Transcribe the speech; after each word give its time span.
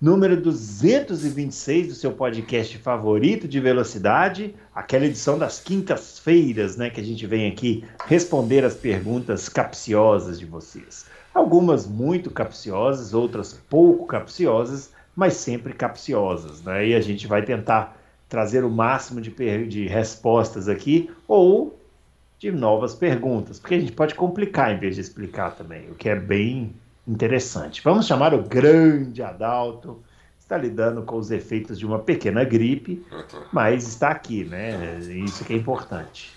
número 0.00 0.40
226 0.40 1.88
do 1.88 1.94
seu 1.94 2.12
podcast 2.12 2.76
favorito 2.78 3.46
de 3.46 3.60
velocidade, 3.60 4.54
aquela 4.74 5.06
edição 5.06 5.38
das 5.38 5.60
quintas-feiras, 5.60 6.76
né, 6.76 6.90
que 6.90 7.00
a 7.00 7.04
gente 7.04 7.26
vem 7.26 7.50
aqui 7.50 7.84
responder 8.06 8.64
as 8.64 8.74
perguntas 8.74 9.48
capciosas 9.48 10.38
de 10.38 10.46
vocês. 10.46 11.06
Algumas 11.32 11.86
muito 11.86 12.30
capciosas, 12.30 13.14
outras 13.14 13.52
pouco 13.68 14.06
capciosas, 14.06 14.92
mas 15.16 15.34
sempre 15.34 15.72
capciosas, 15.72 16.62
né? 16.62 16.88
E 16.88 16.94
a 16.94 17.00
gente 17.00 17.26
vai 17.26 17.42
tentar 17.42 17.96
trazer 18.28 18.64
o 18.64 18.70
máximo 18.70 19.20
de, 19.20 19.30
de 19.66 19.86
respostas 19.86 20.68
aqui 20.68 21.10
ou 21.26 21.78
de 22.38 22.50
novas 22.50 22.94
perguntas, 22.94 23.58
porque 23.58 23.74
a 23.74 23.80
gente 23.80 23.92
pode 23.92 24.14
complicar 24.14 24.74
em 24.74 24.78
vez 24.78 24.96
de 24.96 25.00
explicar 25.00 25.54
também, 25.54 25.90
o 25.90 25.94
que 25.94 26.08
é 26.08 26.16
bem 26.16 26.74
interessante. 27.06 27.82
Vamos 27.82 28.06
chamar 28.06 28.34
o 28.34 28.42
grande 28.42 29.22
Adalto, 29.22 30.02
está 30.38 30.56
lidando 30.56 31.02
com 31.02 31.16
os 31.16 31.30
efeitos 31.30 31.78
de 31.78 31.86
uma 31.86 31.98
pequena 31.98 32.44
gripe, 32.44 33.04
mas 33.52 33.86
está 33.86 34.10
aqui, 34.10 34.44
né? 34.44 34.98
Isso 35.00 35.44
que 35.44 35.52
é 35.52 35.56
importante. 35.56 36.32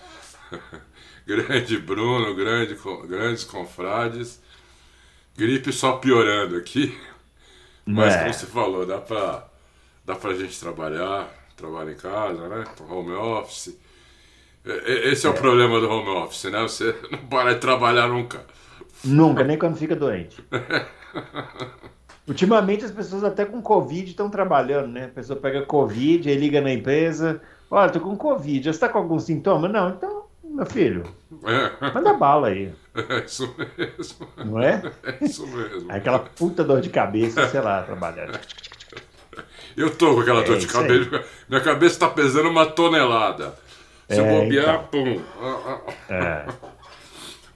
grande 1.26 1.78
Bruno, 1.78 2.34
grande, 2.36 2.78
grandes 3.08 3.44
confrades, 3.44 4.42
gripe 5.38 5.72
só 5.72 5.98
piorando 5.98 6.56
aqui, 6.56 6.98
mas 7.86 8.16
é. 8.16 8.20
como 8.20 8.34
você 8.34 8.46
falou, 8.46 8.86
dá 8.86 9.00
para 9.00 9.46
dá 10.06 10.16
pra 10.16 10.34
gente 10.34 10.58
trabalhar, 10.58 11.30
trabalhar 11.58 11.92
em 11.92 11.98
casa, 11.98 12.48
né? 12.48 12.64
Home 12.90 13.12
office. 13.12 13.78
Esse 14.86 15.26
é, 15.26 15.30
é 15.30 15.34
o 15.34 15.36
problema 15.36 15.82
do 15.82 15.90
home 15.90 16.10
office, 16.10 16.46
né? 16.46 16.62
Você 16.62 16.96
não 17.12 17.20
para 17.28 17.54
de 17.54 17.60
trabalhar 17.60 18.08
nunca. 18.08 18.46
Nunca, 19.04 19.44
nem 19.44 19.58
quando 19.58 19.78
fica 19.78 19.96
doente. 19.96 20.44
Ultimamente 22.28 22.84
as 22.84 22.92
pessoas 22.92 23.24
até 23.24 23.46
com 23.46 23.62
Covid 23.62 24.10
estão 24.10 24.30
trabalhando, 24.30 24.88
né? 24.88 25.06
A 25.06 25.10
pessoa 25.10 25.40
pega 25.40 25.62
Covid, 25.62 26.30
aí 26.30 26.36
liga 26.36 26.60
na 26.60 26.74
empresa, 26.74 27.42
olha, 27.72 27.90
tô 27.90 28.02
com 28.02 28.18
Covid, 28.18 28.66
já 28.66 28.72
está 28.72 28.90
com 28.90 28.98
algum 28.98 29.18
sintoma? 29.18 29.70
Não, 29.70 29.92
então, 29.92 30.26
meu 30.44 30.66
filho, 30.66 31.04
é. 31.46 31.92
manda 31.94 32.14
bala 32.14 32.50
aí. 32.50 32.74
É 33.10 33.24
isso 33.24 33.56
mesmo. 33.58 34.28
Não 34.38 34.60
é? 34.60 34.82
É 35.04 35.24
isso 35.24 35.48
mesmo. 35.48 35.90
É 35.90 35.98
aquela 35.98 36.20
puta 36.20 36.64
dor 36.64 36.82
de 36.82 36.90
cabeça, 36.90 37.48
sei 37.48 37.62
lá, 37.62 37.84
trabalhando. 37.84 38.38
Eu 39.78 39.96
tô 39.96 40.16
com 40.16 40.22
aquela 40.22 40.42
é 40.42 40.44
dor 40.44 40.58
de 40.58 40.68
cabeça. 40.68 41.24
Minha 41.48 41.62
cabeça 41.62 41.94
está 41.94 42.10
pesando 42.10 42.50
uma 42.50 42.66
tonelada. 42.66 43.54
Se 44.10 44.20
é, 44.20 44.20
eu 44.20 44.42
bobear, 44.42 44.76
então. 44.76 44.88
pum. 44.90 45.22
É. 46.10 46.46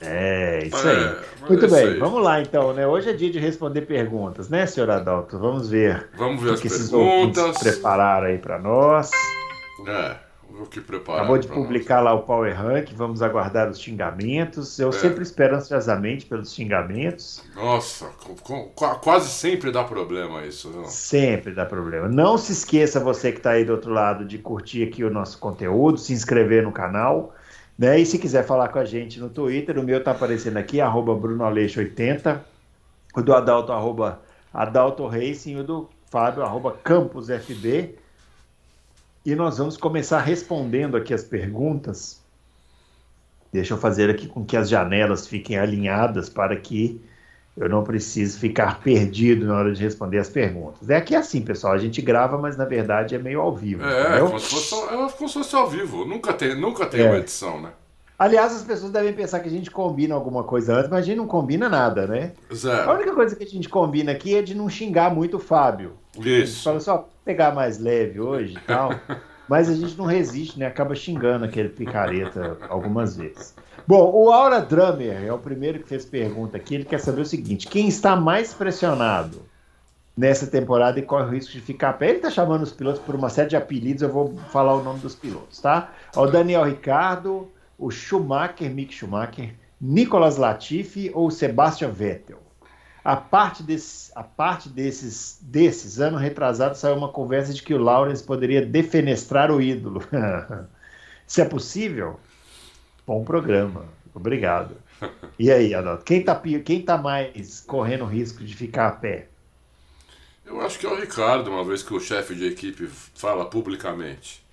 É, 0.02 0.66
isso 0.66 0.88
aí. 0.88 0.98
É, 0.98 1.16
Muito 1.48 1.68
bem, 1.70 1.88
aí. 1.88 2.00
vamos 2.00 2.24
lá 2.24 2.42
então, 2.42 2.74
né? 2.74 2.88
Hoje 2.88 3.10
é 3.10 3.14
dia 3.14 3.32
de 3.32 3.40
responder 3.40 3.82
perguntas, 3.82 4.50
né, 4.50 4.66
senhor 4.66 4.90
Adalto? 4.90 5.38
Vamos 5.38 5.70
ver. 5.70 6.10
Vamos 6.18 6.42
ver 6.42 6.50
o 6.50 6.54
as 6.54 6.60
que 6.60 6.70
perguntas. 6.70 7.56
esses 7.56 7.74
prepararam 7.74 8.28
aí 8.28 8.40
para 8.40 8.58
nós. 8.58 9.12
É, 9.88 10.16
o 10.60 10.66
que 10.66 10.82
prepararam. 10.82 11.26
Acabou 11.26 11.38
de 11.38 11.48
publicar 11.48 11.98
nós. 11.98 12.06
lá 12.06 12.14
o 12.14 12.24
Power 12.24 12.56
Rank, 12.60 12.90
vamos 12.96 13.22
aguardar 13.22 13.70
os 13.70 13.80
xingamentos. 13.80 14.80
Eu 14.80 14.90
é. 14.90 14.92
sempre 14.92 15.22
espero 15.22 15.56
ansiosamente 15.56 16.26
pelos 16.26 16.52
xingamentos. 16.52 17.44
Nossa, 17.56 18.10
quase 19.02 19.30
sempre 19.30 19.72
dá 19.72 19.84
problema 19.84 20.44
isso, 20.46 20.70
não? 20.70 20.86
Sempre 20.86 21.54
dá 21.54 21.64
problema. 21.66 22.08
Não 22.08 22.40
se 22.40 22.52
esqueça, 22.52 23.00
você 23.00 23.32
que 23.32 23.38
está 23.38 23.52
aí 23.52 23.64
do 23.64 23.74
outro 23.74 23.92
lado, 23.92 24.26
de 24.26 24.40
curtir 24.40 24.84
aqui 24.84 25.04
o 25.04 25.12
nosso 25.12 25.38
conteúdo, 25.38 26.00
se 26.00 26.12
inscrever 26.12 26.64
no 26.64 26.72
canal 26.72 27.36
né? 27.82 28.00
E 28.00 28.06
se 28.06 28.20
quiser 28.20 28.46
falar 28.46 28.68
com 28.68 28.78
a 28.78 28.86
gente 28.86 29.20
no 29.20 29.28
Twitter, 29.28 29.80
o 29.80 29.84
meu 29.84 29.98
está 29.98 30.12
aparecendo 30.12 30.58
aqui, 30.58 30.80
arroba 30.80 31.16
BrunoAleixo80, 31.16 32.40
o 33.16 33.24
do 33.24 33.34
Adalto, 33.34 33.72
arroba 33.72 34.22
Adalto 34.54 35.08
Racing, 35.08 35.56
o 35.56 35.64
do 35.64 35.90
Fábio, 36.06 36.44
arroba 36.44 36.74
CampusFB. 36.84 37.96
E 39.26 39.34
nós 39.34 39.58
vamos 39.58 39.78
começar 39.78 40.20
respondendo 40.20 40.96
aqui 40.96 41.12
as 41.12 41.24
perguntas. 41.24 42.22
Deixa 43.52 43.74
eu 43.74 43.80
fazer 43.80 44.12
aqui 44.12 44.28
com 44.28 44.46
que 44.46 44.56
as 44.56 44.70
janelas 44.70 45.26
fiquem 45.26 45.58
alinhadas 45.58 46.30
para 46.30 46.56
que 46.56 47.02
eu 47.58 47.70
não 47.70 47.84
preciso 47.84 48.40
ficar 48.40 48.80
perdido 48.84 49.46
na 49.46 49.56
hora 49.56 49.74
de 49.74 49.82
responder 49.82 50.20
as 50.20 50.30
perguntas. 50.30 50.90
É 50.90 50.96
aqui 50.96 51.16
assim, 51.16 51.42
pessoal, 51.42 51.74
a 51.74 51.78
gente 51.78 52.02
grava, 52.02 52.38
mas 52.38 52.58
na 52.58 52.66
verdade 52.66 53.16
é 53.16 53.20
meio 53.20 53.42
ao 53.42 53.56
vivo. 53.56 53.84
É, 53.84 54.18
é 54.18 54.20
como 54.20 54.40
se 54.40 54.50
fosse, 54.50 54.76
é 54.76 55.10
como 55.10 55.28
se 55.28 55.34
fosse 55.34 55.56
ao 55.56 55.70
vivo. 55.70 56.06
Nunca 56.06 56.34
tem, 56.34 56.56
nunca 56.56 56.86
tem 56.86 57.02
é. 57.02 57.10
uma 57.10 57.18
edição, 57.18 57.62
né? 57.62 57.72
Aliás, 58.18 58.54
as 58.56 58.64
pessoas 58.64 58.92
devem 58.92 59.14
pensar 59.14 59.40
que 59.40 59.48
a 59.48 59.52
gente 59.52 59.72
combina 59.72 60.14
alguma 60.14 60.44
coisa 60.44 60.76
antes, 60.76 60.92
mas 60.92 61.00
a 61.00 61.02
gente 61.02 61.18
não 61.18 61.26
combina 61.26 61.68
nada, 61.68 62.06
né? 62.06 62.34
Zero. 62.54 62.92
A 62.92 62.94
única 62.94 63.16
coisa 63.16 63.36
que 63.36 63.44
a 63.44 63.48
gente 63.48 63.68
combina 63.68 64.12
aqui 64.12 64.36
é 64.36 64.44
de 64.44 64.54
não 64.54 64.70
xingar 64.70 65.12
muito 65.12 65.38
o 65.38 65.40
Fábio. 65.40 65.94
Isso. 66.20 66.22
A 66.24 66.46
gente 66.46 66.64
fala 66.64 66.80
só 66.80 67.10
pegar 67.26 67.52
mais 67.56 67.80
leve 67.80 68.20
hoje 68.20 68.54
e 68.58 68.60
tal. 68.60 68.92
mas 69.48 69.70
a 69.70 69.76
gente 69.76 69.98
não 69.98 70.06
resiste, 70.06 70.58
né? 70.58 70.66
Acaba 70.66 70.96
xingando 70.96 71.46
aquele 71.46 71.70
picareta 71.70 72.58
algumas 72.70 73.18
vezes. 73.18 73.54
Bom, 73.88 74.12
o 74.14 74.32
Aura 74.32 74.62
Drummer 74.62 75.24
é 75.24 75.34
o 75.34 75.38
primeiro 75.40 75.80
que 75.80 75.90
fez 75.90 76.06
pergunta 76.06 76.58
aqui. 76.58 76.76
Ele 76.76 76.86
quer 76.86 77.00
saber 77.00 77.22
o 77.22 77.26
seguinte: 77.26 77.68
quem 77.68 77.88
está 77.88 78.16
mais 78.16 78.54
pressionado 78.54 79.42
nessa 80.16 80.48
temporada 80.48 81.00
e 81.00 81.04
corre 81.04 81.26
o 81.26 81.30
risco 81.30 81.52
de 81.52 81.62
ficar 81.62 81.94
pé? 81.94 82.10
Ele 82.10 82.18
está 82.18 82.30
chamando 82.30 82.64
os 82.64 82.72
pilotos 82.72 83.02
por 83.02 83.16
uma 83.16 83.30
série 83.30 83.50
de 83.50 83.56
apelidos, 83.56 84.04
eu 84.04 84.10
vou 84.10 84.36
falar 84.50 84.76
o 84.76 84.84
nome 84.84 85.00
dos 85.00 85.16
pilotos, 85.16 85.60
tá? 85.60 85.92
O 86.16 86.28
Daniel 86.28 86.64
Ricardo, 86.64 87.50
o 87.78 87.90
Schumacher, 87.90 88.70
Mick 88.70 88.94
Schumacher, 88.94 89.56
Nicolas 89.80 90.38
Latifi 90.38 91.12
ou 91.14 91.32
Sebastian 91.32 91.90
Vettel. 91.90 92.40
A 93.04 93.16
parte, 93.16 93.64
desse, 93.64 94.12
a 94.16 94.24
parte 94.24 94.70
desses, 94.70 95.40
desses, 95.42 96.00
ano 96.00 96.18
retrasado, 96.18 96.78
saiu 96.78 96.96
uma 96.96 97.10
conversa 97.10 97.54
de 97.54 97.64
que 97.64 97.74
o 97.74 97.82
Lawrence 97.82 98.24
poderia 98.24 98.64
defenestrar 98.64 99.52
o 99.52 99.62
ídolo. 99.62 100.04
Isso 101.28 101.42
é 101.42 101.46
possível? 101.46 102.20
Bom 103.08 103.24
programa. 103.24 103.86
Obrigado. 104.14 104.76
E 105.40 105.52
aí, 105.52 105.74
Adalto, 105.74 106.04
quem 106.04 106.20
está 106.20 106.40
quem 106.64 106.82
tá 106.82 106.98
mais 106.98 107.62
correndo 107.62 108.06
risco 108.06 108.44
de 108.44 108.56
ficar 108.56 108.88
a 108.88 108.92
pé? 108.92 109.28
Eu 110.46 110.62
acho 110.62 110.78
que 110.78 110.86
é 110.86 110.90
o 110.90 111.00
Ricardo, 111.00 111.50
uma 111.50 111.64
vez 111.64 111.82
que 111.82 111.94
o 111.94 112.00
chefe 112.00 112.36
de 112.36 112.46
equipe 112.46 112.88
fala 112.88 113.46
publicamente 113.46 114.44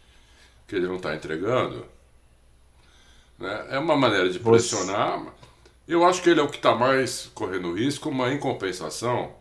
que 0.68 0.76
ele 0.76 0.86
não 0.86 0.96
está 0.96 1.14
entregando. 1.14 1.86
Né? 3.38 3.66
É 3.70 3.78
uma 3.78 3.96
maneira 3.96 4.30
de 4.30 4.38
pressionar. 4.38 5.18
Você... 5.18 5.30
Eu 5.88 6.04
acho 6.04 6.22
que 6.22 6.28
ele 6.28 6.38
é 6.38 6.42
o 6.42 6.48
que 6.48 6.58
está 6.58 6.74
mais 6.74 7.30
correndo 7.34 7.72
risco, 7.72 8.12
mas 8.12 8.34
em 8.34 8.38
compensação, 8.38 9.32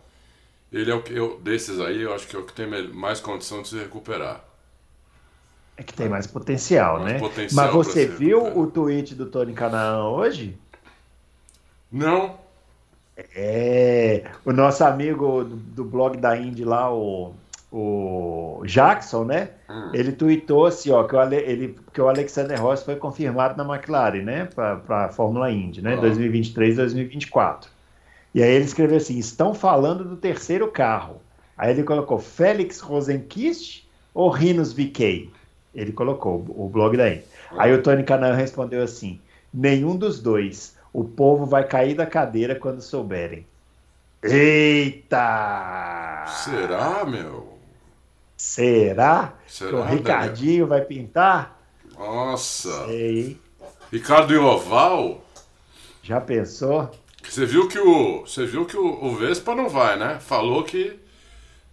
ele 0.71 0.89
é 0.89 0.95
o 0.95 1.03
que 1.03 1.13
eu, 1.13 1.37
desses 1.41 1.77
aí, 1.81 2.01
eu 2.01 2.13
acho 2.13 2.25
que 2.25 2.37
é 2.37 2.39
o 2.39 2.45
que 2.45 2.53
tem 2.53 2.65
mais 2.93 3.19
condição 3.19 3.61
de 3.61 3.67
se 3.67 3.77
recuperar. 3.77 4.45
É 5.75 5.83
que 5.83 5.93
tem 5.93 6.07
mais 6.07 6.25
potencial, 6.25 7.01
mais 7.01 7.13
né? 7.13 7.19
Potencial 7.19 7.65
Mas 7.65 7.73
você 7.73 8.07
viu 8.07 8.57
o 8.57 8.65
tweet 8.65 9.13
do 9.13 9.25
Tony 9.25 9.53
Canaan 9.53 10.09
hoje? 10.09 10.57
Não. 11.91 12.39
É, 13.35 14.31
o 14.45 14.53
nosso 14.53 14.83
amigo 14.85 15.43
do, 15.43 15.55
do 15.55 15.83
blog 15.83 16.17
da 16.17 16.37
Indy 16.37 16.63
lá, 16.63 16.91
o, 16.93 17.33
o 17.71 18.63
Jackson, 18.65 19.25
né? 19.25 19.49
Hum. 19.69 19.91
Ele 19.93 20.11
tweetou 20.11 20.65
assim, 20.65 20.91
ó, 20.91 21.03
que 21.03 21.15
o, 21.15 21.21
ele, 21.33 21.75
que 21.93 22.01
o 22.01 22.07
Alexander 22.07 22.61
Rossi 22.61 22.85
foi 22.85 22.95
confirmado 22.95 23.61
na 23.61 23.75
McLaren, 23.75 24.23
né? 24.23 24.45
Para 24.45 25.05
a 25.05 25.09
Fórmula 25.09 25.51
Indy, 25.51 25.81
né? 25.81 25.95
Oh. 25.97 26.01
2023, 26.01 26.77
2024. 26.77 27.69
E 28.33 28.41
aí 28.41 28.51
ele 28.51 28.65
escreveu 28.65 28.97
assim: 28.97 29.17
estão 29.17 29.53
falando 29.53 30.03
do 30.03 30.15
terceiro 30.15 30.69
carro. 30.71 31.21
Aí 31.57 31.71
ele 31.71 31.83
colocou 31.83 32.19
Félix 32.19 32.79
Rosenquist 32.79 33.87
ou 34.13 34.29
Rinos 34.29 34.71
VK? 34.73 35.31
Ele 35.73 35.91
colocou 35.91 36.45
o 36.49 36.69
blog 36.69 36.95
daí. 36.95 37.23
Aí 37.57 37.73
o 37.73 37.81
Tony 37.81 38.03
Canaan 38.03 38.35
respondeu 38.35 38.83
assim: 38.83 39.19
nenhum 39.53 39.95
dos 39.95 40.19
dois. 40.21 40.77
O 40.93 41.03
povo 41.03 41.45
vai 41.45 41.67
cair 41.67 41.95
da 41.95 42.05
cadeira 42.05 42.55
quando 42.55 42.81
souberem. 42.81 43.45
Eita! 44.23 45.17
Será, 46.27 47.05
meu? 47.05 47.56
Será? 48.37 49.37
Será 49.47 49.71
que 49.71 49.75
o 49.75 49.81
Ricardinho 49.81 50.65
Daniel? 50.65 50.67
vai 50.67 50.81
pintar? 50.85 51.59
Nossa! 51.97 52.69
Sei. 52.85 53.41
Ricardo 53.91 54.33
e 54.33 54.37
Oval? 54.37 55.23
Já 56.01 56.21
pensou? 56.21 56.91
Você 57.27 57.45
viu 57.45 57.67
que 57.67 57.79
o, 57.79 58.21
você 58.21 58.45
viu 58.45 58.65
que 58.65 58.77
o, 58.77 58.85
o 59.05 59.15
Vespa 59.15 59.53
não 59.55 59.69
vai, 59.69 59.97
né? 59.97 60.19
Falou 60.19 60.63
que 60.63 60.99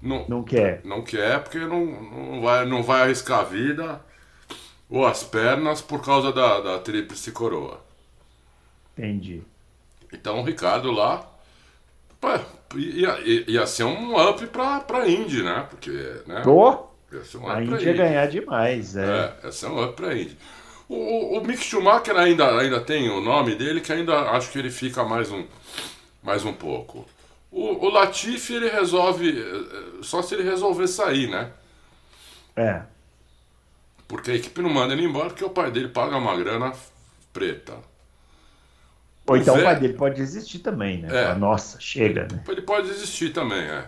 não, 0.02 0.26
não 0.28 0.44
quer. 0.44 0.84
Não 0.84 1.02
quer 1.02 1.42
porque 1.42 1.58
não, 1.60 1.84
não, 1.86 2.42
vai, 2.42 2.66
não 2.66 2.82
vai 2.82 3.02
arriscar 3.02 3.40
a 3.40 3.44
vida. 3.44 4.00
ou 4.88 5.06
as 5.06 5.22
pernas 5.24 5.82
por 5.82 6.02
causa 6.02 6.32
da, 6.32 6.60
da 6.60 6.78
tríplice 6.78 7.32
coroa. 7.32 7.84
Entendi. 8.96 9.46
Então 10.12 10.40
o 10.40 10.44
Ricardo 10.44 10.90
lá 10.90 11.28
pá, 12.24 12.40
ia, 12.76 13.18
ia, 13.46 13.66
ser 13.66 13.84
um 13.84 14.16
up 14.28 14.46
pra, 14.46 14.80
pra 14.80 15.08
Indy, 15.08 15.42
né? 15.42 15.66
Porque, 15.68 15.90
né? 16.26 16.42
Ser 17.24 17.38
um 17.38 17.48
A 17.48 17.62
Índia 17.62 17.80
ia 17.80 17.92
ganhar 17.92 18.26
demais, 18.26 18.96
é. 18.96 19.04
É, 19.04 19.46
ia 19.46 19.52
ser 19.52 19.66
um 19.66 19.82
up 19.84 19.94
pra 19.94 20.14
Indy. 20.14 20.36
O, 20.88 21.38
o, 21.38 21.44
Mick 21.44 21.62
Schumacher 21.62 22.16
ainda, 22.16 22.58
ainda 22.58 22.80
tem 22.80 23.08
o 23.08 23.20
nome 23.20 23.54
dele, 23.54 23.80
que 23.80 23.92
ainda 23.92 24.30
acho 24.30 24.50
que 24.50 24.58
ele 24.58 24.70
fica 24.70 25.04
mais 25.04 25.30
um, 25.30 25.46
mais 26.22 26.44
um 26.44 26.52
pouco. 26.52 27.06
O, 27.50 27.86
o 27.86 27.88
Latifi 27.88 28.54
ele 28.54 28.68
resolve, 28.68 29.30
eh, 29.30 30.02
só 30.02 30.20
se 30.20 30.34
ele 30.34 30.42
resolver 30.42 30.86
sair, 30.88 31.30
né? 31.30 31.52
É. 32.56 32.82
Porque 34.06 34.30
a 34.30 34.34
equipe 34.34 34.60
não 34.60 34.70
manda 34.70 34.92
ele 34.92 35.04
embora 35.04 35.28
porque 35.28 35.44
o 35.44 35.50
pai 35.50 35.70
dele 35.70 35.88
paga 35.88 36.16
uma 36.16 36.36
grana 36.36 36.72
preta. 37.32 37.74
Ou 39.26 39.34
O 39.34 39.38
então 39.38 39.54
o 39.54 39.58
Vé- 39.58 39.64
pai 39.64 39.80
dele 39.80 39.94
pode 39.94 40.16
desistir 40.16 40.58
também, 40.58 40.98
né? 40.98 41.30
É. 41.30 41.34
Nossa, 41.34 41.80
chega, 41.80 42.28
né? 42.30 42.42
Ele 42.48 42.62
pode 42.62 42.88
desistir 42.88 43.30
também, 43.32 43.62
é. 43.62 43.86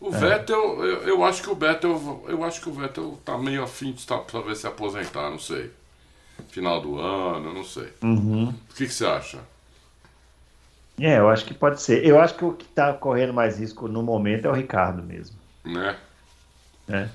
O 0.00 0.10
Vettel, 0.10 0.84
eu, 0.84 1.02
eu 1.08 1.24
acho 1.24 1.42
que 1.42 1.48
o 1.48 1.54
Vettel, 1.54 2.24
eu 2.28 2.44
acho 2.44 2.60
que 2.60 2.68
o 2.68 2.72
Vettel 2.72 3.18
tá 3.24 3.38
meio 3.38 3.62
afim 3.62 3.92
de 3.92 4.06
tá, 4.06 4.18
talvez 4.18 4.58
se 4.58 4.66
aposentar, 4.66 5.30
não 5.30 5.38
sei. 5.38 5.70
Final 6.48 6.80
do 6.82 6.98
ano, 7.00 7.52
não 7.54 7.64
sei. 7.64 7.88
Uhum. 8.02 8.48
O 8.48 8.74
que, 8.74 8.86
que 8.86 8.92
você 8.92 9.06
acha? 9.06 9.38
É, 11.00 11.18
eu 11.18 11.28
acho 11.28 11.44
que 11.44 11.54
pode 11.54 11.80
ser. 11.80 12.04
Eu 12.04 12.20
acho 12.20 12.34
que 12.34 12.44
o 12.44 12.52
que 12.52 12.64
tá 12.66 12.92
correndo 12.92 13.32
mais 13.32 13.58
risco 13.58 13.86
no 13.88 14.02
momento 14.02 14.46
é 14.46 14.50
o 14.50 14.54
Ricardo 14.54 15.02
mesmo. 15.02 15.36
Né? 15.64 15.96
Né? 16.88 17.10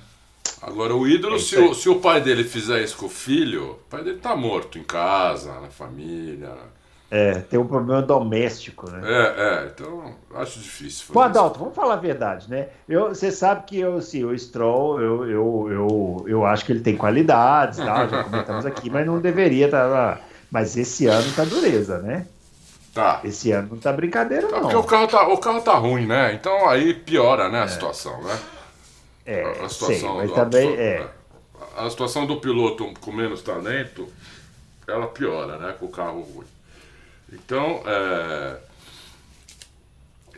Agora, 0.60 0.94
o 0.94 1.06
ídolo, 1.06 1.36
É 1.36 1.38
se, 1.38 1.56
o, 1.58 1.74
se 1.74 1.88
o 1.88 2.00
pai 2.00 2.20
dele 2.20 2.44
fizer 2.44 2.82
isso 2.82 2.96
com 2.96 3.06
o 3.06 3.08
filho, 3.08 3.72
o 3.72 3.74
pai 3.90 4.02
dele 4.04 4.18
tá 4.18 4.36
morto 4.36 4.78
em 4.78 4.84
casa, 4.84 5.60
na 5.60 5.68
família. 5.68 6.52
É, 7.14 7.34
tem 7.40 7.60
um 7.60 7.66
problema 7.66 8.00
doméstico, 8.00 8.90
né? 8.90 9.02
É, 9.04 9.34
é, 9.36 9.66
então 9.66 10.14
acho 10.34 10.58
difícil. 10.58 11.04
fazer 11.04 11.12
Pô. 11.12 11.20
Adalto, 11.20 11.58
vamos 11.58 11.74
falar 11.74 11.92
a 11.92 11.98
verdade, 11.98 12.48
né? 12.48 12.68
Eu, 12.88 13.10
você 13.10 13.30
sabe 13.30 13.64
que 13.66 13.78
eu, 13.78 13.96
assim, 13.98 14.24
o 14.24 14.36
Stroll, 14.38 14.98
eu, 14.98 15.28
eu, 15.28 15.68
eu, 15.70 16.24
eu 16.26 16.46
acho 16.46 16.64
que 16.64 16.72
ele 16.72 16.80
tem 16.80 16.96
qualidades, 16.96 17.76
tá? 17.76 18.06
já 18.06 18.24
comentamos 18.24 18.64
aqui, 18.64 18.88
mas 18.88 19.04
não 19.04 19.20
deveria 19.20 19.66
estar 19.66 19.84
lá. 19.84 20.20
Mas 20.50 20.74
esse 20.74 21.06
ano 21.06 21.30
tá 21.36 21.44
dureza, 21.44 21.98
né? 21.98 22.26
Tá. 22.94 23.20
Esse 23.24 23.52
ano 23.52 23.68
não 23.72 23.78
tá 23.78 23.92
brincadeira, 23.92 24.48
Tá, 24.48 24.56
não. 24.56 24.62
porque 24.62 24.76
o 24.76 24.84
carro 24.84 25.06
tá, 25.06 25.28
o 25.28 25.36
carro 25.36 25.60
tá 25.60 25.74
ruim, 25.74 26.06
né? 26.06 26.32
Então 26.32 26.66
aí 26.66 26.94
piora, 26.94 27.50
né, 27.50 27.60
a 27.60 27.68
situação, 27.68 28.22
né? 28.22 28.38
É, 29.26 29.42
a 29.42 29.68
sei, 29.68 29.96
situação 29.96 30.16
mas 30.16 30.30
do 30.30 30.34
também 30.34 30.74
é. 30.76 31.06
A 31.76 31.90
situação 31.90 32.26
do 32.26 32.40
piloto 32.40 32.90
com 33.02 33.12
menos 33.12 33.42
talento, 33.42 34.08
ela 34.88 35.06
piora, 35.08 35.58
né? 35.58 35.74
Com 35.78 35.84
o 35.84 35.90
carro 35.90 36.22
ruim. 36.22 36.46
Então, 37.32 37.82
é, 37.86 38.56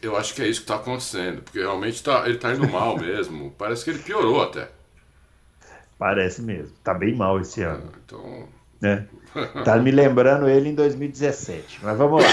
eu 0.00 0.16
acho 0.16 0.34
que 0.34 0.42
é 0.42 0.46
isso 0.48 0.60
que 0.60 0.64
está 0.64 0.76
acontecendo, 0.76 1.42
porque 1.42 1.58
realmente 1.58 2.02
tá, 2.02 2.24
ele 2.26 2.36
está 2.36 2.52
indo 2.54 2.68
mal 2.68 2.96
mesmo. 2.98 3.50
Parece 3.58 3.84
que 3.84 3.90
ele 3.90 3.98
piorou 3.98 4.42
até. 4.42 4.68
Parece 5.98 6.42
mesmo. 6.42 6.74
Tá 6.82 6.94
bem 6.94 7.14
mal 7.14 7.40
esse 7.40 7.62
ano, 7.62 7.90
Então, 8.04 8.48
né? 8.80 9.06
Tá 9.64 9.76
me 9.78 9.90
lembrando 9.90 10.48
ele 10.48 10.68
em 10.68 10.74
2017. 10.74 11.80
Mas 11.82 11.98
vamos 11.98 12.22
lá. 12.22 12.28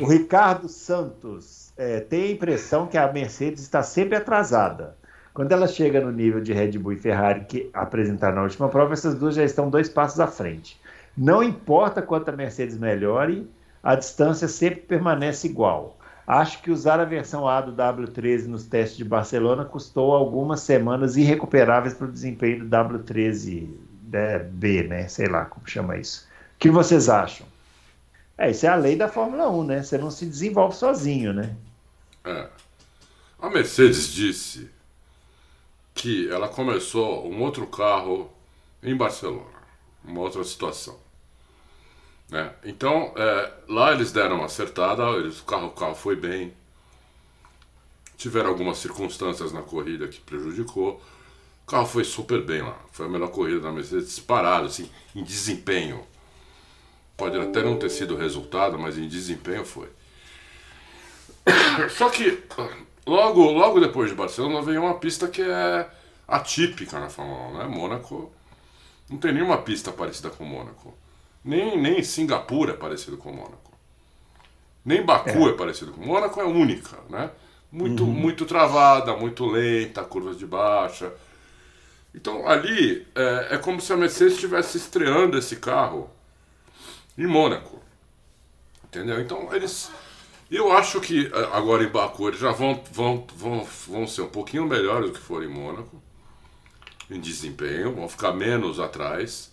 O 0.00 0.06
Ricardo 0.06 0.68
Santos 0.68 1.72
é, 1.76 2.00
tem 2.00 2.24
a 2.24 2.30
impressão 2.30 2.86
que 2.86 2.98
a 2.98 3.12
Mercedes 3.12 3.62
está 3.62 3.82
sempre 3.82 4.16
atrasada. 4.16 4.96
Quando 5.32 5.52
ela 5.52 5.66
chega 5.66 6.00
no 6.00 6.10
nível 6.10 6.40
de 6.40 6.52
Red 6.52 6.72
Bull 6.78 6.92
e 6.92 6.96
Ferrari 6.96 7.44
que 7.44 7.70
apresentaram 7.72 8.36
na 8.36 8.42
última 8.42 8.68
prova, 8.68 8.92
essas 8.92 9.14
duas 9.14 9.34
já 9.34 9.44
estão 9.44 9.70
dois 9.70 9.88
passos 9.88 10.20
à 10.20 10.26
frente. 10.26 10.80
Não 11.16 11.42
importa 11.42 12.02
quanto 12.02 12.28
a 12.28 12.32
Mercedes 12.32 12.76
melhore, 12.76 13.48
a 13.82 13.94
distância 13.94 14.46
sempre 14.46 14.82
permanece 14.82 15.46
igual. 15.46 15.98
Acho 16.26 16.62
que 16.62 16.70
usar 16.70 17.00
a 17.00 17.04
versão 17.04 17.48
A 17.48 17.60
do 17.60 17.72
W13 17.72 18.46
nos 18.46 18.64
testes 18.64 18.96
de 18.96 19.04
Barcelona 19.04 19.64
custou 19.64 20.12
algumas 20.12 20.60
semanas 20.60 21.16
irrecuperáveis 21.16 21.94
para 21.94 22.06
o 22.06 22.12
desempenho 22.12 22.60
do 22.60 22.76
W13B, 22.76 24.88
né? 24.88 25.08
Sei 25.08 25.26
lá 25.26 25.46
como 25.46 25.68
chama 25.68 25.96
isso. 25.96 26.28
O 26.54 26.58
que 26.60 26.70
vocês 26.70 27.08
acham? 27.08 27.46
É, 28.38 28.50
isso 28.50 28.64
é 28.64 28.68
a 28.68 28.76
lei 28.76 28.96
da 28.96 29.08
Fórmula 29.08 29.50
1, 29.50 29.64
né? 29.64 29.82
Você 29.82 29.98
não 29.98 30.10
se 30.10 30.24
desenvolve 30.24 30.76
sozinho, 30.76 31.32
né? 31.32 31.54
é. 32.24 32.48
A 33.38 33.50
Mercedes 33.50 34.12
disse 34.12 34.70
que 35.94 36.30
ela 36.30 36.48
começou 36.48 37.28
um 37.28 37.42
outro 37.42 37.66
carro 37.66 38.30
em 38.80 38.96
Barcelona, 38.96 39.50
uma 40.04 40.20
outra 40.20 40.44
situação. 40.44 41.01
Né? 42.32 42.50
Então, 42.64 43.12
é, 43.14 43.52
lá 43.68 43.92
eles 43.92 44.10
deram 44.10 44.36
uma 44.36 44.46
acertada, 44.46 45.02
eles, 45.18 45.40
o, 45.40 45.44
carro, 45.44 45.66
o 45.66 45.72
carro 45.72 45.94
foi 45.94 46.16
bem. 46.16 46.54
Tiveram 48.16 48.48
algumas 48.48 48.78
circunstâncias 48.78 49.52
na 49.52 49.60
corrida 49.60 50.08
que 50.08 50.18
prejudicou. 50.18 51.02
O 51.64 51.66
carro 51.66 51.84
foi 51.84 52.04
super 52.04 52.42
bem 52.42 52.62
lá. 52.62 52.78
Foi 52.90 53.04
a 53.04 53.08
melhor 53.08 53.28
corrida 53.28 53.60
da 53.60 53.70
Mercedes 53.70 54.06
disparado, 54.06 54.66
assim, 54.66 54.90
em 55.14 55.22
desempenho. 55.22 56.06
Pode 57.18 57.38
até 57.38 57.62
não 57.62 57.76
ter 57.76 57.90
sido 57.90 58.16
resultado, 58.16 58.78
mas 58.78 58.96
em 58.96 59.06
desempenho 59.06 59.66
foi. 59.66 59.90
Só 61.94 62.08
que 62.08 62.42
logo, 63.06 63.50
logo 63.50 63.78
depois 63.78 64.08
de 64.08 64.16
Barcelona 64.16 64.62
veio 64.62 64.80
uma 64.80 64.94
pista 64.94 65.28
que 65.28 65.42
é 65.42 65.90
atípica 66.26 66.98
na 66.98 67.10
Fórmula 67.10 67.48
1, 67.48 67.58
né? 67.58 67.64
Mônaco 67.66 68.32
não 69.10 69.18
tem 69.18 69.34
nenhuma 69.34 69.58
pista 69.58 69.92
parecida 69.92 70.30
com 70.30 70.44
Mônaco. 70.46 71.01
Nem, 71.44 71.80
nem 71.80 72.02
Singapura 72.02 72.72
é 72.72 72.76
parecido 72.76 73.16
com 73.16 73.32
Mônaco. 73.32 73.72
Nem 74.84 75.04
Baku 75.04 75.48
é, 75.48 75.52
parecido 75.52 75.92
com 75.92 76.04
Mônaco, 76.04 76.40
é 76.40 76.44
única, 76.44 76.98
né? 77.08 77.30
Muito, 77.70 78.04
muito 78.04 78.44
travada, 78.44 79.16
muito 79.16 79.46
lenta, 79.46 80.04
curvas 80.04 80.36
de 80.36 80.46
baixa. 80.46 81.12
Então 82.14 82.46
ali 82.46 83.06
é, 83.14 83.48
é 83.52 83.58
como 83.58 83.80
se 83.80 83.92
a 83.92 83.96
Mercedes 83.96 84.34
estivesse 84.34 84.76
estreando 84.76 85.38
esse 85.38 85.56
carro 85.56 86.10
em 87.16 87.26
Mônaco. 87.26 87.80
Entendeu? 88.84 89.20
Então 89.20 89.54
eles. 89.54 89.90
Eu 90.50 90.70
acho 90.70 91.00
que 91.00 91.26
eh, 91.26 91.48
agora 91.52 91.82
em 91.82 91.88
Baku 91.88 92.28
eles 92.28 92.38
já 92.38 92.52
vão, 92.52 92.84
vão, 92.92 93.26
vão, 93.34 93.66
vão 93.88 94.06
ser 94.06 94.20
um 94.22 94.28
pouquinho 94.28 94.66
melhores 94.66 95.10
do 95.10 95.18
que 95.18 95.24
foram 95.24 95.46
em 95.46 95.48
Mônaco. 95.48 96.02
Em 97.10 97.18
desempenho, 97.18 97.94
vão 97.94 98.06
ficar 98.08 98.32
menos 98.32 98.78
atrás. 98.78 99.51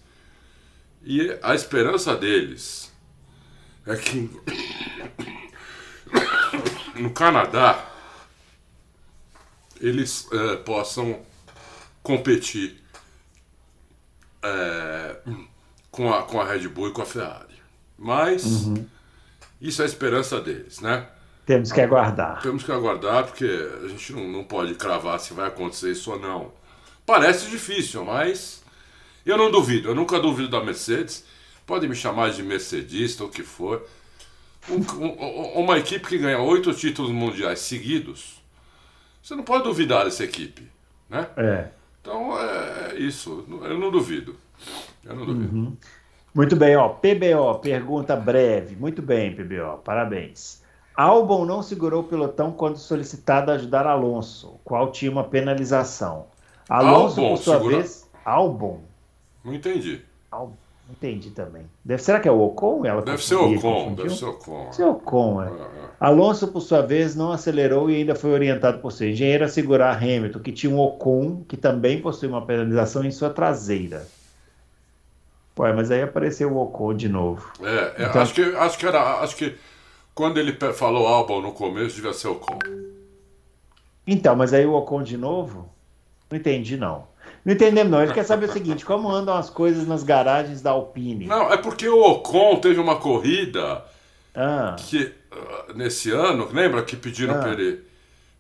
E 1.04 1.38
a 1.42 1.56
esperança 1.56 2.16
deles 2.16 2.92
é 3.86 3.96
que 3.96 4.30
no 6.96 7.12
Canadá 7.12 7.86
eles 9.80 10.28
eh, 10.32 10.56
possam 10.58 11.22
competir 12.04 12.84
eh, 14.44 15.16
com, 15.90 16.14
a, 16.14 16.24
com 16.24 16.42
a 16.42 16.46
Red 16.46 16.68
Bull 16.68 16.90
e 16.90 16.92
com 16.92 17.02
a 17.02 17.06
Ferrari. 17.06 17.60
Mas 17.98 18.68
isso 19.62 19.82
é 19.82 19.86
a 19.86 19.88
esperança 19.88 20.40
deles, 20.40 20.80
né? 20.80 21.08
Temos 21.46 21.72
que 21.72 21.82
aguardar. 21.82 22.42
Temos 22.42 22.64
que 22.64 22.72
aguardar 22.72 23.26
porque 23.26 23.46
a 23.84 23.88
gente 23.88 24.14
não, 24.14 24.28
não 24.28 24.44
pode 24.44 24.76
cravar 24.76 25.20
se 25.20 25.34
vai 25.34 25.48
acontecer 25.48 25.92
isso 25.92 26.12
ou 26.12 26.20
não. 26.20 26.54
Parece 27.06 27.50
difícil, 27.50 28.06
mas 28.06 28.58
eu 29.30 29.38
não 29.38 29.52
duvido. 29.52 29.90
Eu 29.90 29.95
nunca 29.95 30.19
duvido 30.19 30.50
da 30.50 30.64
Mercedes. 30.64 31.26
Pode 31.66 31.88
me 31.88 31.95
chamar 31.95 32.31
de 32.31 32.42
mercedista 32.44 33.24
ou 33.24 33.30
o 33.30 33.31
que 33.31 33.44
for. 33.44 33.86
Um- 34.69 35.04
um- 35.04 35.62
uma 35.64 35.78
equipe 35.78 36.06
que 36.07 36.18
ganha 36.18 36.40
oito 36.40 36.74
títulos 36.74 37.12
mundiais 37.12 37.59
seguidos, 37.59 38.42
você 39.21 39.36
não 39.36 39.44
pode 39.44 39.64
duvidar 39.64 40.04
dessa 40.06 40.24
equipe, 40.24 40.68
né? 41.09 41.28
É. 41.38 41.68
Então 42.02 42.38
é 42.40 42.95
isso. 42.98 43.45
Eu 43.64 43.78
não 43.80 43.90
duvido. 43.92 44.36
Eu 45.06 45.16
não 45.16 45.26
duvido. 45.26 45.78
Muito 46.33 46.56
bem, 46.56 46.76
ó. 46.76 46.90
PBO, 46.90 47.59
pergunta 47.62 48.16
breve. 48.16 48.76
Muito 48.76 49.02
bem, 49.02 49.33
PBO, 49.33 49.78
parabéns. 49.83 50.62
Albon 50.95 51.45
não 51.45 51.64
segurou 51.64 52.02
o 52.02 52.07
pelotão 52.07 52.52
quando 52.52 52.78
solicitado 52.78 53.52
a 53.52 53.56
ajudar 53.56 53.88
Alonso, 53.88 54.59
qual 54.66 54.92
tinha 54.92 55.09
uma 55.12 55.24
penalização. 55.24 56.28
Alonso, 56.68 57.21
Albon 57.21 57.36
por 57.36 57.44
sua 57.44 57.57
segura- 57.57 57.78
vez. 57.78 58.09
Albon. 58.26 58.81
Não 59.44 59.54
entendi. 59.54 60.02
Albon. 60.31 60.56
Entendi 60.92 61.30
também. 61.30 61.64
Deve, 61.86 62.02
será 62.02 62.19
que 62.19 62.28
é 62.28 62.31
o 62.31 62.42
Ocon? 62.42 62.84
Ela 62.84 63.04
Deve 63.04 63.24
ser 63.24 63.36
confundiu, 63.38 63.60
Ocon, 63.69 63.94
deve 63.94 64.10
ser 64.10 64.26
Ocon. 64.26 64.64
Deve 64.64 64.76
ser 64.76 64.84
Ocon, 64.86 65.44
é. 65.44 65.48
É, 65.48 65.52
é. 65.52 65.90
Alonso, 66.00 66.48
por 66.48 66.62
sua 66.62 66.81
vez, 66.81 67.16
não 67.16 67.31
acelerou 67.31 67.92
e 67.92 67.96
ainda 67.98 68.16
foi 68.16 68.31
orientado 68.31 68.80
por 68.80 68.92
seu 68.92 69.08
engenheiro 69.10 69.46
a 69.46 69.48
segurar 69.48 69.96
Hamilton, 69.98 70.40
que 70.40 70.52
tinha 70.52 70.74
um 70.74 70.80
Ocon, 70.80 71.44
que 71.48 71.56
também 71.56 72.02
possui 72.02 72.28
uma 72.28 72.44
penalização 72.44 73.04
em 73.06 73.12
sua 73.12 73.30
traseira. 73.30 74.08
Ué, 75.60 75.74
mas 75.74 75.92
aí 75.92 76.02
apareceu 76.02 76.52
o 76.52 76.58
Ocon 76.64 76.96
de 76.96 77.08
novo. 77.08 77.52
É, 77.62 78.04
é, 78.04 78.10
Então- 78.10 78.22
acho 78.24 78.34
que 78.34 78.42
acho 78.42 78.78
que 78.80 78.86
era 78.88 79.19
acho 79.19 79.36
que 79.36 79.56
quando 80.16 80.40
ele 80.40 80.54
falou 80.74 81.06
Albon 81.08 81.42
no 81.42 81.52
começo 81.52 81.98
devia 81.98 82.14
ser 82.14 82.30
Ocon. 82.30 82.58
Então, 84.08 84.36
mas 84.36 84.54
aí 84.54 84.66
o 84.66 84.74
Ocon 84.74 85.04
de 85.04 85.18
novo? 85.18 85.69
Não 86.31 86.38
entendi, 86.38 86.78
não. 86.78 87.08
Não 87.50 87.56
entendemos, 87.56 87.92
não. 87.92 88.04
Ele 88.04 88.14
quer 88.14 88.24
saber 88.26 88.48
o 88.48 88.54
seguinte: 88.54 88.86
como 88.86 89.10
andam 89.10 89.36
as 89.36 89.50
coisas 89.50 89.88
nas 89.88 90.04
garagens 90.04 90.62
da 90.62 90.70
Alpine? 90.70 91.26
Não, 91.26 91.52
é 91.52 91.58
porque 91.58 91.90
o 91.90 92.00
Ocon 92.00 92.58
teve 92.60 92.80
uma 92.80 92.98
corrida 92.98 93.84
Ah, 94.36 94.76
que 94.78 95.12
uh, 95.34 95.74
nesse 95.74 96.12
ano, 96.12 96.48
lembra 96.54 96.84
que 96.84 96.96
pediram 96.96 97.34
Ah. 97.34 97.40
pra, 97.40 97.54
ele, 97.54 97.84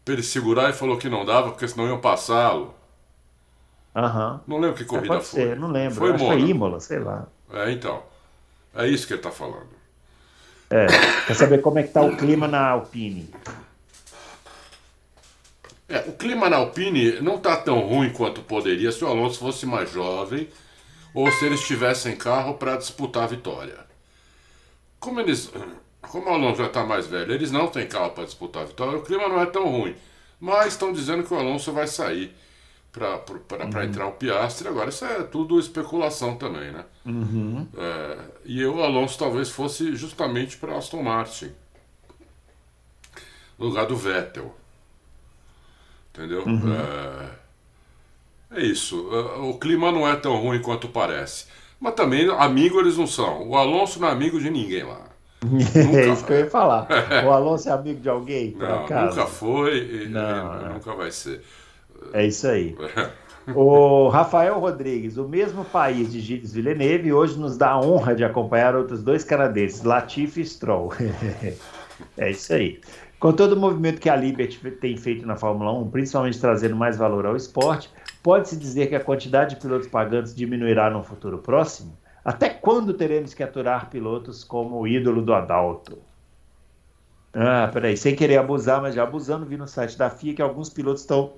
pra 0.05 0.13
ele 0.13 0.21
segurar 0.21 0.69
e 0.69 0.73
falou 0.73 0.95
que 0.99 1.09
não 1.09 1.25
dava, 1.25 1.49
porque 1.49 1.67
senão 1.67 1.87
iam 1.87 1.99
passá-lo. 1.99 2.71
aham. 3.95 4.41
Não 4.47 4.59
lembro 4.59 4.77
que 4.77 4.83
É, 4.83 4.85
corrida 4.85 5.07
pode 5.15 5.25
foi. 5.25 5.39
ser, 5.41 5.55
não 5.55 5.71
lembro. 5.71 5.95
Foi 5.95 6.13
Acho 6.13 6.25
foi. 6.27 6.41
Imola, 6.41 6.79
sei 6.79 6.99
lá. 6.99 7.25
É, 7.51 7.71
então. 7.71 8.03
É 8.75 8.87
isso 8.87 9.07
que 9.07 9.13
ele 9.13 9.21
tá 9.23 9.31
falando. 9.31 9.69
É, 10.69 10.85
quer 11.25 11.33
saber 11.33 11.61
como 11.61 11.79
é 11.79 11.83
que 11.83 11.89
tá 11.91 12.03
o 12.03 12.15
clima 12.15 12.47
na 12.47 12.69
Alpine. 12.69 13.27
É, 15.89 16.07
o 16.07 16.13
clima 16.13 16.49
na 16.49 16.57
Alpine 16.57 17.19
não 17.19 17.39
tá 17.39 17.57
tão 17.57 17.79
ruim 17.79 18.11
quanto 18.11 18.41
poderia 18.41 18.91
se 18.91 19.03
o 19.03 19.07
Alonso 19.07 19.39
fosse 19.39 19.65
mais 19.65 19.91
jovem 19.91 20.47
ou 21.15 21.31
se 21.31 21.45
eles 21.45 21.65
tivessem 21.65 22.15
carro 22.15 22.53
para 22.53 22.77
disputar 22.77 23.23
a 23.23 23.27
vitória. 23.27 23.79
Como 24.99 25.19
eles, 25.19 25.51
como 26.01 26.29
o 26.29 26.33
Alonso 26.33 26.61
já 26.61 26.67
está 26.67 26.85
mais 26.85 27.07
velho, 27.07 27.33
eles 27.33 27.51
não 27.51 27.67
têm 27.67 27.87
carro 27.87 28.11
para 28.11 28.25
disputar 28.25 28.63
a 28.63 28.65
vitória, 28.67 28.99
o 28.99 29.03
clima 29.03 29.27
não 29.27 29.41
é 29.41 29.47
tão 29.47 29.67
ruim. 29.67 29.95
Mas 30.39 30.67
estão 30.73 30.93
dizendo 30.93 31.23
que 31.23 31.33
o 31.33 31.37
Alonso 31.37 31.71
vai 31.73 31.87
sair 31.87 32.35
para 32.91 33.83
entrar 33.83 34.07
o 34.07 34.11
Piastre. 34.13 34.67
Agora, 34.67 34.89
isso 34.89 35.05
é 35.05 35.23
tudo 35.23 35.59
especulação 35.59 36.35
também, 36.37 36.71
né? 36.71 36.85
É, 37.77 38.17
e 38.45 38.65
o 38.65 38.83
Alonso 38.83 39.17
talvez 39.17 39.49
fosse 39.49 39.95
justamente 39.95 40.55
para 40.57 40.77
Aston 40.77 41.01
Martin, 41.03 41.51
no 43.57 43.65
lugar 43.67 43.85
do 43.87 43.95
Vettel. 43.97 44.55
Entendeu? 46.13 46.53
É, 48.51 48.59
é 48.61 48.63
isso. 48.63 49.09
É, 49.13 49.39
O 49.49 49.57
clima 49.59 49.91
não 49.91 50.07
é 50.07 50.15
tão 50.15 50.35
ruim 50.37 50.61
quanto 50.61 50.87
parece. 50.89 51.45
Mas 51.79 51.93
também, 51.93 52.29
amigo 52.29 52.79
eles 52.79 52.97
não 52.97 53.07
são. 53.07 53.47
O 53.47 53.55
Alonso 53.55 53.99
não 53.99 54.09
é 54.09 54.11
amigo 54.11 54.39
de 54.39 54.49
ninguém 54.49 54.83
lá. 54.83 55.09
é 55.95 56.07
isso 56.09 56.25
que 56.25 56.33
eu 56.33 56.39
ia 56.39 56.49
falar. 56.49 56.87
O 57.25 57.29
Alonso 57.31 57.69
é 57.69 57.71
amigo 57.71 58.01
de 58.01 58.09
alguém, 58.09 58.51
Não, 58.55 58.81
nunca 58.81 59.25
foi 59.25 59.77
e, 59.77 60.03
e 60.03 60.09
Não, 60.09 60.61
não. 60.61 60.73
nunca 60.73 60.93
vai 60.95 61.11
ser. 61.11 61.41
É 62.13 62.25
isso 62.25 62.47
aí. 62.47 62.75
O 63.55 64.09
Rafael 64.09 64.59
Rodrigues, 64.59 65.17
o 65.17 65.27
mesmo 65.27 65.65
país 65.65 66.11
de 66.11 66.19
Gilles 66.19 66.53
Villeneuve, 66.53 67.11
hoje 67.13 67.37
nos 67.39 67.57
dá 67.57 67.71
a 67.71 67.81
honra 67.81 68.13
de 68.15 68.23
acompanhar 68.23 68.75
outros 68.75 69.01
dois 69.01 69.23
canadenses, 69.23 69.81
Latifi 69.83 70.41
e 70.41 70.45
Stroll. 70.45 70.93
é 72.17 72.31
isso 72.31 72.53
aí. 72.53 72.79
Com 73.19 73.33
todo 73.33 73.51
o 73.51 73.59
movimento 73.59 73.99
que 73.99 74.09
a 74.09 74.15
Liberty 74.15 74.71
tem 74.71 74.95
feito 74.95 75.25
na 75.25 75.35
Fórmula 75.35 75.73
1, 75.73 75.91
principalmente 75.91 76.39
trazendo 76.39 76.75
mais 76.75 76.95
valor 76.95 77.25
ao 77.25 77.35
esporte, 77.35 77.89
pode-se 78.23 78.55
dizer 78.55 78.87
que 78.87 78.95
a 78.95 79.03
quantidade 79.03 79.55
de 79.55 79.61
pilotos 79.61 79.89
pagantes 79.89 80.33
diminuirá 80.33 80.89
no 80.89 81.03
futuro 81.03 81.37
próximo? 81.39 81.97
Até 82.23 82.49
quando 82.49 82.93
teremos 82.93 83.33
que 83.33 83.43
aturar 83.43 83.89
pilotos 83.89 84.45
como 84.45 84.79
o 84.79 84.87
ídolo 84.87 85.21
do 85.21 85.33
Adalto? 85.33 85.97
Ah, 87.33 87.69
peraí, 87.71 87.97
sem 87.97 88.15
querer 88.15 88.37
abusar, 88.37 88.81
mas 88.81 88.95
já 88.95 89.03
abusando, 89.03 89.45
vi 89.45 89.57
no 89.57 89.67
site 89.67 89.97
da 89.97 90.09
FIA 90.09 90.35
que 90.35 90.41
alguns 90.41 90.69
pilotos 90.69 91.01
estão 91.01 91.33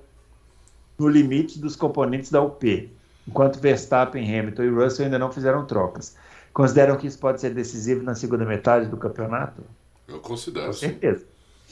no 0.96 1.08
limite 1.08 1.58
dos 1.58 1.74
componentes 1.74 2.30
da 2.30 2.40
UP, 2.40 2.90
enquanto 3.26 3.58
Verstappen, 3.58 4.24
Hamilton 4.24 4.62
e 4.62 4.68
Russell 4.70 5.06
ainda 5.06 5.18
não 5.18 5.32
fizeram 5.32 5.66
trocas. 5.66 6.16
Consideram 6.52 6.96
que 6.96 7.08
isso 7.08 7.18
pode 7.18 7.40
ser 7.40 7.52
decisivo 7.52 8.04
na 8.04 8.14
segunda 8.14 8.44
metade 8.44 8.86
do 8.86 8.96
campeonato? 8.96 9.62
Eu 10.06 10.20
considero, 10.20 10.66
Com 10.66 10.72
sim. 10.74 10.98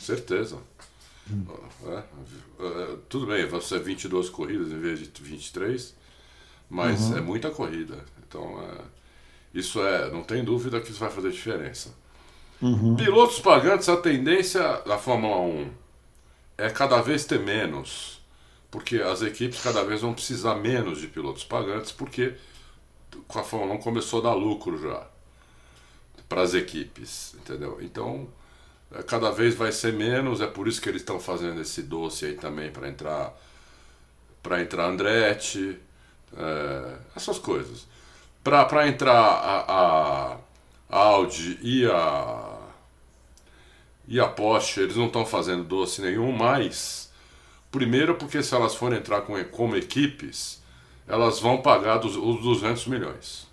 Certeza. 0.00 0.56
Certeza. 0.56 0.70
É, 1.86 2.64
é, 2.64 2.96
tudo 3.08 3.26
bem, 3.26 3.46
vão 3.46 3.60
ser 3.60 3.80
22 3.80 4.28
corridas 4.28 4.68
em 4.68 4.78
vez 4.78 4.98
de 4.98 5.10
23, 5.22 5.94
mas 6.68 7.12
é 7.12 7.20
muita 7.20 7.50
corrida. 7.50 8.04
Então, 8.26 8.60
é, 8.62 8.78
isso 9.54 9.80
é, 9.80 10.10
não 10.10 10.22
tem 10.22 10.44
dúvida 10.44 10.80
que 10.80 10.90
isso 10.90 11.00
vai 11.00 11.10
fazer 11.10 11.30
diferença. 11.30 11.94
Pilotos 12.96 13.40
pagantes, 13.40 13.88
a 13.88 13.96
tendência 13.96 14.60
da 14.82 14.98
Fórmula 14.98 15.40
1 15.40 15.70
é 16.58 16.68
cada 16.68 17.00
vez 17.00 17.24
ter 17.24 17.40
menos, 17.40 18.20
porque 18.70 18.96
as 18.96 19.22
equipes 19.22 19.62
cada 19.62 19.82
vez 19.82 20.02
vão 20.02 20.12
precisar 20.12 20.56
menos 20.56 21.00
de 21.00 21.06
pilotos 21.06 21.42
pagantes, 21.42 21.90
porque 21.90 22.34
com 23.26 23.38
a 23.38 23.42
Fórmula 23.42 23.74
1 23.74 23.78
começou 23.78 24.20
a 24.20 24.24
dar 24.24 24.34
lucro 24.34 24.80
já 24.80 25.06
para 26.28 26.42
as 26.42 26.54
equipes, 26.54 27.34
entendeu? 27.34 27.78
Então, 27.80 28.28
cada 29.06 29.30
vez 29.30 29.54
vai 29.54 29.72
ser 29.72 29.92
menos, 29.92 30.40
é 30.40 30.46
por 30.46 30.66
isso 30.66 30.80
que 30.80 30.88
eles 30.88 31.02
estão 31.02 31.20
fazendo 31.20 31.60
esse 31.60 31.82
doce 31.82 32.26
aí 32.26 32.34
também 32.34 32.70
para 32.70 32.88
entrar 32.88 33.34
para 34.42 34.60
entrar 34.62 34.86
Andretti, 34.86 35.78
é, 36.36 36.96
essas 37.14 37.38
coisas. 37.38 37.86
Para 38.42 38.88
entrar 38.88 39.12
a, 39.12 40.36
a 40.88 40.96
Audi 40.96 41.58
e 41.62 41.86
a 41.86 42.56
e 44.08 44.18
a 44.18 44.26
Porsche, 44.26 44.80
eles 44.80 44.96
não 44.96 45.06
estão 45.06 45.24
fazendo 45.24 45.62
doce 45.62 46.02
nenhum, 46.02 46.32
mas 46.32 47.12
primeiro 47.70 48.16
porque 48.16 48.42
se 48.42 48.52
elas 48.54 48.74
forem 48.74 48.98
entrar 48.98 49.20
com, 49.20 49.42
como 49.44 49.76
equipes, 49.76 50.60
elas 51.06 51.38
vão 51.38 51.62
pagar 51.62 51.98
dos, 51.98 52.16
os 52.16 52.40
200 52.42 52.86
milhões. 52.88 53.46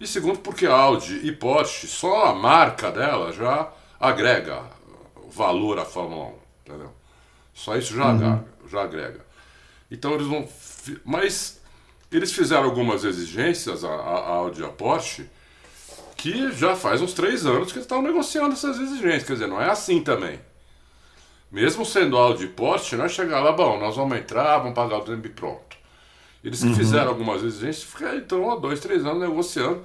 E 0.00 0.06
segundo 0.06 0.38
porque 0.38 0.66
Audi 0.66 1.26
e 1.26 1.32
Porsche, 1.32 1.86
só 1.86 2.26
a 2.26 2.34
marca 2.34 2.90
dela 2.90 3.32
já 3.32 3.70
agrega 4.08 4.62
valor 5.30 5.78
à 5.78 5.84
Fórmula 5.84 6.26
1, 6.26 6.34
entendeu? 6.66 6.92
Só 7.52 7.76
isso 7.76 7.94
já, 7.94 8.10
agrega, 8.10 8.44
já 8.68 8.82
agrega. 8.82 9.20
Então 9.90 10.14
eles 10.14 10.26
vão. 10.26 10.48
Mas 11.04 11.60
eles 12.10 12.32
fizeram 12.32 12.64
algumas 12.64 13.04
exigências, 13.04 13.84
a, 13.84 13.88
a 13.88 14.28
Audi 14.28 14.60
e 14.60 14.64
a 14.64 14.68
Porsche, 14.68 15.28
que 16.16 16.52
já 16.52 16.74
faz 16.76 17.00
uns 17.00 17.12
três 17.12 17.46
anos 17.46 17.72
que 17.72 17.78
eles 17.78 17.84
estão 17.84 18.02
negociando 18.02 18.54
essas 18.54 18.78
exigências. 18.78 19.24
Quer 19.24 19.32
dizer, 19.34 19.48
não 19.48 19.60
é 19.60 19.70
assim 19.70 20.02
também. 20.02 20.40
Mesmo 21.50 21.84
sendo 21.84 22.16
Audi 22.16 22.44
e 22.44 22.48
Porsche, 22.48 22.96
não 22.96 23.04
é 23.04 23.08
chegar 23.08 23.40
lá, 23.40 23.52
bom, 23.52 23.78
nós 23.78 23.94
vamos 23.94 24.18
entrar, 24.18 24.58
vamos 24.58 24.74
pagar 24.74 24.98
o 24.98 25.02
tempo 25.02 25.26
e 25.26 25.30
pronto. 25.30 25.76
Eles 26.42 26.62
que 26.62 26.74
fizeram 26.74 27.08
algumas 27.08 27.42
exigências, 27.42 27.84
ficaram 27.84 28.18
então 28.18 28.50
há 28.50 28.56
dois, 28.56 28.80
três 28.80 29.04
anos 29.06 29.20
negociando. 29.20 29.82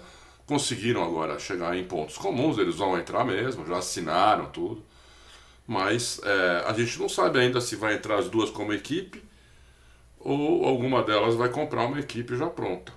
Conseguiram 0.49 1.03
agora 1.03 1.37
chegar 1.37 1.77
em 1.77 1.83
pontos 1.83 2.17
comuns, 2.17 2.57
eles 2.57 2.77
vão 2.77 2.97
entrar 2.97 3.23
mesmo, 3.23 3.67
já 3.67 3.77
assinaram 3.77 4.47
tudo. 4.47 4.83
Mas 5.67 6.19
é, 6.23 6.63
a 6.65 6.73
gente 6.73 6.97
não 6.99 7.07
sabe 7.07 7.37
ainda 7.37 7.61
se 7.61 7.75
vai 7.75 7.93
entrar 7.93 8.17
as 8.17 8.27
duas 8.29 8.49
como 8.49 8.73
equipe 8.73 9.21
ou 10.19 10.65
alguma 10.65 11.03
delas 11.03 11.35
vai 11.35 11.49
comprar 11.49 11.85
uma 11.85 11.99
equipe 11.99 12.35
já 12.35 12.47
pronta. 12.47 12.91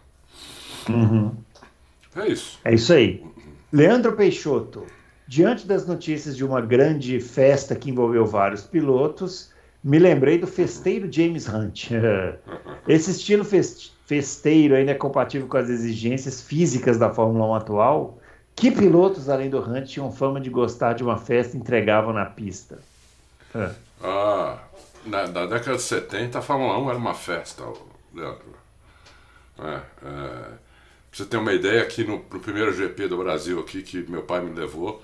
É 2.17 2.27
isso. 2.27 2.59
É 2.65 2.75
isso 2.75 2.91
aí. 2.95 3.23
Leandro 3.71 4.15
Peixoto, 4.15 4.87
diante 5.29 5.67
das 5.67 5.87
notícias 5.87 6.35
de 6.35 6.43
uma 6.47 6.63
grande 6.63 7.21
festa 7.21 7.77
que 7.77 7.91
envolveu 7.91 8.25
vários 8.25 8.63
pilotos, 8.63 9.53
me 9.85 9.99
lembrei 9.99 10.39
do 10.39 10.47
festeiro 10.47 11.07
James 11.13 11.47
Hunt. 11.47 11.91
Esse 12.89 13.11
estilo 13.11 13.45
fes- 13.45 13.93
festeiro 14.12 14.75
ainda 14.75 14.90
é 14.90 14.95
compatível 14.95 15.49
com 15.49 15.57
as 15.57 15.71
exigências 15.71 16.42
físicas 16.42 16.99
da 16.99 17.09
Fórmula 17.09 17.47
1 17.47 17.54
atual? 17.54 18.19
Que 18.54 18.71
pilotos, 18.71 19.31
além 19.31 19.49
do 19.49 19.59
Hunt, 19.59 19.87
tinham 19.87 20.12
fama 20.12 20.38
de 20.38 20.50
gostar 20.50 20.92
de 20.92 21.02
uma 21.02 21.16
festa 21.16 21.57
e 21.57 21.61
entregavam 21.61 22.12
na 22.12 22.26
pista? 22.26 22.78
É. 23.54 23.71
Ah, 24.02 24.59
na, 25.07 25.26
na 25.28 25.47
década 25.47 25.76
de 25.76 25.83
70 25.83 26.38
a 26.38 26.42
Fórmula 26.42 26.78
1 26.78 26.90
era 26.90 26.99
uma 26.99 27.14
festa, 27.14 27.64
Leandro. 28.14 28.54
É, 29.59 29.64
é, 29.64 29.81
pra 30.02 30.59
você 31.11 31.25
ter 31.25 31.38
uma 31.38 31.54
ideia, 31.54 31.81
aqui 31.81 32.04
no, 32.04 32.23
no 32.31 32.40
primeiro 32.40 32.71
GP 32.71 33.09
do 33.09 33.16
Brasil 33.16 33.61
aqui, 33.61 33.81
que 33.81 34.02
meu 34.11 34.25
pai 34.25 34.42
me 34.42 34.52
levou, 34.52 35.02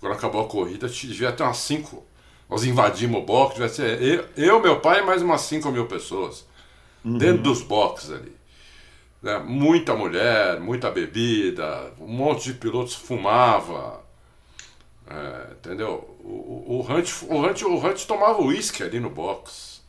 quando 0.00 0.14
acabou 0.14 0.44
a 0.44 0.48
corrida, 0.48 0.88
devia 0.88 1.30
ter 1.30 1.44
umas 1.44 1.58
5. 1.58 2.04
Nós 2.50 2.64
invadimos 2.64 3.22
o 3.22 3.24
box, 3.24 3.54
devia 3.54 3.68
ser 3.68 4.02
eu, 4.02 4.24
eu, 4.36 4.60
meu 4.60 4.80
pai 4.80 4.98
e 4.98 5.06
mais 5.06 5.22
umas 5.22 5.42
5 5.42 5.70
mil 5.70 5.86
pessoas. 5.86 6.44
Dentro 7.04 7.44
dos 7.44 7.62
boxes 7.62 8.10
ali. 8.10 8.37
Né, 9.22 9.38
Muita 9.38 9.94
mulher, 9.94 10.60
muita 10.60 10.90
bebida, 10.90 11.92
um 12.00 12.06
monte 12.08 12.52
de 12.52 12.54
pilotos 12.54 12.94
fumava. 12.94 14.02
É, 15.06 15.52
entendeu? 15.52 16.16
O, 16.22 16.28
o, 16.28 16.80
o, 16.80 16.92
Hunt, 16.92 17.10
o, 17.28 17.34
Hunt, 17.38 17.62
o 17.62 17.76
Hunt 17.78 18.04
tomava 18.06 18.42
uísque 18.42 18.82
ali 18.82 19.00
no 19.00 19.08
box. 19.10 19.80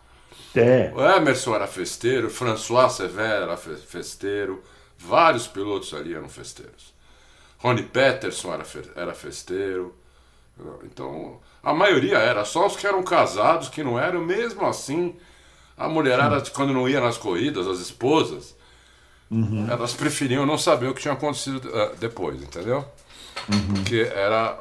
É. 0.56 0.92
O 0.92 1.02
Emerson 1.02 1.56
era 1.56 1.68
festeiro, 1.68 2.28
o 2.28 2.32
François 2.32 2.92
Severo 2.94 3.44
era 3.44 3.58
fe- 3.58 3.78
festeiro, 3.78 4.64
vários 4.98 5.48
pilotos 5.48 5.94
ali 5.94 6.14
eram 6.16 6.30
festeiros. 6.30 6.94
Ronnie 7.60 7.84
Peterson 7.86 8.54
era, 8.54 8.66
fe- 8.66 8.92
era 8.96 9.14
festeiro. 9.14 9.96
Então, 10.84 11.40
a 11.64 11.74
maioria 11.74 12.18
era, 12.18 12.44
só 12.46 12.68
os 12.68 12.76
que 12.76 12.86
eram 12.88 13.04
casados 13.04 13.70
que 13.70 13.84
não 13.84 13.98
eram, 14.00 14.22
mesmo 14.22 14.66
assim, 14.66 15.16
a 15.78 15.90
mulherada, 15.90 16.42
quando 16.52 16.74
não 16.74 16.90
ia 16.90 17.02
nas 17.02 17.18
corridas, 17.18 17.68
as 17.68 17.80
esposas, 17.80 18.56
elas 19.70 19.94
preferiam 19.94 20.46
não 20.46 20.58
saber 20.58 20.88
o 20.88 20.94
que 20.94 21.02
tinha 21.02 21.14
acontecido 21.14 21.70
eh, 21.72 21.92
depois, 22.00 22.42
entendeu? 22.42 22.84
Porque 23.76 24.10
era 24.14 24.60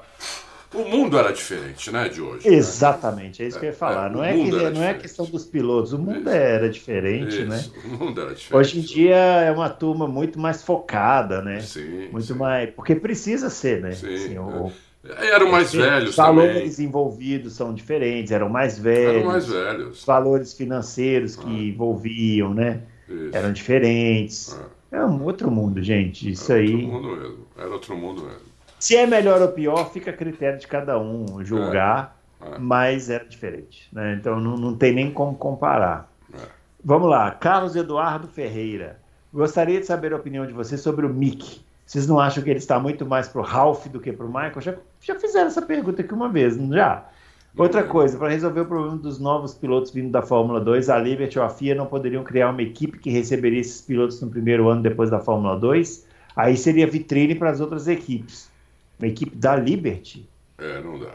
o 0.74 0.84
mundo 0.84 1.18
era 1.18 1.32
diferente, 1.32 1.90
né, 1.90 2.10
de 2.10 2.20
hoje. 2.20 2.48
Né? 2.48 2.56
Exatamente, 2.56 3.40
né? 3.40 3.46
é 3.46 3.48
isso 3.48 3.58
que 3.58 3.64
eu 3.64 3.70
ia 3.70 3.76
falar. 3.76 4.10
É, 4.10 4.12
não, 4.12 4.22
é 4.22 4.32
que, 4.34 4.50
não 4.50 4.84
é 4.84 4.94
questão 4.94 5.24
dos 5.24 5.46
pilotos, 5.46 5.94
o 5.94 5.98
mundo 5.98 6.20
isso. 6.20 6.28
era 6.28 6.68
diferente, 6.68 7.44
né? 7.44 7.56
isso. 7.56 7.72
né? 7.72 7.82
O 7.84 8.04
mundo 8.04 8.20
era 8.20 8.34
diferente. 8.34 8.54
Hoje 8.54 8.78
em 8.78 8.82
dia 8.82 9.16
é 9.16 9.50
uma 9.50 9.70
turma 9.70 10.06
muito 10.06 10.38
mais 10.38 10.62
focada, 10.62 11.40
né? 11.40 11.60
Sim. 11.60 12.08
Muito 12.12 12.26
sim. 12.26 12.34
mais. 12.34 12.70
Porque 12.70 12.94
precisa 12.94 13.48
ser, 13.48 13.80
né? 13.80 13.92
Sim. 13.92 14.14
Assim, 14.14 14.38
o, 14.38 14.70
é, 15.04 15.30
eram 15.30 15.50
mais 15.50 15.72
velhos 15.72 16.10
Os 16.10 16.16
valores 16.16 16.74
também. 16.74 16.86
envolvidos 16.86 17.54
são 17.54 17.72
diferentes, 17.72 18.30
eram 18.30 18.50
mais 18.50 18.78
velhos. 18.78 19.16
Eram 19.16 19.26
mais 19.26 19.46
velhos. 19.46 19.98
Os 20.00 20.04
valores 20.04 20.52
financeiros 20.52 21.34
que 21.34 21.46
ah. 21.46 21.68
envolviam, 21.68 22.52
né? 22.52 22.82
Isso. 23.08 23.36
Eram 23.36 23.52
diferentes. 23.52 24.58
Ah. 24.58 24.68
É 24.90 25.04
um 25.04 25.22
outro 25.24 25.50
mundo, 25.50 25.82
gente. 25.82 26.30
Isso 26.30 26.50
Era 26.52 26.60
aí. 26.62 26.72
Outro 26.72 26.88
mundo 26.88 27.16
mesmo. 27.16 27.46
Era 27.56 27.68
outro 27.68 27.96
mundo 27.96 28.22
mesmo. 28.22 28.48
Se 28.78 28.96
é 28.96 29.06
melhor 29.06 29.42
ou 29.42 29.48
pior, 29.48 29.90
fica 29.92 30.10
a 30.10 30.14
critério 30.14 30.58
de 30.58 30.66
cada 30.66 30.98
um 30.98 31.44
julgar, 31.44 32.16
é, 32.40 32.54
é. 32.54 32.58
mas 32.58 33.10
era 33.10 33.24
diferente. 33.24 33.88
Né? 33.92 34.16
Então 34.18 34.38
não, 34.38 34.56
não 34.56 34.76
tem 34.76 34.92
nem 34.92 35.10
como 35.10 35.36
comparar. 35.36 36.10
É. 36.32 36.38
Vamos 36.82 37.10
lá, 37.10 37.30
Carlos 37.32 37.74
Eduardo 37.74 38.28
Ferreira. 38.28 39.00
Gostaria 39.32 39.80
de 39.80 39.86
saber 39.86 40.12
a 40.12 40.16
opinião 40.16 40.46
de 40.46 40.52
você 40.52 40.78
sobre 40.78 41.04
o 41.04 41.08
Mick. 41.08 41.60
Vocês 41.84 42.06
não 42.06 42.20
acham 42.20 42.42
que 42.42 42.50
ele 42.50 42.58
está 42.58 42.78
muito 42.78 43.04
mais 43.04 43.28
pro 43.28 43.42
Ralph 43.42 43.86
do 43.86 43.98
que 43.98 44.12
pro 44.12 44.28
Michael? 44.28 44.60
Já, 44.60 44.74
já 45.00 45.14
fizeram 45.18 45.48
essa 45.48 45.62
pergunta 45.62 46.02
aqui 46.02 46.14
uma 46.14 46.28
vez, 46.28 46.56
não 46.56 46.72
já? 46.72 47.08
Outra 47.58 47.82
coisa, 47.82 48.16
para 48.16 48.28
resolver 48.28 48.60
o 48.60 48.66
problema 48.66 48.96
dos 48.96 49.18
novos 49.18 49.52
pilotos 49.52 49.90
vindo 49.90 50.10
da 50.10 50.22
Fórmula 50.22 50.60
2, 50.60 50.88
a 50.88 50.98
Liberty 50.98 51.38
ou 51.38 51.44
a 51.44 51.50
FIA 51.50 51.74
não 51.74 51.86
poderiam 51.86 52.22
criar 52.22 52.50
uma 52.50 52.62
equipe 52.62 52.98
que 52.98 53.10
receberia 53.10 53.60
esses 53.60 53.80
pilotos 53.80 54.20
no 54.22 54.30
primeiro 54.30 54.68
ano 54.68 54.82
depois 54.82 55.10
da 55.10 55.18
Fórmula 55.18 55.58
2? 55.58 56.06
Aí 56.36 56.56
seria 56.56 56.86
vitrine 56.86 57.34
para 57.34 57.50
as 57.50 57.60
outras 57.60 57.88
equipes 57.88 58.48
uma 58.98 59.08
equipe 59.08 59.34
da 59.36 59.56
Liberty. 59.56 60.28
É, 60.58 60.80
não 60.80 60.98
dá. 60.98 61.14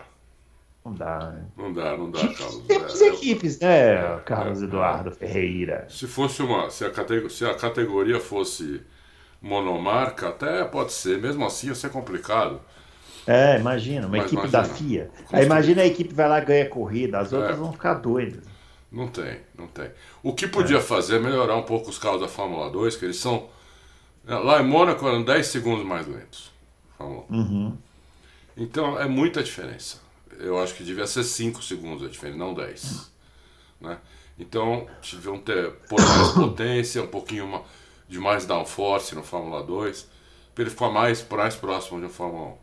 Não 0.86 0.94
dá, 0.94 1.32
né? 1.32 1.46
Não 1.58 1.74
dá, 1.74 1.98
não 1.98 2.12
dá, 2.12 2.20
Carlos. 2.20 2.64
Temos 2.68 3.02
é, 3.02 3.08
equipes, 3.08 3.60
né, 3.60 3.94
é, 3.96 4.22
Carlos 4.26 4.62
é, 4.62 4.66
Eduardo 4.66 5.12
Ferreira? 5.12 5.86
Se 5.90 6.08
fosse 6.08 6.42
uma. 6.42 6.70
Se 6.70 6.84
a, 6.84 6.90
categoria, 6.90 7.30
se 7.30 7.46
a 7.46 7.54
categoria 7.56 8.20
fosse 8.20 8.82
monomarca, 9.42 10.30
até 10.30 10.64
pode 10.66 10.92
ser. 10.92 11.20
Mesmo 11.22 11.46
assim 11.46 11.68
ia 11.68 11.76
ser 11.76 11.90
complicado. 11.90 12.60
É, 13.26 13.60
imagina, 13.60 14.08
uma 14.08 14.18
Mas 14.18 14.26
equipe 14.26 14.48
imagina, 14.48 14.64
da 14.64 14.66
FIA. 14.66 15.12
Aí 15.32 15.46
imagina 15.46 15.82
a 15.82 15.86
equipe 15.86 16.14
vai 16.14 16.28
lá 16.28 16.42
e 16.42 16.46
ganha 16.46 16.70
corrida, 16.70 17.20
as 17.20 17.32
outras 17.32 17.56
é. 17.56 17.60
vão 17.60 17.72
ficar 17.72 17.96
doidas. 17.96 18.44
Não 18.92 19.08
tem, 19.08 19.40
não 19.58 19.68
tem. 19.68 19.90
O 20.22 20.34
que 20.34 20.48
podia 20.48 20.78
é. 20.78 20.82
fazer 20.82 21.16
é 21.16 21.20
melhorar 21.20 21.56
um 21.56 21.64
pouco 21.64 21.90
os 21.90 21.98
carros 21.98 22.22
da 22.22 22.28
Fórmula 22.28 22.70
2, 22.70 22.96
que 22.96 23.06
eles 23.06 23.18
são. 23.18 23.50
Lá 24.26 24.62
em 24.62 24.66
Mônaco 24.66 25.06
eram 25.08 25.24
10 25.24 25.48
segundos 25.48 25.86
mais 25.86 26.08
lentos. 26.08 26.52
Uhum. 27.00 27.78
Então 28.56 29.00
é 29.00 29.08
muita 29.08 29.44
diferença. 29.44 29.98
Eu 30.40 30.62
acho 30.62 30.76
que 30.76 30.84
devia 30.84 31.08
ser 31.08 31.24
5 31.24 31.62
segundos 31.64 32.06
a 32.06 32.10
diferença, 32.10 32.38
não 32.38 32.54
10. 32.54 33.12
Né? 33.82 33.98
Então, 34.40 34.88
deviam 35.12 35.38
ter 35.38 35.72
por 35.90 36.00
mais 36.00 36.32
potência, 36.32 37.04
um 37.04 37.08
pouquinho 37.08 37.64
de 38.08 38.20
mais 38.20 38.46
downforce 38.46 39.16
no 39.16 39.24
Fórmula 39.24 39.64
2, 39.64 40.10
para 40.54 40.64
ele 40.64 40.72
ficar 40.72 40.90
mais, 40.90 41.26
mais 41.30 41.56
próximo 41.56 42.00
de 42.00 42.06
um 42.06 42.10
Fórmula 42.10 42.50
1. 42.50 42.63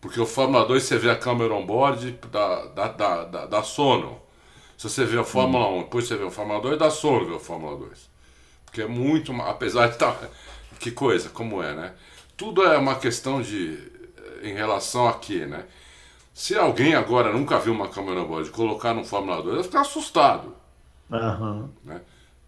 Porque 0.00 0.20
o 0.20 0.26
Fórmula 0.26 0.64
2 0.64 0.82
você 0.82 0.96
vê 0.96 1.10
a 1.10 1.16
câmera 1.16 1.54
on-board, 1.54 2.18
dá, 2.30 2.66
dá, 2.66 2.88
dá, 2.88 3.24
dá, 3.24 3.46
dá 3.46 3.62
sono. 3.62 4.20
Se 4.76 4.88
você 4.88 5.04
vê 5.04 5.18
a 5.18 5.24
Fórmula 5.24 5.68
hum. 5.68 5.78
1, 5.78 5.82
depois 5.82 6.06
você 6.06 6.16
vê 6.16 6.24
o 6.24 6.30
Fórmula 6.30 6.60
2, 6.60 6.78
dá 6.78 6.90
sono 6.90 7.26
ver 7.26 7.34
o 7.34 7.40
Fórmula 7.40 7.76
2. 7.76 8.10
Porque 8.64 8.82
é 8.82 8.86
muito, 8.86 9.32
apesar 9.42 9.88
de 9.88 9.94
estar. 9.94 10.12
Tá, 10.12 10.28
que 10.78 10.90
coisa, 10.90 11.28
como 11.30 11.62
é, 11.62 11.74
né? 11.74 11.94
tudo 12.38 12.62
é 12.62 12.78
uma 12.78 12.94
questão 12.94 13.42
de. 13.42 13.76
em 14.42 14.54
relação 14.54 15.08
a 15.08 15.14
quê, 15.14 15.44
né? 15.44 15.64
Se 16.32 16.56
alguém 16.56 16.94
agora 16.94 17.32
nunca 17.32 17.58
viu 17.58 17.72
uma 17.72 17.88
câmera 17.88 18.24
board 18.24 18.48
colocar 18.50 18.94
no 18.94 19.04
Fórmula 19.04 19.42
2, 19.42 19.54
vai 19.56 19.64
ficar 19.64 19.80
assustado. 19.80 20.54
Uhum. 21.10 21.68
Né? 21.84 22.00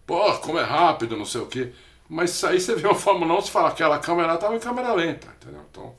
Pô, 0.07 0.31
como 0.39 0.57
é 0.57 0.63
rápido, 0.63 1.17
não 1.17 1.25
sei 1.25 1.41
o 1.41 1.45
quê. 1.45 1.73
Mas 2.07 2.41
aí 2.45 2.59
você 2.59 2.73
vê 2.73 2.87
uma 2.87 2.95
Fórmula 2.95 3.33
1 3.35 3.39
e 3.39 3.49
fala 3.49 3.67
aquela 3.67 3.99
câmera 3.99 4.35
estava 4.35 4.55
em 4.55 4.59
câmera 4.59 4.93
lenta, 4.93 5.27
entendeu? 5.41 5.61
Então, 5.69 5.93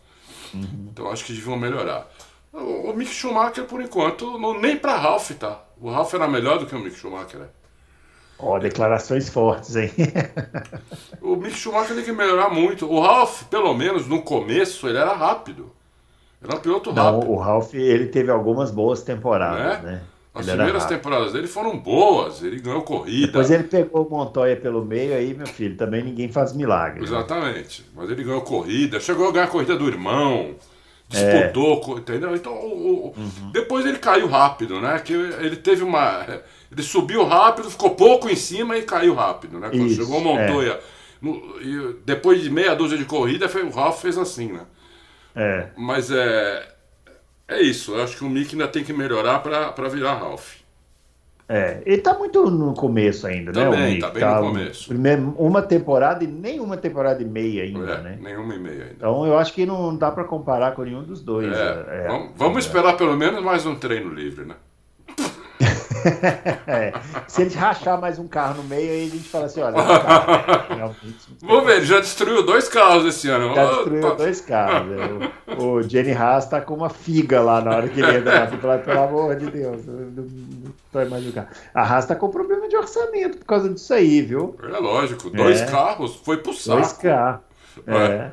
uhum. 0.55 0.89
então 0.91 1.11
acho 1.11 1.25
que 1.25 1.33
deviam 1.33 1.57
melhorar. 1.57 2.09
O, 2.53 2.91
o 2.91 2.97
Mick 2.97 3.11
Schumacher, 3.11 3.65
por 3.65 3.81
enquanto, 3.81 4.39
não, 4.39 4.61
nem 4.61 4.77
para 4.77 4.97
Ralph 4.97 5.31
tá. 5.33 5.63
O 5.81 5.91
Ralph 5.91 6.13
era 6.15 6.29
melhor 6.29 6.59
do 6.59 6.67
que 6.67 6.75
o 6.75 6.79
Mick 6.79 6.97
Schumacher, 6.97 7.41
né? 7.41 7.47
Ó, 8.39 8.57
oh, 8.57 8.59
declarações 8.59 9.29
fortes, 9.29 9.77
hein? 9.77 9.91
o 11.23 11.37
Mick 11.37 11.57
Schumacher 11.57 11.95
tem 11.95 12.05
que 12.05 12.13
melhorar 12.13 12.51
muito. 12.51 12.91
O 12.91 13.01
Ralph, 13.01 13.45
pelo 13.45 13.73
menos 13.73 14.07
no 14.09 14.23
começo, 14.23 14.89
ele 14.89 14.99
era 14.99 15.15
rápido. 15.15 15.73
Era 16.43 16.57
um 16.57 16.61
piloto 16.61 16.91
rápido. 16.91 17.25
Não, 17.25 17.31
o 17.31 17.37
Ralph, 17.37 17.73
ele 17.75 18.07
teve 18.07 18.31
algumas 18.31 18.71
boas 18.71 19.03
temporadas, 19.03 19.83
né? 19.83 19.93
né? 19.93 20.03
As 20.35 20.49
ele 20.49 20.57
primeiras 20.57 20.87
temporadas 20.87 21.33
dele 21.35 21.47
foram 21.47 21.79
boas, 21.79 22.43
ele 22.43 22.59
ganhou 22.59 22.83
corrida. 22.83 23.27
Depois 23.27 23.51
ele 23.51 23.65
pegou 23.65 24.07
o 24.07 24.11
Montoya 24.11 24.57
pelo 24.57 24.83
meio, 24.83 25.15
aí, 25.15 25.35
meu 25.35 25.47
filho, 25.47 25.77
também 25.77 26.03
ninguém 26.03 26.29
faz 26.33 26.55
milagre. 26.55 27.01
Né? 27.01 27.07
Exatamente. 27.07 27.83
Né? 27.83 27.89
Mas 27.95 28.11
ele 28.11 28.25
ganhou 28.25 28.41
corrida, 28.41 28.99
chegou 28.99 29.29
a 29.29 29.33
ganhar 29.33 29.45
a 29.45 29.49
corrida 29.49 29.77
do 29.77 29.87
irmão, 29.87 30.55
disputou, 31.07 31.97
é. 31.97 32.01
entendeu? 32.01 32.35
Então, 32.35 32.55
o, 32.55 32.67
o, 32.67 33.15
uhum. 33.15 33.51
depois 33.53 33.85
ele 33.85 33.99
caiu 33.99 34.27
rápido, 34.27 34.81
né? 34.81 34.99
Que 35.01 35.13
ele 35.13 35.57
teve 35.57 35.83
uma. 35.83 36.27
Ele 36.71 36.83
subiu 36.83 37.25
rápido, 37.25 37.71
ficou 37.71 37.91
pouco 37.91 38.31
em 38.31 38.37
cima 38.37 38.79
e 38.79 38.83
caiu 38.83 39.15
rápido, 39.15 39.59
né? 39.59 39.69
Quando 39.69 39.87
Isso, 39.87 40.03
chegou 40.03 40.19
o 40.19 40.25
Montoya, 40.25 40.73
é. 40.73 40.81
no, 41.21 41.61
e 41.61 41.97
depois 42.07 42.43
de 42.43 42.49
meia 42.49 42.75
dúzia 42.75 42.97
de 42.97 43.05
corrida, 43.05 43.51
foi, 43.51 43.63
o 43.65 43.71
Ralph 43.71 44.01
fez 44.01 44.17
assim, 44.17 44.51
né? 44.51 44.63
É. 45.37 45.67
Mas 45.77 46.11
é. 46.11 46.72
É 47.53 47.61
isso, 47.61 47.95
eu 47.95 48.03
acho 48.03 48.17
que 48.17 48.25
o 48.25 48.31
Mick 48.31 48.55
ainda 48.55 48.67
tem 48.67 48.83
que 48.83 48.93
melhorar 48.93 49.41
para 49.41 49.89
virar 49.89 50.15
Ralph. 50.15 50.63
É, 51.49 51.83
ele 51.85 52.01
tá 52.01 52.15
muito 52.15 52.51
no 52.51 52.73
começo 52.73 53.27
ainda, 53.27 53.53
Também, 53.53 53.71
né? 53.71 53.77
Também, 53.77 53.99
tá 53.99 54.11
bem 54.11 54.21
tá 54.23 54.41
no 54.41 54.49
começo. 54.49 54.89
Primeiro, 54.89 55.35
uma 55.37 55.61
temporada 55.61 56.25
e 56.25 56.27
nem 56.27 56.61
uma 56.61 56.79
temporada 56.79 57.23
e 57.23 57.27
meia 57.27 57.65
ainda, 57.65 57.93
é, 57.93 58.01
né? 58.01 58.19
Nenhuma 58.23 58.55
e 58.55 58.59
meia 58.59 58.85
ainda. 58.85 58.95
Então 58.97 59.27
eu 59.27 59.37
acho 59.37 59.53
que 59.53 59.67
não 59.67 59.95
dá 59.95 60.11
para 60.11 60.25
comparar 60.25 60.73
com 60.73 60.83
nenhum 60.83 61.03
dos 61.03 61.21
dois. 61.21 61.53
É, 61.55 61.85
é, 61.89 62.09
vamos, 62.09 62.31
vamos 62.37 62.65
esperar 62.65 62.97
pelo 62.97 63.15
menos 63.19 63.43
mais 63.43 63.67
um 63.67 63.75
treino 63.75 64.15
livre, 64.15 64.47
né? 64.47 64.55
é. 66.67 66.93
Se 67.29 67.43
ele 67.43 67.55
rachar 67.55 68.01
mais 68.01 68.19
um 68.19 68.27
carro 68.27 68.63
no 68.63 68.65
meio, 68.65 68.91
aí 68.91 69.07
a 69.07 69.11
gente 69.11 69.29
fala 69.29 69.47
assim, 69.47 69.61
olha, 69.61 69.75
carro, 69.75 70.97
Vamos 71.43 71.67
ver, 71.67 71.77
ele 71.77 71.87
já 71.87 72.01
destruiu 72.01 72.45
dois 72.45 72.69
carros 72.69 73.05
esse 73.05 73.29
ano. 73.29 73.55
Já 73.55 73.67
destruiu 73.67 74.17
dois 74.17 74.41
carros. 74.41 74.89
Né? 74.89 75.31
O, 75.59 75.63
o 75.79 75.83
Jenny 75.83 76.13
Haas 76.13 76.47
tá 76.47 76.61
com 76.61 76.75
uma 76.75 76.91
figa 76.91 77.41
lá 77.41 77.61
na 77.61 77.77
hora 77.77 77.89
que 77.89 78.01
ele 78.01 78.19
entra 78.19 78.51
lá, 78.63 78.79
pelo 78.79 79.01
amor 79.01 79.37
de 79.37 79.51
Deus. 79.51 79.87
Não, 79.87 79.95
não 79.95 81.11
mais 81.11 81.27
o 81.27 81.33
carro. 81.33 81.49
A 81.75 81.83
Haas 81.83 82.07
tá 82.07 82.15
com 82.15 82.29
problema 82.29 82.69
de 82.69 82.77
orçamento 82.77 83.39
por 83.39 83.47
causa 83.47 83.69
disso 83.69 83.95
aí, 83.95 84.23
viu? 84.23 84.57
É 84.63 84.79
lógico, 84.79 85.31
dois 85.31 85.61
é. 85.61 85.67
carros, 85.67 86.17
foi 86.25 86.39
pro 86.39 86.53
saco. 86.53 86.81
Dois 86.81 86.93
carros. 86.95 87.41
É. 87.87 88.31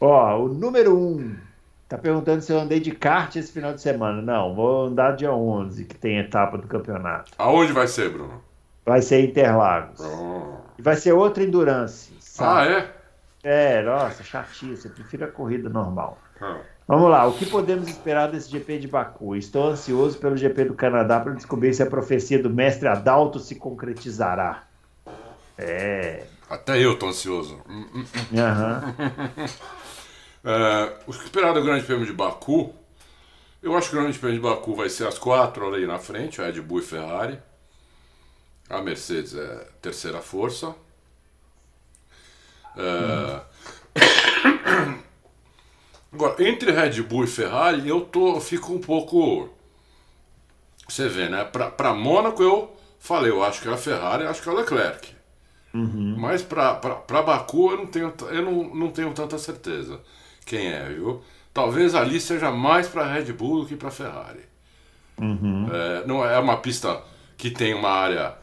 Ó, 0.00 0.42
o 0.42 0.48
número 0.48 0.96
um 0.96 1.45
Tá 1.88 1.96
perguntando 1.96 2.42
se 2.42 2.52
eu 2.52 2.58
andei 2.58 2.80
de 2.80 2.90
kart 2.90 3.36
esse 3.36 3.52
final 3.52 3.72
de 3.72 3.80
semana. 3.80 4.20
Não, 4.20 4.54
vou 4.54 4.86
andar 4.86 5.14
dia 5.14 5.32
11, 5.32 5.84
que 5.84 5.96
tem 5.96 6.18
etapa 6.18 6.58
do 6.58 6.66
campeonato. 6.66 7.32
Aonde 7.38 7.72
vai 7.72 7.86
ser, 7.86 8.10
Bruno? 8.10 8.42
Vai 8.84 9.02
ser 9.02 9.24
Interlagos. 9.24 10.00
Oh. 10.00 10.56
E 10.78 10.82
vai 10.82 10.96
ser 10.96 11.12
outra 11.12 11.44
Endurance. 11.44 12.12
Sabe? 12.18 12.70
Ah, 12.74 12.90
é? 13.44 13.78
É, 13.78 13.82
nossa, 13.82 14.24
chatice. 14.24 14.86
Eu 14.86 14.94
prefiro 14.94 15.24
a 15.24 15.28
corrida 15.28 15.68
normal. 15.68 16.18
Ah. 16.40 16.58
Vamos 16.88 17.10
lá, 17.10 17.26
o 17.26 17.32
que 17.32 17.46
podemos 17.46 17.88
esperar 17.88 18.30
desse 18.30 18.48
GP 18.48 18.78
de 18.78 18.86
Baku? 18.86 19.34
Estou 19.34 19.70
ansioso 19.70 20.18
pelo 20.18 20.36
GP 20.36 20.66
do 20.66 20.74
Canadá 20.74 21.18
para 21.18 21.32
descobrir 21.32 21.74
se 21.74 21.82
a 21.82 21.86
profecia 21.86 22.40
do 22.40 22.48
mestre 22.48 22.86
Adalto 22.86 23.40
se 23.40 23.56
concretizará. 23.56 24.62
É. 25.58 26.26
Até 26.48 26.78
eu 26.78 26.96
tô 26.96 27.08
ansioso. 27.08 27.60
Aham. 28.32 28.94
Uhum. 28.98 29.46
É, 30.46 30.92
o 31.08 31.10
esperado 31.10 31.60
Grande 31.60 31.84
Prêmio 31.84 32.06
de 32.06 32.12
Baku, 32.12 32.72
eu 33.60 33.76
acho 33.76 33.90
que 33.90 33.96
o 33.96 34.00
Grande 34.00 34.16
Prêmio 34.16 34.36
de 34.36 34.42
Baku 34.42 34.76
vai 34.76 34.88
ser 34.88 35.08
as 35.08 35.18
quatro 35.18 35.66
ali 35.66 35.84
na 35.88 35.98
frente, 35.98 36.40
Red 36.40 36.60
Bull 36.60 36.78
e 36.78 36.82
Ferrari. 36.82 37.36
A 38.70 38.80
Mercedes 38.80 39.34
é 39.34 39.66
terceira 39.82 40.20
força. 40.20 40.72
É... 42.76 43.40
Hum. 43.98 44.98
Agora, 46.12 46.48
entre 46.48 46.70
Red 46.70 47.02
Bull 47.02 47.24
e 47.24 47.26
Ferrari, 47.26 47.88
eu 47.88 48.02
tô, 48.02 48.36
eu 48.36 48.40
fico 48.40 48.72
um 48.72 48.80
pouco. 48.80 49.48
Você 50.88 51.08
vê, 51.08 51.28
né? 51.28 51.44
Para 51.44 51.92
Mônaco 51.92 52.40
eu 52.40 52.72
falei, 53.00 53.32
eu 53.32 53.42
acho 53.42 53.60
que 53.60 53.68
é 53.68 53.72
a 53.72 53.76
Ferrari, 53.76 54.22
eu 54.22 54.30
acho 54.30 54.40
que 54.40 54.48
é 54.48 54.52
a 54.52 54.54
Leclerc. 54.54 55.12
Uhum. 55.74 56.14
Mas 56.16 56.40
para 56.40 56.74
Baku 57.22 57.72
eu 57.72 57.78
não 57.78 57.86
tenho, 57.86 58.14
eu 58.30 58.42
não, 58.42 58.74
não 58.74 58.90
tenho 58.92 59.12
tanta 59.12 59.36
certeza 59.38 60.00
quem 60.46 60.68
é, 60.68 60.88
viu? 60.88 61.22
Talvez 61.52 61.94
ali 61.94 62.20
seja 62.20 62.50
mais 62.50 62.88
para 62.88 63.12
Red 63.12 63.32
Bull 63.32 63.62
do 63.62 63.66
que 63.66 63.76
para 63.76 63.90
Ferrari. 63.90 64.44
Uhum. 65.20 65.68
É, 65.70 66.06
não 66.06 66.24
é 66.24 66.38
uma 66.38 66.58
pista 66.58 67.02
que 67.36 67.50
tem 67.50 67.74
uma 67.74 67.90
área 67.90 68.36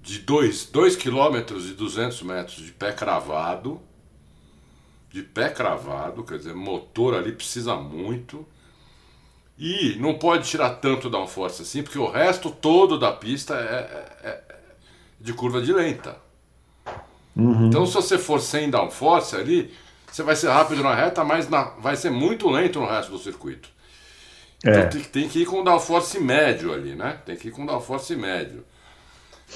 de 0.00 0.20
2 0.20 0.70
km 0.96 1.56
e 1.68 1.74
200 1.74 2.22
metros 2.22 2.56
de 2.56 2.72
pé 2.72 2.92
cravado. 2.92 3.80
De 5.10 5.22
pé 5.22 5.50
cravado, 5.50 6.24
quer 6.24 6.38
dizer, 6.38 6.54
motor 6.54 7.14
ali 7.14 7.32
precisa 7.32 7.76
muito. 7.76 8.46
E 9.58 9.96
não 10.00 10.14
pode 10.14 10.48
tirar 10.48 10.70
tanto 10.70 11.10
downforce 11.10 11.62
assim, 11.62 11.82
porque 11.82 11.98
o 11.98 12.10
resto 12.10 12.50
todo 12.50 12.98
da 12.98 13.12
pista 13.12 13.54
é, 13.54 14.18
é, 14.22 14.28
é 14.28 14.44
de 15.20 15.32
curva 15.32 15.60
de 15.60 15.72
lenta. 15.72 16.16
Uhum. 17.36 17.66
Então, 17.66 17.86
se 17.86 17.94
você 17.94 18.18
for 18.18 18.40
sem 18.40 18.70
downforce 18.70 19.36
ali, 19.36 19.72
você 20.14 20.22
vai 20.22 20.36
ser 20.36 20.48
rápido 20.48 20.80
na 20.80 20.94
reta, 20.94 21.24
mas 21.24 21.48
na, 21.48 21.64
vai 21.80 21.96
ser 21.96 22.08
muito 22.08 22.48
lento 22.48 22.78
no 22.78 22.86
resto 22.86 23.10
do 23.10 23.18
circuito. 23.18 23.68
É. 24.64 24.70
Então, 24.70 24.88
tem, 24.88 25.02
tem, 25.02 25.28
que 25.28 25.40
ir 25.40 25.44
com 25.44 25.64
downforce 25.64 26.20
médio 26.20 26.72
ali, 26.72 26.94
né? 26.94 27.18
Tem 27.26 27.34
que 27.34 27.48
ir 27.48 27.50
com 27.50 27.66
downforce 27.66 28.14
médio. 28.14 28.64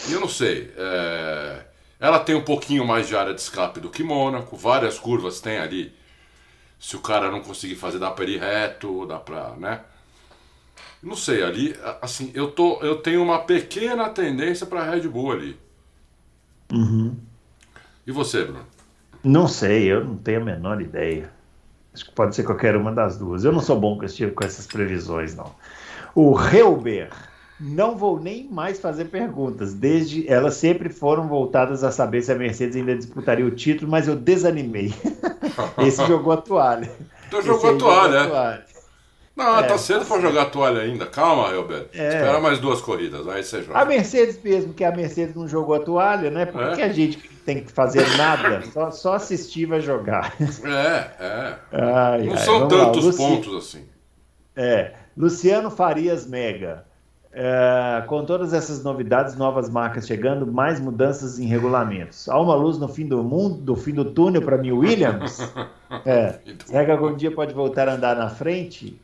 E 0.09 0.13
eu 0.13 0.19
não 0.19 0.29
sei. 0.29 0.75
É... 0.77 1.65
Ela 2.01 2.19
tem 2.19 2.35
um 2.35 2.43
pouquinho 2.43 2.85
mais 2.85 3.07
de 3.07 3.15
área 3.15 3.33
de 3.33 3.41
escape 3.41 3.79
do 3.79 3.89
que 3.89 4.03
Mônaco, 4.03 4.57
várias 4.57 4.99
curvas 4.99 5.41
tem 5.41 5.59
ali. 5.59 5.95
Se 6.77 6.97
o 6.97 7.01
cara 7.01 7.31
não 7.31 7.41
conseguir 7.41 7.77
fazer, 7.77 8.01
dá 8.01 8.11
pra 8.11 8.25
ir 8.25 8.41
reto, 8.41 9.07
dá 9.07 9.21
pra, 9.21 9.51
né? 9.57 9.83
Não 11.01 11.15
sei, 11.15 11.45
ali, 11.45 11.77
assim, 12.03 12.33
eu, 12.35 12.51
tô, 12.51 12.81
eu 12.81 12.97
tenho 12.97 13.23
uma 13.23 13.39
pequena 13.39 14.11
tendência 14.11 14.67
para 14.67 14.91
Red 14.91 15.07
Bull 15.07 15.31
ali. 15.31 15.61
Uhum. 16.73 17.17
E 18.05 18.11
você, 18.11 18.43
Bruno? 18.43 18.78
Não 19.23 19.49
sei, 19.49 19.85
eu 19.85 20.05
não 20.05 20.17
tenho 20.17 20.41
a 20.41 20.45
menor 20.45 20.81
ideia. 20.81 21.31
Acho 21.93 22.05
que 22.05 22.13
pode 22.13 22.35
ser 22.35 22.45
qualquer 22.45 22.77
uma 22.77 22.93
das 22.93 23.17
duas. 23.17 23.45
Eu 23.45 23.53
não 23.53 23.61
sou 23.61 23.79
bom 23.79 23.99
com, 23.99 24.05
esse, 24.05 24.17
tipo, 24.17 24.35
com 24.35 24.45
essas 24.45 24.67
previsões, 24.67 25.35
não. 25.35 25.53
O 26.15 26.39
Helber, 26.39 27.11
não 27.61 27.97
vou 27.97 28.21
nem 28.21 28.49
mais 28.49 28.79
fazer 28.79 29.07
perguntas. 29.07 29.75
Desde 29.75 30.29
elas 30.31 30.55
sempre 30.55 30.89
foram 30.89 31.27
voltadas 31.27 31.83
a 31.83 31.91
saber 31.91 32.23
se 32.23 32.31
a 32.31 32.37
Mercedes 32.37 32.77
ainda 32.77 32.95
disputaria 32.95 33.45
o 33.45 33.51
título, 33.51 33.91
mas 33.91 34.07
eu 34.07 34.15
desanimei. 34.15 34.95
Esse 35.85 36.07
jogou 36.07 36.33
a 36.33 36.37
toalha. 36.37 36.91
Então 37.27 37.43
jogou 37.43 37.75
a 37.75 37.77
toalha, 37.77 38.23
a 38.23 38.29
toalha. 38.29 38.65
Não, 39.35 39.59
é, 39.61 39.63
tá 39.63 39.79
cedo 39.79 40.05
para 40.05 40.21
jogar 40.21 40.47
toalha 40.47 40.81
ainda. 40.81 41.07
Calma, 41.07 41.53
Elber. 41.53 41.89
É. 41.93 42.09
Espera 42.09 42.41
mais 42.41 42.59
duas 42.59 42.81
corridas, 42.81 43.27
aí 43.29 43.43
você 43.43 43.63
joga. 43.63 43.79
A 43.79 43.85
Mercedes 43.85 44.41
mesmo, 44.43 44.75
que 44.75 44.83
a 44.83 44.91
Mercedes 44.91 45.35
não 45.37 45.47
jogou 45.47 45.77
a 45.77 45.81
toalha, 45.81 46.29
né? 46.29 46.45
Por 46.47 46.75
que 46.75 46.83
é. 46.83 46.85
a 46.85 46.93
gente 46.93 47.19
tem 47.49 47.65
que 47.65 47.73
fazer 47.73 48.07
nada? 48.19 48.61
Só, 48.71 48.91
só 48.91 49.15
assistir 49.15 49.65
vai 49.65 49.81
jogar. 49.81 50.37
É, 50.39 51.25
é. 51.25 51.59
Ai, 51.73 52.23
não 52.25 52.35
ai, 52.35 52.39
são 52.41 52.69
tantos 52.69 53.07
Luci... 53.07 53.17
pontos 53.17 53.57
assim. 53.57 53.87
É. 54.55 54.93
Luciano 55.17 55.71
Farias 55.71 56.27
Mega. 56.27 56.85
É, 57.33 58.03
com 58.07 58.25
todas 58.25 58.53
essas 58.53 58.83
novidades, 58.85 59.35
novas 59.35 59.71
marcas 59.71 60.07
chegando, 60.07 60.47
mais 60.47 60.79
mudanças 60.79 61.39
em 61.39 61.47
regulamentos. 61.47 62.29
Há 62.29 62.39
uma 62.39 62.55
luz 62.55 62.79
no 62.79 62.89
fim 62.89 63.07
do 63.07 63.23
mundo, 63.23 63.57
do 63.63 63.77
fim 63.77 63.95
do 63.95 64.05
túnel 64.05 64.43
para 64.43 64.59
mim, 64.59 64.73
Williams? 64.73 65.41
É. 66.05 66.39
Será 66.67 66.85
que 66.85 66.91
algum 66.91 67.17
dia 67.17 67.35
pode 67.35 67.55
voltar 67.55 67.89
a 67.89 67.95
andar 67.95 68.15
na 68.15 68.29
frente? 68.29 69.01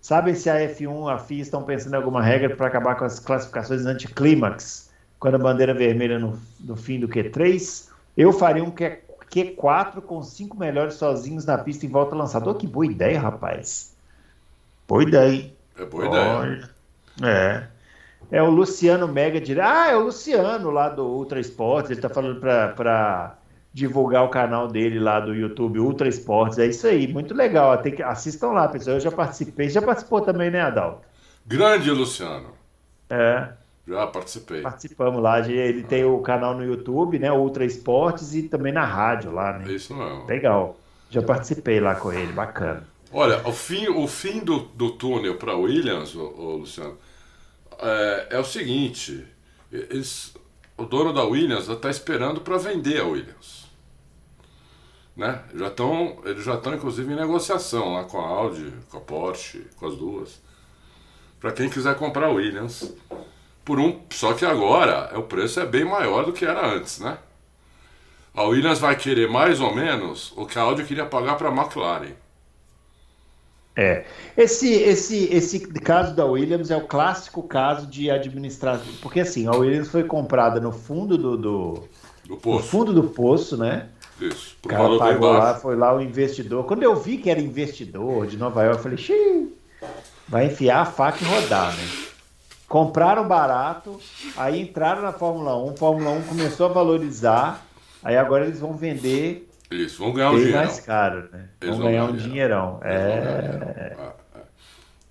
Sabem 0.00 0.34
se 0.34 0.48
a 0.48 0.54
F1 0.54 1.12
a 1.12 1.18
FIA 1.18 1.42
estão 1.42 1.62
pensando 1.62 1.92
em 1.92 1.96
alguma 1.98 2.22
regra 2.22 2.56
para 2.56 2.68
acabar 2.68 2.94
com 2.94 3.04
as 3.04 3.20
classificações 3.20 3.84
anticlímax, 3.84 4.89
quando 5.20 5.34
a 5.34 5.38
bandeira 5.38 5.74
vermelha 5.74 6.18
no, 6.18 6.40
no 6.58 6.74
fim 6.74 6.98
do 6.98 7.06
Q3? 7.06 7.90
Eu 8.16 8.32
faria 8.32 8.64
um 8.64 8.70
Q, 8.70 8.98
Q4 9.30 10.00
com 10.00 10.22
cinco 10.22 10.58
melhores 10.58 10.94
sozinhos 10.94 11.44
na 11.44 11.58
pista 11.58 11.84
em 11.84 11.90
volta 11.90 12.16
lançador. 12.16 12.54
Que 12.54 12.66
boa 12.66 12.86
ideia, 12.86 13.20
rapaz. 13.20 13.94
Boa 14.88 15.02
ideia. 15.02 15.52
É 15.78 15.84
boa 15.84 16.06
ideia. 16.06 16.70
É. 17.22 17.66
É 18.30 18.42
o 18.42 18.50
Luciano 18.50 19.06
Mega 19.06 19.40
direto. 19.40 19.66
Ah, 19.66 19.88
é 19.88 19.96
o 19.96 20.04
Luciano 20.04 20.70
lá 20.70 20.88
do 20.88 21.04
Ultra 21.04 21.38
Esportes. 21.38 21.90
Ele 21.90 21.98
está 21.98 22.08
falando 22.08 22.40
para 22.40 23.36
divulgar 23.72 24.24
o 24.24 24.28
canal 24.28 24.68
dele 24.68 24.98
lá 24.98 25.20
do 25.20 25.34
YouTube, 25.34 25.78
Ultra 25.78 26.08
Esportes. 26.08 26.58
É 26.58 26.66
isso 26.66 26.86
aí, 26.86 27.06
muito 27.06 27.34
legal. 27.34 27.76
Tem 27.78 27.94
que, 27.94 28.02
assistam 28.02 28.52
lá, 28.52 28.68
pessoal. 28.68 28.96
Eu 28.96 29.00
já 29.00 29.12
participei. 29.12 29.68
Já 29.68 29.82
participou 29.82 30.20
também, 30.20 30.50
né, 30.50 30.60
Adalto? 30.60 31.02
Grande 31.46 31.90
Luciano. 31.90 32.50
É. 33.08 33.59
Já 33.90 34.06
participei. 34.06 34.62
Participamos 34.62 35.22
lá. 35.22 35.40
Ele 35.40 35.82
tem 35.82 36.04
o 36.04 36.18
canal 36.20 36.54
no 36.54 36.64
YouTube, 36.64 37.18
né? 37.18 37.30
Ultra 37.32 37.64
Esportes 37.64 38.34
e 38.34 38.44
também 38.44 38.72
na 38.72 38.84
rádio 38.84 39.32
lá, 39.32 39.58
né? 39.58 39.72
Isso 39.72 39.94
mesmo. 39.94 40.26
Legal. 40.26 40.76
Já 41.10 41.22
participei 41.22 41.80
lá 41.80 41.94
com 41.96 42.12
ele, 42.12 42.32
bacana. 42.32 42.86
Olha, 43.12 43.46
o 43.46 43.52
fim, 43.52 43.88
o 43.88 44.06
fim 44.06 44.38
do, 44.38 44.60
do 44.60 44.92
túnel 44.92 45.36
para 45.36 45.56
Williams, 45.56 46.14
ô, 46.14 46.32
ô, 46.38 46.56
Luciano, 46.58 46.96
é, 47.80 48.28
é 48.30 48.38
o 48.38 48.44
seguinte: 48.44 49.26
eles, 49.72 50.32
o 50.76 50.84
dono 50.84 51.12
da 51.12 51.24
Williams 51.24 51.68
está 51.68 51.90
esperando 51.90 52.40
para 52.40 52.56
vender 52.56 53.00
a 53.00 53.04
Williams 53.04 53.60
né? 55.20 55.42
Já 55.54 55.68
estão, 55.68 56.18
eles 56.24 56.42
já 56.42 56.54
estão 56.54 56.74
inclusive 56.74 57.12
em 57.12 57.16
negociação 57.16 57.92
lá 57.92 58.04
com 58.04 58.18
a 58.18 58.26
Audi, 58.26 58.72
com 58.88 58.96
a 58.96 59.00
Porsche, 59.00 59.66
com 59.76 59.86
as 59.86 59.94
duas. 59.94 60.40
Para 61.38 61.52
quem 61.52 61.68
quiser 61.68 61.94
comprar 61.96 62.26
a 62.26 62.30
Williams. 62.30 62.94
Por 63.70 63.78
um, 63.78 64.00
só 64.10 64.32
que 64.32 64.44
agora 64.44 65.16
o 65.16 65.22
preço 65.22 65.60
é 65.60 65.64
bem 65.64 65.84
maior 65.84 66.24
do 66.24 66.32
que 66.32 66.44
era 66.44 66.74
antes, 66.74 66.98
né? 66.98 67.18
A 68.34 68.42
Williams 68.42 68.80
vai 68.80 68.96
querer 68.96 69.30
mais 69.30 69.60
ou 69.60 69.72
menos 69.72 70.32
o 70.36 70.44
que 70.44 70.58
a 70.58 70.62
Audi 70.62 70.82
queria 70.82 71.06
pagar 71.06 71.36
para 71.36 71.50
a 71.50 71.52
McLaren. 71.52 72.14
É. 73.76 74.06
Esse, 74.36 74.72
esse, 74.72 75.32
esse 75.32 75.60
caso 75.68 76.16
da 76.16 76.24
Williams 76.26 76.72
é 76.72 76.76
o 76.76 76.88
clássico 76.88 77.44
caso 77.44 77.86
de 77.86 78.10
administração. 78.10 78.92
Porque 79.00 79.20
assim, 79.20 79.46
a 79.46 79.52
Williams 79.52 79.86
foi 79.86 80.02
comprada 80.02 80.58
no 80.58 80.72
fundo 80.72 81.16
do, 81.16 81.36
do, 81.36 81.84
do 82.26 82.36
poço. 82.38 82.56
No 82.56 82.62
fundo 82.64 82.92
do 82.92 83.04
poço, 83.04 83.56
né? 83.56 83.86
Isso. 84.20 84.56
O 84.64 84.68
cara 84.68 84.98
pagou 84.98 85.30
lá, 85.30 85.54
foi 85.54 85.76
lá 85.76 85.94
o 85.94 86.00
investidor. 86.00 86.64
Quando 86.64 86.82
eu 86.82 86.96
vi 86.96 87.18
que 87.18 87.30
era 87.30 87.40
investidor 87.40 88.26
de 88.26 88.36
Nova 88.36 88.64
York, 88.64 88.78
eu 88.78 88.82
falei, 88.82 88.98
xiii, 88.98 89.56
vai 90.26 90.46
enfiar 90.46 90.80
a 90.80 90.86
faca 90.86 91.22
e 91.22 91.28
rodar, 91.28 91.72
né? 91.76 92.09
Compraram 92.70 93.26
barato, 93.26 93.98
aí 94.36 94.60
entraram 94.60 95.02
na 95.02 95.12
Fórmula 95.12 95.56
1, 95.56 95.76
Fórmula 95.76 96.10
1 96.12 96.22
começou 96.22 96.66
a 96.66 96.68
valorizar, 96.68 97.66
aí 98.00 98.16
agora 98.16 98.44
eles 98.46 98.60
vão 98.60 98.74
vender 98.74 99.50
isso, 99.68 99.98
vão 99.98 100.12
ganhar 100.12 100.30
um 100.30 100.36
dinheirão. 100.36 100.60
mais 100.60 100.78
caro, 100.78 101.28
né? 101.32 101.48
Eles 101.60 101.76
vão, 101.76 101.86
ganhar 101.86 102.04
um 102.04 102.12
dinheirão. 102.12 102.78
É... 102.84 103.96
é... 103.96 103.96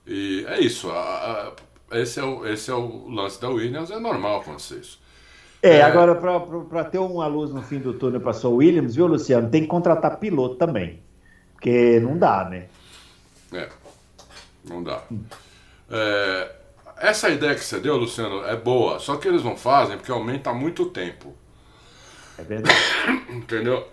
E 0.07 0.45
é 0.47 0.61
isso. 0.61 0.89
A, 0.89 1.53
a, 1.91 1.99
esse, 1.99 2.21
é 2.21 2.23
o, 2.23 2.47
esse 2.47 2.71
é 2.71 2.73
o 2.73 3.09
lance 3.09 3.41
da 3.41 3.49
Williams, 3.49 3.91
é 3.91 3.99
normal 3.99 4.39
acontecer 4.39 4.79
isso. 4.79 5.01
É, 5.61 5.79
é. 5.79 5.81
agora 5.81 6.15
para 6.15 6.85
ter 6.85 6.99
uma 6.99 7.27
luz 7.27 7.51
no 7.51 7.61
fim 7.61 7.79
do 7.79 7.93
túnel 7.93 8.21
para 8.21 8.47
o 8.47 8.55
Williams, 8.55 8.95
viu, 8.95 9.05
Luciano? 9.05 9.49
Tem 9.49 9.63
que 9.63 9.67
contratar 9.67 10.17
piloto 10.17 10.55
também. 10.55 11.01
Porque 11.55 11.99
não 11.99 12.17
dá, 12.17 12.47
né? 12.49 12.67
É, 13.51 13.67
não 14.63 14.81
dá. 14.81 15.03
É, 15.89 16.58
essa 16.99 17.29
ideia 17.29 17.55
que 17.55 17.63
você 17.63 17.79
deu, 17.79 17.97
Luciano, 17.97 18.43
é 18.45 18.55
boa, 18.55 18.99
só 18.99 19.17
que 19.17 19.27
eles 19.27 19.43
não 19.43 19.55
fazem 19.55 19.97
porque 19.97 20.11
aumenta 20.11 20.53
muito 20.53 20.83
o 20.83 20.89
tempo. 20.89 21.35
É 22.37 22.43
verdade. 22.43 22.77
Entendeu? 23.29 23.87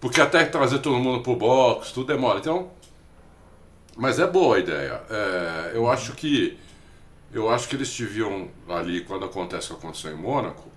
Porque 0.00 0.20
até 0.20 0.44
trazer 0.44 0.78
todo 0.78 0.98
mundo 0.98 1.22
pro 1.22 1.36
box, 1.36 1.92
tudo 1.92 2.06
demora. 2.06 2.38
Então, 2.38 2.70
mas 3.96 4.18
é 4.18 4.26
boa 4.26 4.56
a 4.56 4.58
ideia. 4.58 5.02
É, 5.10 5.72
eu 5.74 5.90
acho 5.90 6.12
que 6.12 6.58
eu 7.32 7.48
acho 7.48 7.68
que 7.68 7.76
eles 7.76 7.96
deviam 7.96 8.48
ali, 8.68 9.02
quando 9.04 9.24
acontece 9.24 9.72
o 9.72 9.76
que 9.76 9.84
aconteceu 9.84 10.10
em 10.10 10.16
Mônaco, 10.16 10.68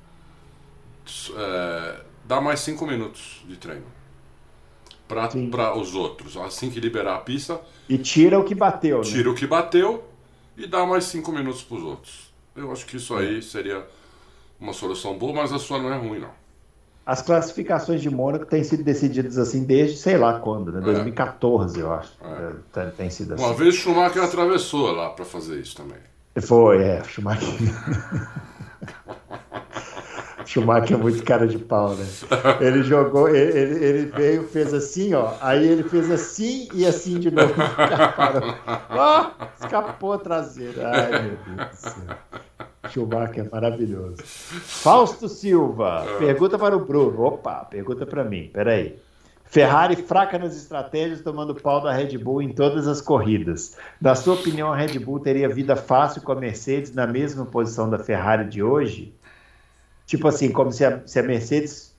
é, 1.35 2.01
dar 2.25 2.41
mais 2.41 2.59
cinco 2.59 2.85
minutos 2.85 3.41
de 3.47 3.55
treino 3.57 3.85
para 5.07 5.75
os 5.75 5.95
outros. 5.95 6.37
Assim 6.37 6.69
que 6.69 6.79
liberar 6.79 7.15
a 7.15 7.19
pista. 7.19 7.59
E 7.87 7.97
tira 7.97 8.39
o 8.39 8.43
que 8.43 8.53
bateu, 8.53 8.97
né? 8.97 9.03
Tira 9.03 9.29
o 9.31 9.35
que 9.35 9.47
bateu 9.47 10.03
e 10.57 10.67
dá 10.67 10.85
mais 10.85 11.05
cinco 11.05 11.31
minutos 11.31 11.63
para 11.63 11.77
os 11.77 11.83
outros. 11.83 12.33
Eu 12.55 12.71
acho 12.71 12.85
que 12.85 12.97
isso 12.97 13.15
aí 13.15 13.41
seria 13.41 13.85
uma 14.59 14.73
solução 14.73 15.17
boa, 15.17 15.33
mas 15.33 15.51
a 15.51 15.59
sua 15.59 15.79
não 15.79 15.91
é 15.91 15.97
ruim, 15.97 16.19
não. 16.19 16.31
As 17.05 17.21
classificações 17.21 18.01
de 18.01 18.09
Mônaco 18.09 18.45
têm 18.45 18.63
sido 18.63 18.81
decididas 18.81 19.37
assim 19.37 19.65
desde 19.65 19.97
sei 19.97 20.17
lá 20.17 20.39
quando, 20.39 20.71
né? 20.71 20.79
2014, 20.79 21.77
é. 21.77 21.83
eu 21.83 21.91
acho. 21.91 22.13
É. 22.23 22.53
Tem, 22.71 22.91
tem 22.91 23.09
sido 23.09 23.33
assim. 23.33 23.43
Uma 23.43 23.53
vez 23.53 23.75
o 23.75 23.77
Schumacher 23.77 24.23
atravessou 24.23 24.91
lá 24.91 25.09
para 25.09 25.25
fazer 25.25 25.59
isso 25.59 25.75
também. 25.75 25.97
Foi, 26.41 26.81
é, 26.81 27.03
Schumacher. 27.03 27.49
Schumacher 30.45 30.97
é 30.97 30.99
muito 30.99 31.23
cara 31.23 31.47
de 31.47 31.58
pau, 31.58 31.95
né? 31.95 32.06
Ele 32.60 32.84
jogou, 32.84 33.29
ele, 33.29 33.84
ele 33.84 34.06
veio, 34.08 34.43
fez 34.47 34.73
assim, 34.73 35.13
ó. 35.13 35.34
Aí 35.41 35.67
ele 35.67 35.84
fez 35.84 36.10
assim 36.12 36.67
e 36.73 36.86
assim 36.86 37.19
de 37.19 37.32
novo. 37.32 37.53
oh, 38.91 39.63
escapou 39.63 40.13
a 40.13 40.17
traseira. 40.17 40.91
Ai, 40.91 41.21
meu 41.23 41.38
Deus 41.45 41.69
do 41.69 41.75
céu. 41.75 42.17
Schumacher 42.89 43.45
é 43.45 43.49
maravilhoso. 43.49 44.17
Fausto 44.23 45.29
Silva, 45.29 46.06
pergunta 46.19 46.60
para 46.60 46.75
o 46.75 46.86
Bruno. 46.86 47.23
Opa, 47.23 47.65
pergunta 47.65 48.06
para 48.06 48.23
mim. 48.23 48.49
Peraí. 48.53 48.99
Ferrari 49.45 49.95
fraca 49.95 50.39
nas 50.39 50.56
estratégias, 50.56 51.21
tomando 51.21 51.53
pau 51.53 51.79
da 51.79 51.93
Red 51.93 52.17
Bull 52.17 52.41
em 52.41 52.51
todas 52.51 52.88
as 52.88 52.99
corridas. 52.99 53.77
Na 54.01 54.15
sua 54.15 54.34
opinião, 54.34 54.73
a 54.73 54.75
Red 54.75 54.97
Bull 54.97 55.19
teria 55.19 55.47
vida 55.47 55.75
fácil 55.75 56.23
com 56.23 56.32
a 56.32 56.36
Mercedes 56.36 56.91
na 56.93 57.06
mesma 57.06 57.45
posição 57.45 57.88
da 57.88 57.99
Ferrari 57.99 58.49
de 58.49 58.63
hoje? 58.63 59.13
Tipo 60.05 60.27
assim, 60.27 60.51
como 60.51 60.71
se 60.71 60.85
a, 60.85 61.01
se 61.05 61.19
a 61.19 61.23
Mercedes 61.23 61.95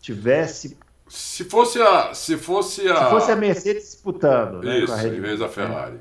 tivesse. 0.00 0.76
Se 1.08 1.44
fosse 1.44 1.80
a. 1.80 2.12
Se 2.14 2.36
fosse 2.36 2.88
a. 2.88 3.04
Se 3.04 3.10
fosse 3.10 3.30
a 3.32 3.36
Mercedes 3.36 3.84
disputando. 3.84 4.62
Né, 4.62 4.80
Isso, 4.80 4.94
em 4.94 5.20
vez 5.20 5.38
da 5.38 5.48
Ferrari. 5.48 5.98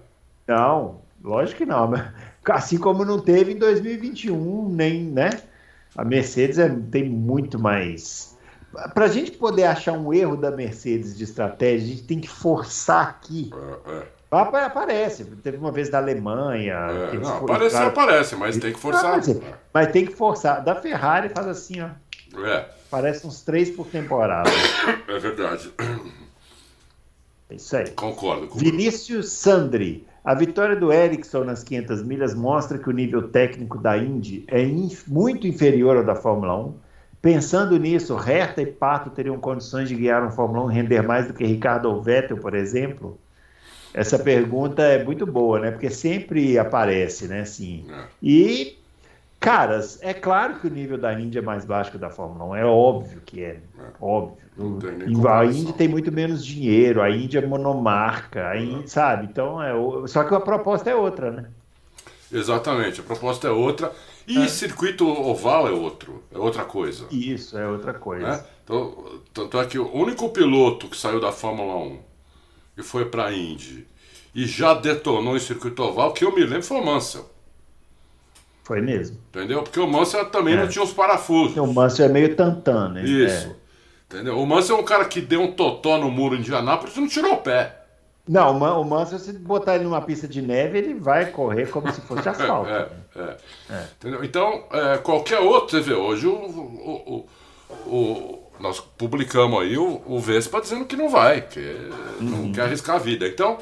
Não, 0.47 1.01
lógico 1.23 1.59
que 1.59 1.65
não. 1.65 1.93
Assim 2.49 2.77
como 2.77 3.05
não 3.05 3.19
teve 3.19 3.53
em 3.53 3.57
2021, 3.57 4.69
nem, 4.69 5.03
né? 5.03 5.29
A 5.95 6.03
Mercedes 6.03 6.57
é, 6.57 6.69
tem 6.69 7.07
muito 7.07 7.59
mais. 7.59 8.37
Para 8.93 9.05
a 9.05 9.07
gente 9.07 9.31
poder 9.31 9.65
achar 9.65 9.93
um 9.93 10.11
erro 10.11 10.35
da 10.35 10.49
Mercedes 10.49 11.15
de 11.15 11.23
estratégia, 11.23 11.85
a 11.85 11.89
gente 11.91 12.03
tem 12.03 12.19
que 12.19 12.27
forçar 12.27 13.07
aqui. 13.07 13.51
É, 13.53 13.91
é. 13.91 14.07
Aparece. 14.39 15.25
Teve 15.43 15.57
uma 15.57 15.71
vez 15.71 15.89
da 15.89 15.99
Alemanha. 15.99 16.73
É, 16.73 17.17
não, 17.17 17.37
aparece, 17.37 17.75
aparece, 17.75 18.35
mas 18.35 18.57
tem 18.57 18.73
que 18.73 18.79
forçar. 18.79 19.17
Mas, 19.17 19.39
mas, 19.73 19.91
tem 19.91 20.05
que 20.05 20.13
forçar. 20.13 20.63
Da 20.63 20.75
Ferrari 20.75 21.29
faz 21.29 21.47
assim, 21.47 21.81
ó. 21.81 21.89
É. 22.45 22.65
Parece 22.89 23.25
uns 23.25 23.41
três 23.41 23.69
por 23.69 23.87
temporada. 23.87 24.49
É 25.07 25.19
verdade. 25.19 25.71
É 27.49 27.55
isso 27.55 27.75
aí. 27.75 27.89
Concordo. 27.91 28.47
concordo. 28.47 28.59
Vinícius 28.59 29.31
Sandri. 29.31 30.07
A 30.23 30.33
vitória 30.33 30.75
do 30.75 30.91
Ericsson 30.91 31.43
nas 31.43 31.63
500 31.63 32.01
milhas 32.03 32.33
mostra 32.33 32.77
que 32.77 32.89
o 32.89 32.93
nível 32.93 33.27
técnico 33.27 33.77
da 33.77 33.97
Indy 33.97 34.45
é 34.47 34.63
inf 34.63 35.05
muito 35.07 35.45
inferior 35.45 35.97
ao 35.97 36.03
da 36.03 36.15
Fórmula 36.15 36.57
1. 36.57 36.73
Pensando 37.21 37.77
nisso, 37.77 38.17
Herta 38.17 38.61
e 38.61 38.65
Pato 38.65 39.09
teriam 39.09 39.37
condições 39.37 39.89
de 39.89 39.95
guiar 39.95 40.25
um 40.25 40.31
Fórmula 40.31 40.65
1 40.65 40.71
e 40.71 40.73
render 40.73 41.01
mais 41.01 41.27
do 41.27 41.33
que 41.33 41.45
Ricardo 41.45 41.89
ou 41.89 42.01
Vettel, 42.01 42.37
por 42.37 42.53
exemplo? 42.53 43.19
Essa 43.93 44.17
pergunta 44.17 44.81
é 44.81 45.03
muito 45.03 45.25
boa, 45.25 45.59
né? 45.59 45.71
Porque 45.71 45.89
sempre 45.89 46.57
aparece, 46.57 47.27
né? 47.27 47.41
Assim. 47.41 47.85
É. 47.89 48.03
E, 48.21 48.77
caras, 49.39 49.99
é 50.01 50.13
claro 50.13 50.59
que 50.59 50.67
o 50.67 50.69
nível 50.69 50.97
da 50.97 51.13
Indy 51.13 51.37
é 51.37 51.41
mais 51.41 51.63
baixo 51.63 51.91
que 51.91 51.97
o 51.97 51.99
da 51.99 52.09
Fórmula 52.09 52.45
1. 52.51 52.55
É 52.55 52.65
óbvio 52.65 53.21
que 53.25 53.43
é. 53.43 53.59
é. 53.59 53.59
Óbvio. 54.01 54.43
A 55.27 55.45
Indy 55.45 55.73
tem 55.73 55.87
muito 55.87 56.11
menos 56.11 56.45
dinheiro, 56.45 57.01
a 57.01 57.09
Indy 57.09 57.37
é 57.37 57.45
monomarca, 57.45 58.47
a 58.47 58.57
Indy, 58.57 58.89
sabe? 58.89 59.27
Então, 59.31 59.61
é, 59.61 59.73
só 60.07 60.23
que 60.23 60.33
a 60.33 60.39
proposta 60.39 60.89
é 60.89 60.95
outra, 60.95 61.31
né? 61.31 61.45
Exatamente, 62.31 62.99
a 62.99 63.03
proposta 63.03 63.47
é 63.47 63.51
outra. 63.51 63.91
E 64.27 64.43
é. 64.43 64.47
circuito 64.47 65.07
oval 65.07 65.67
é 65.67 65.71
outro, 65.71 66.23
é 66.33 66.37
outra 66.37 66.63
coisa. 66.63 67.05
Isso, 67.11 67.57
é 67.57 67.67
outra 67.67 67.93
coisa. 67.93 68.27
Né? 68.27 68.43
Então, 68.63 69.21
tanto 69.33 69.59
é 69.59 69.65
que 69.65 69.77
o 69.77 69.93
único 69.93 70.29
piloto 70.29 70.87
que 70.87 70.95
saiu 70.95 71.19
da 71.19 71.31
Fórmula 71.31 71.75
1 71.75 72.12
e 72.77 72.83
foi 72.83 73.05
para 73.05 73.25
a 73.25 73.33
Indy 73.33 73.87
e 74.35 74.45
já 74.45 74.73
detonou 74.73 75.35
em 75.35 75.39
circuito 75.39 75.83
oval, 75.83 76.13
que 76.13 76.25
eu 76.25 76.33
me 76.33 76.43
lembro, 76.43 76.63
foi 76.63 76.77
o 76.77 76.85
Mansell. 76.85 77.29
Foi 78.63 78.81
mesmo. 78.81 79.17
Entendeu? 79.29 79.61
Porque 79.61 79.79
o 79.79 79.87
Mansell 79.87 80.25
também 80.25 80.55
é. 80.55 80.57
não 80.57 80.67
tinha 80.67 80.83
os 80.83 80.93
parafusos. 80.93 81.55
O 81.57 81.67
Mansell 81.67 82.05
é 82.05 82.09
meio 82.09 82.35
tantã, 82.35 82.89
né? 82.89 83.03
Isso. 83.03 83.47
É. 83.49 83.55
Entendeu? 84.15 84.39
O 84.39 84.45
Mansell 84.45 84.77
é 84.77 84.79
um 84.79 84.85
cara 84.85 85.05
que 85.05 85.21
deu 85.21 85.41
um 85.41 85.51
totó 85.51 85.97
no 85.97 86.09
muro 86.09 86.35
em 86.35 86.39
Indianápolis 86.39 86.95
e 86.95 86.99
não 86.99 87.07
tirou 87.07 87.33
o 87.33 87.37
pé. 87.37 87.79
Não, 88.27 88.57
o 88.57 88.85
Mansell, 88.85 89.19
se 89.19 89.33
botar 89.33 89.75
ele 89.75 89.83
numa 89.83 90.01
pista 90.01 90.27
de 90.27 90.41
neve, 90.41 90.77
ele 90.77 90.93
vai 90.93 91.25
correr 91.25 91.69
como 91.69 91.91
se 91.91 91.99
fosse 92.01 92.27
asfalto. 92.29 92.69
é, 92.69 92.89
é, 93.17 93.37
é. 93.69 93.87
Entendeu? 93.97 94.23
Então, 94.23 94.63
é, 94.71 94.97
qualquer 94.99 95.39
outro, 95.39 95.71
você 95.77 95.81
vê, 95.81 95.93
hoje 95.93 96.25
o, 96.25 96.33
o, 96.33 97.27
o, 97.85 97.97
o 97.97 98.42
nós 98.59 98.79
publicamos 98.79 99.61
aí 99.61 99.77
o, 99.77 100.01
o 100.05 100.19
Vespa 100.19 100.61
dizendo 100.61 100.85
que 100.85 100.95
não 100.95 101.09
vai, 101.09 101.41
que 101.41 101.59
uhum. 101.59 102.45
não 102.45 102.51
quer 102.51 102.63
arriscar 102.63 102.95
a 102.95 102.99
vida. 102.99 103.27
Então, 103.27 103.57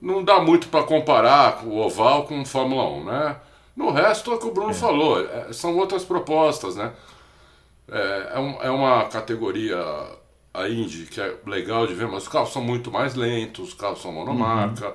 não 0.00 0.22
dá 0.22 0.40
muito 0.40 0.68
para 0.68 0.84
comparar 0.84 1.64
o 1.64 1.76
oval 1.76 2.24
com 2.24 2.40
o 2.40 2.46
Fórmula 2.46 2.88
1, 2.88 3.04
né? 3.04 3.36
No 3.76 3.90
resto, 3.90 4.30
é 4.32 4.34
o 4.34 4.38
que 4.38 4.46
o 4.46 4.52
Bruno 4.52 4.70
é. 4.70 4.74
falou, 4.74 5.20
é, 5.20 5.52
são 5.52 5.76
outras 5.76 6.04
propostas, 6.04 6.76
né? 6.76 6.92
É, 7.90 8.32
é, 8.34 8.38
um, 8.38 8.62
é 8.62 8.70
uma 8.70 9.04
categoria 9.04 9.76
a 10.52 10.68
Indy 10.68 11.06
que 11.06 11.20
é 11.20 11.34
legal 11.46 11.86
de 11.86 11.94
ver, 11.94 12.06
mas 12.06 12.22
os 12.22 12.28
carros 12.28 12.52
são 12.52 12.62
muito 12.62 12.90
mais 12.90 13.14
lentos, 13.14 13.68
os 13.68 13.74
carros 13.74 14.00
são 14.00 14.12
monomarca. 14.12 14.88
Uhum. 14.88 14.94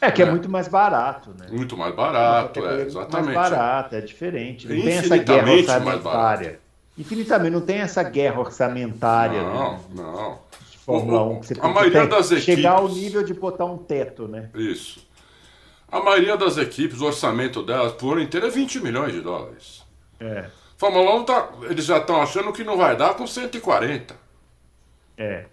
É 0.00 0.10
que 0.10 0.22
é, 0.22 0.26
é, 0.26 0.30
muito 0.30 0.48
mais 0.48 0.66
barato, 0.66 1.30
né? 1.38 1.46
Muito 1.50 1.76
mais 1.76 1.94
barato, 1.94 2.66
é, 2.66 2.82
exatamente. 2.82 3.34
Mais 3.34 3.50
barato, 3.50 3.94
é 3.94 4.00
diferente. 4.00 4.66
Não 4.66 4.82
tem 4.82 4.92
essa 4.92 5.16
guerra 5.18 5.52
orçamentária. 5.52 6.60
Infinitamente, 6.98 7.52
não 7.52 7.60
tem 7.60 7.78
essa 7.78 8.02
guerra 8.02 8.40
orçamentária. 8.40 9.42
Não, 9.42 9.72
né? 9.72 9.80
não. 9.94 10.38
De 10.70 10.78
Fórmula 10.78 11.22
1, 11.24 11.40
que 11.40 11.46
você 11.46 11.54
a 11.60 11.68
maioria 11.68 12.06
das 12.06 12.30
equipes... 12.30 12.44
chegar 12.44 12.72
ao 12.72 12.88
nível 12.88 13.22
de 13.22 13.34
botar 13.34 13.64
um 13.64 13.78
teto, 13.78 14.26
né? 14.26 14.50
Isso. 14.54 15.06
A 15.90 16.00
maioria 16.00 16.36
das 16.36 16.56
equipes, 16.56 17.00
o 17.00 17.06
orçamento 17.06 17.62
delas 17.62 17.92
por 17.92 18.12
ano 18.12 18.22
inteiro 18.22 18.46
é 18.46 18.50
20 18.50 18.80
milhões 18.80 19.12
de 19.12 19.20
dólares. 19.20 19.82
É. 20.20 20.46
Fórmula 20.76 21.16
1 21.16 21.24
tá, 21.24 21.48
eles 21.68 21.84
já 21.84 21.98
estão 21.98 22.22
achando 22.22 22.52
que 22.52 22.64
não 22.64 22.76
vai 22.76 22.96
dar 22.96 23.14
com 23.14 23.26
140. 23.26 24.14
É. 25.18 25.44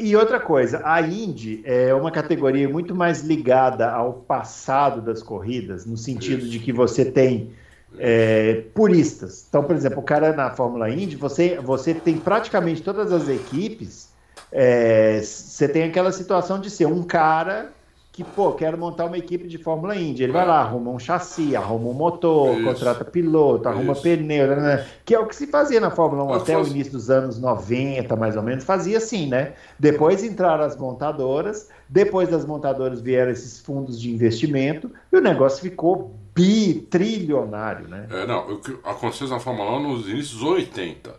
E 0.00 0.16
outra 0.16 0.40
coisa, 0.40 0.82
a 0.84 1.00
Indy 1.00 1.62
é 1.64 1.94
uma 1.94 2.10
categoria 2.10 2.68
muito 2.68 2.94
mais 2.94 3.22
ligada 3.22 3.88
ao 3.88 4.14
passado 4.14 5.00
das 5.00 5.22
corridas, 5.22 5.86
no 5.86 5.96
sentido 5.96 6.40
Isso. 6.40 6.50
de 6.50 6.58
que 6.58 6.72
você 6.72 7.04
tem 7.04 7.52
é, 7.98 8.64
puristas. 8.74 9.46
Então, 9.48 9.64
por 9.64 9.74
exemplo, 9.74 10.00
o 10.00 10.02
cara 10.02 10.32
na 10.32 10.50
Fórmula 10.50 10.90
Indy, 10.90 11.16
você, 11.16 11.58
você 11.58 11.94
tem 11.94 12.16
praticamente 12.18 12.82
todas 12.82 13.12
as 13.12 13.28
equipes, 13.28 14.10
é, 14.52 15.20
você 15.22 15.68
tem 15.68 15.84
aquela 15.84 16.12
situação 16.12 16.60
de 16.60 16.70
ser 16.70 16.86
um 16.86 17.02
cara 17.02 17.72
que, 18.16 18.24
pô, 18.24 18.52
quero 18.52 18.78
montar 18.78 19.04
uma 19.04 19.18
equipe 19.18 19.46
de 19.46 19.58
Fórmula 19.58 19.94
Indy. 19.94 20.22
Ele 20.22 20.32
vai 20.32 20.46
lá, 20.46 20.60
arruma 20.60 20.90
um 20.90 20.98
chassi, 20.98 21.54
arruma 21.54 21.90
um 21.90 21.92
motor, 21.92 22.54
Isso. 22.54 22.64
contrata 22.64 23.04
piloto, 23.04 23.68
arruma 23.68 23.92
Isso. 23.92 24.00
pneu, 24.00 24.46
né, 24.48 24.56
né? 24.56 24.86
que 25.04 25.14
é 25.14 25.18
o 25.18 25.26
que 25.26 25.36
se 25.36 25.46
fazia 25.48 25.78
na 25.80 25.90
Fórmula 25.90 26.24
1 26.24 26.30
Eu 26.30 26.34
até 26.36 26.56
o 26.56 26.66
início 26.66 26.92
dos 26.94 27.10
anos 27.10 27.38
90, 27.38 28.16
mais 28.16 28.34
ou 28.34 28.42
menos, 28.42 28.64
fazia 28.64 28.96
assim, 28.96 29.28
né? 29.28 29.52
Depois 29.78 30.24
entraram 30.24 30.64
as 30.64 30.78
montadoras, 30.78 31.68
depois 31.90 32.30
das 32.30 32.46
montadoras 32.46 33.02
vieram 33.02 33.30
esses 33.30 33.60
fundos 33.60 34.00
de 34.00 34.10
investimento 34.10 34.90
e 35.12 35.16
o 35.18 35.20
negócio 35.20 35.60
ficou 35.60 36.14
bitrilionário, 36.36 37.88
né? 37.88 38.06
É, 38.10 38.26
não, 38.26 38.52
o 38.52 38.60
que 38.60 38.76
aconteceu 38.84 39.26
na 39.26 39.40
Fórmula 39.40 39.78
1 39.78 39.82
nos 39.82 40.06
inícios 40.06 40.40
dos 40.40 40.42
80, 40.42 41.18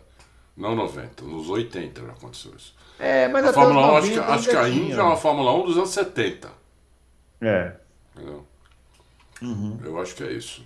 não 0.56 0.76
90, 0.76 1.24
nos 1.24 1.50
80 1.50 2.02
já 2.02 2.12
aconteceu 2.12 2.52
isso. 2.56 2.72
É, 3.00 3.26
mas 3.26 3.44
a 3.44 3.52
Fórmula 3.52 3.94
1, 3.94 3.96
acho 3.96 4.10
que, 4.12 4.18
acho 4.18 4.48
que 4.48 4.56
a 4.56 4.68
Indy 4.68 4.92
é 4.92 5.02
uma 5.02 5.16
Fórmula 5.16 5.52
1 5.54 5.66
dos 5.66 5.76
anos 5.76 5.90
70. 5.90 6.48
É. 7.40 7.72
Entendeu? 8.14 8.46
Uhum. 9.42 9.78
Eu 9.84 10.00
acho 10.00 10.14
que 10.14 10.22
é 10.22 10.32
isso. 10.32 10.64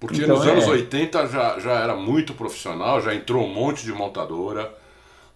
Porque 0.00 0.22
então, 0.22 0.36
nos 0.36 0.46
anos 0.46 0.64
é. 0.64 0.70
80 0.70 1.26
já, 1.28 1.58
já 1.60 1.72
era 1.72 1.96
muito 1.96 2.34
profissional, 2.34 3.00
já 3.00 3.14
entrou 3.14 3.44
um 3.44 3.52
monte 3.52 3.84
de 3.84 3.92
montadora. 3.92 4.72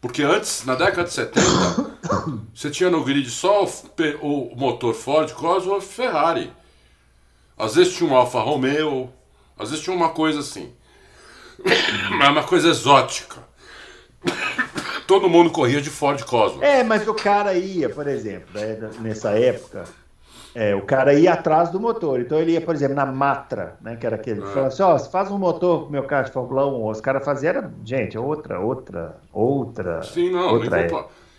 Porque 0.01 0.23
antes, 0.23 0.65
na 0.65 0.75
década 0.75 1.05
de 1.05 1.13
70, 1.13 1.41
você 2.55 2.71
tinha 2.71 2.91
no 2.91 3.03
grid 3.05 3.29
só 3.31 3.65
o, 3.65 4.53
o 4.53 4.57
motor 4.57 4.95
Ford, 4.95 5.33
Cosworth 5.33 5.83
Ferrari. 5.83 6.53
Às 7.59 7.75
vezes 7.75 7.95
tinha 7.95 8.09
um 8.09 8.15
Alfa 8.15 8.41
Romeo, 8.41 9.11
às 9.59 9.71
vezes 9.71 9.85
tinha 9.85 9.95
uma 9.95 10.11
coisa 10.11 10.41
assim. 10.41 10.73
Mas 12.17 12.29
uma 12.29 12.45
coisa 12.45 12.69
exótica. 12.69 13.37
Todo 15.07 15.29
mundo 15.29 15.51
corria 15.51 15.81
de 15.81 15.91
Ford 15.91 16.23
Cosworth. 16.23 16.63
É, 16.63 16.85
mas 16.85 17.09
o 17.09 17.15
cara 17.15 17.55
ia, 17.55 17.89
por 17.89 18.07
exemplo, 18.07 18.49
né, 18.53 18.91
nessa 19.01 19.31
época, 19.31 19.85
é, 20.55 20.75
o 20.75 20.83
cara 20.83 21.15
ia 21.15 21.33
atrás 21.33 21.71
do 21.71 21.81
motor. 21.81 22.21
Então 22.21 22.39
ele 22.39 22.53
ia, 22.53 22.61
por 22.61 22.75
exemplo, 22.75 22.95
na 22.95 23.07
Matra, 23.07 23.77
né? 23.81 23.97
Que 23.97 24.07
era 24.07 24.17
aquele. 24.17 24.41
É. 24.41 24.47
Falava 24.47 24.67
assim, 24.67 24.83
ó, 24.83 24.95
oh, 24.95 24.99
faz 24.99 25.31
um 25.31 25.39
motor 25.39 25.85
pro 25.85 25.93
meu 25.93 26.03
carro 26.05 26.27
de 26.27 26.33
Fórmula 26.33 26.67
1. 26.67 26.89
Os 26.89 27.01
caras 27.01 27.25
faziam, 27.25 27.51
era, 27.51 27.73
gente, 27.85 28.19
outra, 28.19 28.61
outra, 28.61 29.17
outra. 29.33 30.03
Sim, 30.03 30.31
não, 30.31 30.55
outra 30.55 30.77
nem. 30.77 30.87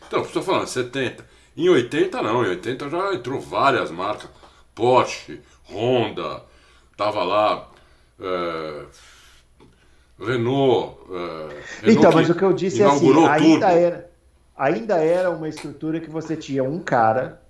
Então, 0.08 0.22
estou 0.22 0.42
falando, 0.42 0.66
70. 0.66 1.24
Em 1.56 1.70
80 1.70 2.22
não, 2.24 2.44
em 2.44 2.50
80 2.50 2.90
já 2.90 3.14
entrou 3.14 3.40
várias 3.40 3.92
marcas. 3.92 4.30
Porsche, 4.74 5.42
Honda, 5.72 6.44
tava 6.98 7.24
lá. 7.24 7.68
É, 8.20 8.86
Renault, 10.20 10.98
é, 11.10 11.86
Renault. 11.86 12.00
Então, 12.00 12.12
mas 12.12 12.30
o 12.30 12.36
que 12.36 12.44
eu 12.44 12.54
disse 12.54 12.82
é 12.82 12.86
assim, 12.86 13.26
ainda 13.26 13.72
era, 13.72 14.10
ainda 14.58 14.98
era 14.98 15.30
uma 15.30 15.48
estrutura 15.48 16.00
que 16.00 16.10
você 16.10 16.36
tinha 16.36 16.64
um 16.64 16.80
cara 16.80 17.42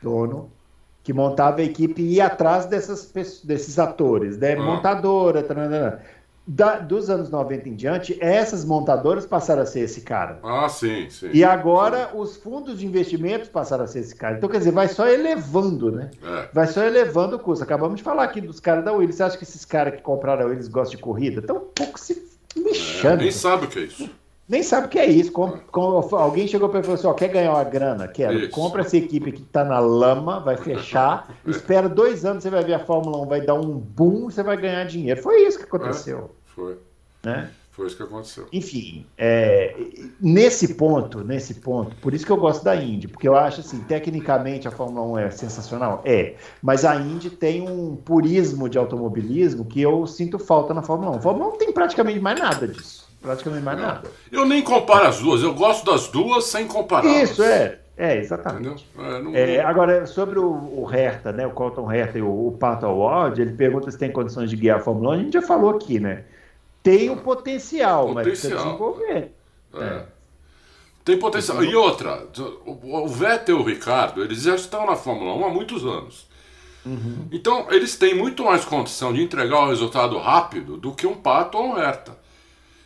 dono, 0.00 0.52
que 1.02 1.12
montava 1.12 1.60
a 1.60 1.64
equipe 1.64 2.00
e 2.02 2.14
ia 2.14 2.26
atrás 2.26 2.66
dessas, 2.66 3.10
desses 3.42 3.78
atores, 3.78 4.38
né? 4.38 4.54
Ah. 4.54 4.62
Montadora, 4.62 5.42
tarana, 5.42 6.00
da, 6.48 6.78
dos 6.78 7.10
anos 7.10 7.28
90 7.28 7.68
em 7.68 7.74
diante, 7.74 8.16
essas 8.20 8.64
montadoras 8.64 9.26
passaram 9.26 9.62
a 9.62 9.66
ser 9.66 9.80
esse 9.80 10.00
cara. 10.00 10.40
Ah, 10.42 10.66
sim, 10.66 11.10
sim. 11.10 11.28
E 11.34 11.44
agora 11.44 12.06
sim. 12.06 12.18
os 12.18 12.36
fundos 12.38 12.78
de 12.78 12.86
investimentos 12.86 13.50
passaram 13.50 13.84
a 13.84 13.86
ser 13.86 13.98
esse 13.98 14.16
cara. 14.16 14.38
Então, 14.38 14.48
quer 14.48 14.56
dizer, 14.56 14.70
vai 14.70 14.88
só 14.88 15.06
elevando, 15.06 15.92
né? 15.92 16.10
É. 16.24 16.48
Vai 16.50 16.66
só 16.66 16.82
elevando 16.82 17.36
o 17.36 17.38
custo. 17.38 17.62
Acabamos 17.62 17.98
de 17.98 18.02
falar 18.02 18.24
aqui 18.24 18.40
dos 18.40 18.60
caras 18.60 18.82
da 18.82 18.92
Willis. 18.92 19.16
Você 19.16 19.22
acha 19.24 19.36
que 19.36 19.44
esses 19.44 19.66
caras 19.66 19.94
que 19.94 20.00
compraram 20.00 20.46
a 20.46 20.48
Willis 20.48 20.68
gostam 20.68 20.96
de 20.96 21.02
corrida? 21.02 21.40
Estão 21.40 21.56
um 21.56 21.68
pouco 21.74 22.00
se 22.00 22.26
mexendo. 22.56 23.20
É, 23.20 23.24
nem 23.24 23.30
sabe 23.30 23.66
o 23.66 23.68
que 23.68 23.78
é 23.80 23.82
isso 23.82 24.10
nem 24.48 24.62
sabe 24.62 24.86
o 24.86 24.88
que 24.88 24.98
é 24.98 25.06
isso. 25.06 25.30
Com, 25.30 25.50
com, 25.70 25.80
alguém 26.16 26.48
chegou 26.48 26.68
para 26.68 26.78
ele 26.78 26.84
e 26.84 26.86
falou 26.86 26.98
assim: 26.98 27.06
ó, 27.06 27.12
quer 27.12 27.28
ganhar 27.28 27.52
uma 27.52 27.64
grana? 27.64 28.08
Quero. 28.08 28.38
Isso. 28.38 28.50
Compra 28.50 28.80
essa 28.80 28.96
equipe 28.96 29.30
que 29.30 29.42
está 29.42 29.62
na 29.62 29.78
lama, 29.78 30.40
vai 30.40 30.56
fechar, 30.56 31.28
é. 31.46 31.50
espera 31.50 31.88
dois 31.88 32.24
anos, 32.24 32.42
você 32.42 32.50
vai 32.50 32.64
ver 32.64 32.74
a 32.74 32.78
Fórmula 32.78 33.18
1, 33.24 33.26
vai 33.26 33.40
dar 33.42 33.54
um 33.54 33.76
boom, 33.76 34.30
você 34.30 34.42
vai 34.42 34.56
ganhar 34.56 34.84
dinheiro. 34.84 35.22
Foi 35.22 35.42
isso 35.42 35.58
que 35.58 35.64
aconteceu. 35.64 36.30
Foi. 36.58 36.76
Né? 37.24 37.50
Foi 37.70 37.86
isso 37.86 37.96
que 37.96 38.02
aconteceu. 38.02 38.48
Enfim, 38.52 39.06
é, 39.16 39.72
nesse 40.20 40.74
ponto, 40.74 41.22
nesse 41.22 41.54
ponto, 41.54 41.94
por 41.96 42.12
isso 42.12 42.26
que 42.26 42.32
eu 42.32 42.36
gosto 42.36 42.64
da 42.64 42.74
Indy, 42.74 43.06
porque 43.06 43.28
eu 43.28 43.36
acho 43.36 43.60
assim, 43.60 43.78
tecnicamente 43.78 44.66
a 44.66 44.72
Fórmula 44.72 45.06
1 45.06 45.18
é 45.18 45.30
sensacional, 45.30 46.02
é, 46.04 46.34
mas 46.60 46.84
a 46.84 46.96
Indy 46.96 47.30
tem 47.30 47.62
um 47.62 47.94
purismo 47.94 48.68
de 48.68 48.76
automobilismo 48.76 49.64
que 49.64 49.80
eu 49.80 50.04
sinto 50.08 50.40
falta 50.40 50.74
na 50.74 50.82
Fórmula 50.82 51.12
1. 51.12 51.14
A 51.14 51.20
Fórmula 51.20 51.46
1 51.46 51.50
não 51.50 51.58
tem 51.58 51.72
praticamente 51.72 52.18
mais 52.18 52.40
nada 52.40 52.66
disso, 52.66 53.08
praticamente 53.22 53.64
mais 53.64 53.80
nada. 53.80 54.10
Eu 54.32 54.44
nem 54.44 54.60
comparo 54.60 55.06
as 55.06 55.20
duas, 55.20 55.40
eu 55.44 55.54
gosto 55.54 55.88
das 55.88 56.08
duas 56.08 56.46
sem 56.46 56.66
comparar. 56.66 57.22
Isso 57.22 57.44
é, 57.44 57.78
é 57.96 58.16
exatamente. 58.16 58.88
É, 58.98 59.22
não... 59.22 59.36
é, 59.36 59.60
agora 59.60 60.04
sobre 60.04 60.40
o, 60.40 60.50
o, 60.50 60.84
Hertha, 60.84 61.30
né, 61.30 61.46
o 61.46 61.52
Colton 61.52 61.86
Hertha 61.86 62.18
e 62.18 62.22
o, 62.22 62.48
o 62.48 62.56
Pato 62.58 62.86
Award, 62.86 63.40
ele 63.40 63.52
pergunta 63.52 63.88
se 63.88 63.96
tem 63.96 64.10
condições 64.10 64.50
de 64.50 64.56
guiar 64.56 64.78
a 64.78 64.80
Fórmula 64.80 65.10
1. 65.10 65.12
A 65.12 65.18
gente 65.18 65.32
já 65.34 65.42
falou 65.42 65.70
aqui, 65.70 66.00
né? 66.00 66.24
Tem 66.82 67.10
o 67.10 67.16
potencial, 67.16 68.08
potencial. 68.08 68.14
mas 68.14 68.26
precisa 68.26 68.56
desenvolver. 68.56 69.32
É. 69.74 69.84
é. 69.84 70.06
Tem 71.04 71.18
potencial. 71.18 71.64
E 71.64 71.74
outra, 71.74 72.26
o 72.64 73.08
Vettel 73.08 73.56
e 73.56 73.60
o 73.60 73.64
Ricardo, 73.64 74.22
eles 74.22 74.42
já 74.42 74.54
estão 74.54 74.84
na 74.84 74.94
Fórmula 74.94 75.34
1 75.34 75.44
há 75.46 75.48
muitos 75.48 75.84
anos. 75.84 76.28
Uhum. 76.84 77.28
Então, 77.32 77.66
eles 77.70 77.96
têm 77.96 78.14
muito 78.14 78.44
mais 78.44 78.64
condição 78.64 79.12
de 79.12 79.22
entregar 79.22 79.60
o 79.60 79.68
resultado 79.68 80.18
rápido 80.18 80.76
do 80.76 80.92
que 80.92 81.06
um 81.06 81.14
Pato 81.14 81.56
ou 81.56 81.64
um 81.64 81.74
Hertha. 81.74 82.16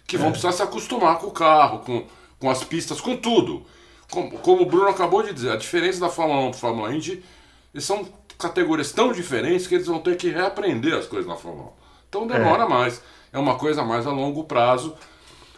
Que 0.06 0.16
vão 0.16 0.28
é. 0.28 0.30
precisar 0.30 0.52
se 0.52 0.62
acostumar 0.62 1.18
com 1.18 1.28
o 1.28 1.32
carro, 1.32 1.80
com, 1.80 2.06
com 2.38 2.50
as 2.50 2.62
pistas, 2.62 3.00
com 3.00 3.16
tudo. 3.16 3.64
Como, 4.10 4.38
como 4.38 4.62
o 4.62 4.66
Bruno 4.66 4.88
acabou 4.88 5.22
de 5.22 5.32
dizer, 5.32 5.50
a 5.50 5.56
diferença 5.56 6.00
da 6.00 6.08
Fórmula 6.08 6.40
1 6.42 6.50
para 6.50 6.56
a 6.56 6.60
Fórmula 6.60 6.94
Indy, 6.94 7.24
eles 7.72 7.84
são 7.84 8.06
categorias 8.38 8.92
tão 8.92 9.12
diferentes 9.12 9.66
que 9.66 9.74
eles 9.74 9.86
vão 9.86 10.00
ter 10.00 10.16
que 10.16 10.28
reaprender 10.28 10.94
as 10.94 11.06
coisas 11.06 11.26
na 11.26 11.36
Fórmula 11.36 11.68
1. 11.68 11.72
Então 12.08 12.26
demora 12.26 12.64
é. 12.64 12.68
mais. 12.68 13.02
É 13.32 13.38
uma 13.38 13.56
coisa 13.56 13.82
mais 13.82 14.06
a 14.06 14.10
longo 14.10 14.44
prazo 14.44 14.94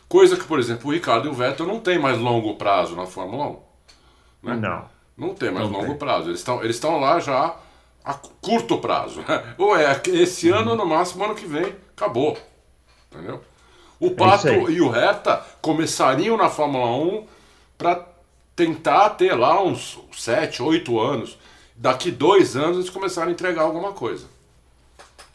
Coisa 0.09 0.37
que, 0.37 0.45
por 0.45 0.59
exemplo, 0.59 0.89
o 0.89 0.93
Ricardo 0.93 1.27
e 1.27 1.31
o 1.31 1.35
Vettel 1.35 1.67
não 1.67 1.81
tem 1.81 1.99
mais 1.99 2.19
longo 2.19 2.55
prazo 2.55 2.95
na 2.95 3.07
Fórmula 3.07 3.47
1. 3.47 4.49
Né? 4.49 4.55
Não. 4.55 4.85
Não 5.17 5.35
tem 5.35 5.51
mais 5.51 5.69
não 5.69 5.79
longo 5.79 5.89
tem. 5.89 5.99
prazo. 5.99 6.29
Eles 6.29 6.39
estão 6.39 6.63
eles 6.63 6.81
lá 6.81 7.19
já 7.19 7.57
a 8.05 8.15
curto 8.15 8.79
prazo. 8.79 9.23
Né? 9.23 9.55
Ou 9.59 9.77
é 9.77 10.01
esse 10.09 10.51
ano, 10.51 10.73
uhum. 10.73 10.77
no 10.77 10.87
máximo, 10.87 11.25
ano 11.25 11.35
que 11.35 11.47
vem, 11.47 11.75
acabou. 11.97 12.39
Entendeu? 13.11 13.41
O 13.99 14.07
é 14.07 14.11
Pato 14.11 14.49
é 14.49 14.71
e 14.71 14.81
o 14.81 14.89
Hertha 14.89 15.43
começariam 15.61 16.37
na 16.37 16.49
Fórmula 16.49 16.87
1 16.87 17.27
para 17.79 18.07
tentar 18.55 19.11
ter 19.11 19.35
lá 19.35 19.61
uns 19.61 19.99
7, 20.13 20.63
8 20.63 21.01
anos. 21.01 21.39
Daqui 21.75 22.13
dois 22.13 22.57
anos 22.57 22.77
eles 22.77 22.91
começarem 22.91 23.31
a 23.31 23.33
entregar 23.33 23.63
alguma 23.63 23.93
coisa. 23.93 24.27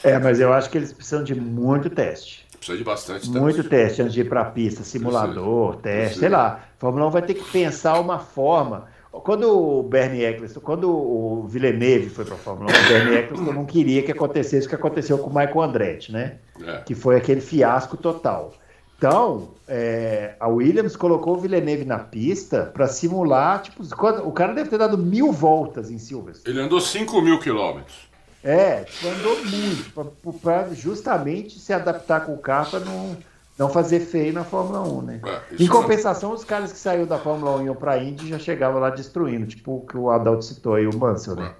É, 0.02 0.18
mas 0.18 0.40
eu 0.40 0.52
acho 0.52 0.70
que 0.70 0.78
eles 0.78 0.92
precisam 0.92 1.22
de 1.22 1.34
muito 1.34 1.90
teste. 1.90 2.46
Precisa 2.56 2.78
de 2.78 2.84
bastante 2.84 3.20
teste. 3.20 3.38
Muito 3.38 3.64
teste 3.64 4.02
antes 4.02 4.14
de 4.14 4.20
ir 4.20 4.28
para 4.28 4.42
a 4.42 4.44
pista, 4.44 4.82
simulador, 4.84 5.76
Precisa. 5.76 5.82
teste, 5.82 6.00
Precisa. 6.00 6.20
sei 6.20 6.28
lá. 6.28 6.64
Fórmula 6.78 7.06
1 7.06 7.10
vai 7.10 7.22
ter 7.22 7.34
que 7.34 7.44
pensar 7.50 7.98
uma 7.98 8.18
forma. 8.18 8.86
Quando 9.10 9.50
o 9.50 9.82
Bernie 9.82 10.24
Eccleston, 10.24 10.60
quando 10.60 10.88
o 10.88 11.46
Villeneuve 11.48 12.10
foi 12.10 12.24
para 12.24 12.34
a 12.34 12.38
Fórmula 12.38 12.70
1, 12.70 12.74
o 12.74 12.88
Bernie 12.88 13.18
Eccleston 13.18 13.52
não 13.52 13.64
queria 13.64 14.02
que 14.02 14.12
acontecesse 14.12 14.66
o 14.66 14.68
que 14.68 14.74
aconteceu 14.76 15.18
com 15.18 15.28
o 15.28 15.34
Michael 15.34 15.62
Andretti, 15.62 16.12
né? 16.12 16.36
É. 16.64 16.78
Que 16.78 16.94
foi 16.94 17.16
aquele 17.16 17.40
fiasco 17.40 17.96
total. 17.96 18.52
Então, 18.96 19.48
é, 19.66 20.34
a 20.38 20.46
Williams 20.46 20.94
colocou 20.94 21.34
o 21.34 21.40
Villeneuve 21.40 21.86
na 21.86 21.98
pista 21.98 22.70
para 22.72 22.86
simular, 22.86 23.62
tipo, 23.62 23.82
o 23.82 24.32
cara 24.32 24.52
deve 24.52 24.68
ter 24.68 24.76
dado 24.76 24.98
mil 24.98 25.32
voltas 25.32 25.90
em 25.90 25.98
Silverstone. 25.98 26.54
Ele 26.54 26.64
andou 26.64 26.80
5 26.80 27.20
mil 27.22 27.40
quilômetros. 27.40 28.09
É, 28.42 28.86
andou 29.04 29.44
muito, 29.44 30.40
para 30.40 30.74
justamente 30.74 31.58
se 31.58 31.72
adaptar 31.72 32.24
com 32.24 32.34
o 32.34 32.38
carro 32.38 32.70
para 32.70 32.80
não, 32.80 33.16
não 33.58 33.68
fazer 33.68 34.00
feio 34.00 34.32
na 34.32 34.44
Fórmula 34.44 34.80
1, 34.80 35.02
né? 35.02 35.20
É, 35.24 35.62
em 35.62 35.66
compensação, 35.66 36.32
os 36.32 36.42
caras 36.42 36.72
que 36.72 36.78
saíram 36.78 37.06
da 37.06 37.18
Fórmula 37.18 37.56
1 37.56 37.62
e 37.62 37.64
iam 37.66 37.74
para 37.74 37.92
a 37.92 38.02
Indy 38.02 38.28
já 38.28 38.38
chegavam 38.38 38.80
lá 38.80 38.88
destruindo, 38.88 39.46
tipo 39.46 39.76
o 39.76 39.86
que 39.86 39.96
o 39.96 40.10
Adalto 40.10 40.42
citou 40.42 40.74
aí, 40.74 40.86
o 40.86 40.96
Mansell, 40.96 41.36
né? 41.36 41.54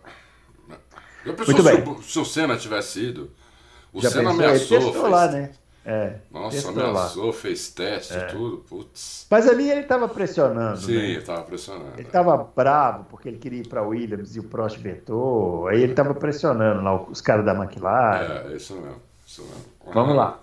É. 1.26 1.32
Muito 1.32 1.62
bem. 1.62 1.84
Se, 1.84 1.90
o, 1.90 2.02
se 2.02 2.18
o 2.18 2.24
Senna 2.24 2.56
tivesse 2.56 3.00
ido? 3.00 3.30
O 3.92 4.00
já 4.00 4.10
Senna 4.10 4.30
pensou, 4.30 4.44
ameaçou. 4.44 4.76
Ele 4.76 4.84
testou 4.86 5.02
fez... 5.02 5.12
lá, 5.12 5.28
né? 5.28 5.50
É, 5.84 6.16
Nossa, 6.30 6.68
ameaçou, 6.68 7.26
lá. 7.26 7.32
fez 7.32 7.70
teste 7.70 8.14
é. 8.14 8.26
tudo, 8.26 8.58
putz. 8.58 9.26
Mas 9.30 9.48
ali 9.48 9.70
ele 9.70 9.80
estava 9.80 10.06
pressionando. 10.08 10.76
Sim, 10.76 10.96
né? 10.96 11.04
ele 11.04 11.18
estava 11.18 11.42
pressionando. 11.42 11.92
Ele 11.94 12.06
estava 12.06 12.36
bravo 12.36 13.04
porque 13.04 13.28
ele 13.28 13.38
queria 13.38 13.60
ir 13.60 13.66
para 13.66 13.82
Williams 13.82 14.36
e 14.36 14.40
o 14.40 14.44
Prost 14.44 14.78
vetou. 14.78 15.68
Aí 15.68 15.82
ele 15.82 15.92
estava 15.92 16.14
pressionando 16.14 16.82
lá 16.82 17.02
os 17.02 17.22
caras 17.22 17.46
da 17.46 17.54
McLaren. 17.54 18.50
É, 18.50 18.56
isso 18.56 18.74
mesmo. 18.74 19.00
Isso 19.26 19.42
mesmo. 19.42 19.64
Vamos 19.94 20.14
lá. 20.14 20.38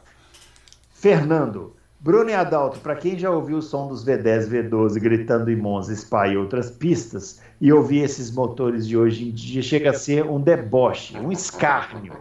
Fernando, 0.91 1.76
Bruno 1.99 2.29
e 2.29 2.33
Adalto, 2.33 2.79
para 2.79 2.95
quem 2.95 3.17
já 3.17 3.31
ouviu 3.31 3.57
o 3.57 3.62
som 3.62 3.88
dos 3.88 4.05
V10, 4.05 4.47
V12 4.47 4.99
gritando 4.99 5.49
em 5.49 5.55
Monza, 5.55 5.95
Spa 5.95 6.27
e 6.27 6.38
outras 6.38 6.69
pistas, 6.69 7.41
e 7.60 7.73
ouvir 7.73 8.03
esses 8.03 8.29
motores 8.29 8.88
de 8.88 8.95
hoje 8.95 9.27
em 9.27 9.31
dia, 9.31 9.63
chega 9.63 9.89
a 9.89 9.93
ser 9.93 10.23
um 10.23 10.39
deboche, 10.39 11.17
um 11.17 11.31
escárnio. 11.31 12.13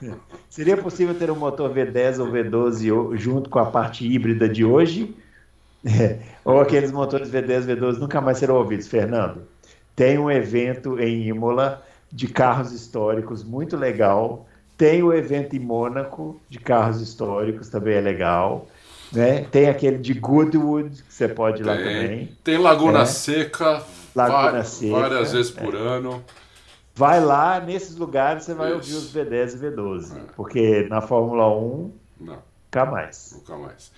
Seria 0.48 0.76
possível 0.76 1.14
ter 1.14 1.32
um 1.32 1.36
motor 1.36 1.74
V10 1.74 2.20
ou 2.20 2.30
V12 2.30 3.16
junto 3.16 3.50
com 3.50 3.58
a 3.58 3.66
parte 3.66 4.06
híbrida 4.06 4.48
de 4.48 4.64
hoje? 4.64 5.16
Ou 6.44 6.60
aqueles 6.60 6.90
motores 6.90 7.30
V10, 7.30 7.66
V12 7.66 7.98
nunca 7.98 8.20
mais 8.20 8.38
serão 8.38 8.56
ouvidos, 8.56 8.88
Fernando? 8.88 9.42
Tem 9.94 10.18
um 10.18 10.30
evento 10.30 10.98
em 10.98 11.28
Imola 11.28 11.82
de 12.10 12.28
carros 12.28 12.72
históricos 12.72 13.44
muito 13.44 13.76
legal. 13.76 14.46
Tem 14.76 15.02
o 15.02 15.12
evento 15.12 15.54
em 15.54 15.58
Mônaco 15.58 16.40
de 16.48 16.58
carros 16.58 17.00
históricos, 17.00 17.68
também 17.68 17.94
é 17.94 18.00
legal. 18.00 18.66
Né? 19.14 19.44
Tem 19.50 19.68
aquele 19.68 19.98
de 19.98 20.12
Goodwood, 20.14 21.02
que 21.02 21.14
você 21.14 21.28
pode 21.28 21.62
ir 21.62 21.64
lá 21.64 21.76
também. 21.76 22.36
Tem 22.42 22.58
Laguna 22.58 23.02
é. 23.02 23.06
Seca, 23.06 23.82
Laguna 24.14 24.64
Seca, 24.64 24.92
várias 24.92 25.32
vezes 25.32 25.50
por 25.50 25.74
é. 25.74 25.78
ano. 25.78 26.24
Vai 26.94 27.20
lá, 27.24 27.60
nesses 27.60 27.96
lugares 27.96 28.44
você 28.44 28.54
vai 28.54 28.68
Isso. 28.68 28.76
ouvir 28.76 28.94
os 28.94 29.14
V10 29.14 29.54
e 29.54 29.58
V12. 29.58 30.16
É. 30.16 30.20
Porque 30.36 30.86
na 30.88 31.00
Fórmula 31.00 31.48
1, 31.48 31.92
Não. 32.20 32.38
nunca 32.64 32.86
mais. 32.86 33.32
Nunca 33.36 33.56
mais. 33.56 33.92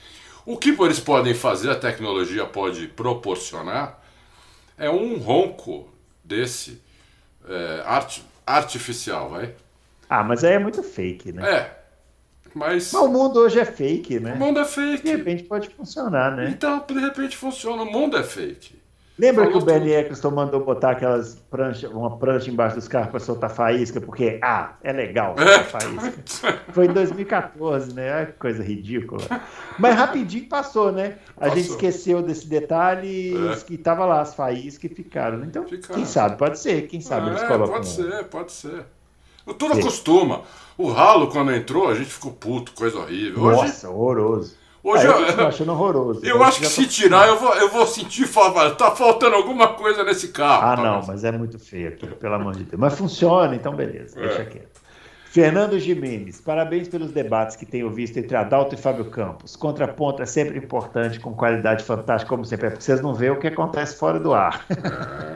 O 0.46 0.56
que 0.56 0.70
eles 0.70 1.00
podem 1.00 1.34
fazer, 1.34 1.70
a 1.70 1.74
tecnologia 1.74 2.46
pode 2.46 2.86
proporcionar, 2.88 4.00
é 4.78 4.88
um 4.88 5.18
ronco 5.18 5.88
desse 6.22 6.80
é, 7.48 7.82
art, 7.84 8.20
artificial, 8.46 9.30
vai? 9.30 9.54
Ah, 10.08 10.22
mas 10.22 10.44
aí 10.44 10.52
é 10.54 10.58
muito 10.58 10.82
fake, 10.82 11.32
né? 11.32 11.50
É. 11.50 11.75
Mas... 12.56 12.90
mas 12.90 13.02
o 13.02 13.08
mundo 13.08 13.38
hoje 13.40 13.60
é 13.60 13.66
fake, 13.66 14.18
né? 14.18 14.32
O 14.32 14.38
mundo 14.38 14.60
é 14.60 14.64
fake. 14.64 15.04
De 15.04 15.14
repente 15.14 15.42
pode 15.42 15.68
funcionar, 15.68 16.34
né? 16.34 16.48
Então, 16.48 16.82
de 16.88 16.98
repente 16.98 17.36
funciona. 17.36 17.82
O 17.82 17.92
mundo 17.92 18.16
é 18.16 18.22
fake. 18.22 18.80
Lembra 19.18 19.44
Falou 19.44 19.58
que 19.58 19.62
o 19.62 19.66
Bernie 19.66 19.92
Eccleston 19.92 20.30
mandou 20.30 20.64
botar 20.64 20.90
aquelas 20.92 21.36
pranchas, 21.50 21.90
uma 21.90 22.18
prancha 22.18 22.50
embaixo 22.50 22.76
dos 22.76 22.88
carros 22.88 23.10
para 23.10 23.20
soltar 23.20 23.50
faísca, 23.50 23.98
porque, 23.98 24.38
ah, 24.42 24.74
é 24.82 24.92
legal 24.92 25.34
soltar 25.36 25.64
faísca. 25.64 26.62
Foi 26.72 26.86
em 26.86 26.92
2014, 26.92 27.94
né? 27.94 28.26
Que 28.26 28.32
coisa 28.32 28.62
ridícula. 28.62 29.22
Mas 29.78 29.94
rapidinho 29.94 30.48
passou, 30.48 30.92
né? 30.92 31.16
A 31.36 31.40
passou. 31.40 31.56
gente 31.56 31.70
esqueceu 31.70 32.22
desse 32.22 32.46
detalhe 32.46 33.34
é. 33.52 33.56
que 33.56 33.76
tava 33.76 34.06
lá 34.06 34.22
as 34.22 34.34
faíscas 34.34 34.78
que 34.78 34.88
ficaram. 34.88 35.44
Então, 35.44 35.66
ficaram. 35.66 35.94
quem 35.94 36.04
sabe, 36.06 36.38
pode 36.38 36.58
ser, 36.58 36.86
quem 36.86 37.02
sabe 37.02 37.28
é, 37.28 37.30
eles 37.32 37.42
colocam. 37.42 37.74
Pode 37.74 37.88
ser, 37.88 38.24
pode 38.24 38.52
ser. 38.52 38.84
Tudo 39.58 39.74
Sim. 39.74 39.80
acostuma. 39.80 40.42
O 40.78 40.90
ralo, 40.90 41.28
quando 41.28 41.52
entrou, 41.52 41.88
a 41.88 41.94
gente 41.94 42.10
ficou 42.10 42.32
puto, 42.32 42.72
coisa 42.72 42.98
horrível. 42.98 43.44
Nossa, 43.44 43.88
Hoje... 43.88 43.96
horroroso. 43.96 44.56
Hoje 44.82 45.04
ah, 45.04 45.10
eu, 45.10 45.38
eu 45.38 45.46
achando 45.48 45.72
horroroso. 45.72 46.24
Eu 46.24 46.44
acho 46.44 46.60
que 46.60 46.66
se 46.66 46.86
tirar, 46.86 47.26
eu 47.26 47.40
vou, 47.40 47.52
eu 47.54 47.68
vou 47.70 47.86
sentir 47.86 48.24
falta. 48.24 48.70
Tá 48.70 48.92
faltando 48.92 49.34
alguma 49.34 49.74
coisa 49.74 50.04
nesse 50.04 50.28
carro. 50.28 50.64
Ah, 50.64 50.76
tá 50.76 50.82
não, 50.82 51.02
mas 51.04 51.24
é 51.24 51.32
muito 51.32 51.58
feio 51.58 51.96
pelo 51.96 52.34
amor 52.34 52.54
de 52.54 52.62
Deus. 52.62 52.78
Mas 52.78 52.94
funciona, 52.96 53.52
então 53.56 53.74
beleza, 53.74 54.16
é. 54.16 54.28
deixa 54.28 54.44
quieto. 54.44 54.86
Fernando 55.36 55.78
Jimenez, 55.78 56.40
parabéns 56.40 56.88
pelos 56.88 57.10
debates 57.10 57.56
que 57.56 57.66
tenho 57.66 57.90
visto 57.90 58.16
entre 58.16 58.36
Adalto 58.36 58.74
e 58.74 58.78
Fábio 58.78 59.06
Campos. 59.06 59.56
Contraponto 59.56 60.22
é 60.22 60.26
sempre 60.26 60.56
importante, 60.56 61.20
com 61.20 61.34
qualidade 61.34 61.84
fantástica, 61.84 62.28
como 62.28 62.44
sempre 62.44 62.68
é, 62.68 62.70
porque 62.70 62.84
vocês 62.84 63.02
não 63.02 63.12
veem 63.12 63.32
o 63.32 63.38
que 63.38 63.48
acontece 63.48 63.98
fora 63.98 64.18
do 64.18 64.32
ar. 64.32 64.64
É. 64.70 65.35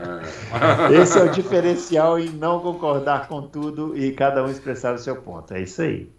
Esse 0.91 1.17
é 1.17 1.23
o 1.23 1.29
diferencial 1.29 2.19
em 2.19 2.29
não 2.29 2.59
concordar 2.59 3.27
com 3.27 3.41
tudo 3.41 3.97
e 3.97 4.11
cada 4.11 4.43
um 4.43 4.49
expressar 4.49 4.93
o 4.93 4.97
seu 4.97 5.15
ponto. 5.15 5.53
É 5.53 5.61
isso 5.61 5.81
aí. 5.81 6.09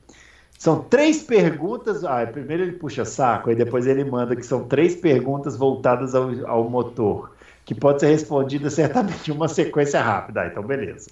São 0.58 0.82
três 0.82 1.22
perguntas. 1.22 2.04
Ah, 2.04 2.26
primeiro 2.26 2.62
ele 2.62 2.72
puxa 2.72 3.04
saco, 3.04 3.50
aí 3.50 3.56
depois 3.56 3.86
ele 3.86 4.04
manda 4.04 4.36
que 4.36 4.46
são 4.46 4.64
três 4.64 4.94
perguntas 4.94 5.56
voltadas 5.56 6.14
ao, 6.14 6.30
ao 6.46 6.70
motor, 6.70 7.32
que 7.64 7.74
pode 7.74 8.00
ser 8.00 8.08
respondida 8.08 8.70
certamente 8.70 9.32
uma 9.32 9.48
sequência 9.48 10.00
rápida. 10.00 10.42
Ah, 10.42 10.46
então, 10.46 10.62
beleza. 10.62 11.10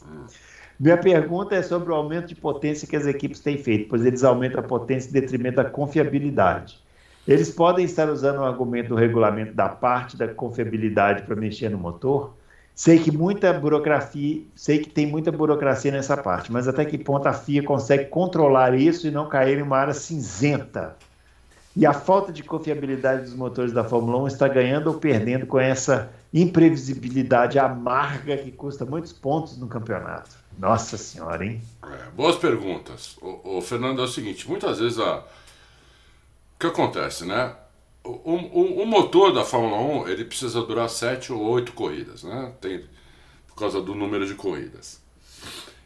Minha 0.79 0.97
pergunta 0.97 1.55
é 1.55 1.63
sobre 1.63 1.93
o 1.93 1.95
aumento 1.95 2.29
de 2.29 2.35
potência 2.35 2.89
que 2.89 2.97
as 2.97 3.07
equipes 3.07 3.41
têm 3.41 3.59
feito, 3.59 3.89
pois 3.89 4.05
eles 4.05 4.25
aumentam 4.25 4.61
a 4.61 4.63
potência 4.63 5.11
em 5.11 5.13
detrimento 5.13 5.57
da 5.57 5.65
confiabilidade. 5.65 6.81
Eles 7.29 7.51
podem 7.51 7.85
estar 7.85 8.09
usando 8.09 8.39
o 8.39 8.45
argumento 8.45 8.89
do 8.89 8.95
regulamento 8.95 9.53
da 9.53 9.69
parte 9.69 10.17
da 10.17 10.27
confiabilidade 10.29 11.23
para 11.25 11.37
mexer 11.37 11.69
no 11.69 11.77
motor? 11.77 12.35
Sei 12.81 12.99
que 12.99 13.13
muita 13.13 13.53
burocracia, 13.53 14.41
sei 14.57 14.79
que 14.79 14.89
tem 14.89 15.07
muita 15.07 15.31
burocracia 15.31 15.93
nessa 15.93 16.17
parte, 16.17 16.51
mas 16.51 16.67
até 16.67 16.83
que 16.83 16.97
ponto 16.97 17.29
a 17.29 17.33
FIA 17.35 17.63
consegue 17.63 18.07
controlar 18.07 18.75
isso 18.75 19.07
e 19.07 19.11
não 19.11 19.29
cair 19.29 19.59
em 19.59 19.63
uma 19.63 19.77
área 19.77 19.93
cinzenta? 19.93 20.97
E 21.77 21.85
a 21.85 21.93
falta 21.93 22.33
de 22.33 22.43
confiabilidade 22.43 23.25
dos 23.25 23.35
motores 23.35 23.71
da 23.71 23.85
Fórmula 23.85 24.23
1 24.23 24.29
está 24.29 24.49
ganhando 24.49 24.87
ou 24.87 24.95
perdendo 24.95 25.45
com 25.45 25.61
essa 25.61 26.11
imprevisibilidade 26.33 27.59
amarga 27.59 28.39
que 28.39 28.51
custa 28.51 28.87
muitos 28.87 29.13
pontos 29.13 29.59
no 29.59 29.69
campeonato. 29.69 30.31
Nossa 30.59 30.97
senhora, 30.97 31.45
hein? 31.45 31.61
É, 31.85 32.11
boas 32.17 32.37
perguntas. 32.37 33.15
O, 33.21 33.59
o, 33.59 33.61
Fernando 33.61 34.01
é 34.01 34.05
o 34.05 34.09
seguinte, 34.09 34.49
muitas 34.49 34.79
vezes 34.79 34.99
a... 34.99 35.19
o 35.19 35.23
que 36.59 36.67
acontece, 36.67 37.27
né? 37.27 37.55
O, 38.03 38.11
o, 38.11 38.83
o, 38.83 38.87
motor 38.87 39.33
da 39.33 39.45
Fórmula 39.45 39.77
1 40.05 40.09
ele 40.09 40.25
precisa 40.25 40.63
durar 40.63 40.89
sete 40.89 41.33
ou 41.33 41.41
oito 41.43 41.73
corridas, 41.73 42.23
né? 42.23 42.53
Tem, 42.61 42.85
por 43.47 43.57
causa 43.57 43.81
do 43.83 43.95
número 43.95 44.27
de 44.27 44.35
corridas. 44.35 45.03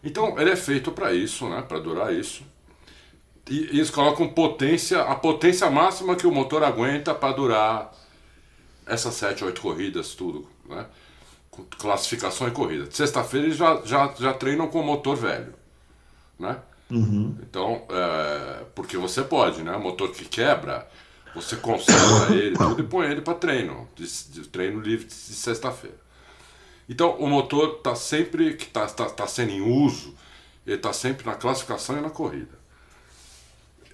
Então 0.02 0.38
ele 0.38 0.50
é 0.50 0.56
feito 0.56 0.92
para 0.92 1.12
isso, 1.12 1.48
né? 1.48 1.62
Para 1.62 1.80
durar 1.80 2.14
isso. 2.14 2.44
E, 3.50 3.64
e 3.64 3.78
eles 3.78 3.90
colocam 3.90 4.28
potência, 4.28 5.02
a 5.02 5.14
potência 5.16 5.68
máxima 5.70 6.14
que 6.14 6.26
o 6.26 6.32
motor 6.32 6.62
aguenta 6.62 7.14
para 7.14 7.34
durar 7.34 7.92
essas 8.86 9.14
sete, 9.14 9.44
oito 9.44 9.60
corridas, 9.60 10.14
tudo, 10.14 10.46
né? 10.66 10.86
classificação 11.78 12.48
e 12.48 12.50
corrida. 12.50 12.90
Sexta-feira 12.90 13.46
eles 13.46 13.56
já, 13.56 13.80
já, 13.84 14.12
já 14.18 14.32
treinam 14.32 14.68
com 14.68 14.80
o 14.80 14.84
motor 14.84 15.16
velho, 15.16 15.54
né? 16.38 16.58
Uhum. 16.90 17.36
Então, 17.42 17.82
é, 17.88 18.64
porque 18.74 18.96
você 18.96 19.22
pode, 19.22 19.62
né? 19.62 19.76
Motor 19.76 20.10
que 20.10 20.24
quebra, 20.24 20.88
você 21.35 21.57
conserta 21.57 22.32
ele 22.35 22.57
tudo 22.57 22.82
e 22.82 22.87
põe 22.87 23.07
ele 23.07 23.20
para 23.20 23.35
treino, 23.35 23.89
de, 23.95 24.07
de, 24.30 24.49
treino 24.49 24.80
livre 24.80 25.07
de 25.07 25.12
sexta-feira. 25.12 25.99
Então, 26.89 27.16
o 27.18 27.26
motor 27.26 27.76
está 27.78 27.95
sempre 27.95 28.55
que 28.55 28.64
está 28.64 28.87
tá, 28.87 29.07
tá 29.07 29.26
sendo 29.26 29.51
em 29.51 29.61
uso, 29.61 30.14
ele 30.66 30.76
está 30.76 30.93
sempre 30.93 31.26
na 31.26 31.35
classificação 31.35 31.99
e 31.99 32.01
na 32.01 32.11
corrida. 32.11 32.59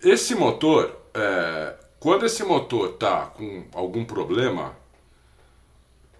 Esse 0.02 0.34
motor, 0.34 0.96
é, 1.14 1.74
quando 1.98 2.26
esse 2.26 2.42
motor 2.42 2.90
está 2.90 3.26
com 3.26 3.66
algum 3.72 4.04
problema, 4.04 4.76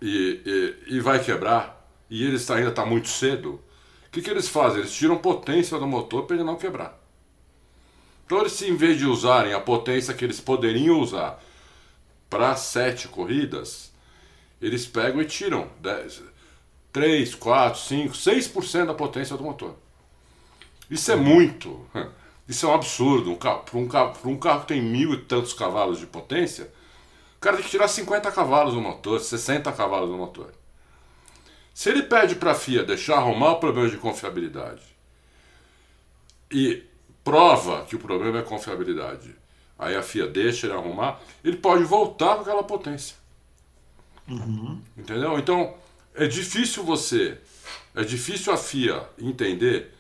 e, 0.01 0.77
e, 0.89 0.97
e 0.97 1.01
vai 1.01 1.23
quebrar, 1.23 1.87
e 2.09 2.25
ele 2.25 2.37
ainda 2.51 2.71
está 2.71 2.87
muito 2.87 3.09
cedo, 3.09 3.61
o 4.07 4.11
que, 4.11 4.23
que 4.23 4.31
eles 4.31 4.49
fazem? 4.49 4.81
Eles 4.81 4.93
tiram 4.93 5.19
potência 5.19 5.79
do 5.79 5.87
motor 5.87 6.25
para 6.25 6.37
ele 6.37 6.45
não 6.45 6.57
quebrar. 6.57 7.00
Então, 8.31 8.47
em 8.69 8.77
vez 8.77 8.97
de 8.97 9.07
usarem 9.07 9.53
a 9.55 9.59
potência 9.59 10.15
que 10.15 10.25
eles 10.25 10.39
poderiam 10.39 11.01
usar 11.01 11.43
para 12.29 12.55
sete 12.55 13.09
corridas, 13.09 13.93
eles 14.63 14.87
pegam 14.87 15.21
e 15.21 15.25
tiram 15.25 15.69
10, 15.81 16.23
3, 16.93 17.35
4, 17.35 17.81
5, 17.81 18.15
6% 18.15 18.87
da 18.87 18.95
potência 18.95 19.37
do 19.37 19.43
motor. 19.43 19.75
Isso 20.89 21.11
é 21.11 21.17
muito. 21.17 21.85
Isso 22.49 22.67
é 22.67 22.69
um 22.69 22.75
absurdo. 22.75 23.33
Um 23.33 23.37
carro, 23.37 23.65
para, 23.65 23.79
um 23.79 23.89
carro, 23.89 24.17
um 24.25 24.37
carro 24.37 24.61
que 24.61 24.69
tem 24.69 24.81
mil 24.81 25.13
e 25.13 25.23
tantos 25.23 25.53
cavalos 25.53 25.99
de 25.99 26.07
potência, 26.07 26.73
o 27.37 27.41
cara 27.41 27.57
tem 27.57 27.65
que 27.65 27.71
tirar 27.73 27.89
50 27.89 28.31
cavalos 28.31 28.75
no 28.75 28.81
motor, 28.81 29.19
60 29.19 29.73
cavalos 29.73 30.09
no 30.09 30.17
motor. 30.17 30.53
Se 31.75 31.91
ele 31.91 32.05
pede 32.05 32.37
para 32.37 32.53
a 32.53 32.55
FIA 32.55 32.85
deixar 32.85 33.17
arrumar 33.17 33.55
o 33.55 33.57
problema 33.57 33.89
de 33.89 33.97
confiabilidade 33.97 34.83
e 36.49 36.90
prova 37.31 37.85
que 37.85 37.97
o 37.97 37.99
problema 37.99 38.39
é 38.39 38.43
confiabilidade, 38.43 39.35
aí 39.79 39.97
a 39.97 40.03
FIA 40.03 40.27
deixa 40.27 40.67
ele 40.67 40.75
arrumar, 40.75 41.21
ele 41.45 41.57
pode 41.57 41.85
voltar 41.85 42.35
com 42.37 42.43
aquela 42.43 42.63
potência. 42.63 43.17
Uhum. 44.29 44.81
Entendeu? 44.97 45.39
Então 45.39 45.75
é 46.15 46.27
difícil 46.27 46.83
você, 46.83 47.39
é 47.95 48.03
difícil 48.03 48.53
a 48.53 48.57
FIA 48.57 49.09
entender 49.19 49.95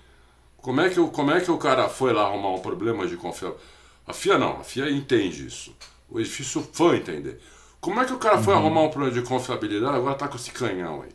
como 0.56 0.80
é 0.80 0.90
que, 0.90 1.00
como 1.08 1.30
é 1.30 1.40
que 1.40 1.50
o 1.50 1.58
cara 1.58 1.88
foi 1.88 2.12
lá 2.12 2.22
arrumar 2.22 2.50
um 2.50 2.60
problema 2.60 3.06
de 3.06 3.16
confiabilidade. 3.16 3.70
A 4.06 4.12
FIA 4.12 4.38
não, 4.38 4.60
a 4.60 4.64
FIA 4.64 4.90
entende 4.90 5.46
isso. 5.46 5.74
O 6.10 6.18
edifício 6.18 6.68
foi 6.72 6.96
entender. 6.96 7.40
Como 7.80 8.00
é 8.00 8.04
que 8.04 8.12
o 8.12 8.18
cara 8.18 8.42
foi 8.42 8.52
uhum. 8.54 8.60
arrumar 8.60 8.82
um 8.82 8.90
problema 8.90 9.14
de 9.14 9.22
confiabilidade 9.22 9.96
agora 9.96 10.14
tá 10.14 10.28
com 10.28 10.36
esse 10.36 10.50
canhão 10.50 11.02
aí? 11.02 11.10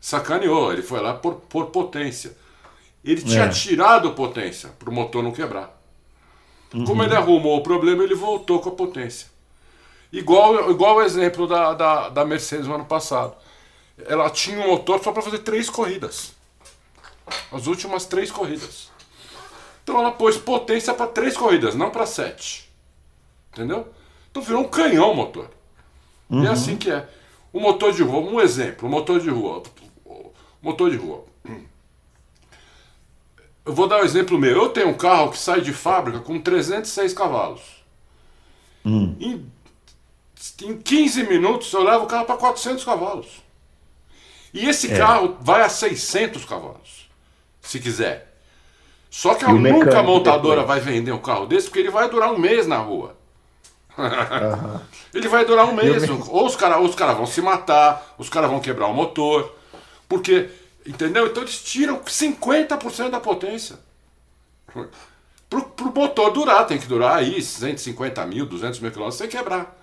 Sacaneou, 0.00 0.72
ele 0.72 0.82
foi 0.82 1.00
lá 1.00 1.14
por, 1.14 1.34
por 1.34 1.66
potência. 1.66 2.34
Ele 3.04 3.22
tinha 3.22 3.44
é. 3.44 3.48
tirado 3.48 4.12
potência 4.12 4.70
para 4.78 4.90
o 4.90 4.92
motor 4.92 5.22
não 5.22 5.32
quebrar. 5.32 5.78
Uhum. 6.74 6.84
Como 6.84 7.02
ele 7.02 7.14
arrumou 7.14 7.58
o 7.58 7.62
problema, 7.62 8.02
ele 8.02 8.14
voltou 8.14 8.60
com 8.60 8.68
a 8.68 8.72
potência. 8.72 9.28
Igual, 10.12 10.70
igual 10.70 10.96
o 10.96 11.02
exemplo 11.02 11.46
da, 11.46 11.74
da, 11.74 12.08
da 12.08 12.24
Mercedes 12.24 12.66
no 12.66 12.74
ano 12.74 12.84
passado. 12.84 13.34
Ela 14.06 14.30
tinha 14.30 14.60
um 14.60 14.68
motor 14.68 15.02
só 15.02 15.12
para 15.12 15.22
fazer 15.22 15.38
três 15.38 15.68
corridas. 15.68 16.32
As 17.52 17.66
últimas 17.66 18.06
três 18.06 18.30
corridas. 18.30 18.90
Então 19.82 19.98
ela 19.98 20.10
pôs 20.10 20.36
potência 20.36 20.92
para 20.94 21.06
três 21.06 21.36
corridas, 21.36 21.74
não 21.74 21.90
para 21.90 22.06
sete. 22.06 22.70
Entendeu? 23.52 23.88
Então 24.30 24.42
virou 24.42 24.62
um 24.62 24.68
canhão 24.68 25.12
o 25.12 25.16
motor. 25.16 25.50
Uhum. 26.28 26.42
E 26.42 26.46
é 26.46 26.48
uhum. 26.48 26.52
assim 26.52 26.76
que 26.76 26.90
é. 26.90 27.08
O 27.52 27.60
motor 27.60 27.92
de 27.92 28.02
rua, 28.02 28.20
um 28.20 28.40
exemplo, 28.40 28.86
o 28.86 28.90
motor 28.90 29.20
de 29.20 29.30
rua. 29.30 29.62
Motor 30.60 30.90
de 30.90 30.96
rua. 30.96 31.24
Eu 33.68 33.74
vou 33.74 33.86
dar 33.86 34.00
um 34.00 34.04
exemplo 34.04 34.38
meu. 34.38 34.62
Eu 34.62 34.68
tenho 34.70 34.88
um 34.88 34.94
carro 34.94 35.30
que 35.30 35.36
sai 35.36 35.60
de 35.60 35.74
fábrica 35.74 36.20
com 36.20 36.40
306 36.40 37.12
cavalos. 37.12 37.60
Hum. 38.82 39.14
Em, 39.20 39.46
em 40.62 40.78
15 40.78 41.24
minutos 41.24 41.70
eu 41.74 41.82
levo 41.82 42.04
o 42.04 42.06
carro 42.06 42.24
para 42.24 42.38
400 42.38 42.82
cavalos. 42.82 43.26
E 44.54 44.66
esse 44.66 44.90
é. 44.90 44.96
carro 44.96 45.36
vai 45.42 45.60
a 45.60 45.68
600 45.68 46.46
cavalos, 46.46 47.10
se 47.60 47.78
quiser. 47.78 48.34
Só 49.10 49.34
que 49.34 49.44
nunca 49.44 49.98
a 49.98 50.02
montadora 50.02 50.62
depois. 50.62 50.82
vai 50.82 50.92
vender 50.94 51.12
um 51.12 51.20
carro 51.20 51.44
desse 51.44 51.66
porque 51.66 51.80
ele 51.80 51.90
vai 51.90 52.08
durar 52.08 52.32
um 52.32 52.38
mês 52.38 52.66
na 52.66 52.78
rua. 52.78 53.18
Uhum. 53.98 54.80
Ele 55.12 55.26
vai 55.26 55.44
durar 55.44 55.66
um 55.66 55.74
mês. 55.74 56.08
Ou 56.08 56.46
os 56.46 56.54
caras 56.54 56.80
os 56.80 56.94
cara 56.94 57.14
vão 57.14 57.26
se 57.26 57.40
matar, 57.42 58.14
os 58.16 58.28
caras 58.28 58.48
vão 58.48 58.60
quebrar 58.60 58.86
o 58.86 58.94
motor. 58.94 59.52
Porque, 60.08 60.48
entendeu? 60.88 61.26
Então 61.26 61.42
eles 61.42 61.62
tiram 61.62 62.00
50% 62.00 63.10
da 63.10 63.20
potência. 63.20 63.78
Pro, 65.48 65.62
pro 65.62 65.92
motor 65.94 66.30
durar, 66.30 66.66
tem 66.66 66.78
que 66.78 66.86
durar 66.86 67.18
aí 67.18 67.40
150 67.40 68.26
mil, 68.26 68.46
200 68.46 68.80
mil 68.80 68.90
quilômetros 68.90 69.18
sem 69.18 69.28
quebrar. 69.28 69.76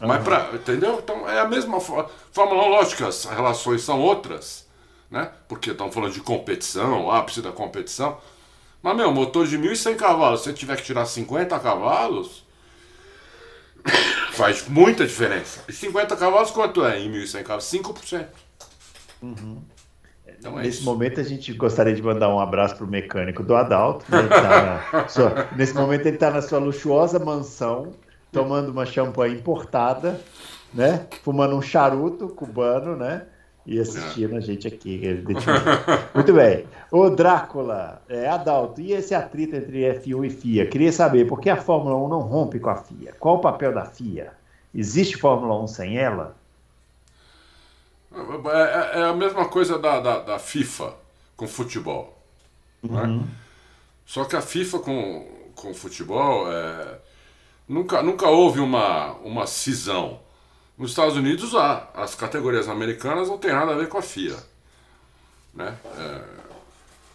Uhum. 0.00 0.08
Mas 0.08 0.22
pra, 0.22 0.50
entendeu? 0.52 1.00
Então 1.02 1.28
é 1.28 1.38
a 1.40 1.48
mesma 1.48 1.80
Fórmula 1.80 2.64
1, 2.64 2.68
lógico 2.68 2.96
que 2.98 3.04
as 3.04 3.24
relações 3.24 3.82
são 3.82 4.00
outras, 4.00 4.66
né? 5.10 5.30
Porque 5.48 5.70
estamos 5.70 5.94
falando 5.94 6.12
de 6.12 6.20
competição, 6.20 7.10
ápice 7.10 7.40
da 7.40 7.52
competição. 7.52 8.18
Mas, 8.82 8.96
meu, 8.96 9.10
motor 9.12 9.46
de 9.46 9.58
1.100 9.58 9.96
cavalos, 9.96 10.40
se 10.40 10.46
você 10.46 10.52
tiver 10.52 10.76
que 10.76 10.82
tirar 10.82 11.06
50 11.06 11.58
cavalos, 11.58 12.44
Faz 14.32 14.68
muita 14.68 15.06
diferença. 15.06 15.64
E 15.68 15.72
50 15.72 16.16
cavalos 16.16 16.50
quanto 16.50 16.84
é 16.84 17.00
em 17.00 17.12
1.100 17.12 17.42
cavalos? 17.42 17.64
5%. 17.64 18.26
Uhum. 19.22 19.62
Então, 20.38 20.58
é 20.58 20.62
nesse 20.62 20.78
isso. 20.78 20.84
momento 20.84 21.20
a 21.20 21.24
gente 21.24 21.52
gostaria 21.52 21.94
de 21.94 22.02
mandar 22.02 22.28
um 22.28 22.38
abraço 22.38 22.76
para 22.76 22.84
o 22.84 22.88
mecânico 22.88 23.42
do 23.42 23.54
Adalto. 23.54 24.04
Né? 24.10 24.28
Tá 24.28 25.08
sua... 25.08 25.48
nesse 25.56 25.74
momento 25.74 26.06
ele 26.06 26.16
está 26.16 26.30
na 26.30 26.42
sua 26.42 26.58
luxuosa 26.58 27.18
mansão, 27.18 27.92
tomando 28.32 28.70
uma 28.70 28.86
champanhe 28.86 29.34
importada, 29.34 30.20
né? 30.72 31.06
Fumando 31.22 31.56
um 31.56 31.62
charuto 31.62 32.28
cubano, 32.28 32.96
né? 32.96 33.26
e 33.66 33.80
assistindo 33.80 34.36
a 34.36 34.40
gente 34.40 34.68
aqui. 34.68 35.00
Muito 36.14 36.32
bem. 36.32 36.66
O 36.90 37.08
Drácula, 37.10 38.02
é, 38.08 38.28
Adalto, 38.28 38.80
e 38.80 38.92
esse 38.92 39.14
atrito 39.14 39.56
entre 39.56 39.80
F1 39.94 40.26
e 40.26 40.30
FIA? 40.30 40.66
Queria 40.66 40.92
saber 40.92 41.26
por 41.26 41.40
que 41.40 41.48
a 41.48 41.56
Fórmula 41.56 41.96
1 41.96 42.08
não 42.08 42.20
rompe 42.20 42.58
com 42.58 42.70
a 42.70 42.76
FIA? 42.76 43.14
Qual 43.18 43.36
o 43.36 43.40
papel 43.40 43.72
da 43.72 43.84
FIA? 43.84 44.32
Existe 44.74 45.16
Fórmula 45.16 45.62
1 45.62 45.66
sem 45.68 45.98
ela? 45.98 46.36
É, 48.14 48.98
é, 48.98 49.00
é 49.00 49.04
a 49.04 49.12
mesma 49.12 49.46
coisa 49.48 49.78
da, 49.78 50.00
da, 50.00 50.18
da 50.20 50.38
FIFA 50.38 50.94
com 51.36 51.46
futebol. 51.48 52.16
É? 52.84 52.86
Uhum. 52.86 53.26
Só 54.06 54.24
que 54.24 54.36
a 54.36 54.42
FIFA 54.42 54.78
com, 54.80 55.50
com 55.54 55.74
futebol 55.74 56.50
é, 56.50 56.98
nunca, 57.68 58.02
nunca 58.02 58.28
houve 58.28 58.60
uma, 58.60 59.12
uma 59.14 59.46
cisão. 59.46 60.20
Nos 60.76 60.90
Estados 60.90 61.16
Unidos, 61.16 61.54
há. 61.54 61.88
as 61.94 62.14
categorias 62.14 62.68
americanas 62.68 63.28
não 63.28 63.38
tem 63.38 63.52
nada 63.52 63.72
a 63.72 63.76
ver 63.76 63.88
com 63.88 63.98
a 63.98 64.02
FIA. 64.02 64.36
Né? 65.54 65.76
É... 65.96 66.20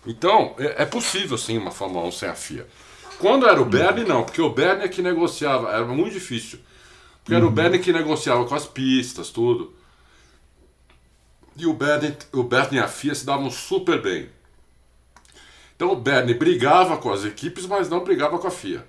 Então, 0.08 0.56
é, 0.58 0.84
é, 0.84 0.86
possível 0.86 1.38
sim 1.38 1.58
uma 1.58 1.72
Fórmula 1.72 2.08
1 2.08 2.12
sem 2.14 2.30
a 2.30 2.36
FIA. 2.36 2.66
Quando 3.20 3.46
era 3.46 3.60
o 3.60 3.64
uhum. 3.64 3.70
Bernie, 3.70 4.06
não, 4.06 4.24
porque 4.24 4.42
o 4.42 4.50
Bernie 4.50 4.86
é 4.86 4.88
que 4.88 5.02
negociava, 5.02 5.70
era 5.72 5.84
muito 5.86 6.14
difícil. 6.14 6.60
Porque 7.22 7.36
era 7.36 7.44
o 7.44 7.50
uhum. 7.50 7.54
Bernie 7.54 7.80
que 7.80 7.92
negociava 7.92 8.46
com 8.46 8.56
as 8.56 8.66
pistas, 8.66 9.30
tudo. 9.30 9.74
E 11.60 11.66
o 11.66 11.74
Bernie, 11.74 12.16
o 12.32 12.42
Bernie 12.42 12.80
e 12.80 12.84
a 12.84 12.88
FIA 12.88 13.14
se 13.14 13.26
davam 13.26 13.52
super 13.52 14.02
bem. 14.02 14.30
Então 15.76 15.92
o 15.92 15.96
Bernie 15.96 16.34
brigava 16.34 16.98
com 16.98 17.12
as 17.12 17.26
equipes, 17.26 17.66
mas 17.66 17.90
não 17.90 18.04
brigava 18.04 18.40
com 18.40 18.48
a 18.48 18.52
FIA. 18.52 18.88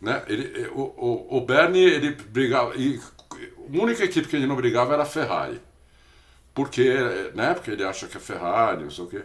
Né? 0.00 0.22
Ele, 0.26 0.68
o, 0.68 0.80
o, 0.80 1.36
o 1.36 1.40
Bernie 1.42 1.84
ele 1.84 2.12
brigava, 2.12 2.74
e 2.76 2.98
a 2.98 3.82
única 3.82 4.02
equipe 4.02 4.26
que 4.26 4.36
ele 4.36 4.46
não 4.46 4.56
brigava 4.56 4.94
era 4.94 5.02
a 5.02 5.06
Ferrari. 5.06 5.60
Porque, 6.54 6.94
né, 7.34 7.52
porque 7.52 7.70
ele 7.70 7.84
acha 7.84 8.08
que 8.08 8.16
a 8.16 8.20
Ferrari, 8.20 8.84
não 8.84 8.90
sei 8.90 9.04
o 9.04 9.08
quê. 9.08 9.22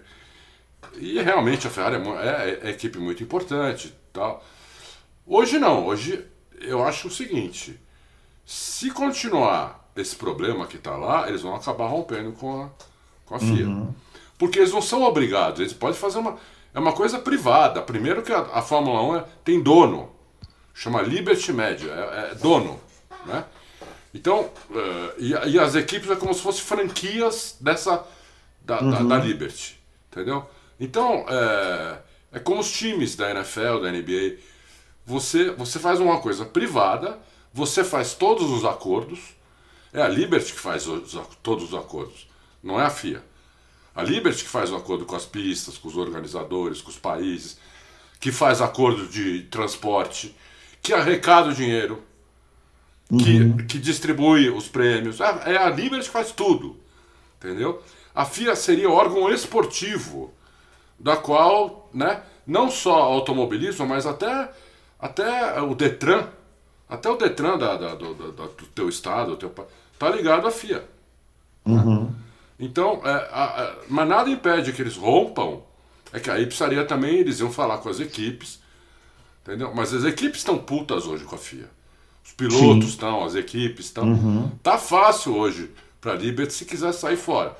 E 0.97 1.21
realmente 1.21 1.67
a 1.67 1.69
Ferrari 1.69 1.95
é, 1.95 2.27
é, 2.29 2.67
é 2.67 2.69
equipe 2.69 2.97
muito 2.99 3.23
importante 3.23 3.93
tal. 4.11 4.45
Hoje 5.25 5.57
não, 5.57 5.85
hoje 5.85 6.25
eu 6.59 6.83
acho 6.83 7.07
o 7.07 7.11
seguinte: 7.11 7.79
se 8.45 8.91
continuar 8.91 9.84
esse 9.95 10.15
problema 10.15 10.67
que 10.67 10.77
está 10.77 10.95
lá, 10.97 11.27
eles 11.27 11.41
vão 11.41 11.55
acabar 11.55 11.87
rompendo 11.87 12.31
com 12.33 12.63
a, 12.63 12.69
com 13.25 13.35
a 13.35 13.39
FIA. 13.39 13.67
Uhum. 13.67 13.93
Porque 14.37 14.59
eles 14.59 14.71
não 14.71 14.81
são 14.81 15.03
obrigados, 15.03 15.59
eles 15.59 15.73
podem 15.73 15.97
fazer 15.97 16.19
uma. 16.19 16.37
É 16.73 16.79
uma 16.79 16.91
coisa 16.91 17.17
privada. 17.17 17.81
Primeiro 17.81 18.21
que 18.21 18.33
a, 18.33 18.39
a 18.39 18.61
Fórmula 18.61 19.01
1 19.01 19.15
é, 19.15 19.25
tem 19.45 19.63
dono, 19.63 20.09
chama 20.73 21.01
Liberty 21.01 21.53
Media, 21.53 21.89
é, 21.89 22.31
é 22.31 22.35
dono. 22.35 22.77
Né? 23.25 23.45
Então, 24.13 24.49
uh, 24.69 25.13
e, 25.17 25.31
e, 25.31 25.59
as 25.59 25.75
equipes 25.75 26.09
é 26.09 26.15
como 26.15 26.33
se 26.33 26.41
fossem 26.41 26.63
franquias 26.63 27.57
dessa 27.59 28.05
da, 28.61 28.81
uhum. 28.81 28.91
da, 28.91 29.17
da, 29.17 29.23
Liberty, 29.23 29.79
entendeu? 30.11 30.45
Então, 30.79 31.25
é, 31.27 31.97
é 32.33 32.39
como 32.39 32.59
os 32.59 32.71
times 32.71 33.15
da 33.15 33.29
NFL, 33.31 33.79
da 33.81 33.91
NBA. 33.91 34.37
Você, 35.05 35.51
você 35.51 35.79
faz 35.79 35.99
uma 35.99 36.19
coisa 36.19 36.45
privada, 36.45 37.19
você 37.53 37.83
faz 37.83 38.13
todos 38.13 38.49
os 38.51 38.65
acordos, 38.65 39.34
é 39.95 40.01
a 40.01 40.07
Liberty 40.07 40.51
que 40.51 40.59
faz 40.59 40.87
os, 40.87 41.17
todos 41.41 41.65
os 41.65 41.73
acordos, 41.73 42.27
não 42.61 42.79
é 42.79 42.85
a 42.85 42.89
FIA. 42.89 43.23
A 43.95 44.03
Liberty 44.03 44.43
que 44.43 44.49
faz 44.49 44.71
o 44.71 44.75
acordo 44.75 45.05
com 45.05 45.15
as 45.15 45.25
pistas, 45.25 45.77
com 45.77 45.87
os 45.87 45.95
organizadores, 45.95 46.81
com 46.81 46.89
os 46.89 46.97
países, 46.97 47.57
que 48.19 48.31
faz 48.31 48.61
acordo 48.61 49.07
de 49.07 49.43
transporte, 49.43 50.35
que 50.81 50.93
arrecada 50.93 51.49
o 51.49 51.53
dinheiro, 51.53 52.03
uhum. 53.09 53.17
que, 53.17 53.63
que 53.65 53.79
distribui 53.79 54.49
os 54.49 54.67
prêmios. 54.67 55.21
É, 55.21 55.53
é 55.53 55.57
a 55.57 55.69
Liberty 55.69 56.05
que 56.07 56.11
faz 56.11 56.31
tudo, 56.31 56.77
entendeu? 57.37 57.81
A 58.13 58.25
FIA 58.25 58.55
seria 58.55 58.89
o 58.89 58.93
órgão 58.93 59.31
esportivo, 59.31 60.33
da 60.99 61.15
qual, 61.15 61.89
né, 61.93 62.21
não 62.45 62.69
só 62.69 62.95
automobilismo, 62.95 63.85
mas 63.85 64.05
até, 64.05 64.51
até 64.99 65.61
o 65.61 65.73
Detran, 65.73 66.27
até 66.87 67.09
o 67.09 67.17
Detran 67.17 67.57
da, 67.57 67.75
da, 67.75 67.95
do, 67.95 68.13
da, 68.13 68.45
do 68.45 68.65
teu 68.73 68.87
estado, 68.87 69.31
do 69.31 69.37
teu, 69.37 69.67
tá 69.97 70.09
ligado 70.09 70.47
à 70.47 70.51
FIA. 70.51 70.87
Uhum. 71.65 72.13
Então, 72.59 73.01
é, 73.03 73.09
a, 73.09 73.43
a, 73.43 73.75
mas 73.89 74.07
nada 74.07 74.29
impede 74.29 74.71
que 74.71 74.81
eles 74.81 74.95
rompam. 74.95 75.63
É 76.13 76.19
que 76.19 76.29
aí 76.29 76.45
precisaria 76.45 76.85
também, 76.85 77.17
eles 77.17 77.39
iam 77.39 77.51
falar 77.51 77.79
com 77.79 77.89
as 77.89 77.99
equipes, 77.99 78.59
entendeu? 79.41 79.73
Mas 79.75 79.93
as 79.93 80.05
equipes 80.05 80.39
estão 80.39 80.57
putas 80.57 81.05
hoje 81.05 81.25
com 81.25 81.35
a 81.35 81.37
FIA. 81.37 81.69
Os 82.23 82.31
pilotos 82.31 82.89
estão, 82.89 83.23
as 83.23 83.35
equipes 83.35 83.87
estão. 83.87 84.07
Uhum. 84.07 84.51
Tá 84.63 84.77
fácil 84.77 85.35
hoje 85.35 85.71
para 85.99 86.13
a 86.13 86.15
Liberty 86.15 86.53
se 86.53 86.65
quiser 86.65 86.93
sair 86.93 87.17
fora. 87.17 87.57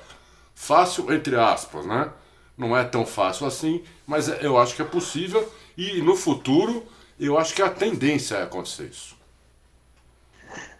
Fácil, 0.54 1.12
entre 1.12 1.36
aspas, 1.36 1.84
né? 1.84 2.10
Não 2.56 2.76
é 2.76 2.82
tão 2.84 3.04
fácil 3.04 3.46
assim, 3.46 3.82
mas 4.06 4.28
é, 4.28 4.38
eu 4.40 4.56
acho 4.56 4.74
que 4.74 4.82
é 4.82 4.84
possível 4.84 5.52
e 5.76 6.00
no 6.00 6.16
futuro 6.16 6.82
eu 7.18 7.38
acho 7.38 7.54
que 7.54 7.62
a 7.62 7.68
tendência 7.68 8.36
é 8.36 8.42
acontecer 8.42 8.84
isso. 8.84 9.15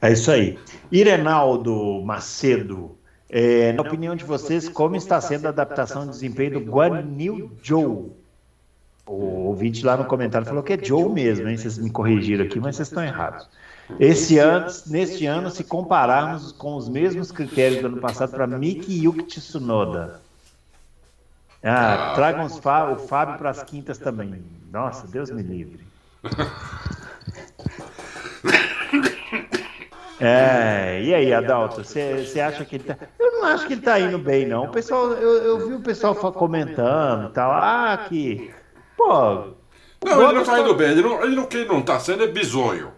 É 0.01 0.12
isso 0.12 0.31
aí. 0.31 0.59
Irenaldo 0.91 2.03
Macedo, 2.05 2.97
é, 3.29 3.72
na 3.72 3.83
opinião 3.83 4.14
de 4.14 4.24
vocês, 4.24 4.68
como 4.68 4.97
está 4.97 5.20
sendo 5.20 5.47
a 5.47 5.49
adaptação 5.49 6.05
e 6.05 6.09
desempenho 6.09 6.61
do 6.61 6.70
Guanil 6.70 7.51
Joe? 7.62 8.11
O 9.07 9.47
ouvinte 9.47 9.85
lá 9.85 9.97
no 9.97 10.05
comentário 10.05 10.47
falou 10.47 10.62
que 10.62 10.72
é 10.72 10.79
Joe 10.83 11.09
mesmo, 11.09 11.49
hein? 11.49 11.57
Vocês 11.57 11.79
me 11.79 11.91
corrigiram 11.91 12.45
aqui, 12.45 12.59
mas 12.59 12.77
vocês 12.77 12.89
estão 12.89 13.05
errados. 13.05 13.49
Esse 14.01 14.39
ano, 14.39 14.66
neste 14.87 15.27
ano, 15.27 15.49
se 15.49 15.62
compararmos 15.62 16.51
com 16.51 16.74
os 16.74 16.89
mesmos 16.89 17.31
critérios 17.31 17.81
do 17.81 17.87
ano 17.87 17.99
passado 17.99 18.31
para 18.33 18.47
Miki 18.47 19.05
Yuki 19.05 19.22
Tsunoda. 19.24 20.20
Ah, 21.62 22.12
tragam 22.14 22.47
o 22.47 22.49
Fábio 22.99 23.39
para 23.39 23.51
as 23.51 23.62
quintas 23.62 23.99
também. 23.99 24.43
Nossa, 24.72 25.07
Deus 25.07 25.31
me 25.31 25.43
livre. 25.43 25.81
É, 30.21 31.03
e 31.03 31.14
aí, 31.14 31.33
Adalto, 31.33 31.85
você 31.85 32.41
acha 32.41 32.64
que 32.64 32.77
ele 32.77 32.85
tá. 32.85 32.97
Eu 33.19 33.33
não 33.33 33.45
acho 33.45 33.67
que 33.67 33.75
ele 33.75 33.83
tá 33.83 34.01
indo 34.01 34.19
bem, 34.19 34.47
não. 34.47 34.64
O 34.64 34.69
pessoal, 34.69 35.12
eu, 35.12 35.43
eu 35.43 35.69
vi 35.69 35.75
o 35.75 35.81
pessoal 35.81 36.14
comentando 36.14 37.29
e 37.29 37.33
tal. 37.33 37.51
Ah, 37.53 38.07
que. 38.09 38.51
Pô. 38.97 39.55
Não, 40.05 40.23
ele 40.23 40.33
não 40.33 40.45
tá 40.45 40.61
indo 40.61 40.75
bem. 40.75 40.91
Ele 40.91 41.03
não, 41.03 41.23
ele 41.23 41.37
não, 41.37 41.47
que 41.47 41.57
ele 41.59 41.69
não 41.69 41.83
tá 41.83 41.99
sendo 42.01 42.25
é 42.25 42.27
bizonho. 42.27 42.93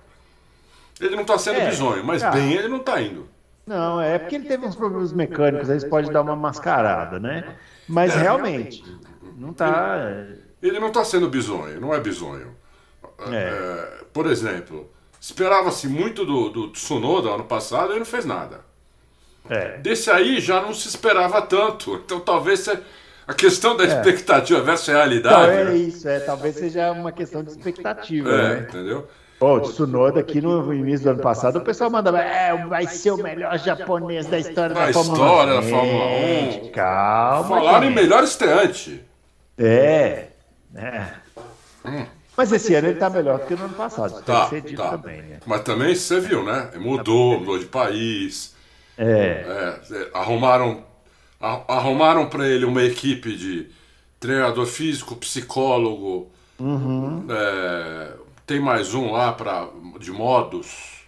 Ele 1.01 1.16
não 1.16 1.25
tá 1.25 1.39
sendo 1.39 1.59
é, 1.59 1.69
bizonho, 1.69 2.05
mas 2.05 2.23
bem 2.23 2.53
ele 2.53 2.69
não 2.69 2.81
tá 2.81 3.01
indo. 3.01 3.29
Não, 3.66 4.01
é 4.01 4.19
porque 4.19 4.35
ele 4.35 4.49
teve 4.49 4.66
uns 4.66 4.75
problemas 4.75 5.12
mecânicos, 5.12 5.69
aí 5.69 5.89
pode 5.89 6.11
dar 6.11 6.23
uma 6.23 6.35
mascarada, 6.35 7.21
né? 7.21 7.57
Mas 7.87 8.14
é, 8.16 8.19
realmente, 8.19 8.83
não 9.37 9.53
tá. 9.53 9.99
Ele, 10.11 10.43
ele 10.62 10.81
não 10.81 10.91
tá 10.91 11.05
sendo 11.05 11.29
bizonho, 11.29 11.81
não 11.81 11.95
é 11.95 12.01
bizonho. 12.01 12.57
É. 13.31 13.35
é 13.35 14.05
por 14.12 14.27
exemplo. 14.27 14.91
Esperava-se 15.21 15.89
muito 15.89 16.25
do, 16.25 16.49
do 16.49 16.69
Tsunoda 16.69 17.31
ano 17.31 17.45
passado 17.45 17.89
e 17.89 17.93
ele 17.93 17.99
não 18.01 18.07
fez 18.07 18.25
nada. 18.25 18.61
É. 19.49 19.79
Desse 19.79 20.11
aí 20.11 20.41
já 20.41 20.61
não 20.61 20.73
se 20.75 20.89
esperava 20.89 21.43
tanto. 21.43 21.95
Então 22.05 22.21
talvez 22.21 22.69
a 23.27 23.35
questão 23.35 23.77
da 23.77 23.85
é. 23.85 23.89
expectativa 23.89 24.61
versus 24.61 24.89
realidade. 24.89 25.53
Então, 25.53 25.73
é 25.73 25.77
isso, 25.77 26.09
é, 26.09 26.21
talvez 26.21 26.57
seja 26.57 26.93
uma 26.93 27.12
questão 27.12 27.43
de 27.43 27.51
expectativa. 27.51 28.31
É, 28.31 28.55
né? 28.55 28.66
entendeu? 28.69 29.09
Pô, 29.39 29.55
o 29.55 29.61
Tsunoda 29.61 30.19
aqui 30.19 30.41
no 30.41 30.75
início 30.75 31.05
do 31.05 31.11
ano 31.11 31.21
passado, 31.21 31.59
o 31.59 31.61
pessoal 31.61 31.89
mandava, 31.91 32.21
é, 32.21 32.57
vai 32.66 32.87
ser 32.89 33.12
o 33.12 33.16
melhor 33.16 33.57
japonês 33.59 34.27
da 34.27 34.39
história 34.39 34.75
da, 34.75 34.87
da 34.87 34.93
Fórmula 34.93 35.19
1. 35.19 35.27
história 35.27 35.55
da 35.55 35.62
Fórmula 35.62 36.05
1. 36.07 36.71
Calma. 36.73 37.49
Falaram 37.49 37.87
em 37.87 37.95
melhor 37.95 38.25
estreante. 38.25 39.05
É. 39.57 40.27
É. 40.75 41.05
Hum. 41.85 42.07
Mas 42.39 42.53
esse 42.53 42.72
ano 42.72 42.86
ele 42.86 42.95
está 42.95 43.11
melhor 43.11 43.41
do 43.41 43.47
que 43.47 43.57
no 43.57 43.64
ano 43.64 43.74
passado. 43.74 44.22
Tá, 44.22 44.47
tá. 44.47 44.91
Também, 44.91 45.22
né? 45.22 45.41
Mas 45.45 45.61
também 45.62 45.93
você 45.93 46.20
viu, 46.20 46.45
né? 46.45 46.70
Mudou, 46.76 47.41
mudou 47.41 47.59
de 47.59 47.66
país. 47.66 48.55
É. 48.97 49.45
é, 49.91 49.97
é 49.97 50.11
arrumaram 50.14 50.84
arrumaram 51.41 52.28
para 52.28 52.47
ele 52.49 52.64
uma 52.64 52.82
equipe 52.82 53.36
de 53.36 53.68
treinador 54.20 54.66
físico, 54.66 55.16
psicólogo. 55.16 56.30
Uhum. 56.61 57.26
É, 57.28 58.12
tem 58.47 58.61
mais 58.61 58.95
um 58.95 59.11
lá 59.11 59.32
pra, 59.32 59.68
de 59.99 60.12
modos. 60.12 61.05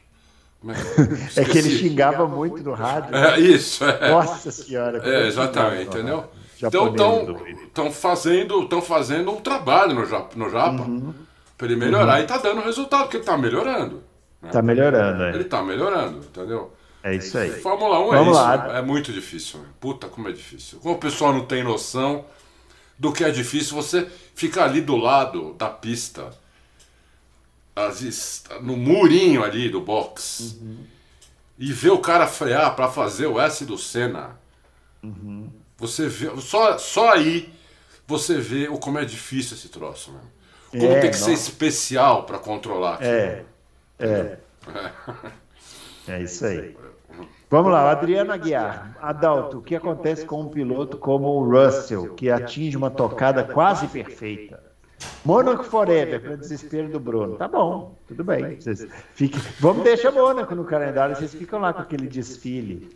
É, 1.37 1.41
é 1.43 1.45
que 1.45 1.59
ele 1.59 1.71
xingava 1.71 2.27
muito 2.27 2.61
no 2.65 2.73
rádio. 2.73 3.15
É, 3.15 3.39
isso, 3.39 3.85
é. 3.85 4.11
Nossa 4.11 4.51
senhora. 4.51 5.01
É, 5.09 5.29
exatamente, 5.29 5.87
entendeu? 5.87 6.29
Então 6.69 7.43
estão 7.67 7.91
fazendo, 7.91 8.67
tão 8.69 8.83
fazendo 8.83 9.31
um 9.31 9.41
trabalho 9.41 9.95
no 9.95 10.07
Japa, 10.07 10.37
no 10.37 10.51
Japa 10.51 10.83
uhum. 10.83 11.15
para 11.57 11.67
ele 11.67 11.77
melhorar 11.77 12.19
uhum. 12.19 12.25
e 12.25 12.27
tá 12.27 12.39
dando 12.39 12.61
resultado, 12.61 13.03
porque 13.03 13.19
ele 13.19 13.25
tá 13.25 13.39
melhorando. 13.39 14.03
Né? 14.43 14.51
Tá 14.51 14.63
melhorando, 14.63 15.23
é. 15.25 15.35
Ele 15.35 15.45
tá 15.45 15.63
melhorando, 15.63 16.19
entendeu? 16.19 16.73
É 17.03 17.15
isso 17.15 17.39
aí. 17.39 17.51
Fórmula 17.51 17.99
1 18.01 18.15
é 18.15 18.19
Vamos 18.19 18.27
é 18.27 18.31
isso. 18.31 18.41
Lá. 18.41 18.79
É 18.79 18.83
muito 18.83 19.13
difícil. 19.13 19.61
Puta, 19.79 20.09
como 20.09 20.29
é 20.29 20.33
difícil. 20.33 20.79
Como 20.81 20.95
o 20.95 20.99
pessoal 20.99 21.33
não 21.33 21.47
tem 21.47 21.63
noção 21.63 22.25
do 22.99 23.13
que 23.13 23.25
é 23.25 23.31
difícil, 23.31 23.75
você 23.75 24.07
ficar 24.35 24.65
ali 24.65 24.83
do 24.83 24.97
lado 24.97 25.55
da 25.55 25.71
pista, 25.71 26.31
no 28.61 28.77
murinho 28.77 29.43
ali 29.43 29.71
do 29.71 29.81
box, 29.81 30.59
uhum. 30.61 30.85
e 31.59 31.73
ver 31.73 31.91
o 31.91 31.99
cara 31.99 32.27
frear 32.27 32.77
para 32.77 32.91
fazer 32.91 33.27
o 33.27 33.41
S 33.41 33.65
do 33.65 33.79
Senna. 33.79 34.39
Uhum. 35.03 35.49
Você 35.81 36.07
vê, 36.09 36.31
só, 36.41 36.79
só 36.79 37.15
aí 37.15 37.53
você 38.07 38.39
vê 38.39 38.69
o 38.69 38.79
como 38.79 38.99
é 38.99 39.05
difícil 39.05 39.57
esse 39.57 39.69
troço, 39.69 40.13
né? 40.13 40.21
Como 40.71 40.85
é, 40.85 41.01
tem 41.01 41.11
que 41.11 41.19
nossa. 41.19 41.25
ser 41.25 41.33
especial 41.33 42.25
para 42.25 42.39
controlar 42.39 42.95
aquilo. 42.95 43.11
É, 43.11 43.45
é. 43.99 44.39
É 46.07 46.23
isso 46.23 46.45
aí. 46.45 46.77
Vamos 47.49 47.73
lá, 47.73 47.91
Adriano 47.91 48.33
Aguiar. 48.33 48.97
Adalto, 49.01 49.59
o 49.59 49.63
que 49.63 49.75
acontece 49.75 50.25
com 50.25 50.43
um 50.43 50.49
piloto 50.49 50.97
como 50.97 51.29
o 51.29 51.51
Russell, 51.51 52.15
que 52.15 52.31
atinge 52.31 52.77
uma 52.77 52.91
tocada 52.91 53.43
quase 53.43 53.89
perfeita? 53.89 54.63
Mônaco 55.25 55.65
Forever, 55.65 56.21
para 56.21 56.37
desespero 56.37 56.89
do 56.89 57.01
Bruno. 57.01 57.37
Tá 57.37 57.49
bom, 57.49 57.97
tudo 58.07 58.23
bem. 58.23 58.61
Vocês 58.61 58.87
fiquem... 59.15 59.41
Vamos 59.59 59.83
deixar 59.83 60.13
Mônaco 60.13 60.55
no 60.55 60.65
calendário, 60.65 61.17
vocês 61.17 61.35
ficam 61.35 61.59
lá 61.59 61.73
com 61.73 61.81
aquele 61.81 62.07
desfile. 62.07 62.89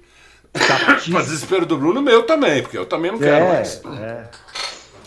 Para 0.55 1.23
desespero 1.23 1.67
do 1.67 1.77
Bruno, 1.77 2.01
meu 2.01 2.25
também, 2.25 2.63
porque 2.63 2.79
eu 2.79 2.87
também 2.87 3.11
não 3.11 3.19
quero 3.19 3.45
é, 3.45 3.53
mais. 3.53 3.83
É. 3.85 4.29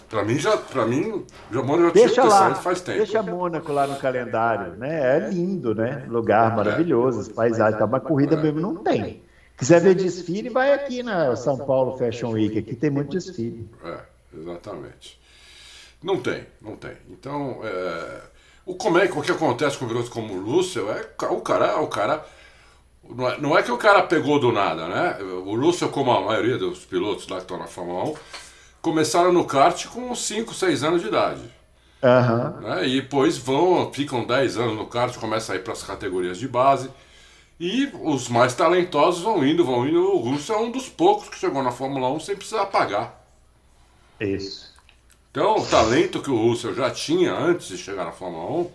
Pra 0.10 0.24
mim, 0.24 0.38
já, 0.38 0.56
pra 0.56 0.86
mim, 0.86 1.26
já 1.52 1.62
Mônaco 1.62 1.93
deixa 1.93 2.24
lá, 2.24 2.56
faz 2.56 2.82
tempo. 2.82 2.98
Deixa 2.98 3.22
Mônaco 3.22 3.72
lá 3.72 3.88
no 3.88 3.98
calendário, 3.98 4.74
né? 4.78 5.18
É 5.18 5.30
lindo, 5.30 5.74
né? 5.76 6.06
Lugar 6.08 6.56
maravilhoso, 6.56 7.22
as 7.22 7.28
paisagens, 7.30 7.78
tá, 7.78 7.86
uma 7.86 8.00
corrida 8.00 8.38
mesmo 8.38 8.60
não 8.60 8.76
tem. 8.76 9.24
Quiser 9.58 9.82
ver 9.82 9.95
desfile, 9.95 10.50
vai 10.50 10.72
aqui 10.74 11.02
na 11.02 11.36
São 11.36 11.58
Paulo 11.58 11.98
Fashion 11.98 12.32
Week, 12.32 12.60
aqui 12.60 12.76
tem 12.76 12.89
muito 12.89 13.10
desfile. 13.10 13.70
É, 13.84 13.98
exatamente. 14.38 15.20
Não 16.02 16.22
tem, 16.22 16.45
não 16.62 16.76
tem. 16.76 16.93
Então, 17.10 17.60
é, 17.64 18.22
o 18.66 18.76
como 18.76 19.00
é 19.00 19.06
o 19.06 19.22
que 19.22 19.32
acontece 19.32 19.78
com 19.78 19.88
pilotos 19.88 20.10
como 20.10 20.34
o 20.36 20.43
Russell 20.43 20.91
é 20.91 21.02
o 21.30 21.41
cara, 21.41 21.82
o 21.82 21.88
cara 21.88 22.24
não 23.16 23.30
é, 23.30 23.38
não 23.39 23.58
é 23.58 23.64
que 23.64 23.72
o 23.72 23.78
cara 23.78 24.03
pegou 24.03 24.39
do 24.39 24.51
nada, 24.51 24.88
né? 24.88 25.18
O 25.45 25.55
Russell, 25.55 25.89
como 25.89 26.12
a 26.12 26.22
maioria 26.22 26.58
dos 26.58 26.80
pilotos 26.80 27.28
lá 27.28 27.38
que 27.38 27.43
estão 27.43 27.58
na 27.58 27.68
Fórmula 27.68 28.03
1, 28.05 28.16
começaram 28.82 29.32
no 29.32 29.45
kart 29.45 29.88
com 29.88 30.14
5, 30.14 30.53
6 30.53 30.84
anos 30.84 31.01
de 31.01 31.08
idade. 31.08 31.41
Uhum. 32.01 32.62
Né? 32.62 32.88
E 32.88 33.01
depois 33.01 33.38
vão, 33.38 33.91
ficam 33.91 34.26
10 34.26 34.58
anos 34.58 34.78
no 34.78 34.86
kart, 34.86 35.16
começa 35.18 35.53
a 35.53 35.55
ir 35.55 35.64
para 35.64 35.74
as 35.74 35.84
categorias 35.84 36.38
de 36.38 36.47
base. 36.47 36.89
E 37.60 37.91
os 38.03 38.30
mais 38.30 38.53
talentosos 38.53 39.24
vão 39.24 39.43
indo, 39.45 39.66
vão 39.66 39.88
indo. 39.88 39.99
O 39.99 40.20
Russo 40.20 40.53
é 40.53 40.58
um 40.58 40.72
dos 40.72 40.88
poucos 40.88 41.28
que 41.28 41.39
chegou 41.39 41.64
na 41.64 41.72
Fórmula 41.72 42.10
1 42.10 42.20
sem 42.20 42.36
precisar 42.36 42.68
pagar. 42.68 43.26
Isso. 44.20 44.76
Então, 45.32 45.58
o 45.58 45.66
talento 45.66 46.22
que 46.22 46.30
o 46.30 46.38
Russell 46.38 46.74
já 46.74 46.89
tinha 46.89 47.34
antes 47.34 47.68
de 47.68 47.78
chegar 47.78 48.05
na 48.05 48.12
Fórmula 48.12 48.62
1 48.62 48.72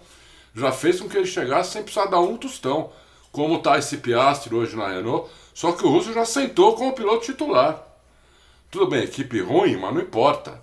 já 0.55 0.73
fez 0.73 1.01
com 1.01 1.09
que 1.09 1.17
ele 1.17 1.27
chegasse 1.27 1.73
sem 1.73 1.83
precisar 1.83 2.07
dar 2.07 2.21
um 2.21 2.37
tostão. 2.37 2.91
Como 3.33 3.57
está 3.57 3.79
esse 3.79 3.97
Piastri 3.97 4.55
hoje 4.55 4.77
na 4.77 4.89
Renault. 4.89 5.31
Só 5.55 5.73
que 5.73 5.85
o 5.85 5.91
Russell 5.91 6.15
já 6.15 6.25
sentou 6.25 6.77
como 6.77 6.93
piloto 6.93 7.25
titular. 7.25 7.83
Tudo 8.71 8.87
bem, 8.87 9.05
equipe 9.05 9.41
ruim, 9.41 9.77
mas 9.77 9.95
não 9.95 10.01
importa. 10.01 10.63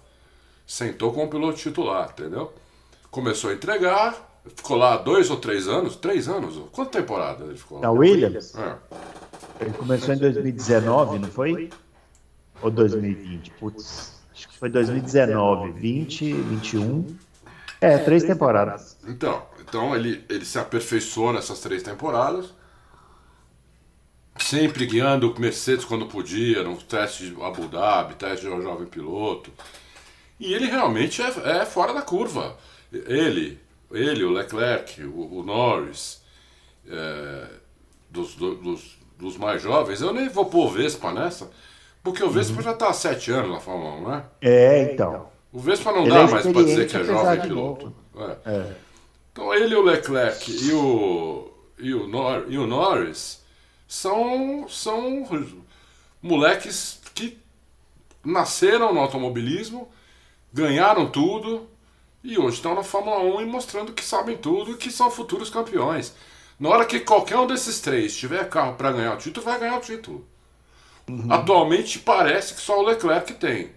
Sentou 0.66 1.12
como 1.12 1.30
piloto 1.30 1.58
titular, 1.58 2.10
entendeu? 2.12 2.54
Começou 3.12 3.50
a 3.50 3.54
entregar, 3.54 4.42
ficou 4.56 4.78
lá 4.78 4.98
dois 4.98 5.30
ou 5.30 5.38
três 5.38 5.68
anos. 5.68 5.96
Três 5.96 6.28
anos? 6.28 6.62
Quanta 6.72 7.00
temporada 7.00 7.44
ele 7.46 7.58
ficou? 7.58 7.80
Na 7.80 7.92
Williams? 7.92 8.56
É. 8.56 8.78
Ele 9.62 9.74
começou 9.74 10.14
em 10.14 10.18
2019, 10.18 11.20
não 11.20 11.30
foi? 11.30 11.70
Ou 12.62 12.70
2020? 12.70 13.52
Putz. 13.60 14.14
Acho 14.34 14.48
que 14.48 14.58
foi 14.58 14.70
2019, 14.70 15.72
20, 15.72 16.34
21. 16.34 17.18
É, 17.82 17.98
três 17.98 18.24
temporadas. 18.24 18.98
Então, 19.08 19.42
então 19.62 19.96
ele, 19.96 20.24
ele 20.30 20.46
se 20.46 20.58
aperfeiçoou 20.60 21.34
nessas 21.34 21.60
três 21.60 21.82
temporadas. 21.84 22.54
Sempre 24.44 24.86
guiando 24.86 25.32
o 25.32 25.40
Mercedes 25.40 25.86
quando 25.86 26.06
podia, 26.06 26.64
no 26.64 26.78
teste 26.78 27.30
de 27.30 27.42
Abu 27.42 27.68
Dhabi, 27.68 28.16
teste 28.16 28.46
de 28.46 28.52
um 28.52 28.62
jovem 28.62 28.88
piloto. 28.88 29.52
E 30.40 30.54
ele 30.54 30.66
realmente 30.66 31.22
é, 31.22 31.62
é 31.62 31.66
fora 31.66 31.94
da 31.94 32.02
curva. 32.02 32.58
Ele, 32.92 33.60
ele 33.92 34.24
o 34.24 34.32
Leclerc, 34.32 35.04
o, 35.04 35.40
o 35.40 35.44
Norris, 35.44 36.22
é, 36.90 37.48
dos, 38.10 38.36
dos, 38.36 38.98
dos, 39.18 39.38
mais 39.38 39.62
jovens, 39.62 40.02
eu 40.02 40.14
nem 40.14 40.30
vou 40.30 40.46
pôr 40.46 40.72
Vespa 40.72 41.12
nessa, 41.12 41.52
porque 42.04 42.24
o 42.24 42.30
Vespa 42.30 42.58
uhum. 42.58 42.64
já 42.64 42.72
está 42.72 42.90
há 42.90 42.94
sete 42.94 43.32
anos 43.32 43.52
na 43.52 43.60
Fórmula 43.60 43.96
1, 43.96 44.10
né? 44.10 44.24
É, 44.42 44.94
então. 44.94 45.28
O 45.52 45.60
Vespa 45.60 45.92
não 45.92 46.02
ele 46.02 46.10
dá 46.10 46.20
é 46.22 46.28
mais 46.28 46.48
para 46.48 46.64
dizer 46.64 46.88
que 46.88 46.98
é 46.98 47.04
jovem 47.04 47.42
piloto. 47.42 47.94
É. 48.16 48.52
É. 48.52 48.76
Então 49.32 49.54
ele, 49.54 49.76
o 49.76 49.82
Leclerc 49.82 50.52
e 50.52 50.72
o, 50.74 51.52
e 51.78 51.94
o, 51.94 52.08
Nor, 52.08 52.46
e 52.48 52.58
o 52.58 52.66
Norris 52.66 53.39
são, 53.90 54.68
são 54.70 55.28
moleques 56.22 57.02
que 57.16 57.40
nasceram 58.24 58.94
no 58.94 59.00
automobilismo, 59.00 59.92
ganharam 60.54 61.10
tudo 61.10 61.68
e 62.24 62.38
hoje 62.38 62.58
estão 62.58 62.76
na 62.76 62.84
Fórmula 62.84 63.20
1 63.20 63.42
e 63.42 63.46
mostrando 63.46 63.92
que 63.92 64.06
sabem 64.06 64.38
tudo 64.38 64.74
e 64.74 64.78
que 64.78 64.92
são 64.92 65.10
futuros 65.10 65.50
campeões. 65.50 66.14
Na 66.60 66.70
hora 66.70 66.86
que 66.86 67.00
qualquer 67.00 67.38
um 67.38 67.48
desses 67.48 67.82
três 67.82 68.16
tiver 68.16 68.48
carro 68.48 68.76
para 68.76 68.92
ganhar 68.92 69.16
o 69.16 69.18
título, 69.18 69.44
vai 69.44 69.60
ganhar 69.60 69.78
o 69.78 69.82
título. 69.82 70.28
Uhum. 71.10 71.34
Atualmente 71.34 71.98
parece 71.98 72.54
que 72.54 72.62
só 72.62 72.80
o 72.80 72.84
Leclerc 72.84 73.34
tem. 73.34 73.72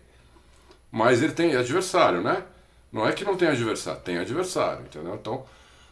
Mas 0.90 1.22
ele 1.22 1.32
tem 1.32 1.56
adversário, 1.56 2.20
né? 2.20 2.44
Não 2.92 3.08
é 3.08 3.12
que 3.12 3.24
não 3.24 3.34
tem 3.34 3.48
adversário, 3.48 4.02
tem 4.02 4.18
adversário, 4.18 4.84
entendeu? 4.84 5.14
Então, 5.14 5.46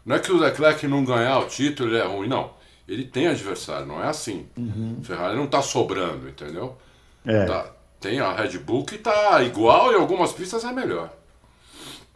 não 0.05 0.17
é 0.17 0.19
que 0.19 0.31
o 0.31 0.37
Leclerc 0.37 0.87
não 0.87 1.07
ganhar 1.07 1.39
o 1.39 1.47
título 1.47 1.89
ele 1.89 1.99
é 1.99 2.05
ruim, 2.05 2.29
não. 2.29 2.60
Ele 2.91 3.05
tem 3.05 3.29
adversário, 3.29 3.87
não 3.87 4.03
é 4.03 4.09
assim. 4.09 4.47
Uhum. 4.57 4.99
Ferrari 5.03 5.37
não 5.37 5.47
tá 5.47 5.63
sobrando, 5.63 6.29
entendeu? 6.29 6.77
É. 7.25 7.45
Tá, 7.45 7.67
tem 8.01 8.19
a 8.19 8.33
Red 8.33 8.59
Bull 8.59 8.85
que 8.85 8.99
tá 8.99 9.43
igual 9.43 9.93
e 9.93 9.95
algumas 9.95 10.33
pistas 10.33 10.65
é 10.65 10.73
melhor. 10.73 11.13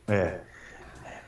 É. 0.08 0.40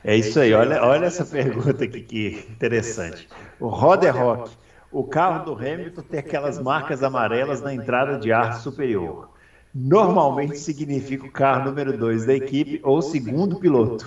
É 0.03 0.15
isso 0.15 0.39
aí, 0.39 0.53
olha, 0.53 0.83
olha 0.83 1.05
essa 1.05 1.25
pergunta 1.25 1.83
aqui 1.83 2.01
que 2.01 2.45
interessante. 2.51 3.27
O 3.59 3.67
Roder 3.67 4.15
Rock 4.15 4.51
o 4.91 5.03
carro 5.03 5.45
do 5.45 5.53
Hamilton 5.53 6.01
tem 6.01 6.19
aquelas 6.19 6.61
marcas 6.61 7.03
amarelas 7.03 7.61
na 7.61 7.73
entrada 7.73 8.17
de 8.17 8.31
ar 8.31 8.59
superior. 8.59 9.29
Normalmente 9.73 10.57
significa 10.57 11.25
o 11.25 11.31
carro 11.31 11.65
número 11.65 11.97
2 11.97 12.25
da 12.25 12.33
equipe 12.33 12.79
ou 12.83 13.01
segundo 13.01 13.59
piloto. 13.59 14.05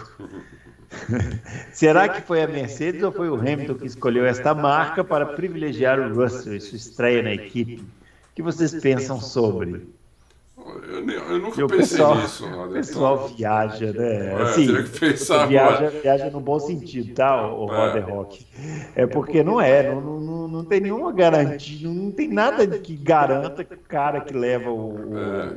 Será 1.73 2.09
que 2.09 2.21
foi 2.21 2.43
a 2.43 2.49
Mercedes 2.49 3.03
ou 3.03 3.13
foi 3.13 3.29
o 3.29 3.37
Hamilton 3.37 3.75
que 3.75 3.87
escolheu 3.87 4.27
esta 4.27 4.55
marca 4.55 5.05
para 5.05 5.27
privilegiar 5.27 5.99
o 6.01 6.15
Russell 6.15 6.57
e 6.57 6.61
sua 6.61 6.77
estreia 6.77 7.23
na 7.23 7.33
equipe? 7.33 7.77
O 7.77 8.35
que 8.35 8.43
vocês 8.43 8.75
pensam 8.75 9.21
sobre? 9.21 9.89
Eu, 10.89 11.09
eu 11.09 11.39
nunca 11.39 11.67
pensei 11.69 11.99
pessoal, 11.99 12.17
nisso. 12.17 12.47
O 12.47 12.73
pessoal 12.73 13.29
viaja, 13.29 13.93
né? 13.93 14.27
É, 14.27 14.43
assim, 14.43 14.67
viaja, 15.49 15.89
viaja 15.89 16.31
no 16.31 16.41
bom 16.41 16.59
sentido, 16.61 17.15
tá, 17.15 17.51
o 17.51 17.73
é. 17.73 17.77
Roder 17.77 18.09
Rock? 18.09 18.47
É 18.95 19.07
porque 19.07 19.43
não 19.43 19.61
é, 19.61 19.91
não, 19.91 20.21
não, 20.21 20.49
não 20.49 20.65
tem 20.65 20.81
nenhuma 20.81 21.13
garantia, 21.13 21.89
não 21.89 22.11
tem 22.11 22.29
nada 22.29 22.67
que 22.67 22.95
garanta 22.95 23.65
que 23.65 23.75
o 23.75 23.79
cara 23.79 24.21
que 24.21 24.35
leva 24.35 24.71
o, 24.71 25.17
é. 25.17 25.57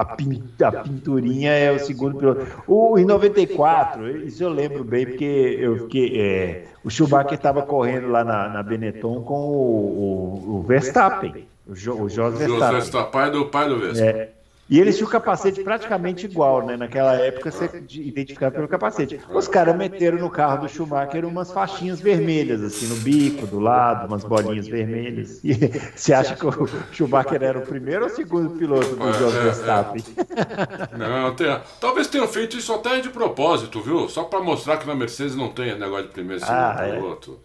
A, 0.00 0.04
pin, 0.04 0.42
a 0.62 0.72
pinturinha 0.72 1.52
é 1.52 1.70
o 1.70 1.78
segundo 1.78 2.16
piloto. 2.16 2.46
O, 2.66 2.98
em 2.98 3.04
94, 3.04 4.24
isso 4.26 4.42
eu 4.42 4.48
lembro 4.48 4.82
bem, 4.82 5.04
porque 5.04 5.58
eu 5.60 5.80
fiquei. 5.80 6.18
É, 6.18 6.64
o 6.82 6.88
Schumacher 6.88 7.34
estava 7.34 7.60
correndo 7.60 8.08
lá 8.08 8.24
na, 8.24 8.48
na 8.48 8.62
Benetton 8.62 9.22
com 9.22 9.34
o, 9.34 10.46
o, 10.48 10.56
o 10.56 10.62
Verstappen. 10.62 11.46
O, 11.66 11.74
jo, 11.74 12.02
o 12.02 12.08
José 12.08 12.46
Verstappen. 12.46 12.72
Verstappen, 12.72 13.12
pai 13.12 13.30
do, 13.30 13.46
pai 13.46 13.68
do 13.68 13.78
Verstappen. 13.78 14.20
É, 14.22 14.32
e 14.70 14.78
eles 14.78 14.96
tinham 14.96 15.08
o 15.08 15.10
capacete 15.10 15.64
praticamente 15.64 16.26
igual, 16.26 16.64
né? 16.64 16.76
Naquela 16.76 17.14
época 17.14 17.50
você 17.50 17.68
identificava 17.90 18.54
pelo 18.54 18.68
capacete. 18.68 19.20
Os 19.28 19.48
caras 19.48 19.76
meteram 19.76 20.18
no 20.18 20.30
carro 20.30 20.62
do 20.62 20.68
Schumacher 20.68 21.24
umas 21.24 21.50
faixinhas 21.50 22.00
vermelhas, 22.00 22.62
assim, 22.62 22.86
no 22.86 22.94
bico, 22.96 23.48
do 23.48 23.58
lado, 23.58 24.06
umas 24.06 24.22
bolinhas 24.22 24.68
vermelhas. 24.68 25.40
E 25.42 25.54
você 25.96 26.14
acha 26.14 26.36
que 26.36 26.46
o 26.46 26.68
Schumacher 26.92 27.42
era 27.42 27.58
o 27.58 27.62
primeiro 27.62 28.04
ou 28.04 28.10
o 28.12 28.14
segundo 28.14 28.50
piloto 28.50 28.94
do 28.94 29.12
José 29.12 29.38
é, 29.38 29.42
Verstappen? 29.42 30.04
Não, 30.96 31.34
tem, 31.34 31.60
talvez 31.80 32.06
tenham 32.06 32.28
feito 32.28 32.56
isso 32.56 32.72
até 32.72 33.00
de 33.00 33.08
propósito, 33.08 33.80
viu? 33.80 34.08
Só 34.08 34.22
para 34.22 34.40
mostrar 34.40 34.76
que 34.76 34.86
na 34.86 34.94
Mercedes 34.94 35.34
não 35.34 35.48
tem 35.48 35.76
negócio 35.76 36.06
de 36.06 36.12
primeiro 36.12 36.40
e 36.42 36.46
segundo 36.46 36.60
ah, 36.60 36.76
é. 36.86 36.92
piloto. 36.92 37.40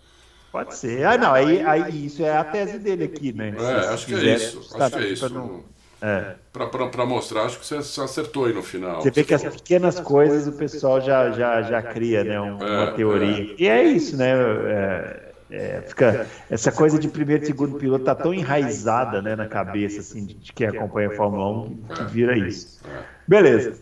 Pode 0.52 0.76
ser. 0.76 1.06
Ah, 1.06 1.18
não, 1.18 1.34
aí, 1.34 1.62
aí 1.64 2.06
isso 2.06 2.24
é 2.24 2.38
a 2.38 2.44
tese 2.44 2.78
dele 2.78 3.06
aqui, 3.06 3.34
né? 3.34 3.54
É, 3.58 3.94
acho 3.94 4.06
que 4.06 4.14
é 4.14 4.36
isso. 4.36 4.70
Acho 4.80 4.98
que 4.98 5.04
é 5.04 5.08
isso. 5.08 5.64
Não... 6.02 6.08
É. 6.08 6.36
Para 6.52 7.06
mostrar, 7.06 7.44
acho 7.44 7.60
que 7.60 7.66
você 7.66 8.02
acertou 8.02 8.46
aí 8.46 8.54
no 8.54 8.64
final. 8.64 9.02
Você 9.02 9.12
vê 9.12 9.24
que 9.24 9.34
as 9.34 9.44
pequenas 9.44 10.00
coisas 10.00 10.48
o 10.48 10.54
pessoal 10.54 11.02
já, 11.02 11.32
já, 11.32 11.62
já 11.62 11.82
cria, 11.82 12.24
né? 12.24 12.40
Uma 12.40 12.84
é, 12.84 12.92
teoria. 12.92 13.54
É. 13.54 13.56
E 13.58 13.68
é 13.68 13.84
isso, 13.84 14.16
né? 14.16 14.32
É, 14.32 15.26
é, 15.50 15.82
fica, 15.82 16.28
essa 16.50 16.72
coisa 16.72 16.98
de 16.98 17.08
primeiro 17.08 17.44
e 17.44 17.48
segundo 17.48 17.78
piloto 17.78 18.06
tá 18.06 18.16
tão 18.16 18.34
enraizada 18.34 19.22
né, 19.22 19.36
na 19.36 19.48
cabeça 19.48 20.00
assim, 20.00 20.26
de, 20.26 20.34
de 20.34 20.54
quem 20.54 20.68
acompanha 20.68 21.10
a 21.10 21.16
Fórmula 21.16 21.66
1 21.66 21.76
que, 21.76 21.94
que 21.94 22.04
vira 22.12 22.38
isso. 22.38 22.82
Beleza. 23.28 23.78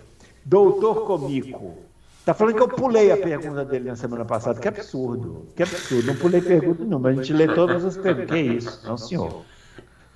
Doutor 0.46 1.06
Comico. 1.06 1.78
Tá 2.26 2.34
falando 2.34 2.56
que 2.56 2.62
eu 2.62 2.70
pulei 2.70 3.12
a 3.12 3.18
pergunta 3.18 3.66
dele 3.66 3.90
na 3.90 3.96
semana 3.96 4.24
passada. 4.24 4.60
Que 4.60 4.68
absurdo. 4.68 5.48
Que 5.56 5.64
absurdo. 5.64 6.08
Não 6.08 6.16
pulei 6.16 6.42
pergunta 6.42 6.84
nenhuma. 6.84 7.10
A 7.10 7.14
gente 7.14 7.34
lê 7.34 7.48
todas 7.48 7.84
as 7.84 7.98
perguntas. 7.98 8.30
Que 8.30 8.40
isso? 8.40 8.88
Não, 8.88 8.98
senhor. 8.98 9.44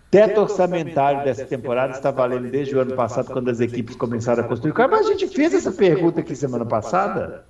Teto 0.10 0.42
orçamentário 0.42 1.24
dessa 1.26 1.46
temporada 1.46 1.94
está 1.94 2.12
valendo 2.12 2.50
desde 2.50 2.76
o 2.76 2.80
ano 2.80 2.96
passado, 2.96 3.32
quando 3.32 3.50
as 3.50 3.60
equipes 3.60 3.96
começaram 3.96 4.44
a 4.44 4.48
construir 4.48 4.74
carro. 4.74 4.92
Mas 4.92 5.08
a 5.08 5.12
gente 5.12 5.28
fez 5.28 5.54
essa 5.54 5.72
pergunta 5.72 6.22
aqui 6.22 6.36
semana 6.36 6.66
passada. 6.66 7.46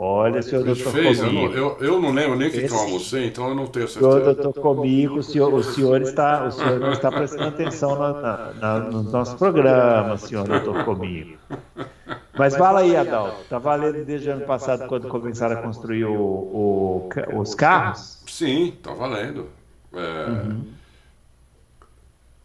Olha, 0.00 0.40
senhor 0.42 0.64
doutor 0.64 0.92
fez, 0.92 1.18
eu 1.18 1.32
não, 1.32 1.52
eu, 1.52 1.76
eu 1.80 2.00
não 2.00 2.12
lembro 2.12 2.36
nem 2.36 2.48
o 2.48 2.50
que, 2.52 2.58
Esse... 2.58 2.72
eu 2.72 2.80
almocei, 2.80 3.26
então 3.26 3.48
eu 3.48 3.54
não 3.54 3.66
tenho 3.66 3.88
certeza. 3.88 4.12
Senhor 4.12 4.34
doutor 4.34 4.62
Comigo, 4.62 5.16
o 5.16 5.22
senhor, 5.22 5.52
o 5.52 5.62
senhor, 5.62 6.02
está, 6.02 6.46
o 6.46 6.52
senhor 6.52 6.78
não 6.78 6.92
está 6.92 7.10
prestando 7.10 7.48
atenção 7.48 7.98
na, 7.98 8.12
na, 8.12 8.52
na, 8.54 8.78
no 8.78 9.02
nosso 9.02 9.36
programa, 9.36 10.16
senhor 10.16 10.46
doutor 10.46 10.84
Comigo. 10.84 11.36
Mas 12.38 12.56
fala 12.56 12.80
aí, 12.80 12.94
Adalto, 12.94 13.42
está 13.42 13.58
valendo 13.58 14.04
desde 14.04 14.28
o 14.28 14.34
ano 14.34 14.46
passado, 14.46 14.86
quando 14.86 15.08
começaram 15.08 15.58
a 15.58 15.62
construir 15.62 16.04
o, 16.04 16.14
o, 16.14 17.08
os 17.34 17.56
carros? 17.56 18.22
Sim, 18.28 18.68
está 18.68 18.94
valendo. 18.94 19.48
É... 19.92 20.30
Uhum. 20.30 20.77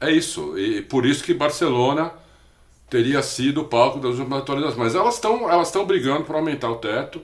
É 0.04 0.12
isso. 0.12 0.58
E 0.58 0.82
por 0.82 1.06
isso 1.06 1.24
que 1.24 1.34
Barcelona 1.34 2.12
teria 2.90 3.24
sido 3.24 3.62
o 3.62 3.66
palco 3.66 4.00
das 4.00 4.20
atualizações. 4.20 4.78
Mas 4.78 4.96
elas 4.96 5.16
estão 5.16 5.50
elas 5.50 5.72
brigando 5.88 6.26
para 6.26 6.38
aumentar 6.38 6.70
o 6.70 6.76
teto, 6.76 7.22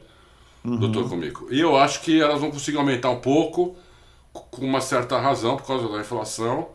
uhum. 0.64 0.78
doutor 0.78 1.10
Comico. 1.10 1.48
E 1.52 1.60
eu 1.60 1.78
acho 1.78 2.02
que 2.02 2.20
elas 2.22 2.40
vão 2.40 2.50
conseguir 2.50 2.78
aumentar 2.78 3.10
um 3.10 3.20
pouco, 3.20 3.76
com 4.34 4.66
uma 4.66 4.82
certa 4.82 5.20
razão, 5.20 5.58
por 5.58 5.68
causa 5.68 5.90
da 5.90 6.00
inflação 6.00 6.70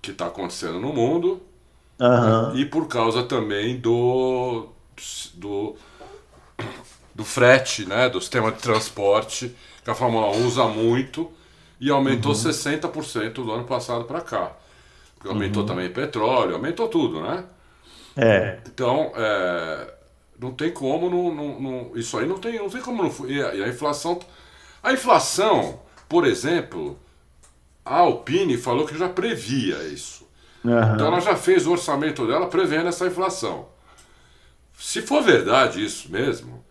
que 0.00 0.10
está 0.10 0.26
acontecendo 0.26 0.80
no 0.80 0.92
mundo. 0.92 1.40
Uhum. 2.00 2.56
E 2.56 2.64
por 2.64 2.88
causa 2.88 3.22
também 3.22 3.78
do, 3.78 4.66
do, 5.34 5.76
do 7.14 7.24
frete, 7.24 7.86
né, 7.86 8.08
do 8.08 8.20
sistema 8.20 8.50
de 8.50 8.58
transporte, 8.58 9.54
que 9.84 9.90
a 9.90 9.94
Fórmula 9.94 10.28
1 10.36 10.46
usa 10.46 10.64
muito 10.64 11.30
e 11.80 11.90
aumentou 11.90 12.32
uhum. 12.32 12.38
60% 12.38 13.32
do 13.32 13.52
ano 13.52 13.64
passado 13.64 14.04
para 14.04 14.22
cá. 14.22 14.52
Aumentou 15.28 15.62
uhum. 15.62 15.68
também 15.68 15.90
petróleo, 15.90 16.54
aumentou 16.54 16.88
tudo, 16.88 17.20
né? 17.20 17.44
É. 18.16 18.58
Então, 18.66 19.12
é, 19.14 19.94
Não 20.38 20.52
tem 20.52 20.70
como, 20.70 21.10
não, 21.10 21.34
não, 21.34 21.60
não, 21.60 21.90
isso 21.96 22.18
aí 22.18 22.26
não 22.26 22.38
tem, 22.38 22.58
não 22.58 22.68
tem 22.68 22.80
como 22.80 23.02
não. 23.02 23.28
E 23.28 23.42
a, 23.42 23.54
e 23.54 23.62
a 23.62 23.68
inflação. 23.68 24.18
A 24.82 24.92
inflação, 24.92 25.80
por 26.08 26.26
exemplo, 26.26 26.98
a 27.84 27.98
Alpine 27.98 28.56
falou 28.56 28.86
que 28.86 28.96
já 28.96 29.08
previa 29.08 29.82
isso. 29.84 30.26
Uhum. 30.64 30.94
Então 30.94 31.06
ela 31.06 31.20
já 31.20 31.36
fez 31.36 31.66
o 31.66 31.72
orçamento 31.72 32.26
dela 32.26 32.48
prevendo 32.48 32.88
essa 32.88 33.06
inflação. 33.06 33.68
Se 34.78 35.00
for 35.00 35.22
verdade 35.22 35.84
isso 35.84 36.10
mesmo, 36.10 36.64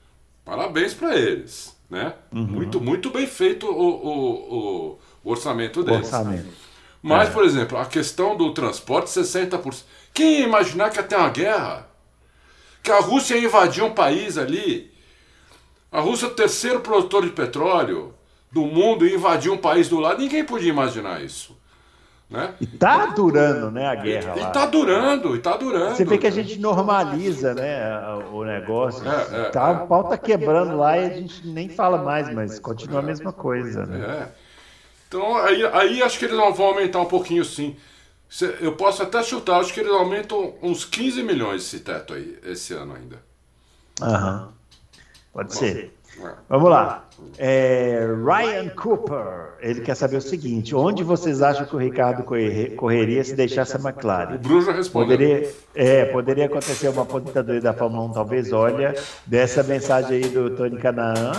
parabéns 0.44 0.94
para 0.94 1.16
eles. 1.18 1.76
Né? 1.90 2.14
Uhum. 2.32 2.44
Muito, 2.44 2.82
muito 2.82 3.10
bem 3.10 3.28
feito 3.28 3.68
o, 3.68 3.72
o, 3.72 4.10
o, 4.56 5.00
o 5.24 5.30
orçamento 5.32 5.84
deles. 5.84 6.06
Orçamento. 6.06 6.65
Mas, 7.06 7.30
é. 7.30 7.32
por 7.32 7.46
exemplo, 7.46 7.78
a 7.78 7.86
questão 7.86 8.36
do 8.36 8.52
transporte, 8.52 9.12
60%. 9.12 9.84
Quem 10.12 10.40
ia 10.40 10.48
imaginar 10.48 10.90
que 10.90 10.98
ia 10.98 11.04
ter 11.04 11.16
uma 11.16 11.30
guerra? 11.30 11.88
Que 12.82 12.92
a 12.92 13.00
Rússia 13.00 13.36
ia 13.36 13.46
invadir 13.46 13.84
um 13.84 13.94
país 13.94 14.40
ali? 14.40 14.92
A 15.92 16.00
Rússia 16.00 16.26
é 16.26 16.30
o 16.30 16.34
terceiro 16.34 16.80
produtor 16.80 17.24
de 17.24 17.30
petróleo 17.30 18.12
do 18.52 18.62
mundo 18.62 19.06
e 19.06 19.14
invadir 19.14 19.52
um 19.52 19.58
país 19.58 19.88
do 19.88 20.00
lado. 20.00 20.20
Ninguém 20.20 20.44
podia 20.44 20.72
imaginar 20.72 21.22
isso. 21.22 21.56
Né? 22.28 22.56
E 22.60 22.66
tá 22.66 23.06
durando, 23.06 23.70
né, 23.70 23.86
a 23.86 23.94
guerra 23.94 24.34
lá. 24.34 24.50
E 24.50 24.52
tá 24.52 24.66
durando, 24.66 25.36
e 25.36 25.40
tá 25.40 25.56
durando. 25.58 25.96
Você 25.96 26.06
vê 26.06 26.18
que 26.18 26.26
a 26.26 26.32
gente 26.32 26.60
normaliza, 26.60 27.54
né, 27.54 27.88
o 28.34 28.44
negócio. 28.44 29.08
É, 29.08 29.42
é, 29.42 29.50
tá, 29.52 29.84
o 29.84 29.88
pau 29.88 30.06
tá 30.06 30.18
quebrando 30.18 30.76
lá 30.76 30.98
e 30.98 31.06
a 31.06 31.10
gente 31.10 31.48
nem 31.48 31.70
fala 31.70 32.00
mais, 32.00 32.34
mas 32.34 32.58
continua 32.58 32.98
a 32.98 33.04
mesma 33.04 33.32
coisa, 33.32 33.86
né? 33.86 34.32
É. 34.42 34.45
Então 35.08 35.38
aí, 35.38 35.66
aí 35.68 36.04
acho 36.04 36.20
que 36.20 36.26
eles 36.26 36.38
vão 36.38 36.66
aumentar 36.68 37.02
um 37.02 37.06
pouquinho 37.06 37.46
sim. 37.46 37.76
Eu 38.60 38.76
posso 38.76 39.04
até 39.04 39.24
chutar, 39.24 39.60
acho 39.60 39.74
que 39.74 39.80
eles 39.80 39.92
aumentam 39.92 40.56
uns 40.62 40.84
15 40.84 41.24
milhões 41.24 41.62
esse 41.62 41.80
teto 41.80 42.14
aí, 42.14 42.38
esse 42.44 42.74
ano 42.74 42.96
ainda. 42.96 43.22
Aham. 44.02 44.52
Pode 45.32 45.54
Bom, 45.54 45.60
ser. 45.60 45.94
É. 46.22 46.34
Vamos 46.48 46.70
lá. 46.70 47.08
É, 47.38 48.08
Ryan 48.24 48.70
Cooper, 48.70 49.54
ele 49.60 49.82
quer 49.82 49.96
saber 49.96 50.18
o 50.18 50.22
seguinte: 50.22 50.74
onde 50.74 51.04
vocês 51.04 51.42
acham 51.42 51.66
que 51.66 51.76
o 51.76 51.80
Ricardo 51.80 52.24
correria 52.24 53.24
se 53.24 53.36
deixasse 53.36 53.76
a 53.76 53.80
McLaren? 53.80 54.36
O 54.36 54.40
Bruno 54.40 54.62
já 54.62 54.72
respondeu. 54.72 55.18
Poderia, 55.18 55.54
é, 55.74 56.06
poderia 56.06 56.46
acontecer 56.46 56.88
uma 56.90 57.04
aposentadoria 57.04 57.62
da 57.62 57.74
Fórmula 57.74 58.06
1, 58.10 58.14
talvez. 58.14 58.54
Olha, 58.54 58.96
dessa 59.26 59.64
mensagem 59.64 60.24
aí 60.24 60.30
do 60.30 60.50
Tony 60.52 60.78
Canaan. 60.78 61.34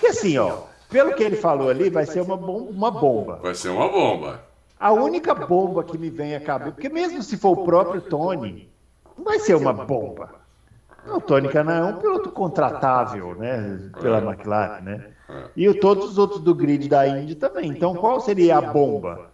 Que 0.00 0.06
assim, 0.08 0.38
ó, 0.38 0.62
pelo 0.94 1.12
que 1.12 1.24
ele 1.24 1.34
falou 1.34 1.68
ali, 1.68 1.90
vai 1.90 2.06
ser 2.06 2.20
uma, 2.20 2.36
bom, 2.36 2.58
uma 2.58 2.88
bomba. 2.88 3.40
Vai 3.42 3.52
ser 3.52 3.70
uma 3.70 3.88
bomba. 3.88 4.44
A 4.78 4.92
única 4.92 5.34
bomba 5.34 5.82
que 5.82 5.98
me 5.98 6.08
vem 6.08 6.36
a 6.36 6.40
cabeça, 6.40 6.70
porque 6.70 6.88
mesmo 6.88 7.20
se 7.20 7.36
for 7.36 7.58
o 7.58 7.64
próprio 7.64 8.00
Tony, 8.00 8.72
não 9.18 9.24
vai 9.24 9.40
ser 9.40 9.56
uma 9.56 9.72
bomba. 9.72 10.30
O 11.08 11.20
Tony 11.20 11.48
Canan 11.48 11.88
é 11.88 11.92
um 11.92 11.96
piloto 11.96 12.30
contratável, 12.30 13.34
né, 13.34 13.90
pela 14.00 14.18
McLaren, 14.18 14.82
né? 14.82 15.06
E 15.56 15.72
todos 15.74 16.10
os 16.10 16.18
outros 16.18 16.40
do 16.40 16.54
grid 16.54 16.88
da 16.88 17.08
Indy 17.08 17.34
também. 17.34 17.70
Então, 17.70 17.96
qual 17.96 18.20
seria 18.20 18.58
a 18.58 18.60
bomba? 18.60 19.32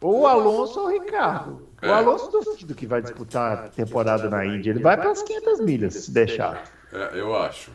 Ou 0.00 0.22
o 0.22 0.26
Alonso 0.26 0.80
ou 0.80 0.86
o 0.86 0.90
Ricardo. 0.90 1.68
O 1.80 1.86
é. 1.86 1.92
Alonso 1.92 2.28
duvido 2.28 2.74
que 2.74 2.86
vai 2.86 3.00
disputar 3.00 3.52
a 3.52 3.56
temporada 3.68 4.28
na 4.28 4.44
Indy. 4.44 4.70
Ele 4.70 4.82
vai 4.82 4.96
para 4.96 5.12
as 5.12 5.22
500 5.22 5.60
milhas, 5.60 5.94
se 5.94 6.10
deixar. 6.10 6.64
É, 6.92 7.20
eu 7.20 7.36
acho. 7.36 7.70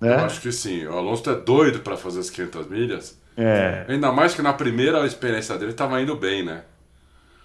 É? 0.00 0.08
Eu 0.08 0.18
acho 0.20 0.40
que 0.40 0.52
sim. 0.52 0.86
O 0.86 0.92
Alonso 0.92 1.28
é 1.30 1.34
doido 1.34 1.80
para 1.80 1.96
fazer 1.96 2.20
as 2.20 2.30
500 2.30 2.68
milhas. 2.68 3.18
É. 3.36 3.84
Ainda 3.88 4.12
mais 4.12 4.34
que 4.34 4.42
na 4.42 4.52
primeira 4.52 5.04
experiência 5.06 5.56
dele 5.58 5.72
estava 5.72 6.00
indo 6.00 6.16
bem, 6.16 6.44
né? 6.44 6.62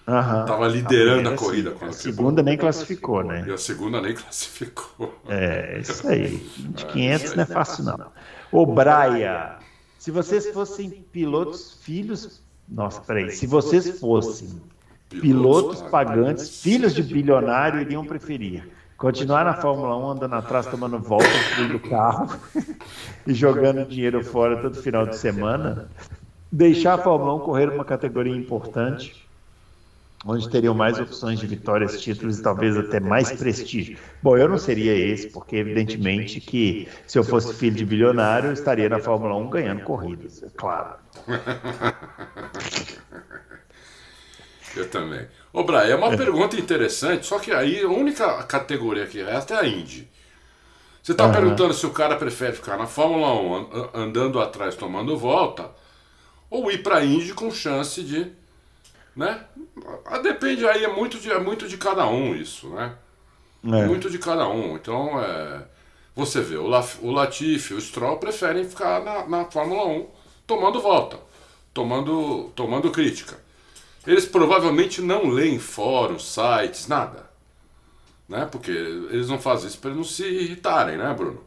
Uhum. 0.07 0.45
Tava 0.45 0.67
liderando 0.67 1.29
a, 1.29 1.33
a 1.33 1.35
corrida. 1.35 1.71
Quando 1.71 1.91
a 1.91 1.93
segunda 1.93 2.41
nem 2.41 2.57
classificou, 2.57 3.23
né? 3.23 3.45
E 3.47 3.51
a 3.51 3.57
segunda 3.57 4.01
nem 4.01 4.13
classificou. 4.15 5.19
É, 5.27 5.79
isso 5.79 6.07
aí. 6.07 6.37
De 6.57 6.85
500 6.85 7.31
é, 7.31 7.35
não 7.35 7.43
é 7.43 7.45
fácil, 7.45 7.83
não. 7.83 8.11
Ô, 8.51 8.65
Braia, 8.65 9.57
se 9.99 10.09
vocês 10.09 10.47
fossem 10.49 10.89
pilotos 10.89 11.77
filhos... 11.81 12.41
Nossa, 12.67 13.01
peraí. 13.01 13.31
Se 13.31 13.45
vocês 13.45 13.99
fossem 13.99 14.61
pilotos 15.09 15.81
pagantes, 15.83 16.61
filhos 16.61 16.93
de 16.93 17.03
bilionário, 17.03 17.81
iriam 17.81 18.05
preferir 18.05 18.63
continuar 18.99 19.45
na 19.45 19.55
Fórmula 19.55 19.97
1 19.97 20.09
andando 20.09 20.35
atrás, 20.35 20.67
tomando 20.67 20.99
voltas 20.99 21.29
do 21.71 21.79
carro 21.79 22.37
e 23.25 23.33
jogando 23.33 23.87
dinheiro 23.87 24.23
fora 24.23 24.61
todo 24.61 24.75
final 24.81 25.07
de 25.07 25.15
semana, 25.17 25.89
deixar 26.51 26.95
a 26.95 26.97
Fórmula 26.97 27.33
1 27.35 27.39
correr 27.39 27.69
uma 27.69 27.85
categoria 27.85 28.35
importante, 28.35 29.25
onde 30.25 30.49
teriam 30.49 30.75
mais 30.75 30.99
opções 30.99 31.39
de 31.39 31.47
vitórias, 31.47 32.01
títulos 32.01 32.39
e 32.39 32.43
talvez 32.43 32.77
até 32.77 32.99
mais 32.99 33.31
prestígio. 33.31 33.97
Bom, 34.21 34.37
eu 34.37 34.49
não 34.49 34.57
seria 34.57 34.93
esse, 34.93 35.29
porque 35.29 35.55
evidentemente 35.55 36.41
que 36.41 36.89
se 37.07 37.17
eu 37.17 37.23
fosse 37.23 37.53
filho 37.53 37.77
de 37.77 37.85
bilionário, 37.85 38.49
eu 38.49 38.53
estaria 38.53 38.89
na 38.89 38.99
Fórmula 38.99 39.33
1 39.37 39.49
ganhando 39.49 39.81
corridas, 39.83 40.43
é 40.43 40.49
claro. 40.49 40.95
Eu 44.75 44.87
também. 44.89 45.25
Ô, 45.51 45.63
Brian, 45.63 45.85
é 45.85 45.95
uma 45.95 46.15
pergunta 46.15 46.55
interessante, 46.55 47.25
só 47.25 47.39
que 47.39 47.51
aí 47.51 47.81
a 47.81 47.87
única 47.87 48.43
categoria 48.43 49.07
que 49.07 49.23
resta 49.23 49.55
é 49.55 49.59
a 49.59 49.67
Indy. 49.67 50.07
Você 51.01 51.13
está 51.13 51.25
uhum. 51.25 51.31
perguntando 51.31 51.73
se 51.73 51.85
o 51.85 51.91
cara 51.91 52.15
prefere 52.15 52.53
ficar 52.53 52.77
na 52.77 52.85
Fórmula 52.85 53.33
1 53.33 53.89
andando 53.93 54.39
atrás 54.39 54.75
tomando 54.75 55.17
volta 55.17 55.71
ou 56.49 56.71
ir 56.71 56.83
para 56.83 56.97
a 56.97 57.05
Indy 57.05 57.33
com 57.33 57.49
chance 57.51 58.03
de. 58.03 58.31
Né? 59.15 59.43
Ah, 60.05 60.19
depende 60.19 60.67
aí, 60.67 60.83
é 60.83 60.87
muito 60.87 61.17
de, 61.17 61.31
é 61.31 61.39
muito 61.39 61.67
de 61.67 61.77
cada 61.77 62.05
um 62.07 62.35
isso, 62.35 62.69
né? 62.69 62.95
É. 63.63 63.85
Muito 63.85 64.09
de 64.09 64.17
cada 64.17 64.47
um. 64.47 64.75
Então, 64.75 65.19
é, 65.19 65.63
você 66.15 66.41
vê, 66.41 66.57
o, 66.57 66.67
Laf, 66.67 66.99
o 67.01 67.11
Latifi, 67.11 67.73
o 67.73 67.81
Stroll 67.81 68.17
preferem 68.17 68.63
ficar 68.63 69.03
na, 69.03 69.27
na 69.27 69.45
Fórmula 69.45 69.85
1 69.85 70.07
tomando 70.45 70.79
volta, 70.79 71.19
tomando, 71.73 72.51
tomando 72.55 72.91
crítica. 72.91 73.37
Eles 74.09 74.25
provavelmente 74.25 75.03
não 75.03 75.29
leem 75.29 75.59
fóruns, 75.59 76.33
sites, 76.33 76.87
nada. 76.87 77.29
Né? 78.27 78.43
Porque 78.51 78.71
eles 78.71 79.29
não 79.29 79.37
fazem 79.39 79.67
isso 79.67 79.77
para 79.77 79.93
não 79.93 80.03
se 80.03 80.23
irritarem, 80.23 80.97
né, 80.97 81.13
Bruno? 81.13 81.43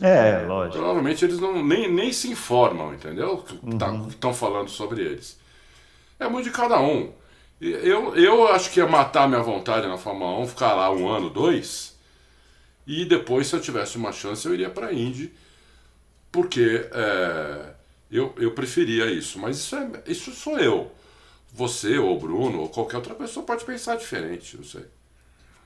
É, 0.00 0.44
lógico. 0.46 0.78
Provavelmente 0.78 1.24
eles 1.24 1.40
não, 1.40 1.64
nem, 1.64 1.92
nem 1.92 2.12
se 2.12 2.30
informam, 2.30 2.94
entendeu? 2.94 3.44
Tá, 3.80 3.90
uhum. 3.90 4.06
Estão 4.06 4.32
falando 4.32 4.68
sobre 4.68 5.02
eles. 5.02 5.40
É 6.20 6.28
muito 6.28 6.44
de 6.44 6.52
cada 6.52 6.78
um. 6.80 7.12
Eu, 7.60 8.14
eu 8.14 8.46
acho 8.46 8.70
que 8.70 8.78
ia 8.78 8.86
matar 8.86 9.28
minha 9.28 9.42
vontade 9.42 9.88
na 9.88 9.98
Fórmula 9.98 10.38
1, 10.42 10.46
ficar 10.46 10.72
lá 10.72 10.92
um 10.92 11.08
ano, 11.08 11.28
dois, 11.28 11.96
e 12.86 13.04
depois, 13.04 13.48
se 13.48 13.56
eu 13.56 13.60
tivesse 13.60 13.96
uma 13.96 14.12
chance, 14.12 14.46
eu 14.46 14.54
iria 14.54 14.70
para 14.70 14.86
a 14.86 14.94
Indy, 14.94 15.34
porque 16.30 16.88
é, 16.92 17.72
eu, 18.08 18.32
eu 18.36 18.52
preferia 18.52 19.06
isso. 19.06 19.36
Mas 19.40 19.56
isso, 19.56 19.74
é, 19.74 19.90
isso 20.06 20.30
sou 20.30 20.60
eu 20.60 20.92
você 21.56 21.98
ou 21.98 22.14
o 22.14 22.18
Bruno 22.18 22.60
ou 22.60 22.68
qualquer 22.68 22.98
outra 22.98 23.14
pessoa 23.14 23.44
pode 23.44 23.64
pensar 23.64 23.96
diferente, 23.96 24.56
não 24.56 24.64
sei. 24.64 24.84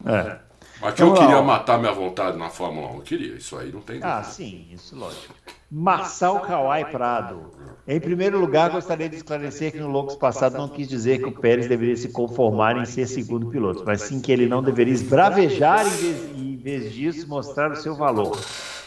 É. 0.06 0.38
Mas 0.80 0.94
que 0.94 1.02
eu 1.02 1.12
queria 1.12 1.42
matar 1.42 1.78
minha 1.78 1.92
vontade 1.92 2.38
na 2.38 2.48
Fórmula 2.48 2.90
1, 2.92 2.94
eu 2.94 3.00
queria, 3.02 3.34
isso 3.34 3.56
aí 3.58 3.70
não 3.70 3.82
tem 3.82 3.96
dúvida. 3.96 4.18
Ah, 4.18 4.22
sim, 4.22 4.68
isso 4.72 4.96
lógico. 4.96 5.34
Marçal 5.70 6.40
Kawai 6.40 6.90
Prado. 6.90 7.52
Em 7.86 8.00
primeiro 8.00 8.38
lugar, 8.40 8.70
gostaria 8.70 9.08
de 9.08 9.16
esclarecer 9.16 9.72
que 9.72 9.78
no 9.78 9.88
Loucos 9.88 10.16
passado 10.16 10.56
não 10.56 10.68
quis 10.68 10.88
dizer 10.88 11.18
que 11.18 11.26
o 11.26 11.32
Pérez 11.32 11.68
deveria 11.68 11.96
se 11.96 12.08
conformar 12.08 12.76
em 12.76 12.86
ser 12.86 13.06
segundo 13.06 13.48
piloto, 13.48 13.82
mas 13.84 14.02
sim 14.02 14.20
que 14.20 14.32
ele 14.32 14.46
não 14.46 14.62
deveria 14.62 14.94
esbravejar 14.94 15.86
em 15.86 15.90
vez, 15.90 16.38
em 16.38 16.56
vez 16.56 16.92
disso 16.92 17.28
mostrar 17.28 17.70
o 17.70 17.76
seu 17.76 17.94
valor. 17.94 18.38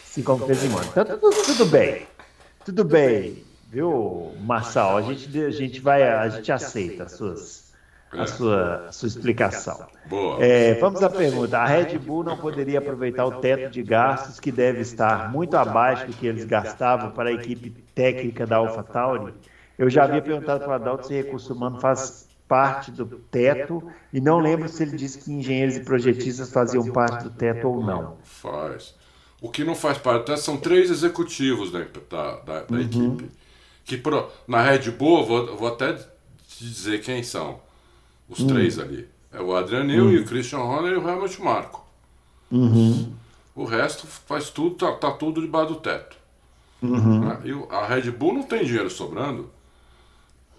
Se 0.06 0.24
como 0.24 0.46
fez 0.46 0.64
em 0.64 0.68
Então, 0.68 1.06
tudo, 1.06 1.44
tudo 1.44 1.66
bem. 1.68 2.08
Tudo 2.66 2.84
bem. 2.84 3.44
Viu, 3.74 4.32
Marçal? 4.42 4.98
A 4.98 5.02
gente, 5.02 5.42
a 5.42 5.50
gente 5.50 5.80
vai, 5.80 6.04
a 6.04 6.30
gente 6.30 6.52
aceita 6.52 7.06
as 7.06 7.14
suas, 7.14 7.74
a 8.12 8.28
sua, 8.28 8.86
a 8.88 8.92
sua 8.92 9.08
explicação. 9.08 9.88
É, 10.40 10.76
vamos 10.76 11.02
à 11.02 11.10
pergunta. 11.10 11.58
A 11.58 11.66
Red 11.66 11.98
Bull 11.98 12.24
não 12.24 12.38
poderia 12.38 12.78
aproveitar 12.78 13.26
o 13.26 13.42
teto 13.42 13.72
de 13.72 13.82
gastos 13.82 14.40
que 14.40 14.52
deve 14.52 14.82
estar 14.82 15.32
muito 15.32 15.58
abaixo 15.58 16.06
do 16.06 16.14
que 16.14 16.28
eles 16.28 16.46
gastavam 16.46 17.10
para 17.10 17.30
a 17.30 17.34
equipe 17.34 17.72
técnica 17.96 18.46
da 18.46 18.58
AlphaTauri? 18.58 19.34
Eu 19.76 19.90
já 19.90 20.04
havia 20.04 20.22
perguntado 20.22 20.60
para 20.64 20.70
o 20.70 20.74
Adalto 20.74 21.08
se 21.08 21.16
recurso 21.16 21.52
humano 21.52 21.82
faz 21.82 22.28
parte 22.48 22.92
do 22.92 23.08
teto 23.08 23.82
e 24.14 24.22
não 24.22 24.38
lembro 24.38 24.70
se 24.70 24.84
ele 24.84 24.96
disse 24.96 25.18
que 25.18 25.34
engenheiros 25.34 25.78
e 25.78 25.80
projetistas 25.80 26.52
faziam 26.52 26.92
parte 26.92 27.24
do 27.24 27.32
teto 27.32 27.68
ou 27.68 27.84
não. 27.84 28.18
Faz. 28.24 28.94
O 29.42 29.50
que 29.50 29.64
não 29.64 29.74
faz 29.74 29.98
parte 29.98 30.22
do 30.22 30.26
teto 30.26 30.42
são 30.42 30.58
três 30.58 30.92
executivos 30.92 31.72
da, 31.72 31.80
da, 31.80 32.36
da, 32.36 32.60
da 32.66 32.76
uhum. 32.76 32.80
equipe 32.80 33.43
que 33.86 33.98
pro, 33.98 34.30
na 34.48 34.62
Red 34.62 34.92
Bull, 34.92 35.26
vou, 35.26 35.58
vou 35.58 35.68
até 35.68 35.94
te 35.94 36.64
dizer 36.64 37.02
quem 37.02 37.24
são 37.24 37.60
os 38.30 38.40
uhum. 38.40 38.48
três 38.48 38.80
ali. 38.80 39.08
É 39.32 39.42
o 39.42 39.56
Adrian 39.56 39.84
Newey, 39.84 40.18
uhum. 40.18 40.24
o 40.24 40.26
Christian 40.26 40.60
Horner 40.60 40.94
e 40.94 40.98
o 40.98 41.10
Helmut 41.10 41.42
Marko. 41.42 41.86
Uhum. 42.52 43.14
O 43.56 43.66
resto 43.66 44.06
faz 44.06 44.50
tudo, 44.50 44.76
tá, 44.76 44.92
tá 44.94 45.12
tudo 45.12 45.42
debaixo 45.42 45.74
do 45.74 45.80
teto. 45.80 46.16
Uhum. 46.82 47.20
Né? 47.22 47.40
E 47.46 47.74
a 47.74 47.86
Red 47.86 48.12
Bull 48.12 48.34
não 48.34 48.44
tem 48.44 48.64
dinheiro 48.64 48.90
sobrando. 48.90 49.50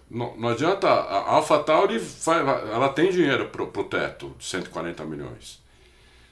Não, 0.09 0.35
não 0.37 0.49
adianta. 0.49 0.87
A 0.87 1.35
AlphaTauri 1.35 2.01
ela 2.73 2.89
tem 2.89 3.11
dinheiro 3.11 3.49
pro, 3.49 3.67
pro 3.67 3.83
teto 3.85 4.35
de 4.37 4.45
140 4.45 5.05
milhões. 5.05 5.61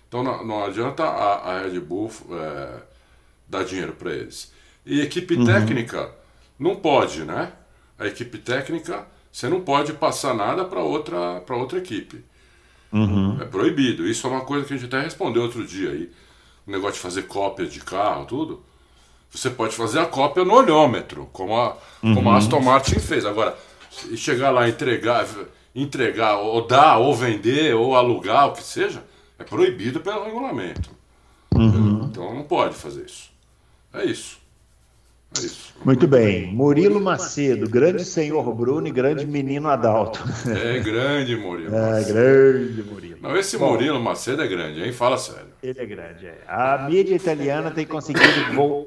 Então 0.08 0.24
não, 0.24 0.46
não 0.46 0.64
adianta 0.64 1.04
a, 1.04 1.52
a 1.52 1.62
Red 1.62 1.80
Bull 1.80 2.12
é, 2.32 2.82
dar 3.48 3.64
dinheiro 3.64 3.94
para 3.94 4.12
eles. 4.12 4.52
E 4.86 5.02
equipe 5.02 5.36
uhum. 5.36 5.46
técnica 5.46 6.12
não 6.58 6.76
pode, 6.76 7.24
né? 7.24 7.52
A 7.98 8.08
equipe 8.08 8.38
técnica, 8.38 9.08
você 9.32 9.48
não 9.50 9.62
pode 9.62 9.94
passar 9.94 10.34
nada 10.34 10.66
para 10.66 10.82
outra, 10.82 11.44
outra 11.50 11.80
equipe. 11.80 12.24
Uhum. 12.92 13.42
É 13.42 13.46
proibido. 13.46 14.08
Isso 14.08 14.28
é 14.28 14.30
uma 14.30 14.42
coisa 14.42 14.66
que 14.66 14.74
a 14.74 14.78
gente 14.78 14.86
até 14.86 15.04
respondeu 15.04 15.42
outro 15.42 15.66
dia 15.66 15.90
aí. 15.90 16.12
O 16.66 16.72
negócio 16.72 16.96
de 16.96 17.00
fazer 17.00 17.24
cópia 17.24 17.66
de 17.66 17.80
carro, 17.80 18.26
tudo. 18.26 18.64
Você 19.32 19.50
pode 19.50 19.76
fazer 19.76 20.00
a 20.00 20.06
cópia 20.06 20.46
no 20.46 20.54
olhômetro, 20.54 21.28
como 21.34 21.58
a, 21.58 21.76
uhum. 22.04 22.14
como 22.14 22.30
a 22.30 22.38
Aston 22.38 22.62
Martin 22.62 23.00
fez. 23.00 23.26
Agora, 23.26 23.58
e 24.10 24.16
chegar 24.16 24.52
lá 24.52 24.70
entregar, 24.70 25.28
entregar, 25.76 26.38
ou 26.38 26.66
dar, 26.68 26.98
ou 27.00 27.16
vender, 27.16 27.74
ou 27.74 27.96
alugar, 27.96 28.50
o 28.50 28.54
que 28.54 28.64
seja, 28.64 29.04
é 29.40 29.44
proibido 29.44 30.00
pelo 30.00 30.26
regulamento. 30.26 30.92
Uhum. 31.56 32.06
Então 32.06 32.34
não 32.34 32.44
pode 32.44 32.76
fazer 32.76 33.06
isso. 33.06 33.32
É 33.92 34.06
isso. 34.06 34.38
É 35.38 35.46
isso. 35.46 35.74
Muito 35.84 36.08
bem. 36.08 36.54
Murilo 36.54 37.02
Macedo, 37.02 37.70
grande 37.70 38.06
senhor 38.06 38.54
Bruno 38.54 38.88
e 38.88 38.92
grande 38.92 39.26
menino 39.26 39.68
Adalto. 39.68 40.24
É 40.50 40.80
grande, 40.80 41.36
Murilo. 41.36 41.76
É 41.76 42.04
grande, 42.04 42.84
Murilo. 42.84 43.18
Não, 43.22 43.36
esse 43.36 43.58
Bom, 43.58 43.72
Murilo 43.72 44.00
Macedo 44.00 44.42
é 44.42 44.48
grande, 44.48 44.82
hein? 44.82 44.94
Fala 44.94 45.18
sério. 45.18 45.48
Ele 45.62 45.80
é 45.80 45.86
grande, 45.86 46.26
é. 46.26 46.38
A 46.48 46.88
mídia 46.90 47.16
italiana 47.16 47.70
tem 47.72 47.86
conseguido 47.86 48.26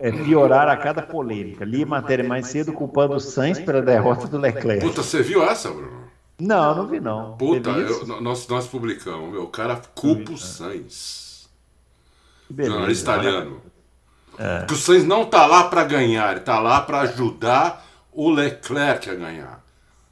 é, 0.01 0.11
piorar 0.11 0.69
a 0.69 0.77
cada 0.77 1.03
polêmica. 1.03 1.65
Li 1.65 1.85
matéria 1.85 2.25
mais 2.25 2.47
cedo 2.47 2.73
culpando 2.73 3.15
o 3.15 3.21
Sainz 3.21 3.59
pela 3.59 3.83
derrota 3.83 4.27
do 4.27 4.39
Leclerc. 4.39 4.87
Puta, 4.87 5.03
você 5.03 5.23
viu 5.23 5.43
essa, 5.43 5.71
Bruno? 5.71 6.07
Não, 6.39 6.75
não 6.75 6.87
vi 6.87 7.01
não. 7.01 7.37
Puta, 7.37 7.71
eu, 7.71 8.07
nós, 8.21 8.47
nós 8.49 8.67
publicamos. 8.67 9.33
Meu, 9.33 9.45
o 9.45 9.49
cara 9.49 9.81
culpa 9.95 10.33
o 10.33 10.39
Sainz. 10.39 11.49
Jornalista 12.51 13.13
italiano. 13.13 13.61
É. 14.39 14.59
Porque 14.61 14.74
o 14.74 14.76
Sainz 14.76 15.05
não 15.05 15.24
tá 15.24 15.47
lá 15.47 15.64
para 15.64 15.84
ganhar, 15.84 16.32
ele 16.32 16.41
tá 16.41 16.59
lá 16.59 16.80
para 16.80 17.01
ajudar 17.01 17.84
o 18.12 18.30
Leclerc 18.30 19.11
a 19.11 19.14
ganhar. 19.14 19.66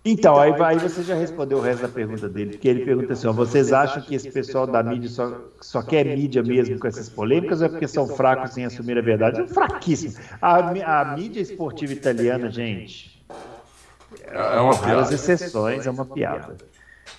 Então, 0.06 0.38
aí, 0.38 0.52
aí 0.62 0.78
você 0.78 1.02
já 1.02 1.14
respondeu 1.14 1.56
o 1.56 1.60
resto 1.62 1.80
da 1.80 1.88
pergunta 1.88 2.28
dele, 2.28 2.50
porque 2.50 2.68
ele 2.68 2.84
pergunta 2.84 3.14
assim: 3.14 3.26
ó, 3.26 3.32
vocês 3.32 3.72
acham 3.72 4.02
que 4.02 4.14
esse 4.14 4.30
pessoal 4.30 4.66
da 4.66 4.82
mídia 4.82 5.08
só, 5.08 5.32
só 5.62 5.80
quer 5.80 6.04
mídia 6.04 6.42
mesmo 6.42 6.78
com 6.78 6.86
essas 6.86 7.08
polêmicas 7.08 7.62
ou 7.62 7.66
é 7.66 7.70
porque 7.70 7.88
são 7.88 8.06
fracos 8.06 8.58
em 8.58 8.66
assumir 8.66 8.98
a 8.98 9.00
verdade? 9.00 9.40
É 9.40 9.46
fraquíssimo. 9.46 10.14
A, 10.42 10.58
a 11.00 11.16
mídia 11.16 11.40
esportiva 11.40 11.94
italiana, 11.94 12.50
gente. 12.50 13.24
É 14.26 14.60
uma 14.60 14.76
piada. 14.76 15.00
As 15.00 15.10
exceções, 15.10 15.86
é 15.86 15.90
uma 15.90 16.04
piada. 16.04 16.54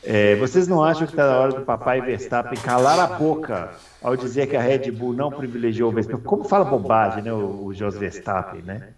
É, 0.03 0.35
vocês 0.35 0.67
não 0.67 0.83
acham 0.83 1.07
que 1.07 1.13
está 1.13 1.25
na 1.25 1.37
hora 1.39 1.53
do 1.53 1.61
papai 1.61 1.99
Verstappen 2.01 2.59
calar 2.59 2.99
a 2.99 3.07
boca 3.07 3.71
ao 4.01 4.15
dizer 4.15 4.47
que 4.47 4.55
a 4.55 4.61
Red 4.61 4.91
Bull 4.91 5.13
não 5.13 5.31
privilegiou 5.31 5.89
o 5.89 5.93
Verstappen? 5.93 6.23
Como 6.23 6.43
fala 6.43 6.63
bobagem, 6.65 7.23
né, 7.23 7.33
o, 7.33 7.65
o 7.65 7.73
Jos 7.73 7.97
Verstappen, 7.97 8.61
né? 8.61 8.89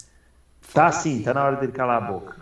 Tá 0.73 0.91
sim, 0.91 1.21
tá 1.21 1.33
na 1.33 1.45
hora 1.45 1.55
dele 1.55 1.71
calar 1.71 2.03
a 2.03 2.11
boca. 2.11 2.35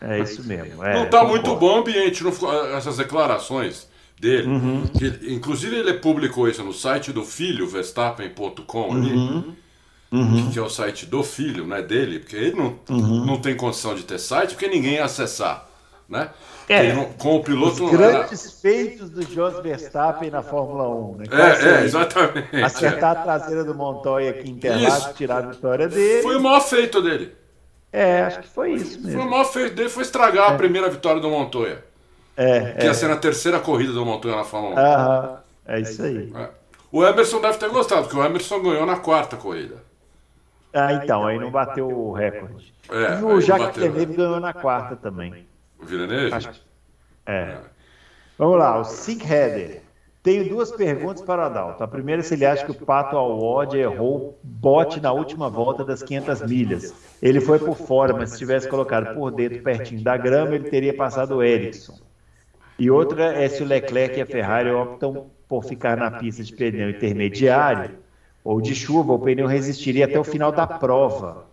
É, 0.00 0.18
é 0.18 0.20
isso 0.20 0.42
mesmo. 0.44 0.82
É, 0.82 0.94
não 0.94 1.10
tá 1.10 1.24
muito 1.24 1.54
bom 1.56 1.76
o 1.76 1.80
ambiente, 1.80 2.24
não, 2.24 2.32
essas 2.74 2.96
declarações 2.96 3.88
dele. 4.18 4.48
Uhum. 4.48 4.86
Que, 4.86 5.32
inclusive 5.34 5.76
ele 5.76 5.94
publicou 5.94 6.48
isso 6.48 6.62
no 6.62 6.72
site 6.72 7.12
do 7.12 7.24
filho, 7.24 7.66
Verstappen.com 7.66 8.92
ali. 8.92 9.12
Uhum. 9.12 9.54
Uhum. 10.12 10.50
que 10.50 10.58
é 10.58 10.62
o 10.62 10.68
site 10.68 11.06
do 11.06 11.22
filho, 11.22 11.64
né, 11.64 11.82
dele, 11.82 12.18
porque 12.18 12.34
ele 12.34 12.56
não, 12.56 12.76
uhum. 12.88 13.24
não 13.24 13.40
tem 13.40 13.56
condição 13.56 13.94
de 13.94 14.02
ter 14.02 14.18
site, 14.18 14.54
porque 14.54 14.66
ninguém 14.66 14.94
ia 14.94 15.04
acessar, 15.04 15.68
né? 16.08 16.30
É, 16.72 16.92
não, 16.92 17.06
com 17.14 17.34
o 17.34 17.42
piloto 17.42 17.84
os 17.84 17.90
grandes 17.90 18.44
era... 18.44 18.54
feitos 18.60 19.10
do 19.10 19.22
Jos 19.22 19.60
Verstappen 19.60 20.30
na 20.30 20.40
Fórmula 20.40 20.88
1, 20.88 21.16
né? 21.16 21.24
É, 21.32 21.68
é, 21.68 21.84
exatamente. 21.84 22.62
Acertar 22.62 23.16
é. 23.16 23.18
a 23.18 23.22
traseira 23.22 23.64
do 23.64 23.74
Montoya 23.74 24.30
aqui 24.30 24.48
em 24.48 24.52
Interlagos, 24.52 25.16
tirar 25.16 25.38
a 25.38 25.48
vitória 25.48 25.88
dele. 25.88 26.22
Foi 26.22 26.36
o 26.36 26.40
maior 26.40 26.60
feito 26.60 27.02
dele. 27.02 27.34
É, 27.92 28.20
acho 28.20 28.42
que 28.42 28.48
foi 28.48 28.74
isso 28.74 29.00
mesmo. 29.00 29.18
Foi 29.18 29.26
o 29.26 29.30
maior 29.30 29.44
feito 29.46 29.74
dele, 29.74 29.88
foi 29.88 30.04
estragar 30.04 30.52
é. 30.52 30.54
a 30.54 30.56
primeira 30.56 30.88
vitória 30.88 31.20
do 31.20 31.28
Montoya. 31.28 31.84
É, 32.36 32.70
que 32.74 32.86
ia 32.86 32.94
ser 32.94 33.08
na 33.08 33.16
terceira 33.16 33.58
corrida 33.58 33.92
do 33.92 34.06
Montoya 34.06 34.36
na 34.36 34.44
Fórmula 34.44 34.76
1. 34.76 34.78
Aham, 34.78 35.38
é 35.66 35.80
isso 35.80 36.02
aí. 36.04 36.32
É. 36.36 36.48
O 36.92 37.04
Emerson 37.04 37.40
deve 37.40 37.58
ter 37.58 37.68
gostado, 37.68 38.02
porque 38.02 38.16
o 38.16 38.24
Emerson 38.24 38.62
ganhou 38.62 38.86
na 38.86 38.96
quarta 38.96 39.36
corrida. 39.36 39.74
Ah, 40.72 40.92
então, 40.92 41.26
aí 41.26 41.36
não 41.36 41.50
bateu 41.50 41.88
o 41.88 42.12
recorde. 42.12 42.72
É, 42.88 43.18
e 43.18 43.24
o 43.24 43.40
Jacques 43.40 43.74
Villeneuve 43.74 44.14
ganhou 44.14 44.38
na 44.38 44.52
quarta 44.52 44.94
também. 44.94 45.49
O 45.82 45.86
Villeneuve? 45.86 46.34
Acho... 46.34 46.50
É. 47.26 47.58
Vamos 48.38 48.58
lá, 48.58 48.78
o 48.78 48.84
Sick 48.84 49.24
Header. 49.24 49.82
Tenho 50.22 50.48
duas 50.50 50.70
perguntas 50.70 51.22
para 51.22 51.42
o 51.42 51.44
Adalto. 51.46 51.82
A 51.82 51.88
primeira, 51.88 52.22
se 52.22 52.34
ele 52.34 52.44
acha 52.44 52.64
que 52.64 52.70
o 52.70 52.74
Pato 52.74 53.16
Award 53.16 53.78
errou 53.78 54.38
bote 54.42 55.00
na 55.00 55.12
última 55.12 55.48
volta 55.48 55.82
das 55.82 56.02
500 56.02 56.42
milhas. 56.42 56.94
Ele 57.22 57.40
foi 57.40 57.58
por 57.58 57.74
fora, 57.74 58.12
mas 58.12 58.30
se 58.30 58.38
tivesse 58.38 58.68
colocado 58.68 59.14
por 59.14 59.30
dentro, 59.30 59.62
pertinho 59.62 60.02
da 60.02 60.18
grama, 60.18 60.54
ele 60.54 60.68
teria 60.68 60.94
passado 60.94 61.36
o 61.36 61.42
Ericsson. 61.42 61.98
E 62.78 62.90
outra 62.90 63.32
é 63.32 63.48
se 63.48 63.62
o 63.62 63.66
Leclerc 63.66 64.18
e 64.18 64.22
a 64.22 64.26
Ferrari 64.26 64.70
optam 64.70 65.30
por 65.48 65.64
ficar 65.64 65.96
na 65.96 66.10
pista 66.10 66.42
de 66.42 66.54
pneu 66.54 66.90
intermediário 66.90 67.98
ou 68.44 68.60
de 68.60 68.74
chuva, 68.74 69.14
o 69.14 69.18
pneu 69.18 69.46
resistiria 69.46 70.04
até 70.04 70.18
o 70.18 70.24
final 70.24 70.52
da 70.52 70.66
prova. 70.66 71.49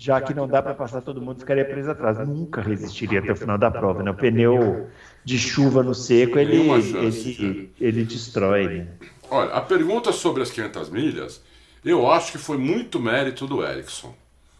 Já 0.00 0.20
que 0.20 0.32
não 0.32 0.46
dá 0.46 0.62
para 0.62 0.74
passar 0.74 1.02
todo 1.02 1.20
mundo, 1.20 1.40
ficaria 1.40 1.64
preso 1.64 1.90
atrás. 1.90 2.16
Nunca 2.26 2.60
resistiria 2.60 3.18
até 3.18 3.32
o 3.32 3.36
final 3.36 3.58
da 3.58 3.68
prova. 3.68 4.00
Né? 4.00 4.12
O 4.12 4.14
pneu 4.14 4.88
de 5.24 5.36
chuva 5.36 5.82
no 5.82 5.92
seco, 5.92 6.38
ele, 6.38 6.70
ele, 6.70 7.72
ele 7.80 8.04
destrói. 8.04 8.68
Né? 8.68 8.88
Olha, 9.28 9.50
a 9.50 9.60
pergunta 9.60 10.12
sobre 10.12 10.44
as 10.44 10.52
500 10.52 10.88
milhas, 10.90 11.42
eu 11.84 12.08
acho 12.08 12.30
que 12.30 12.38
foi 12.38 12.56
muito 12.56 13.00
mérito 13.00 13.44
do 13.44 13.64
Ericsson. 13.64 14.14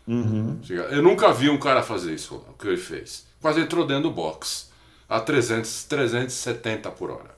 Uhum. 0.08 0.58
Eu 0.68 1.02
nunca 1.02 1.32
vi 1.32 1.48
um 1.48 1.58
cara 1.58 1.84
fazer 1.84 2.14
isso, 2.14 2.44
o 2.48 2.54
que 2.54 2.66
ele 2.66 2.76
fez. 2.76 3.24
Quase 3.40 3.60
entrou 3.60 3.86
dentro 3.86 4.04
do 4.04 4.10
box, 4.10 4.72
a 5.08 5.20
300, 5.20 5.84
370 5.84 6.90
por 6.90 7.10
hora. 7.12 7.37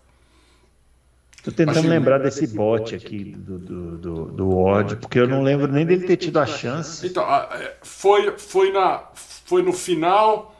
Estou 1.40 1.54
tentando 1.54 1.88
lembrar 1.88 2.18
desse 2.18 2.46
bote 2.46 2.94
aqui 2.94 3.24
do, 3.24 3.58
do, 3.58 3.96
do, 3.96 4.24
do 4.26 4.58
ódio, 4.58 4.98
porque 4.98 5.18
eu 5.18 5.26
não 5.26 5.42
lembro 5.42 5.72
nem 5.72 5.86
dele 5.86 6.06
ter 6.06 6.18
tido 6.18 6.38
a 6.38 6.44
chance. 6.44 7.06
Então, 7.06 7.24
é, 7.24 7.76
foi, 7.82 8.36
foi, 8.36 8.70
na, 8.70 9.04
foi 9.14 9.62
no 9.62 9.72
final 9.72 10.54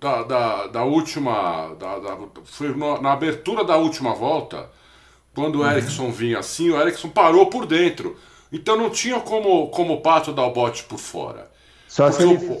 da, 0.00 0.24
da, 0.24 0.66
da 0.66 0.84
última. 0.84 1.72
Da, 1.78 2.00
da, 2.00 2.18
foi 2.44 2.74
na 3.00 3.12
abertura 3.12 3.62
da 3.62 3.76
última 3.76 4.12
volta, 4.12 4.68
quando 5.32 5.60
o 5.60 5.62
uhum. 5.62 5.70
Ericsson 5.70 6.10
vinha 6.10 6.40
assim, 6.40 6.70
o 6.70 6.80
Ericsson 6.80 7.10
parou 7.10 7.46
por 7.46 7.64
dentro. 7.64 8.16
Então 8.50 8.76
não 8.76 8.90
tinha 8.90 9.20
como, 9.20 9.68
como 9.68 9.94
o 9.94 10.00
pato 10.00 10.32
dar 10.32 10.46
o 10.46 10.52
bote 10.52 10.82
por 10.82 10.98
fora. 10.98 11.48
Só 11.86 12.10
se 12.10 12.24
ele. 12.24 12.34
O... 12.44 12.60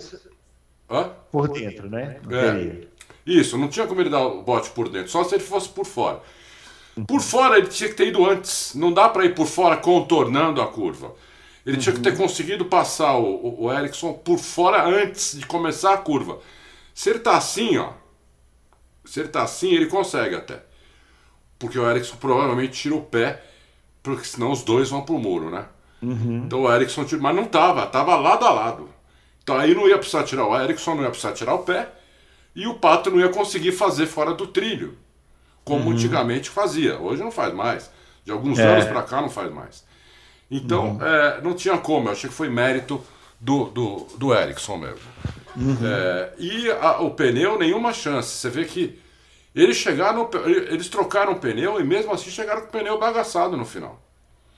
Hã? 0.88 1.10
Por 1.32 1.48
dentro, 1.48 1.90
né? 1.90 2.20
É. 2.30 2.86
Isso, 3.26 3.58
não 3.58 3.66
tinha 3.66 3.84
como 3.88 4.00
ele 4.00 4.10
dar 4.10 4.24
o 4.24 4.42
bote 4.42 4.70
por 4.70 4.88
dentro, 4.88 5.10
só 5.10 5.24
se 5.24 5.34
ele 5.34 5.42
fosse 5.42 5.68
por 5.68 5.84
fora. 5.84 6.22
Por 7.06 7.20
fora 7.20 7.58
ele 7.58 7.68
tinha 7.68 7.88
que 7.88 7.94
ter 7.94 8.08
ido 8.08 8.24
antes. 8.28 8.74
Não 8.74 8.92
dá 8.92 9.08
para 9.08 9.24
ir 9.24 9.34
por 9.34 9.46
fora 9.46 9.76
contornando 9.76 10.60
a 10.60 10.66
curva. 10.66 11.14
Ele 11.64 11.76
uhum. 11.76 11.82
tinha 11.82 11.94
que 11.94 12.00
ter 12.00 12.10
uhum. 12.12 12.16
conseguido 12.16 12.64
passar 12.64 13.16
o, 13.16 13.24
o, 13.24 13.64
o 13.64 13.72
Ericsson 13.72 14.12
por 14.14 14.38
fora 14.38 14.86
antes 14.86 15.38
de 15.38 15.46
começar 15.46 15.94
a 15.94 15.98
curva. 15.98 16.38
Se 16.94 17.10
ele 17.10 17.18
tá 17.18 17.36
assim, 17.36 17.76
ó. 17.76 17.92
Se 19.04 19.20
ele 19.20 19.28
tá 19.28 19.42
assim, 19.42 19.72
ele 19.72 19.86
consegue 19.86 20.34
até. 20.34 20.62
Porque 21.58 21.78
o 21.78 21.88
Ericsson 21.88 22.16
provavelmente 22.16 22.72
tira 22.72 22.94
o 22.94 23.02
pé, 23.02 23.42
porque 24.02 24.24
senão 24.24 24.52
os 24.52 24.62
dois 24.62 24.90
vão 24.90 25.02
pro 25.02 25.18
muro, 25.18 25.50
né? 25.50 25.66
Uhum. 26.00 26.42
Então 26.46 26.62
o 26.62 26.72
Ericsson 26.72 27.04
tira. 27.04 27.20
Mas 27.20 27.34
não 27.34 27.44
tava, 27.44 27.86
tava 27.86 28.16
lado 28.16 28.44
a 28.44 28.50
lado. 28.50 28.88
Então 29.42 29.56
aí 29.56 29.74
não 29.74 29.88
ia 29.88 29.98
precisar 29.98 30.24
tirar 30.24 30.46
o 30.46 30.58
Ericsson, 30.58 30.94
não 30.94 31.02
ia 31.02 31.10
precisar 31.10 31.32
tirar 31.32 31.54
o 31.54 31.60
pé. 31.60 31.92
E 32.54 32.66
o 32.66 32.74
Pato 32.74 33.10
não 33.10 33.20
ia 33.20 33.28
conseguir 33.28 33.72
fazer 33.72 34.06
fora 34.06 34.34
do 34.34 34.46
trilho 34.46 34.96
como 35.68 35.84
uhum. 35.84 35.92
antigamente 35.92 36.48
fazia. 36.48 36.98
Hoje 36.98 37.22
não 37.22 37.30
faz 37.30 37.52
mais. 37.52 37.90
De 38.24 38.32
alguns 38.32 38.58
é. 38.58 38.62
anos 38.62 38.86
para 38.86 39.02
cá 39.02 39.20
não 39.20 39.28
faz 39.28 39.52
mais. 39.52 39.84
Então, 40.50 40.92
uhum. 40.92 41.06
é, 41.06 41.40
não 41.42 41.54
tinha 41.54 41.76
como. 41.76 42.08
Eu 42.08 42.12
achei 42.12 42.28
que 42.28 42.34
foi 42.34 42.48
mérito 42.48 43.00
do, 43.38 43.66
do, 43.66 44.06
do 44.16 44.34
Ericsson 44.34 44.78
mesmo. 44.78 45.08
Uhum. 45.56 45.76
É, 45.82 46.32
e 46.38 46.70
a, 46.70 47.00
o 47.00 47.10
pneu, 47.10 47.58
nenhuma 47.58 47.92
chance. 47.92 48.30
Você 48.30 48.48
vê 48.48 48.64
que 48.64 48.98
eles 49.54 49.76
chegaram, 49.76 50.28
eles 50.46 50.88
trocaram 50.88 51.32
o 51.32 51.38
pneu 51.38 51.80
e 51.80 51.84
mesmo 51.84 52.12
assim 52.12 52.30
chegaram 52.30 52.62
com 52.62 52.68
o 52.68 52.70
pneu 52.70 52.98
bagaçado 52.98 53.56
no 53.56 53.64
final. 53.64 54.00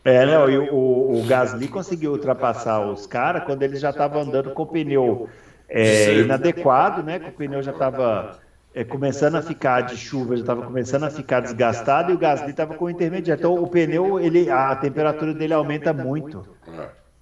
É, 0.04 0.24
não, 0.24 0.48
e 0.48 0.58
o, 0.58 1.20
o 1.20 1.24
Gasly 1.26 1.68
conseguiu 1.68 2.12
ultrapassar 2.12 2.80
os 2.86 3.06
caras 3.06 3.44
quando 3.44 3.62
eles 3.62 3.80
já 3.80 3.90
estavam 3.90 4.22
andando 4.22 4.50
com 4.52 4.62
o 4.62 4.66
pneu 4.66 5.28
é, 5.68 6.14
inadequado, 6.14 7.02
né? 7.02 7.18
Que 7.18 7.28
o 7.28 7.32
pneu 7.32 7.62
já 7.62 7.72
estava 7.72 8.38
é, 8.74 8.84
começando 8.84 9.34
a 9.34 9.42
ficar 9.42 9.82
de 9.82 9.96
chuva, 9.96 10.36
já 10.36 10.42
estava 10.42 10.62
começando 10.62 11.04
a 11.04 11.10
ficar 11.10 11.40
desgastado 11.40 12.12
e 12.12 12.14
o 12.14 12.18
Gasly 12.18 12.50
estava 12.50 12.74
com 12.74 12.84
o 12.84 12.90
intermediário. 12.90 13.40
Então 13.40 13.54
o 13.54 13.68
pneu, 13.68 14.20
ele, 14.20 14.48
a 14.48 14.74
temperatura 14.76 15.34
dele 15.34 15.54
aumenta 15.54 15.92
muito. 15.92 16.46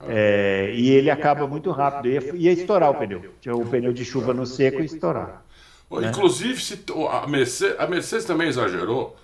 É, 0.07 0.73
e 0.75 0.91
ele 0.91 1.11
acaba 1.11 1.47
muito 1.47 1.71
rápido. 1.71 2.09
Ia, 2.09 2.37
ia 2.37 2.53
estourar 2.53 2.91
o 2.91 2.95
pneu. 2.95 3.35
Tinha 3.41 3.55
o 3.55 3.67
pneu 3.67 3.93
de 3.93 4.05
chuva 4.05 4.35
no 4.35 4.47
seco 4.47 4.81
e 4.81 4.85
estourar. 4.85 5.45
Né? 5.91 6.09
Inclusive, 6.09 6.61
se, 6.61 6.85
a, 7.11 7.27
Mercedes, 7.27 7.81
a 7.81 7.87
Mercedes 7.87 8.27
também 8.27 8.49
exagerou, 8.49 9.17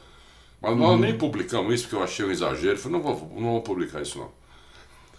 Mas 0.61 0.77
nós 0.77 0.99
nem 0.99 1.17
publicamos 1.17 1.75
isso 1.75 1.85
porque 1.85 1.97
eu 1.97 2.03
achei 2.03 2.25
um 2.25 2.31
exagero. 2.31 2.79
Falei, 2.79 2.99
não 2.99 3.05
vou, 3.05 3.33
não 3.37 3.51
vou 3.53 3.63
publicar 3.63 4.01
isso 4.01 4.19
não. 4.19 4.31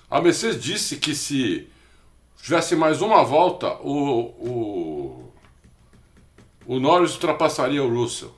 A 0.10 0.22
Mercedes 0.22 0.62
disse 0.62 0.97
que 0.97 1.14
se 1.14 1.68
tivesse 2.41 2.76
mais 2.76 3.01
uma 3.01 3.24
volta, 3.24 3.76
o, 3.82 4.22
o, 4.39 5.34
o 6.66 6.80
Norris 6.80 7.13
ultrapassaria 7.13 7.84
o 7.84 7.93
Russell. 7.93 8.32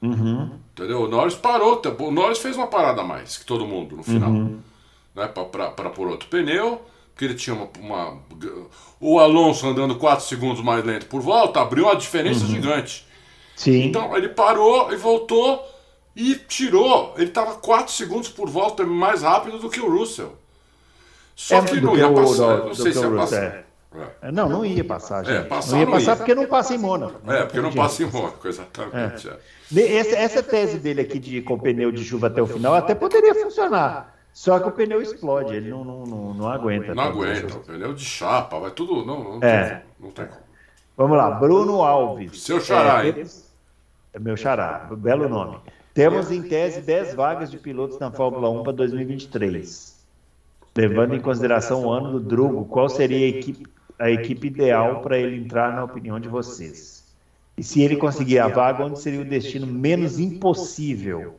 Uhum. 0.00 0.50
Entendeu? 0.72 1.02
O 1.02 1.08
Norris 1.08 1.34
parou. 1.34 1.80
O 2.00 2.10
Norris 2.10 2.38
fez 2.38 2.56
uma 2.56 2.66
parada 2.66 3.02
a 3.02 3.04
mais 3.04 3.36
que 3.36 3.44
todo 3.44 3.66
mundo 3.66 3.96
no 3.96 4.02
final. 4.02 4.30
Uhum. 4.30 4.60
Né? 5.14 5.26
Para 5.28 5.90
pôr 5.90 6.08
outro 6.08 6.28
pneu. 6.28 6.80
Porque 7.12 7.24
ele 7.24 7.34
tinha 7.34 7.56
uma, 7.56 7.68
uma, 7.80 8.18
O 9.00 9.18
Alonso 9.18 9.66
andando 9.66 9.96
4 9.96 10.24
segundos 10.24 10.62
mais 10.62 10.84
lento 10.84 11.06
por 11.06 11.20
volta 11.20 11.60
abriu 11.60 11.86
uma 11.86 11.96
diferença 11.96 12.44
uhum. 12.44 12.50
gigante. 12.50 13.04
Sim. 13.56 13.86
Então 13.86 14.16
ele 14.16 14.28
parou 14.28 14.92
e 14.92 14.96
voltou 14.96 15.66
e 16.14 16.36
tirou. 16.36 17.12
Ele 17.16 17.26
estava 17.26 17.54
4 17.54 17.92
segundos 17.92 18.28
por 18.28 18.48
volta 18.48 18.84
mais 18.84 19.22
rápido 19.22 19.58
do 19.58 19.68
que 19.68 19.80
o 19.80 19.90
Russell. 19.90 20.32
Só 21.34 21.56
é, 21.56 21.62
que 21.62 21.80
não 21.80 21.96
ia 21.96 22.12
passar. 22.12 22.58
não 22.58 22.74
sei 22.74 22.92
se 22.92 23.00
ia 23.00 23.10
passar. 23.10 23.42
É. 23.42 23.64
É. 24.20 24.30
Não, 24.30 24.48
não 24.48 24.64
ia 24.64 24.84
passar, 24.84 25.24
gente. 25.24 25.36
É, 25.36 25.42
passar, 25.42 25.72
não 25.72 25.78
ia 25.78 25.84
não 25.86 25.92
passar 25.92 26.10
ia. 26.12 26.16
porque 26.16 26.34
não 26.34 26.46
passa 26.46 26.74
em 26.74 26.78
Mônaco. 26.78 27.30
É, 27.30 27.44
porque 27.44 27.60
não 27.60 27.72
passa 27.72 28.02
em 28.02 28.06
Mônaco, 28.06 28.46
exatamente. 28.46 29.28
É. 29.28 29.96
Essa, 29.96 30.16
essa 30.16 30.42
tese 30.42 30.78
dele 30.78 31.00
aqui 31.00 31.18
de 31.18 31.40
com 31.42 31.58
pneu 31.58 31.90
de 31.90 32.04
chuva 32.04 32.26
até 32.26 32.42
o 32.42 32.46
final 32.46 32.74
até 32.74 32.94
poderia 32.94 33.34
funcionar. 33.34 34.14
Só 34.32 34.60
que 34.60 34.68
o 34.68 34.72
pneu 34.72 35.00
explode, 35.00 35.54
ele 35.54 35.70
não, 35.70 35.84
não, 35.84 36.04
não, 36.04 36.34
não 36.34 36.48
aguenta. 36.48 36.94
Não 36.94 37.02
aguenta, 37.02 37.56
o 37.56 37.60
pneu 37.60 37.94
de 37.94 38.04
chapa, 38.04 38.58
vai 38.58 38.70
tudo. 38.70 39.04
Não, 39.04 39.38
não, 39.38 39.42
é. 39.42 39.68
tem, 39.68 39.82
não 39.98 40.10
tem 40.10 40.26
como. 40.26 40.48
Vamos 40.96 41.16
lá, 41.16 41.30
Bruno 41.30 41.82
Alves. 41.82 42.42
Seu 42.42 42.60
xará, 42.60 43.06
é, 43.06 43.24
é 44.12 44.18
meu 44.18 44.36
xará, 44.36 44.88
belo 44.90 45.28
nome. 45.28 45.58
Temos 45.94 46.30
em 46.30 46.42
tese 46.42 46.80
10 46.80 47.14
vagas 47.14 47.50
de 47.50 47.58
pilotos 47.58 47.98
na 47.98 48.10
Fórmula 48.10 48.48
1 48.50 48.62
para 48.62 48.72
2023. 48.72 49.98
Levando 50.76 51.16
em 51.16 51.20
consideração 51.20 51.86
o 51.86 51.90
ano 51.90 52.12
do 52.12 52.20
Drugo, 52.20 52.64
qual 52.66 52.88
seria 52.88 53.26
a 53.26 53.28
equipe, 53.28 53.66
a 53.98 54.10
equipe 54.10 54.46
ideal 54.46 55.00
para 55.00 55.18
ele 55.18 55.36
entrar 55.36 55.74
na 55.74 55.84
opinião 55.84 56.20
de 56.20 56.28
vocês? 56.28 57.04
E 57.56 57.62
se 57.62 57.82
ele 57.82 57.96
conseguir 57.96 58.38
a 58.38 58.48
vaga, 58.48 58.84
onde 58.84 59.00
seria 59.00 59.20
o 59.20 59.24
destino 59.24 59.66
menos 59.66 60.18
impossível? 60.18 61.38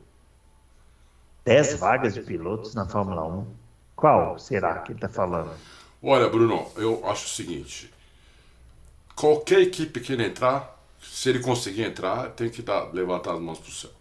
10 1.45 1.79
vagas 1.79 2.13
de 2.13 2.21
pilotos 2.21 2.75
na 2.75 2.85
Fórmula 2.85 3.25
1? 3.25 3.47
Qual 3.95 4.37
será 4.37 4.79
que 4.79 4.91
ele 4.91 4.97
está 4.97 5.07
falando? 5.07 5.51
Olha, 6.01 6.29
Bruno, 6.29 6.67
eu 6.75 7.05
acho 7.07 7.25
o 7.25 7.29
seguinte: 7.29 7.89
qualquer 9.15 9.61
equipe 9.61 9.99
que 9.99 10.13
ele 10.13 10.25
entrar, 10.25 10.77
se 11.01 11.29
ele 11.29 11.39
conseguir 11.39 11.83
entrar, 11.83 12.29
tem 12.31 12.49
que 12.49 12.61
dar, 12.61 12.93
levantar 12.93 13.33
as 13.33 13.39
mãos 13.39 13.59
para 13.59 13.69
o 13.69 13.71
céu. 13.71 13.91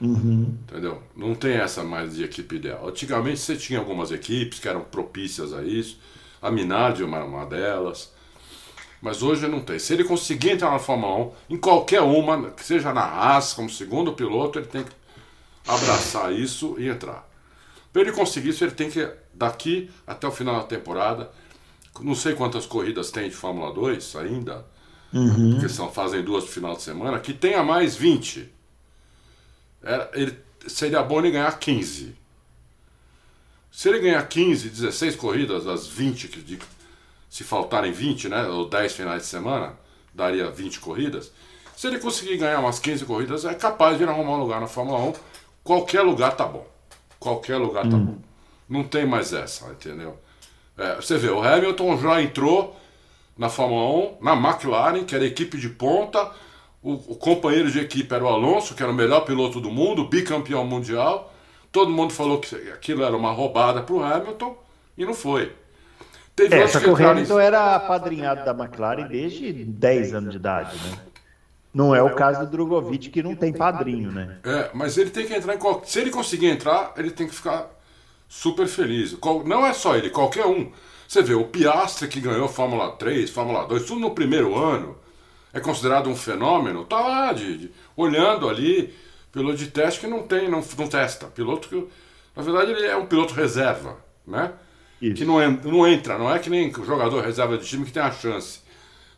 Uhum. 0.00 0.58
Entendeu? 0.62 1.00
Não 1.14 1.34
tem 1.34 1.54
essa 1.54 1.84
mais 1.84 2.16
de 2.16 2.24
equipe 2.24 2.56
ideal. 2.56 2.88
Antigamente 2.88 3.38
você 3.38 3.56
tinha 3.56 3.78
algumas 3.78 4.10
equipes 4.10 4.58
que 4.58 4.68
eram 4.68 4.82
propícias 4.82 5.52
a 5.52 5.62
isso. 5.62 5.98
A 6.42 6.50
Minardi 6.50 7.02
é 7.02 7.06
uma, 7.06 7.24
uma 7.24 7.46
delas. 7.46 8.12
Mas 9.00 9.22
hoje 9.22 9.46
não 9.48 9.60
tem. 9.60 9.78
Se 9.78 9.92
ele 9.94 10.04
conseguir 10.04 10.50
entrar 10.50 10.70
na 10.70 10.78
Fórmula 10.78 11.32
1, 11.48 11.54
em 11.54 11.56
qualquer 11.56 12.02
uma, 12.02 12.50
que 12.50 12.64
seja 12.64 12.92
na 12.92 13.02
Haas, 13.02 13.54
como 13.54 13.70
segundo 13.70 14.12
piloto, 14.12 14.58
ele 14.58 14.66
tem 14.66 14.84
que 14.84 14.92
abraçar 15.66 16.32
isso 16.32 16.76
e 16.78 16.88
entrar. 16.88 17.28
Para 17.92 18.02
ele 18.02 18.12
conseguir 18.12 18.50
isso, 18.50 18.64
ele 18.64 18.72
tem 18.72 18.90
que, 18.90 19.08
daqui 19.32 19.90
até 20.06 20.26
o 20.26 20.32
final 20.32 20.56
da 20.56 20.64
temporada, 20.64 21.30
não 22.00 22.14
sei 22.14 22.34
quantas 22.34 22.66
corridas 22.66 23.10
tem 23.10 23.28
de 23.28 23.34
Fórmula 23.34 23.72
2 23.72 24.16
ainda, 24.16 24.64
uhum. 25.12 25.52
porque 25.52 25.68
são, 25.68 25.90
fazem 25.90 26.22
duas 26.22 26.44
no 26.44 26.50
final 26.50 26.74
de 26.74 26.82
semana, 26.82 27.18
que 27.20 27.32
tenha 27.32 27.62
mais 27.62 27.94
20 27.96 28.50
era, 29.82 30.10
ele, 30.14 30.38
seria 30.66 31.02
bom 31.02 31.18
ele 31.18 31.32
ganhar 31.32 31.58
15. 31.58 32.14
Se 33.72 33.88
ele 33.88 34.00
ganhar 34.00 34.22
15, 34.22 34.68
16 34.68 35.16
corridas, 35.16 35.66
as 35.66 35.86
20 35.86 36.28
que 36.28 36.58
se 37.28 37.42
faltarem 37.42 37.90
20, 37.90 38.28
né, 38.28 38.46
ou 38.46 38.68
10 38.68 38.92
finais 38.92 39.22
de 39.22 39.28
semana, 39.28 39.72
daria 40.14 40.50
20 40.50 40.78
corridas. 40.78 41.32
Se 41.74 41.86
ele 41.86 41.98
conseguir 41.98 42.36
ganhar 42.36 42.60
umas 42.60 42.78
15 42.78 43.06
corridas, 43.06 43.46
é 43.46 43.54
capaz 43.54 43.96
de 43.96 44.04
arrumar 44.04 44.32
um 44.36 44.40
lugar 44.40 44.60
na 44.60 44.66
Fórmula 44.66 44.98
1. 44.98 45.12
Qualquer 45.64 46.02
lugar 46.02 46.36
tá 46.36 46.44
bom. 46.44 46.66
Qualquer 47.18 47.56
lugar 47.56 47.88
tá 47.88 47.96
bom. 47.96 48.18
Não 48.68 48.84
tem 48.84 49.06
mais 49.06 49.32
essa, 49.32 49.66
entendeu? 49.70 50.18
É, 50.76 50.96
você 50.96 51.16
vê, 51.16 51.30
o 51.30 51.42
Hamilton 51.42 51.98
já 51.98 52.22
entrou 52.22 52.76
na 53.36 53.48
Fórmula 53.48 54.16
1, 54.20 54.24
na 54.24 54.32
McLaren, 54.34 55.04
que 55.04 55.14
era 55.14 55.24
equipe 55.24 55.56
de 55.56 55.70
ponta, 55.70 56.30
o, 56.82 56.92
o, 56.92 57.16
companheiro 57.16 57.70
de 57.70 57.78
equipe 57.78 58.12
era 58.12 58.24
o 58.24 58.28
Alonso, 58.28 58.74
que 58.74 58.82
era 58.82 58.92
o 58.92 58.94
melhor 58.94 59.20
piloto 59.20 59.60
do 59.60 59.70
mundo, 59.70 60.08
bicampeão 60.08 60.66
mundial. 60.66 61.31
Todo 61.72 61.90
mundo 61.90 62.12
falou 62.12 62.38
que 62.38 62.54
aquilo 62.70 63.02
era 63.02 63.16
uma 63.16 63.32
roubada 63.32 63.82
para 63.82 63.94
o 63.94 64.02
Hamilton 64.02 64.56
e 64.96 65.04
não 65.04 65.14
foi. 65.14 65.52
Teve 66.36 66.54
é, 66.54 66.68
só 66.68 66.78
que 66.78 66.88
o 66.88 66.96
Hamilton 66.96 67.40
era 67.40 67.74
apadrinhado 67.74 68.44
da 68.44 68.52
McLaren 68.52 69.08
desde 69.08 69.52
10 69.52 70.14
anos 70.14 70.30
de 70.30 70.36
idade, 70.36 70.76
né? 70.76 70.98
Não 71.74 71.94
é 71.94 72.02
o 72.02 72.14
caso 72.14 72.40
do 72.40 72.50
Drogovic, 72.50 73.08
que 73.08 73.22
não 73.22 73.34
tem 73.34 73.50
padrinho, 73.52 74.12
né? 74.12 74.38
É, 74.44 74.70
mas 74.74 74.98
ele 74.98 75.08
tem 75.08 75.26
que 75.26 75.34
entrar 75.34 75.54
em 75.54 75.58
qualquer. 75.58 75.88
Se 75.88 76.00
ele 76.00 76.10
conseguir 76.10 76.48
entrar, 76.48 76.92
ele 76.98 77.10
tem 77.10 77.26
que 77.26 77.34
ficar 77.34 77.70
super 78.28 78.66
feliz. 78.66 79.16
Não 79.46 79.64
é 79.64 79.72
só 79.72 79.96
ele, 79.96 80.10
qualquer 80.10 80.44
um. 80.44 80.70
Você 81.08 81.22
vê, 81.22 81.34
o 81.34 81.44
Piastre 81.44 82.08
que 82.08 82.20
ganhou 82.20 82.48
Fórmula 82.48 82.92
3, 82.92 83.30
Fórmula 83.30 83.66
2, 83.66 83.86
tudo 83.86 84.00
no 84.00 84.10
primeiro 84.10 84.54
ano 84.54 84.96
é 85.52 85.60
considerado 85.60 86.08
um 86.08 86.16
fenômeno, 86.16 86.84
tá 86.84 86.98
lá 86.98 87.32
de, 87.32 87.58
de, 87.58 87.70
olhando 87.94 88.48
ali, 88.48 88.94
piloto 89.32 89.56
de 89.56 89.66
teste 89.68 90.00
que 90.00 90.06
não 90.06 90.22
tem, 90.22 90.48
não, 90.48 90.62
não 90.78 90.88
testa. 90.88 91.26
Piloto 91.26 91.68
que, 91.68 91.88
na 92.36 92.42
verdade, 92.42 92.72
ele 92.72 92.86
é 92.86 92.96
um 92.96 93.06
piloto 93.06 93.34
reserva, 93.34 93.96
né? 94.26 94.52
Isso. 95.00 95.16
Que 95.16 95.24
não, 95.24 95.38
não 95.50 95.86
entra, 95.86 96.16
não 96.16 96.32
é 96.32 96.38
que 96.38 96.48
nem 96.48 96.72
jogador 96.72 97.24
reserva 97.24 97.58
de 97.58 97.66
time 97.66 97.84
que 97.84 97.92
tem 97.92 98.02
a 98.02 98.12
chance. 98.12 98.60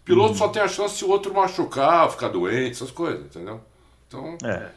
Piloto 0.05 0.31
uhum. 0.31 0.39
só 0.39 0.49
tem 0.49 0.63
a 0.63 0.69
chance 0.69 0.97
se 0.97 1.05
o 1.05 1.11
outro 1.11 1.35
machucar, 1.35 2.11
ficar 2.11 2.29
doente, 2.29 2.73
essas 2.73 2.91
coisas, 2.91 3.27
entendeu? 3.27 3.61
Então. 4.07 4.39
É. 4.45 4.69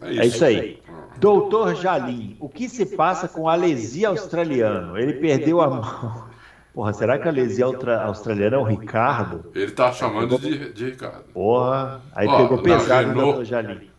É 0.00 0.10
isso, 0.10 0.20
é 0.20 0.26
isso 0.26 0.44
aí. 0.44 0.82
Doutor 1.18 1.76
Jalim, 1.76 2.36
o 2.40 2.48
que 2.48 2.68
se 2.68 2.84
passa 2.96 3.28
com 3.28 3.48
a 3.48 3.52
Alesia 3.52 4.08
australiano? 4.08 4.98
Ele 4.98 5.14
perdeu 5.14 5.60
a 5.60 5.68
mão. 5.68 6.32
Porra, 6.74 6.92
será 6.94 7.18
que 7.18 7.28
a 7.28 7.30
lesia 7.30 7.66
australiana 7.66 8.56
é 8.56 8.58
o 8.58 8.64
Ricardo? 8.64 9.50
Ele 9.54 9.70
tá 9.72 9.92
chamando 9.92 10.38
de, 10.38 10.72
de 10.72 10.86
Ricardo. 10.86 11.24
Porra, 11.32 12.00
aí 12.14 12.26
Ó, 12.26 12.38
pegou 12.38 12.62
pesado, 12.62 13.08
Renault... 13.08 13.26
doutor 13.26 13.44
Jalim. 13.44 13.91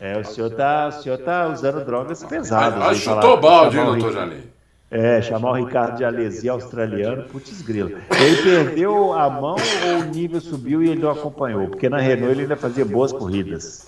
É, 0.00 0.16
o 0.16 0.24
senhor 0.24 0.50
tá, 0.50 0.88
o 0.88 0.92
senhor 0.92 1.18
tá 1.18 1.48
usando 1.48 1.84
drogas 1.84 2.22
pesadas. 2.24 2.82
Ah, 2.82 2.94
chutou 2.94 3.40
balde, 3.40 3.78
hein, 3.78 3.84
doutor 3.84 4.12
Jalim? 4.12 4.42
É, 4.90 5.20
chamar 5.20 5.50
o 5.50 5.54
Ricardo 5.54 5.98
de 5.98 6.04
alesia 6.04 6.52
australiano, 6.52 7.24
putz 7.24 7.60
grilo. 7.60 7.90
Ele 7.90 8.42
perdeu 8.42 9.12
a 9.12 9.28
mão 9.28 9.56
ou 9.56 9.98
o 10.00 10.04
nível 10.04 10.40
subiu 10.40 10.82
e 10.82 10.88
ele 10.88 11.02
não 11.02 11.10
acompanhou? 11.10 11.68
Porque 11.68 11.90
na 11.90 11.98
Renault 11.98 12.32
ele 12.32 12.42
ainda 12.42 12.56
fazia 12.56 12.86
boas 12.86 13.12
corridas. 13.12 13.86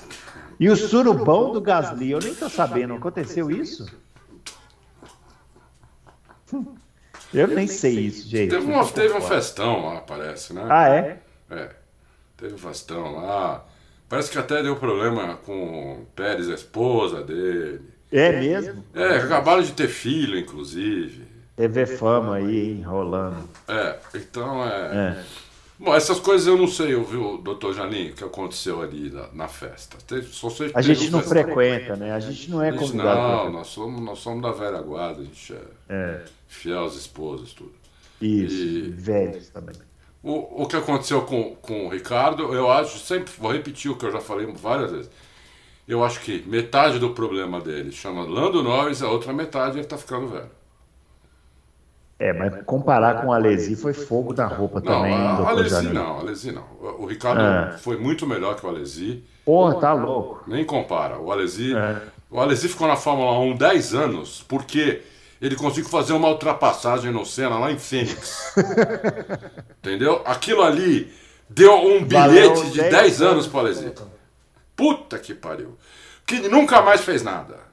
E 0.58 0.68
o 0.68 0.76
surubão 0.76 1.52
do 1.52 1.60
Gasly, 1.60 2.10
eu 2.10 2.18
nem 2.18 2.34
tô 2.34 2.50
sabendo, 2.50 2.92
aconteceu 2.92 3.50
isso? 3.50 3.86
Eu 7.32 7.48
nem 7.48 7.66
sei 7.66 8.00
isso, 8.00 8.28
gente. 8.28 8.50
Teve, 8.50 8.66
uma, 8.66 8.84
teve 8.86 9.14
um 9.14 9.22
festão 9.22 9.86
lá, 9.86 10.00
parece, 10.00 10.52
né? 10.52 10.66
Ah, 10.68 10.88
é? 10.88 11.20
É. 11.48 11.70
Teve 12.36 12.54
um 12.54 12.58
festão 12.58 13.16
lá. 13.16 13.64
Parece 14.10 14.28
que 14.28 14.38
até 14.38 14.60
deu 14.60 14.74
problema 14.74 15.36
com 15.36 16.02
o 16.02 16.06
Pérez, 16.16 16.50
a 16.50 16.54
esposa 16.54 17.22
dele. 17.22 17.80
É 18.10 18.40
mesmo? 18.40 18.84
É, 18.92 19.18
acabaram 19.18 19.62
de 19.62 19.70
ter 19.70 19.86
filho, 19.86 20.36
inclusive. 20.36 21.28
TV 21.54 21.86
Fama 21.86 22.34
aí 22.34 22.72
enrolando. 22.72 23.48
É, 23.68 23.96
então 24.12 24.66
é. 24.66 25.16
é. 25.16 25.24
Bom, 25.78 25.94
essas 25.94 26.18
coisas 26.18 26.48
eu 26.48 26.58
não 26.58 26.66
sei, 26.66 26.88
viu, 26.96 27.38
doutor 27.38 27.72
Jalim, 27.72 28.10
o 28.10 28.14
que 28.14 28.24
aconteceu 28.24 28.82
ali 28.82 29.10
na, 29.10 29.28
na 29.32 29.48
festa. 29.48 29.96
só 30.24 30.50
sei 30.50 30.72
a 30.74 30.82
gente 30.82 31.08
não 31.08 31.22
frequenta, 31.22 31.94
né? 31.94 32.12
A 32.12 32.18
gente 32.18 32.50
não 32.50 32.60
é 32.60 32.72
convidado. 32.72 33.44
Não, 33.44 33.52
nós 33.52 33.68
somos, 33.68 34.00
nós 34.00 34.18
somos 34.18 34.42
da 34.42 34.50
velha 34.50 34.82
guarda, 34.82 35.20
a 35.20 35.24
gente 35.24 35.54
é, 35.54 35.62
é. 35.88 36.24
fiel 36.48 36.84
às 36.84 36.96
esposas, 36.96 37.52
tudo. 37.52 37.72
Isso, 38.20 38.56
e, 38.56 38.90
velhos 38.90 39.50
também. 39.50 39.76
O, 40.22 40.64
o 40.64 40.66
que 40.66 40.76
aconteceu 40.76 41.22
com, 41.22 41.54
com 41.56 41.86
o 41.86 41.88
Ricardo, 41.88 42.54
eu 42.54 42.70
acho, 42.70 42.98
sempre 42.98 43.32
vou 43.38 43.52
repetir 43.52 43.90
o 43.90 43.96
que 43.96 44.04
eu 44.04 44.12
já 44.12 44.20
falei 44.20 44.46
várias 44.46 44.92
vezes. 44.92 45.10
Eu 45.88 46.04
acho 46.04 46.20
que 46.20 46.44
metade 46.46 46.98
do 46.98 47.10
problema 47.10 47.60
dele 47.60 47.90
chama 47.90 48.22
Lando 48.22 48.62
Norris, 48.62 49.02
a 49.02 49.08
outra 49.08 49.32
metade 49.32 49.76
ele 49.76 49.80
está 49.80 49.96
ficando 49.96 50.28
velho. 50.28 50.50
É, 52.20 52.34
mas 52.34 52.62
comparar 52.66 53.22
com 53.22 53.32
a 53.32 53.36
Alesi 53.36 53.74
foi 53.74 53.94
fogo 53.94 54.34
na 54.34 54.46
roupa 54.46 54.78
não, 54.80 54.92
também. 54.92 55.14
A, 55.14 55.30
a 55.30 55.48
Alesi 55.48 55.88
não, 55.88 56.18
a 56.18 56.20
Alesi 56.20 56.52
não. 56.52 56.64
O 56.98 57.06
Ricardo 57.06 57.40
é. 57.40 57.78
foi 57.78 57.96
muito 57.96 58.26
melhor 58.26 58.56
que 58.56 58.66
o 58.66 58.68
Alesi. 58.68 59.24
Porra, 59.42 59.80
tá 59.80 59.94
louco. 59.94 60.44
Nem 60.46 60.62
compara. 60.62 61.18
O 61.18 61.32
Alesi, 61.32 61.74
é. 61.74 61.96
o 62.30 62.38
Alesi 62.38 62.68
ficou 62.68 62.86
na 62.86 62.94
Fórmula 62.94 63.38
1 63.38 63.56
10 63.56 63.94
anos 63.94 64.44
porque 64.46 65.00
ele 65.40 65.56
conseguiu 65.56 65.88
fazer 65.88 66.12
uma 66.12 66.28
ultrapassagem 66.28 67.10
no 67.10 67.24
Senna 67.24 67.58
lá 67.58 67.72
em 67.72 67.78
Fênix. 67.78 68.54
Entendeu? 69.78 70.22
Aquilo 70.24 70.62
ali 70.62 71.12
deu 71.48 71.74
um 71.74 72.04
bilhete 72.04 72.70
de 72.70 72.82
10 72.82 73.22
anos 73.22 73.46
para 73.46 73.56
o 73.56 73.60
Alesi. 73.60 73.92
Puta 74.76 75.18
que 75.18 75.34
pariu. 75.34 75.76
que 76.26 76.48
nunca 76.48 76.82
mais 76.82 77.00
fez 77.00 77.22
nada. 77.22 77.70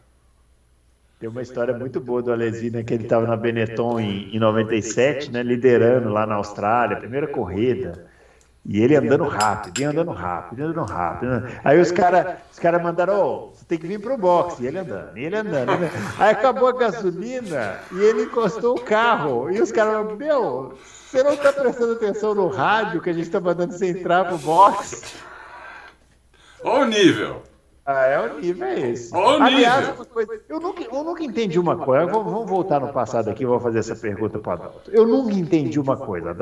Tem 1.20 1.28
uma 1.28 1.42
história 1.42 1.74
muito 1.74 2.00
boa 2.00 2.22
do 2.22 2.32
Alesi, 2.32 2.70
né, 2.70 2.84
que 2.84 2.94
ele 2.94 3.04
estava 3.04 3.26
na 3.26 3.36
Benetton 3.36 4.00
em, 4.00 4.36
em 4.36 4.40
97, 4.40 5.32
né, 5.32 5.42
liderando 5.42 6.10
lá 6.10 6.28
na 6.28 6.36
Austrália, 6.36 6.98
primeira 6.98 7.28
corrida. 7.28 8.08
E 8.68 8.82
ele 8.82 8.98
andando 8.98 9.24
rápido, 9.24 9.80
e 9.80 9.84
andando 9.86 10.12
rápido, 10.12 10.64
andando 10.64 10.92
rápido. 10.92 11.48
Aí 11.64 11.80
os 11.80 11.90
caras 11.90 12.36
os 12.52 12.60
cara 12.60 12.78
mandaram, 12.80 13.14
oh, 13.16 13.52
você 13.54 13.64
tem 13.66 13.78
que 13.78 13.88
vir 13.88 14.02
pro 14.02 14.18
boxe. 14.18 14.62
E 14.62 14.68
ele 14.68 14.80
andando, 14.80 15.18
e 15.18 15.24
ele 15.24 15.38
andando. 15.38 15.78
Né? 15.78 15.90
Aí 16.20 16.32
acabou 16.32 16.68
a 16.68 16.74
gasolina 16.74 17.80
e 17.94 18.00
ele 18.00 18.24
encostou 18.24 18.76
o 18.76 18.82
carro. 18.82 19.50
E 19.50 19.62
os 19.62 19.72
caras 19.72 19.94
falaram, 19.94 20.18
meu, 20.18 20.78
você 20.84 21.24
não 21.24 21.32
está 21.32 21.54
prestando 21.54 21.94
atenção 21.94 22.36
no 22.36 22.50
rádio 22.50 23.00
que 23.00 23.10
a 23.10 23.14
gente 23.14 23.28
está 23.28 23.40
mandando 23.40 23.72
você 23.72 23.88
entrar 23.88 24.26
pro 24.26 24.38
boxe? 24.38 25.16
Olha 26.62 26.84
o 26.84 26.86
nível. 26.86 27.44
Ah, 27.90 28.06
é 28.06 28.20
o 28.20 28.42
nível 28.42 28.68
é 28.68 28.90
esse. 28.90 29.16
Olha 29.16 29.46
Aliás, 29.46 29.94
eu, 30.50 30.60
nunca, 30.60 30.84
eu 30.84 31.04
nunca 31.06 31.24
entendi 31.24 31.58
uma 31.58 31.78
coisa. 31.78 32.06
Vamos, 32.06 32.34
vamos 32.34 32.50
voltar 32.50 32.82
no 32.82 32.92
passado 32.92 33.30
aqui, 33.30 33.46
vou 33.46 33.62
fazer 33.62 33.80
essa 33.80 33.96
pergunta 33.96 34.38
para 34.40 34.56
Adalto. 34.56 34.92
Eu 34.92 35.08
nunca 35.08 35.34
entendi 35.34 35.80
uma 35.80 35.96
coisa, 35.96 36.36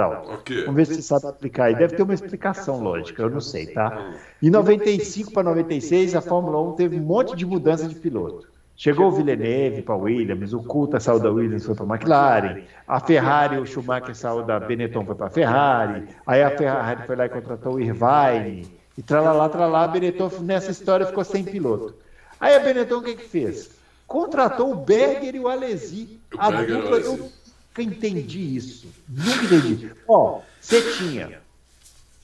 quê? 0.44 0.64
Vamos 0.66 0.76
ver 0.76 0.88
se 0.88 0.96
você 0.96 1.02
sabe 1.04 1.28
explicar 1.28 1.66
aí. 1.66 1.76
Deve 1.76 1.96
ter 1.96 2.02
uma 2.02 2.16
explicação 2.16 2.82
lógica, 2.82 3.22
eu 3.22 3.30
não 3.30 3.40
sei, 3.40 3.68
tá? 3.68 4.16
Em 4.42 4.50
95 4.50 5.32
para 5.32 5.44
96, 5.44 6.16
a 6.16 6.22
Fórmula 6.22 6.60
1 6.72 6.72
teve 6.78 7.00
um 7.00 7.04
monte 7.04 7.36
de 7.36 7.46
mudança 7.46 7.88
de 7.88 7.94
piloto. 7.94 8.48
Chegou 8.76 9.10
o 9.10 9.12
Villeneuve 9.12 9.84
para 9.84 9.96
Williams, 9.96 10.52
o 10.52 10.64
Coulter 10.64 11.00
saiu 11.00 11.20
da 11.20 11.30
Williams 11.30 11.64
foi 11.64 11.76
para 11.76 11.86
a 11.86 11.90
McLaren, 11.96 12.64
a 12.88 13.00
Ferrari, 13.00 13.58
o 13.58 13.66
Schumacher 13.66 14.16
saiu 14.16 14.44
da 14.44 14.60
Benetton 14.60 15.06
foi 15.06 15.16
para 15.16 15.28
a 15.28 15.30
Ferrari, 15.30 16.08
aí 16.26 16.44
a 16.44 16.50
Ferrari 16.50 17.06
foi 17.06 17.16
lá 17.16 17.26
e 17.28 17.30
contratou 17.30 17.76
o 17.76 17.80
Irvine, 17.80 18.68
e 18.98 19.04
tralalá, 19.04 19.50
tralalá, 19.50 19.84
a 19.84 19.88
Benetton 19.88 20.30
nessa 20.42 20.72
história 20.72 21.06
ficou 21.06 21.24
sem 21.24 21.44
piloto. 21.44 21.96
Aí 22.40 22.56
a 22.56 22.60
Benetton 22.60 22.98
o 22.98 23.04
que, 23.04 23.16
que 23.16 23.28
fez? 23.28 23.70
Contratou 24.08 24.72
o 24.72 24.76
Berger 24.76 25.36
e 25.36 25.40
o 25.40 25.48
Alesi. 25.48 26.20
A 26.38 26.50
dupla, 26.52 26.98
eu 26.98 27.18
nunca 27.18 27.82
entendi 27.82 28.56
isso. 28.56 28.88
Nunca 29.10 29.56
entendi. 29.56 29.92
Ó, 30.08 30.42
você 30.62 30.82
tinha 30.94 31.42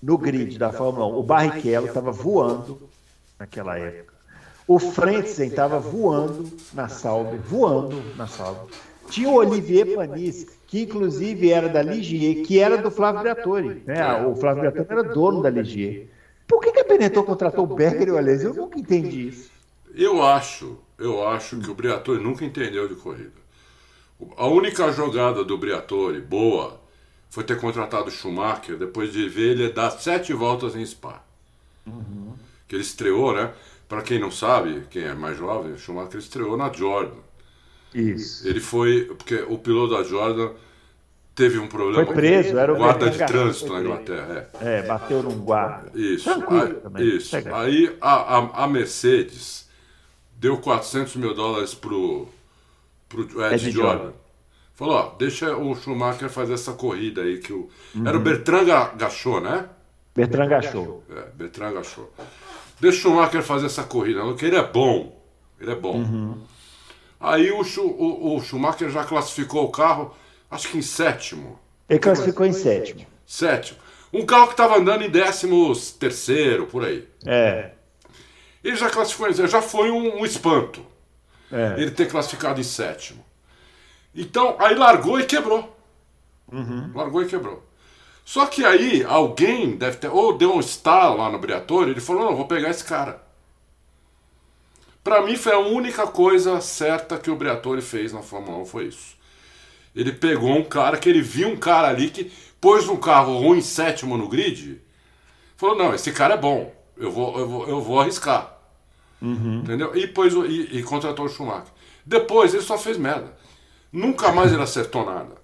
no 0.02 0.18
grid 0.18 0.58
da 0.58 0.72
Fórmula 0.72 1.08
1, 1.08 1.18
o 1.18 1.24
Barrichello 1.24 1.88
estava 1.88 2.12
voando 2.12 2.90
naquela 3.40 3.78
época. 3.78 4.14
O 4.68 4.80
Frentzen 4.80 5.48
estava 5.48 5.80
voando 5.80 6.50
na 6.74 6.88
Sauber, 6.88 7.40
voando 7.40 8.02
na 8.16 8.28
Sauber. 8.28 8.74
Tinha 9.10 9.30
o 9.30 9.36
Olivier 9.36 9.96
Panis, 9.96 10.48
que 10.68 10.84
inclusive 10.84 11.52
era 11.52 11.68
da 11.68 11.82
Ligier, 11.82 12.46
que 12.46 12.60
era 12.60 12.78
do 12.78 12.90
Flávio 12.90 13.22
Briatore. 13.22 13.84
Né? 13.86 14.26
O 14.26 14.36
Flávio 14.36 14.62
Briatore 14.62 14.88
era 14.90 15.04
dono 15.04 15.42
da 15.42 15.50
Ligier. 15.50 16.08
Por 16.48 16.62
que, 16.62 16.72
que 16.72 16.80
a 16.80 16.81
Benetton 16.92 17.24
contratou 17.24 17.64
o 17.64 17.76
Berger 17.76 18.08
e 18.10 18.12
o 18.12 18.18
Alesi? 18.18 18.46
Eu 18.46 18.54
nunca 18.54 18.80
entendi 18.80 19.30
isso. 19.30 19.50
Eu 19.94 20.24
acho, 20.24 20.78
eu 20.98 21.28
acho 21.28 21.60
que 21.60 21.70
o 21.70 21.74
Briatore 21.74 22.22
nunca 22.22 22.46
entendeu 22.46 22.88
de 22.88 22.96
corrida. 22.96 23.42
A 24.38 24.48
única 24.48 24.92
jogada 24.92 25.44
do 25.44 25.58
Briatore 25.58 26.22
boa 26.22 26.80
foi 27.30 27.44
ter 27.44 27.60
contratado 27.60 28.08
o 28.08 28.12
Schumacher 28.12 28.78
depois 28.78 29.12
de 29.12 29.28
ver 29.28 29.52
ele 29.52 29.72
dar 29.72 29.90
sete 29.92 30.34
voltas 30.34 30.76
em 30.76 30.86
Spa. 30.86 31.24
Que 32.68 32.76
ele 32.76 32.84
estreou, 32.84 33.34
né? 33.34 33.54
Para 33.88 34.02
quem 34.02 34.20
não 34.20 34.32
sabe, 34.32 34.84
quem 34.90 35.04
é 35.04 35.14
mais 35.14 35.38
jovem, 35.38 35.74
o 35.74 35.78
Schumacher 35.78 36.20
estreou 36.20 36.56
na 36.56 36.72
Jordan. 36.72 37.20
Isso. 37.94 38.48
Ele 38.48 38.60
foi, 38.60 39.06
porque 39.06 39.36
o 39.50 39.58
piloto 39.58 39.94
da 39.96 40.04
Jordan 40.04 40.52
teve 41.36 41.60
um 41.60 41.68
problema 41.68 42.06
Foi 42.06 42.16
preso, 42.16 42.58
era 42.58 42.74
o 42.74 42.78
guarda 42.78 43.10
de 43.10 43.18
trânsito 43.18 43.72
na 43.72 43.80
Inglaterra. 43.82 44.50
É. 44.62 44.80
É, 44.80 44.82
bateu 44.84 45.24
num 45.24 45.40
guarda. 45.40 45.92
Isso. 45.98 46.26
Tranquilo 46.26 46.82
Aí, 46.94 47.18
isso. 47.18 47.36
Aí 47.54 47.98
a, 48.02 48.38
a, 48.38 48.64
a 48.64 48.68
Mercedes 48.68 49.70
deu 50.38 50.58
400 50.58 51.16
mil 51.16 51.34
dólares 51.34 51.74
pro, 51.74 52.28
pro 53.08 53.24
Ed, 53.46 53.56
Ed 53.56 53.72
Jordan. 53.72 53.98
Jordan. 53.98 54.14
Falou, 54.74 54.96
ó, 54.96 55.16
deixa 55.18 55.56
o 55.56 55.76
Schumacher 55.76 56.30
fazer 56.30 56.54
essa 56.54 56.74
corrida 56.74 57.22
aí 57.22 57.38
que 57.38 57.54
o... 57.54 57.70
Uhum. 57.94 58.08
Era 58.08 58.18
o 58.18 58.20
Bertrand 58.20 58.66
Ga- 58.66 58.94
Gachot, 58.96 59.40
né? 59.42 59.70
Bertrand 60.16 60.48
Gachot. 60.48 61.04
É, 61.12 61.22
Bertrand 61.36 61.74
Gachot. 61.74 62.08
Deixa 62.80 62.98
o 62.98 63.02
Schumacher 63.02 63.44
fazer 63.44 63.68
essa 63.68 63.84
corrida, 63.84 64.22
porque 64.24 64.46
ele 64.46 64.56
é 64.56 64.64
bom. 64.64 65.22
Ele 65.60 65.72
é 65.72 65.76
bom. 65.76 65.98
Uhum. 65.98 66.42
Aí 67.20 67.52
o, 67.52 67.62
o, 67.62 68.36
o 68.36 68.42
Schumacher 68.42 68.90
já 68.90 69.04
classificou 69.04 69.66
o 69.66 69.72
carro, 69.72 70.16
acho 70.52 70.70
que 70.70 70.78
em 70.78 70.82
sétimo. 70.84 71.58
Ele 71.90 72.00
classificou 72.00 72.46
em 72.46 72.54
sétimo. 72.54 73.08
Sétimo. 73.26 73.80
Um 74.14 74.26
carro 74.26 74.48
que 74.48 74.54
estava 74.54 74.78
andando 74.78 75.04
em 75.04 75.10
décimo 75.10 75.74
terceiro, 75.98 76.68
por 76.68 76.86
aí. 76.86 77.08
É. 77.26 77.72
Ele 78.64 78.76
já 78.76 78.90
classificou 78.90 79.30
em 79.30 79.34
já 79.48 79.62
foi 79.62 79.90
um, 79.90 80.20
um 80.20 80.26
espanto 80.26 80.86
é. 81.52 81.76
ele 81.78 81.92
ter 81.92 82.08
classificado 82.10 82.60
em 82.60 82.64
sétimo. 82.64 83.24
Então, 84.16 84.56
aí 84.60 84.76
largou 84.76 85.20
e 85.20 85.26
quebrou. 85.26 85.76
Uhum. 86.52 86.92
Largou 86.94 87.22
e 87.22 87.28
quebrou. 87.28 87.64
Só 88.24 88.46
que 88.46 88.64
aí 88.64 89.04
alguém 89.04 89.76
deve 89.76 89.98
ter, 89.98 90.10
ou 90.10 90.38
deu 90.38 90.54
um 90.54 90.60
estalo 90.60 91.18
lá 91.18 91.30
no 91.30 91.40
Briatore, 91.40 91.92
ele 91.92 92.02
falou: 92.02 92.26
não, 92.26 92.36
vou 92.36 92.48
pegar 92.48 92.70
esse 92.70 92.84
cara. 92.84 93.22
Pra 95.04 95.22
mim 95.22 95.36
foi 95.36 95.54
a 95.54 95.60
única 95.60 96.06
coisa 96.06 96.62
certa 96.62 97.18
que 97.18 97.32
o 97.32 97.36
Briatore 97.36 97.82
fez 97.82 98.14
na 98.14 98.22
Fórmula 98.22 98.60
1, 98.60 98.66
foi 98.66 98.86
isso. 98.86 99.18
Ele 99.96 100.12
pegou 100.12 100.52
um 100.56 100.64
cara 100.64 100.98
que 100.98 101.10
ele 101.10 101.22
viu 101.22 101.50
um 101.50 101.58
cara 101.58 101.88
ali 101.90 102.10
que 102.10 102.32
pôs 102.60 102.88
um 102.88 102.96
carro 102.98 103.38
ruim 103.38 103.58
em 103.60 103.62
sétimo 103.62 104.18
no 104.18 104.28
grid. 104.28 104.82
Falou: 105.58 105.76
não, 105.78 105.94
esse 105.94 106.12
cara 106.12 106.36
é 106.36 106.38
bom, 106.38 106.74
eu 106.98 107.12
vou, 107.12 107.38
eu 107.40 107.48
vou, 107.48 107.68
eu 107.68 107.82
vou 107.82 108.00
arriscar. 108.00 108.58
Entendeu? 109.64 109.96
E, 109.96 110.08
pôs, 110.08 110.34
e, 110.34 110.78
e 110.80 110.84
contratou 110.84 111.26
o 111.26 111.30
Schumacher. 111.30 111.72
Depois 112.06 112.54
ele 112.54 112.64
só 112.64 112.78
fez 112.78 112.98
merda. 112.98 113.36
Nunca 113.92 114.32
mais 114.32 114.52
ele 114.52 114.64
acertou 114.64 115.06
nada. 115.06 115.36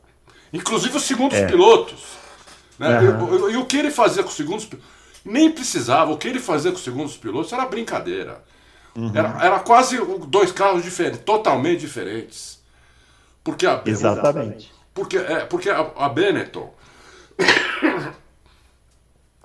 Inclusive 0.52 0.98
os 0.98 1.04
segundos 1.04 1.38
pilotos. 1.46 2.04
Né? 2.80 2.88
E, 3.04 3.50
e- 3.50 3.54
e 3.54 3.58
o 3.58 3.66
que 3.66 3.78
ele 3.78 3.92
fazia 3.92 4.24
com 4.24 4.30
os 4.30 4.36
segundos 4.36 4.66
pi- 4.66 4.80
Nem 5.26 5.52
precisava. 5.52 6.12
O 6.12 6.18
que 6.18 6.28
ele 6.28 6.40
fazia 6.40 6.72
com 6.72 6.78
os 6.78 6.84
segundos 6.84 7.18
pilotos 7.18 7.52
era 7.54 7.66
brincadeira. 7.66 8.44
Era, 9.14 9.46
era 9.46 9.60
quase 9.60 9.98
dois 10.28 10.52
carros 10.52 10.84
diferentes, 10.84 11.20
totalmente 11.24 11.82
diferentes. 11.82 12.57
Porque 13.48 13.66
a, 13.66 13.82
Exatamente. 13.86 14.70
porque, 14.94 15.18
é, 15.18 15.46
porque 15.46 15.70
a, 15.70 15.88
a 15.96 16.10
Benetton 16.10 16.70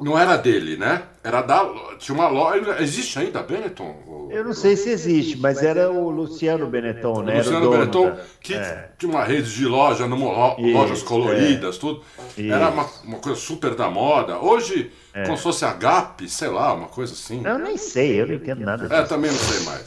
não 0.00 0.18
era 0.18 0.36
dele, 0.36 0.76
né? 0.76 1.02
Era 1.22 1.40
da. 1.42 1.64
Tinha 1.98 2.14
uma 2.16 2.26
loja. 2.26 2.82
Existe 2.82 3.16
ainda 3.20 3.38
a 3.38 3.42
Benetton? 3.44 3.94
O- 4.08 4.28
Eu 4.32 4.44
não 4.44 4.52
sei 4.52 4.74
se 4.76 4.90
existe, 4.90 5.36
mas 5.38 5.62
era 5.62 5.88
o 5.88 6.10
Luciano 6.10 6.66
Benetton, 6.66 7.22
né? 7.22 7.34
Era 7.38 7.42
o 7.42 7.44
Luciano 7.44 7.70
Benetton, 7.70 8.10
da- 8.10 8.16
que 8.40 8.54
É. 8.54 8.90
tinha 8.98 9.12
uma 9.12 9.22
rede 9.22 9.54
de 9.54 9.64
loja, 9.66 10.08
numa 10.08 10.32
lo- 10.32 10.56
Isso, 10.58 10.76
lojas 10.76 11.02
coloridas, 11.04 11.78
tudo. 11.78 12.02
Era 12.36 12.64
Isso. 12.64 12.72
uma, 12.72 12.86
uma 13.04 13.18
coisa 13.18 13.38
super 13.40 13.76
da 13.76 13.88
moda. 13.88 14.36
Hoje, 14.40 14.90
como 15.26 15.36
se 15.36 15.42
fosse 15.44 15.64
a 15.64 15.72
Gap, 15.74 16.28
sei 16.28 16.48
lá, 16.48 16.72
uma 16.74 16.88
coisa 16.88 17.12
assim. 17.12 17.40
Eu 17.46 17.58
nem 17.60 17.76
sei, 17.76 18.20
eu 18.20 18.26
não 18.26 18.34
entendo 18.34 18.62
nada 18.64 18.86
É, 18.86 18.88
disso. 18.88 19.08
também 19.08 19.30
não 19.30 19.38
sei 19.38 19.60
mais. 19.60 19.86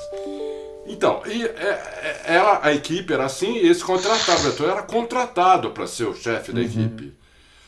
Então, 0.85 1.21
e 1.25 1.43
é, 1.43 1.47
é, 1.47 2.21
ela, 2.35 2.59
a 2.63 2.73
equipe 2.73 3.11
era 3.13 3.25
assim, 3.25 3.53
e 3.57 3.67
esse 3.67 3.83
contratado, 3.83 4.47
então 4.49 4.69
era 4.69 4.83
contratado 4.83 5.71
para 5.71 5.87
ser 5.87 6.05
o 6.05 6.13
chefe 6.15 6.51
Uhum. 6.51 6.55
da 6.57 6.61
equipe. 6.61 7.13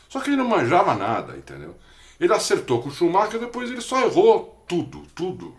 Só 0.08 0.20
que 0.20 0.30
ele 0.30 0.36
não 0.36 0.48
manjava 0.48 0.94
nada, 0.94 1.36
entendeu? 1.36 1.74
Ele 2.20 2.32
acertou 2.32 2.80
com 2.82 2.88
o 2.88 2.92
Schumacher, 2.92 3.38
depois 3.40 3.70
ele 3.70 3.80
só 3.80 4.00
errou 4.00 4.64
tudo, 4.68 5.02
tudo. 5.14 5.54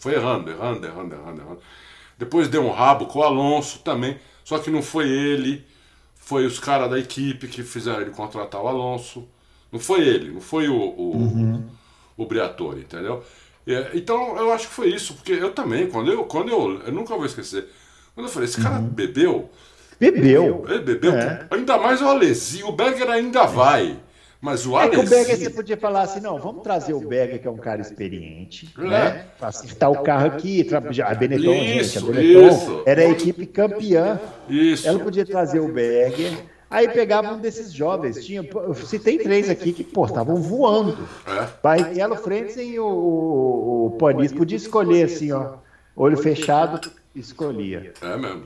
Foi 0.00 0.14
errando, 0.14 0.50
errando, 0.50 0.86
errando, 0.86 1.14
errando, 1.14 1.40
errando. 1.40 1.60
Depois 2.18 2.48
deu 2.48 2.64
um 2.64 2.70
rabo 2.70 3.06
com 3.06 3.18
o 3.18 3.22
Alonso 3.22 3.80
também, 3.80 4.18
só 4.44 4.58
que 4.58 4.70
não 4.70 4.82
foi 4.82 5.08
ele, 5.08 5.64
foi 6.16 6.46
os 6.46 6.58
caras 6.58 6.88
da 6.90 6.98
equipe 6.98 7.48
que 7.48 7.62
fizeram 7.62 8.00
ele 8.00 8.10
contratar 8.10 8.62
o 8.62 8.68
Alonso. 8.68 9.26
Não 9.70 9.80
foi 9.80 10.00
ele, 10.06 10.30
não 10.32 10.40
foi 10.40 10.68
o, 10.68 10.76
o, 10.76 11.64
o 12.16 12.26
Briatore, 12.26 12.80
entendeu? 12.80 13.24
É, 13.66 13.90
então 13.94 14.36
eu 14.38 14.52
acho 14.52 14.68
que 14.68 14.74
foi 14.74 14.88
isso, 14.88 15.14
porque 15.14 15.32
eu 15.32 15.52
também, 15.52 15.86
quando 15.86 16.10
eu, 16.12 16.24
quando 16.24 16.48
eu, 16.50 16.80
eu 16.86 16.92
nunca 16.92 17.14
vou 17.16 17.24
esquecer, 17.26 17.66
quando 18.14 18.26
eu 18.26 18.32
falei, 18.32 18.48
esse 18.48 18.60
cara 18.60 18.78
bebeu, 18.78 19.48
Bebeu. 20.00 20.64
ele 20.68 20.80
bebeu, 20.80 21.12
É. 21.14 21.46
ainda 21.50 21.78
mais 21.78 22.02
o 22.02 22.06
Alesi, 22.06 22.62
o 22.64 22.72
Berger 22.72 23.08
ainda 23.08 23.44
vai, 23.46 23.96
mas 24.40 24.66
o 24.66 24.76
É 24.76 24.88
que 24.88 24.96
o 24.96 25.02
Berger 25.08 25.26
você 25.26 25.32
Alesi, 25.44 25.50
podia 25.50 25.76
falar 25.76 26.02
assim, 26.02 26.18
não, 26.20 26.38
vamos 26.40 26.64
trazer 26.64 26.92
o 26.92 27.00
Berger, 27.00 27.40
que 27.40 27.46
é 27.46 27.50
um 27.50 27.56
cara 27.56 27.80
experiente, 27.80 28.68
É. 28.76 28.82
né? 28.82 29.24
Pra 29.38 29.48
acertar 29.48 29.90
o 29.92 30.02
carro 30.02 30.26
aqui, 30.26 30.66
a 30.74 31.14
Benetton, 31.14 31.54
Isso, 31.54 31.64
gente, 31.64 31.98
a 31.98 32.00
Benetton 32.12 32.48
isso. 32.48 32.82
era 32.84 33.02
a 33.02 33.08
equipe 33.10 33.46
campeã. 33.46 34.20
isso, 34.48 34.88
Ela 34.88 34.98
podia 34.98 35.24
trazer 35.24 35.60
o 35.60 35.72
Berger, 35.72 36.32
aí 36.72 36.88
pegava 36.88 37.32
um 37.34 37.40
desses 37.40 37.72
jovens. 37.72 38.24
Tinha, 38.24 38.42
eu 38.42 38.74
citei 38.74 39.18
três 39.18 39.48
aqui 39.48 39.72
que, 39.72 39.84
pô, 39.84 40.06
estavam 40.06 40.36
voando. 40.36 40.98
é, 41.26 41.48
Barrichello, 41.62 42.16
Frentzen 42.16 42.70
e 42.70 42.80
o, 42.80 42.86
o, 42.86 43.86
o 43.86 43.90
Panis 43.92 44.32
podia 44.32 44.56
escolher 44.56 45.04
assim, 45.04 45.30
ó. 45.32 45.54
Olho 45.94 46.16
fechado, 46.16 46.90
escolhia. 47.14 47.92
é 48.02 48.16
mesmo. 48.16 48.44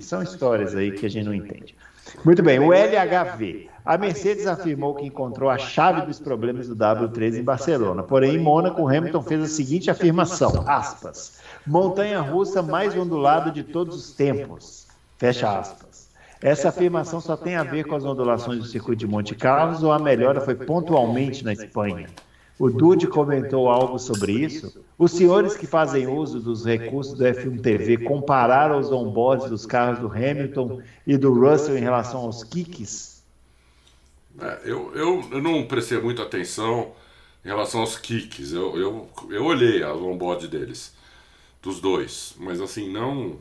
São 0.00 0.22
histórias 0.22 0.74
aí 0.74 0.90
que 0.90 1.06
a 1.06 1.08
gente 1.08 1.24
não 1.24 1.34
entende. 1.34 1.76
Muito 2.24 2.42
bem, 2.42 2.58
o 2.58 2.72
LHV. 2.72 3.70
A 3.84 3.96
Mercedes 3.96 4.46
afirmou 4.46 4.94
que 4.94 5.06
encontrou 5.06 5.50
a 5.50 5.58
chave 5.58 6.02
dos 6.02 6.20
problemas 6.20 6.68
do 6.68 6.76
W13 6.76 7.38
em 7.38 7.44
Barcelona. 7.44 8.02
Porém, 8.02 8.34
em 8.34 8.38
Mônaco, 8.38 8.86
Hamilton 8.86 9.22
fez 9.22 9.42
a 9.42 9.46
seguinte 9.46 9.90
afirmação: 9.90 10.64
aspas, 10.66 11.40
montanha 11.66 12.20
russa 12.20 12.62
mais 12.62 12.96
ondulada 12.96 13.50
de 13.50 13.62
todos 13.62 13.96
os 13.96 14.12
tempos. 14.12 14.86
Fecha 15.18 15.58
aspas. 15.58 15.91
Essa 16.42 16.70
afirmação 16.70 17.20
só 17.20 17.36
tem 17.36 17.54
a 17.54 17.62
ver 17.62 17.84
com 17.84 17.94
as 17.94 18.04
ondulações 18.04 18.58
do 18.58 18.64
circuito 18.64 19.00
de 19.00 19.06
Monte 19.06 19.34
Carlos 19.34 19.82
ou 19.82 19.92
a 19.92 19.98
melhora 19.98 20.40
foi 20.40 20.56
pontualmente 20.56 21.44
na 21.44 21.52
Espanha? 21.52 22.08
O 22.58 22.68
Dude 22.68 23.06
comentou 23.06 23.68
algo 23.68 23.98
sobre 23.98 24.32
isso. 24.32 24.84
Os 24.98 25.12
senhores 25.12 25.56
que 25.56 25.66
fazem 25.66 26.06
uso 26.06 26.38
dos 26.38 26.64
recursos 26.64 27.16
do 27.16 27.24
F1 27.24 27.60
TV 27.60 27.98
compararam 27.98 28.78
os 28.78 28.92
onboards 28.92 29.48
dos 29.48 29.66
carros 29.66 29.98
do 29.98 30.06
Hamilton 30.06 30.80
e 31.06 31.16
do 31.16 31.32
Russell 31.32 31.76
em 31.76 31.80
relação 31.80 32.20
aos 32.20 32.44
kicks? 32.44 33.22
É, 34.40 34.60
eu, 34.64 34.94
eu, 34.94 35.24
eu, 35.30 35.42
não 35.42 35.66
prestei 35.66 36.00
muita 36.00 36.22
atenção 36.22 36.92
em 37.44 37.48
relação 37.48 37.80
aos 37.80 37.98
kicks. 37.98 38.52
Eu, 38.52 38.76
eu, 38.76 39.08
eu 39.30 39.44
olhei 39.44 39.82
as 39.82 39.96
onboard 39.96 40.48
deles, 40.48 40.94
dos 41.60 41.80
dois, 41.80 42.34
mas 42.38 42.60
assim, 42.60 42.90
não. 42.92 43.38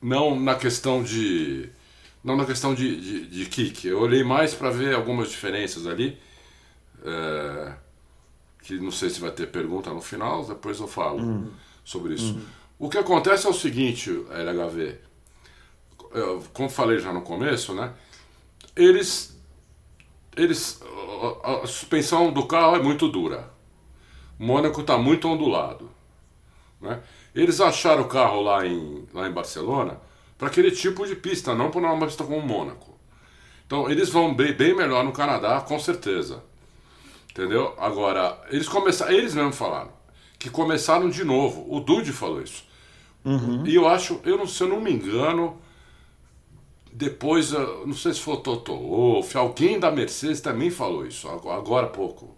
Não 0.00 0.38
na 0.38 0.54
questão 0.54 1.02
de. 1.02 1.68
Não 2.22 2.36
na 2.36 2.44
questão 2.44 2.74
de, 2.74 3.00
de, 3.00 3.26
de 3.26 3.46
kick. 3.46 3.86
Eu 3.86 4.00
olhei 4.00 4.22
mais 4.22 4.54
para 4.54 4.70
ver 4.70 4.94
algumas 4.94 5.30
diferenças 5.30 5.86
ali 5.86 6.18
é, 7.04 7.72
que 8.62 8.78
não 8.78 8.90
sei 8.90 9.10
se 9.10 9.20
vai 9.20 9.30
ter 9.30 9.50
pergunta 9.50 9.90
no 9.90 10.00
final, 10.00 10.44
depois 10.44 10.80
eu 10.80 10.88
falo 10.88 11.20
hum. 11.20 11.50
sobre 11.84 12.14
isso. 12.14 12.34
Hum. 12.34 12.42
O 12.78 12.88
que 12.88 12.98
acontece 12.98 13.46
é 13.46 13.50
o 13.50 13.54
seguinte, 13.54 14.10
LHV, 14.30 14.98
eu, 16.12 16.44
como 16.52 16.68
falei 16.68 16.98
já 16.98 17.12
no 17.12 17.22
começo, 17.22 17.74
né? 17.74 17.92
Eles, 18.76 19.36
eles, 20.36 20.80
a, 21.42 21.62
a 21.62 21.66
suspensão 21.66 22.32
do 22.32 22.46
carro 22.46 22.76
é 22.76 22.82
muito 22.82 23.08
dura. 23.08 23.50
O 24.38 24.44
Mônaco 24.44 24.80
está 24.80 24.96
muito 24.96 25.26
ondulado, 25.28 25.90
né? 26.80 27.02
Eles 27.34 27.60
acharam 27.60 28.02
o 28.02 28.08
carro 28.08 28.42
lá 28.42 28.66
em, 28.66 29.06
lá 29.12 29.28
em 29.28 29.32
Barcelona 29.32 30.00
para 30.36 30.48
aquele 30.48 30.70
tipo 30.70 31.06
de 31.06 31.16
pista, 31.16 31.54
não 31.54 31.70
para 31.70 31.80
uma 31.80 32.06
pista 32.06 32.24
como 32.24 32.38
o 32.38 32.46
Mônaco. 32.46 32.98
Então 33.66 33.90
eles 33.90 34.08
vão 34.08 34.34
bem, 34.34 34.52
bem 34.52 34.74
melhor 34.74 35.04
no 35.04 35.12
Canadá, 35.12 35.60
com 35.60 35.78
certeza. 35.78 36.42
Entendeu? 37.30 37.74
Agora, 37.78 38.40
eles 38.50 38.68
começaram. 38.68 39.12
Eles 39.12 39.34
mesmo 39.34 39.52
falaram. 39.52 39.90
Que 40.38 40.50
começaram 40.50 41.08
de 41.08 41.24
novo. 41.24 41.66
O 41.68 41.80
Dude 41.80 42.12
falou 42.12 42.42
isso. 42.42 42.64
Uhum. 43.24 43.66
E 43.66 43.74
eu 43.74 43.86
acho, 43.86 44.20
eu 44.24 44.38
não, 44.38 44.46
se 44.46 44.62
eu 44.62 44.68
não 44.68 44.80
me 44.80 44.92
engano, 44.92 45.60
depois, 46.92 47.50
não 47.50 47.92
sei 47.92 48.14
se 48.14 48.20
foi 48.20 48.34
o 48.34 48.38
Toto 48.38 48.74
Wolff, 48.74 49.36
alguém 49.36 49.78
da 49.78 49.90
Mercedes 49.90 50.40
também 50.40 50.70
falou 50.70 51.06
isso, 51.06 51.28
agora 51.28 51.86
há 51.86 51.90
pouco. 51.90 52.36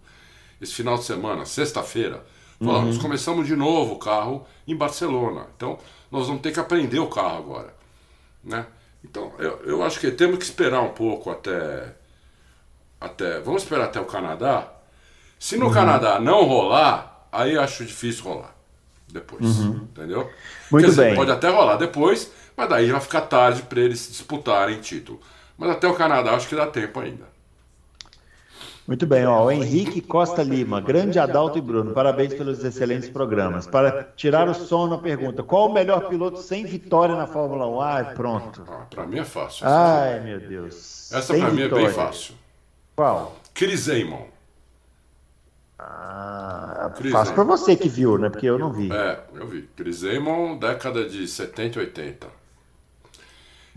Esse 0.59 0.73
final 0.73 0.97
de 0.97 1.05
semana, 1.05 1.45
sexta-feira. 1.45 2.23
Uhum. 2.61 2.85
nós 2.85 2.97
começamos 2.97 3.47
de 3.47 3.55
novo 3.55 3.95
o 3.95 3.99
carro 3.99 4.45
em 4.67 4.75
Barcelona. 4.75 5.47
Então, 5.55 5.77
nós 6.11 6.27
vamos 6.27 6.41
ter 6.41 6.51
que 6.51 6.59
aprender 6.59 6.99
o 6.99 7.07
carro 7.07 7.37
agora. 7.37 7.73
Né? 8.43 8.65
Então, 9.03 9.33
eu, 9.39 9.59
eu 9.65 9.83
acho 9.83 9.99
que 9.99 10.11
temos 10.11 10.37
que 10.37 10.43
esperar 10.43 10.81
um 10.81 10.89
pouco 10.89 11.31
até. 11.31 11.95
até 12.99 13.39
Vamos 13.39 13.63
esperar 13.63 13.85
até 13.85 13.99
o 13.99 14.05
Canadá 14.05 14.71
se 15.41 15.57
no 15.57 15.65
uhum. 15.65 15.73
Canadá 15.73 16.19
não 16.19 16.43
rolar, 16.43 17.25
aí 17.31 17.57
acho 17.57 17.83
difícil 17.83 18.25
rolar 18.25 18.55
depois. 19.07 19.43
Uhum. 19.43 19.87
Entendeu? 19.89 20.29
Muito 20.69 20.85
dizer, 20.85 21.05
bem. 21.05 21.15
Pode 21.15 21.31
até 21.31 21.49
rolar 21.49 21.77
depois, 21.77 22.31
mas 22.55 22.69
daí 22.69 22.91
vai 22.91 23.01
ficar 23.01 23.21
tarde 23.21 23.63
para 23.63 23.79
eles 23.79 24.07
disputarem 24.07 24.79
título. 24.79 25.19
Mas 25.57 25.71
até 25.71 25.87
o 25.87 25.95
Canadá 25.95 26.35
acho 26.35 26.47
que 26.47 26.55
dá 26.55 26.67
tempo 26.67 26.99
ainda. 26.99 27.25
Muito 28.87 29.05
bem, 29.05 29.25
ó, 29.25 29.45
o 29.45 29.51
Henrique 29.51 30.01
Costa 30.01 30.41
Lima, 30.41 30.81
grande 30.81 31.19
Adalto 31.19 31.57
e 31.57 31.61
Bruno, 31.61 31.93
parabéns 31.93 32.33
pelos 32.33 32.63
excelentes 32.63 33.09
programas. 33.09 33.67
Para 33.67 34.03
tirar 34.15 34.49
o 34.49 34.53
sono, 34.53 34.95
a 34.95 34.97
pergunta: 34.97 35.43
qual 35.43 35.69
o 35.69 35.73
melhor 35.73 36.09
piloto 36.09 36.39
sem 36.39 36.65
vitória 36.65 37.15
na 37.15 37.27
Fórmula 37.27 37.67
1? 37.67 37.81
Ah, 37.81 38.13
pronto. 38.15 38.63
Ah, 38.67 38.85
para 38.89 39.05
mim 39.05 39.19
é 39.19 39.23
fácil. 39.23 39.67
Ai, 39.67 40.19
meu 40.21 40.39
Deus. 40.39 41.11
Essa 41.11 41.33
para 41.33 41.51
mim 41.51 41.61
é 41.61 41.69
bem 41.69 41.89
fácil. 41.89 42.33
Qual? 42.95 43.35
Chris 43.53 43.87
Amon. 43.87 44.25
Ah, 45.77 46.91
fácil 47.11 47.33
para 47.33 47.43
você 47.43 47.75
que 47.75 47.87
viu, 47.87 48.17
né? 48.17 48.29
Porque 48.29 48.45
eu 48.45 48.57
não 48.57 48.71
vi. 48.71 48.91
É, 48.91 49.19
eu 49.35 49.47
vi. 49.47 49.69
Chris 49.75 50.03
Amon, 50.03 50.57
década 50.57 51.07
de 51.07 51.27
70 51.27 51.79
e 51.79 51.81
80. 51.83 52.27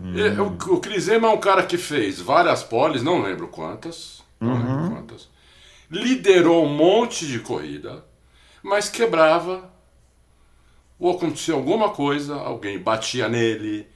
Hum. 0.01 0.13
E, 0.13 0.39
o, 0.39 0.75
o 0.75 0.79
Chris 0.79 1.09
Amon 1.09 1.29
é 1.29 1.33
um 1.33 1.39
cara 1.39 1.63
que 1.63 1.77
fez 1.77 2.19
várias 2.19 2.63
poles, 2.63 3.01
não 3.01 3.21
lembro 3.21 3.47
quantas. 3.47 4.24
Uhum. 4.41 4.53
lembro 4.53 4.95
quantas. 4.95 5.29
Liderou 5.89 6.65
um 6.65 6.69
monte 6.69 7.27
de 7.27 7.39
corrida, 7.39 8.03
mas 8.61 8.89
quebrava. 8.89 9.73
Ou 10.97 11.11
acontecia 11.11 11.53
alguma 11.53 11.89
coisa, 11.89 12.35
alguém 12.35 12.79
batia 12.79 13.27
nele. 13.27 13.87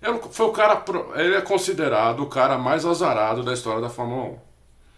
Era, 0.00 0.16
foi 0.18 0.46
o 0.46 0.52
cara. 0.52 0.82
Ele 1.16 1.34
é 1.34 1.40
considerado 1.40 2.22
o 2.22 2.28
cara 2.28 2.58
mais 2.58 2.86
azarado 2.86 3.42
da 3.42 3.52
história 3.52 3.80
da 3.80 3.90
Fórmula 3.90 4.40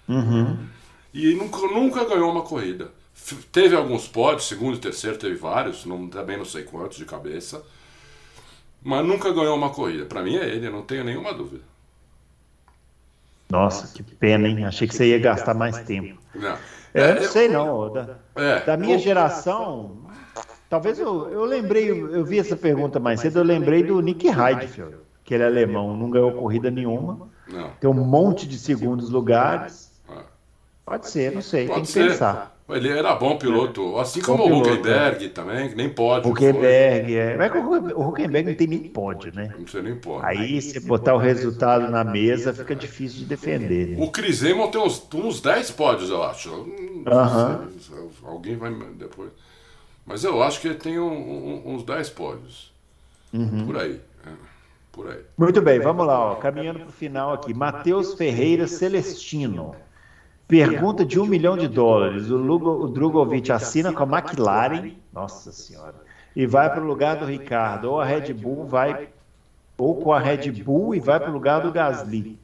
1. 0.08 0.14
Uhum 0.14 0.70
e 1.12 1.34
nunca, 1.34 1.58
nunca 1.66 2.04
ganhou 2.04 2.30
uma 2.30 2.42
corrida. 2.42 2.90
Teve 3.52 3.76
alguns 3.76 4.08
pódios, 4.08 4.48
segundo 4.48 4.76
e 4.76 4.80
terceiro 4.80 5.18
teve 5.18 5.34
vários, 5.34 5.84
não, 5.84 6.08
também 6.08 6.36
não 6.36 6.44
sei 6.44 6.62
quantos 6.62 6.96
de 6.96 7.04
cabeça, 7.04 7.62
mas 8.82 9.04
nunca 9.04 9.32
ganhou 9.32 9.56
uma 9.56 9.70
corrida. 9.70 10.06
Para 10.06 10.22
mim 10.22 10.36
é 10.36 10.48
ele, 10.48 10.70
não 10.70 10.82
tenho 10.82 11.04
nenhuma 11.04 11.34
dúvida. 11.34 11.62
Nossa, 13.50 13.92
que 13.92 14.02
pena, 14.02 14.48
hein? 14.48 14.64
Achei 14.64 14.86
que 14.86 14.94
você 14.94 15.06
ia 15.06 15.18
gastar 15.18 15.54
mais 15.54 15.78
tempo. 15.80 16.18
Não. 16.34 16.56
É, 16.94 17.10
eu 17.10 17.14
não 17.16 17.22
sei 17.22 17.48
não. 17.48 17.92
Da, 17.92 18.16
é, 18.36 18.60
da 18.64 18.76
minha 18.76 18.98
geração, 18.98 19.98
talvez 20.68 20.98
eu, 20.98 21.28
eu 21.30 21.44
lembrei, 21.44 21.90
eu 21.90 22.24
vi 22.24 22.38
essa 22.38 22.56
pergunta 22.56 22.98
mais 22.98 23.20
cedo, 23.20 23.38
eu 23.40 23.44
lembrei 23.44 23.82
do 23.82 24.00
Nick 24.00 24.26
Heidfeld, 24.26 24.96
que 25.24 25.34
ele 25.34 25.42
é 25.42 25.46
alemão, 25.46 25.96
não 25.96 26.10
ganhou 26.10 26.32
corrida 26.32 26.70
nenhuma. 26.70 27.28
Não. 27.48 27.70
Tem 27.80 27.90
um 27.90 27.94
monte 27.94 28.46
de 28.46 28.58
segundos 28.58 29.10
lugares. 29.10 29.90
Pode 30.84 31.08
ser, 31.08 31.32
não 31.32 31.42
sei, 31.42 31.66
Pode 31.66 31.74
tem 31.76 31.84
que 31.84 31.92
ser. 31.92 32.08
pensar. 32.10 32.59
Ele 32.72 32.88
era 32.88 33.14
bom 33.14 33.36
piloto, 33.36 33.98
assim 33.98 34.20
como 34.20 34.48
bom 34.48 34.54
o 34.54 34.60
Huckenberg 34.60 35.24
é. 35.24 35.28
também, 35.28 35.74
nem 35.74 35.88
pode. 35.88 36.28
Huckenberg, 36.28 37.14
é. 37.14 37.36
Mas 37.36 37.52
o 37.94 38.08
Huckenberg 38.08 38.48
não 38.48 38.54
tem 38.56 38.66
nem 38.66 38.88
pode, 38.88 39.34
né? 39.34 39.54
Não 39.58 39.66
sei 39.66 39.82
nem 39.82 39.96
pode. 39.96 40.26
Aí, 40.26 40.60
se 40.60 40.80
botar 40.80 41.14
o 41.14 41.18
resultado 41.18 41.90
na 41.90 42.04
mesa, 42.04 42.52
fica 42.54 42.74
difícil 42.74 43.20
de 43.20 43.24
defender. 43.26 43.88
Né? 43.88 43.96
O 44.04 44.10
Chris 44.10 44.44
Amon 44.44 44.68
tem 44.68 44.80
uns, 44.80 45.06
uns 45.14 45.40
10 45.40 45.70
pódios, 45.72 46.10
eu 46.10 46.22
acho. 46.22 46.50
Uh 46.50 47.04
-huh. 47.04 48.08
Alguém 48.24 48.56
vai 48.56 48.72
depois. 48.96 49.30
Mas 50.06 50.24
eu 50.24 50.42
acho 50.42 50.60
que 50.60 50.68
ele 50.68 50.76
tem 50.76 50.98
um, 50.98 51.12
um, 51.12 51.74
uns 51.74 51.84
10 51.84 52.10
pódios. 52.10 52.72
Uhum. 53.32 53.66
Por 53.66 53.76
aí. 53.78 54.00
É, 54.26 54.30
por 54.90 55.08
aí. 55.08 55.20
Muito 55.38 55.62
bem, 55.62 55.78
vamos 55.78 56.06
lá. 56.06 56.32
Ó. 56.32 56.34
Caminhando 56.36 56.80
para 56.80 56.88
o 56.88 56.92
final 56.92 57.32
aqui. 57.32 57.54
Matheus 57.54 58.14
Ferreira 58.14 58.66
Celestino. 58.66 59.74
Pergunta 60.50 61.04
de 61.04 61.20
um 61.20 61.26
milhão 61.26 61.56
de 61.56 61.68
dólares. 61.68 62.28
O, 62.28 62.36
Lugo, 62.36 62.70
o 62.70 62.88
Drogovic 62.88 63.52
assina 63.52 63.92
com 63.92 64.02
a 64.02 64.18
McLaren. 64.18 64.92
Nossa 65.12 65.52
Senhora. 65.52 65.94
E 66.34 66.44
vai 66.44 66.68
para 66.68 66.82
o 66.82 66.86
lugar 66.86 67.16
do 67.16 67.24
Ricardo. 67.24 67.90
Ou 67.90 68.00
a 68.00 68.04
Red 68.04 68.32
Bull 68.34 68.66
vai. 68.66 69.08
Ou 69.78 69.94
com 70.02 70.12
a 70.12 70.18
Red 70.18 70.50
Bull 70.50 70.94
e 70.94 71.00
vai 71.00 71.20
para 71.20 71.30
o 71.30 71.32
lugar 71.32 71.62
do 71.62 71.70
Gasly. 71.70 72.38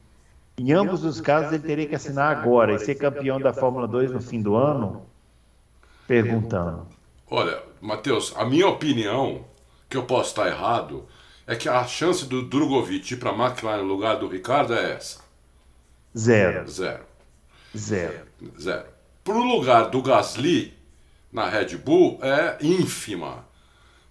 Em 0.57 0.71
ambos 0.71 1.03
os 1.03 1.21
casos, 1.21 1.51
ele 1.51 1.63
teria 1.63 1.85
que 1.85 1.95
assinar 1.95 2.35
agora 2.35 2.73
e 2.73 2.79
ser 2.79 2.95
campeão 2.95 3.39
da 3.39 3.53
Fórmula 3.53 3.87
2 3.87 4.11
no 4.11 4.21
fim 4.21 4.41
do 4.41 4.55
ano? 4.55 5.05
Perguntando. 6.07 6.87
Olha, 7.29 7.61
Matheus, 7.81 8.33
a 8.37 8.45
minha 8.45 8.67
opinião, 8.67 9.45
que 9.89 9.97
eu 9.97 10.03
posso 10.03 10.29
estar 10.29 10.47
errado, 10.47 11.05
é 11.45 11.55
que 11.55 11.69
a 11.69 11.83
chance 11.83 12.25
do 12.25 12.41
Drogovic 12.41 13.13
ir 13.13 13.17
para 13.17 13.31
a 13.31 13.35
McLaren 13.35 13.83
no 13.83 13.87
lugar 13.87 14.15
do 14.17 14.27
Ricardo 14.27 14.73
é 14.73 14.93
essa. 14.93 15.19
Zero. 16.17 16.67
Zero. 16.67 17.03
Zero. 17.77 18.27
Zero. 18.59 18.87
Para 19.23 19.35
o 19.35 19.43
lugar 19.43 19.89
do 19.89 20.01
Gasly 20.01 20.73
na 21.31 21.47
Red 21.47 21.77
Bull 21.77 22.19
é 22.21 22.57
ínfima, 22.61 23.45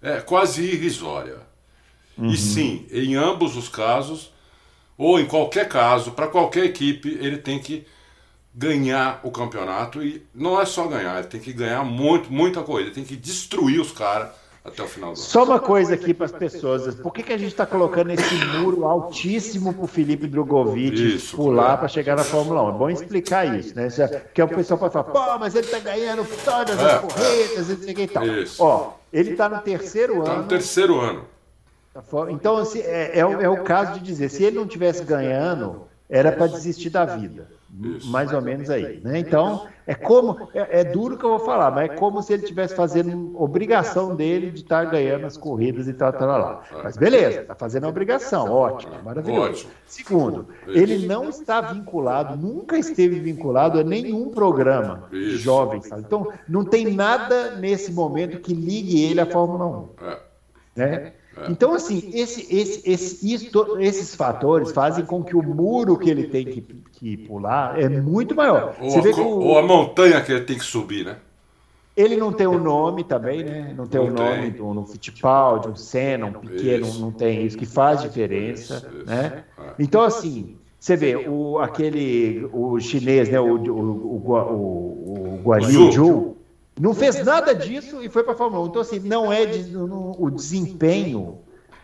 é 0.00 0.20
quase 0.20 0.62
irrisória. 0.62 1.38
Uhum. 2.16 2.30
E 2.30 2.36
sim, 2.36 2.86
em 2.90 3.14
ambos 3.14 3.56
os 3.56 3.68
casos, 3.68 4.32
ou 4.96 5.18
em 5.18 5.26
qualquer 5.26 5.68
caso, 5.68 6.12
para 6.12 6.28
qualquer 6.28 6.64
equipe, 6.64 7.08
ele 7.08 7.38
tem 7.38 7.58
que 7.58 7.86
ganhar 8.54 9.20
o 9.22 9.30
campeonato 9.30 10.02
e 10.02 10.26
não 10.34 10.58
é 10.58 10.64
só 10.64 10.86
ganhar, 10.86 11.18
ele 11.18 11.28
tem 11.28 11.40
que 11.40 11.52
ganhar 11.52 11.84
muito, 11.84 12.32
muita 12.32 12.62
coisa, 12.62 12.88
ele 12.88 12.94
tem 12.94 13.04
que 13.04 13.16
destruir 13.16 13.80
os 13.80 13.92
caras 13.92 14.30
até 14.66 14.82
o 14.82 14.88
final 14.88 15.12
do 15.12 15.18
Só 15.18 15.44
uma 15.44 15.60
coisa 15.60 15.94
aqui 15.94 16.12
para 16.12 16.26
as 16.26 16.32
pessoas: 16.32 16.94
por 16.96 17.12
que, 17.12 17.22
que 17.22 17.32
a 17.32 17.38
gente 17.38 17.50
está 17.50 17.64
colocando 17.64 18.10
esse 18.10 18.34
muro 18.58 18.84
altíssimo 18.84 19.72
para 19.72 19.84
o 19.84 19.86
Felipe 19.86 20.26
Drogovic 20.26 21.16
isso, 21.16 21.36
pular 21.36 21.76
para 21.78 21.88
chegar 21.88 22.16
na 22.16 22.24
Fórmula 22.24 22.62
1? 22.64 22.68
É 22.68 22.72
bom 22.72 22.90
explicar 22.90 23.58
isso, 23.58 23.74
né? 23.74 23.88
Porque 23.88 24.42
o 24.42 24.48
pessoal 24.48 24.78
pode 24.78 24.92
falar, 24.92 25.04
pô, 25.04 25.38
mas 25.38 25.54
ele 25.54 25.66
está 25.66 25.78
ganhando 25.78 26.26
todas 26.44 26.78
as 26.78 26.94
é, 26.94 26.98
corridas, 26.98 27.70
e 27.70 28.06
tal. 28.06 28.26
Isso. 28.26 28.62
Ó, 28.62 28.92
ele 29.12 29.30
está 29.30 29.48
no 29.48 29.60
terceiro 29.60 30.22
tá 30.22 30.32
ano. 30.32 30.42
no 30.42 30.48
terceiro 30.48 31.00
ano. 31.00 31.24
Então, 32.30 32.58
assim, 32.58 32.80
é, 32.80 33.12
é, 33.14 33.20
é 33.20 33.48
o 33.48 33.64
caso 33.64 33.94
de 33.94 34.00
dizer, 34.00 34.28
se 34.28 34.44
ele 34.44 34.56
não 34.56 34.66
tivesse 34.66 35.02
ganhando, 35.02 35.88
era 36.08 36.32
para 36.32 36.46
desistir 36.46 36.90
da 36.90 37.04
vida. 37.04 37.48
Isso. 37.82 38.10
Mais 38.10 38.32
ou 38.32 38.40
menos 38.40 38.70
aí. 38.70 39.00
Né? 39.02 39.18
Então, 39.18 39.66
é 39.86 39.94
como. 39.94 40.48
É, 40.54 40.80
é, 40.80 40.84
duro 40.84 41.18
que 41.18 41.24
eu 41.24 41.30
vou 41.30 41.40
falar, 41.40 41.70
mas 41.70 41.90
é 41.90 41.94
como 41.94 42.22
se 42.22 42.32
ele 42.32 42.42
estivesse 42.42 42.74
fazendo 42.74 43.34
obrigação 43.40 44.14
dele 44.14 44.50
de 44.50 44.62
estar 44.62 44.84
ganhando 44.84 45.26
as 45.26 45.36
corridas 45.36 45.86
e 45.86 45.92
tal, 45.92 46.12
tal, 46.12 46.28
lá. 46.28 46.62
Mas 46.82 46.96
beleza, 46.96 47.42
está 47.42 47.54
fazendo 47.54 47.84
a 47.84 47.88
obrigação, 47.88 48.50
ótimo, 48.50 48.94
maravilhoso. 49.04 49.66
Segundo, 49.86 50.48
ele 50.68 51.06
não 51.06 51.28
está 51.28 51.60
vinculado, 51.60 52.36
nunca 52.36 52.78
esteve 52.78 53.18
vinculado 53.18 53.78
a 53.78 53.84
nenhum 53.84 54.30
programa 54.30 55.04
de 55.10 55.36
jovens. 55.36 55.90
Então, 55.98 56.32
não 56.48 56.64
tem 56.64 56.94
nada 56.94 57.56
nesse 57.56 57.92
momento 57.92 58.40
que 58.40 58.54
ligue 58.54 59.02
ele 59.04 59.20
à 59.20 59.26
Fórmula 59.26 59.66
1. 59.66 59.88
É. 60.02 60.18
Né? 60.76 61.12
É. 61.36 61.50
Então, 61.50 61.74
assim, 61.74 62.10
esse, 62.14 62.42
esse, 62.54 62.90
esse, 62.90 63.34
isso, 63.34 63.78
esses 63.78 64.14
fatores 64.14 64.72
fazem 64.72 65.04
com 65.04 65.22
que 65.22 65.36
o 65.36 65.42
muro 65.42 65.98
que 65.98 66.08
ele 66.08 66.28
tem 66.28 66.46
que, 66.46 66.62
que 66.92 67.16
pular 67.18 67.78
é 67.78 67.88
muito 67.88 68.34
maior. 68.34 68.74
Ou 68.80 68.98
a, 68.98 69.20
o, 69.20 69.38
ou 69.44 69.58
a, 69.58 69.62
montanha 69.62 70.20
que 70.22 70.32
ele 70.32 70.44
tem 70.44 70.56
que 70.56 70.64
subir, 70.64 71.04
né? 71.04 71.16
Ele 71.94 72.16
não 72.16 72.32
tem 72.32 72.46
o 72.46 72.52
um 72.52 72.58
nome 72.58 73.04
também, 73.04 73.42
né? 73.42 73.74
Não 73.76 73.86
tem 73.86 74.00
o 74.00 74.04
um 74.04 74.10
nome 74.10 74.50
do 74.50 74.74
no 74.74 74.86
Fittipaldi, 74.86 75.68
um 75.68 75.76
Senna, 75.76 76.26
um 76.26 76.32
Piquet, 76.32 76.78
não, 76.78 76.92
não 76.94 77.10
tem 77.10 77.44
isso, 77.44 77.56
que 77.56 77.64
faz 77.64 78.02
diferença, 78.02 78.90
né? 79.06 79.44
É. 79.58 79.62
Então, 79.78 80.02
assim, 80.02 80.56
você 80.78 80.94
vê, 80.96 81.16
o, 81.16 81.58
aquele, 81.58 82.48
o 82.52 82.78
chinês, 82.80 83.30
né? 83.30 83.40
O, 83.40 83.56
o, 83.56 83.70
o, 83.70 84.32
o, 84.32 85.34
o 85.34 85.40
Guan 85.42 85.60
Yu 85.60 85.92
Zhu, 85.92 86.35
não 86.78 86.94
fez 86.94 87.24
nada 87.24 87.54
disso 87.54 88.02
e 88.02 88.08
foi 88.08 88.22
para 88.22 88.34
a 88.34 88.36
Fórmula 88.36 88.64
1. 88.64 88.66
Então, 88.68 88.82
assim, 88.82 88.98
não 89.00 89.32
é 89.32 89.46
de, 89.46 89.70
no, 89.70 90.14
o 90.18 90.30
desempenho 90.30 91.38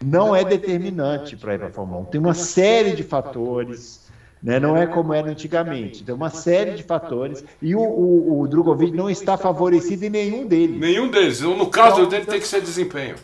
não 0.05 0.35
é 0.35 0.45
determinante 0.45 1.37
para 1.37 1.55
ir 1.55 1.59
para 1.59 1.69
a 1.69 1.73
Fórmula 1.73 2.03
1. 2.03 2.05
Tem 2.07 2.21
uma 2.21 2.35
série 2.35 2.93
de 2.93 3.03
fatores, 3.03 4.03
né? 4.43 4.61
não 4.61 4.77
é 4.77 4.87
como 4.87 5.15
era 5.15 5.31
antigamente. 5.31 6.05
Tem 6.05 6.15
uma 6.15 6.29
série 6.29 6.73
de 6.73 6.83
fatores 6.83 7.45
e 7.61 7.75
o, 7.75 7.81
o, 7.81 8.41
o 8.41 8.49
Drogovic 8.49 8.95
não 8.95 9.09
está 9.09 9.37
favorecido 9.37 10.05
em 10.05 10.11
nenhum 10.11 10.47
deles. 10.47 10.79
Nenhum 10.79 11.09
deles. 11.09 11.41
No 11.41 11.67
caso 11.69 12.01
então, 12.01 12.09
dele 12.11 12.27
tem 12.27 12.41
que 12.41 12.49
ser 12.49 12.61
desempenho. 12.61 13.17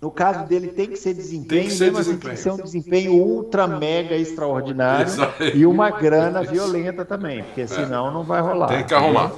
No 0.00 0.12
caso 0.12 0.46
dele 0.46 0.68
tem 0.68 0.86
que 0.86 0.96
ser 0.96 1.12
desempenho, 1.12 1.62
tem 1.62 1.70
que 1.70 1.74
ser, 1.74 1.90
desempenho. 1.90 1.98
Assim, 1.98 2.18
tem 2.18 2.30
que 2.30 2.36
ser 2.36 2.50
um 2.52 2.56
desempenho 2.64 3.12
ultra 3.14 3.66
mega 3.66 4.14
extraordinário 4.14 5.12
e 5.54 5.66
uma 5.66 5.90
grana 5.90 6.40
violenta 6.44 7.04
também, 7.04 7.42
porque 7.42 7.66
senão 7.66 8.12
não 8.12 8.22
vai 8.22 8.40
rolar. 8.40 8.68
Tem 8.68 8.86
que 8.86 8.94
arrumar. 8.94 9.32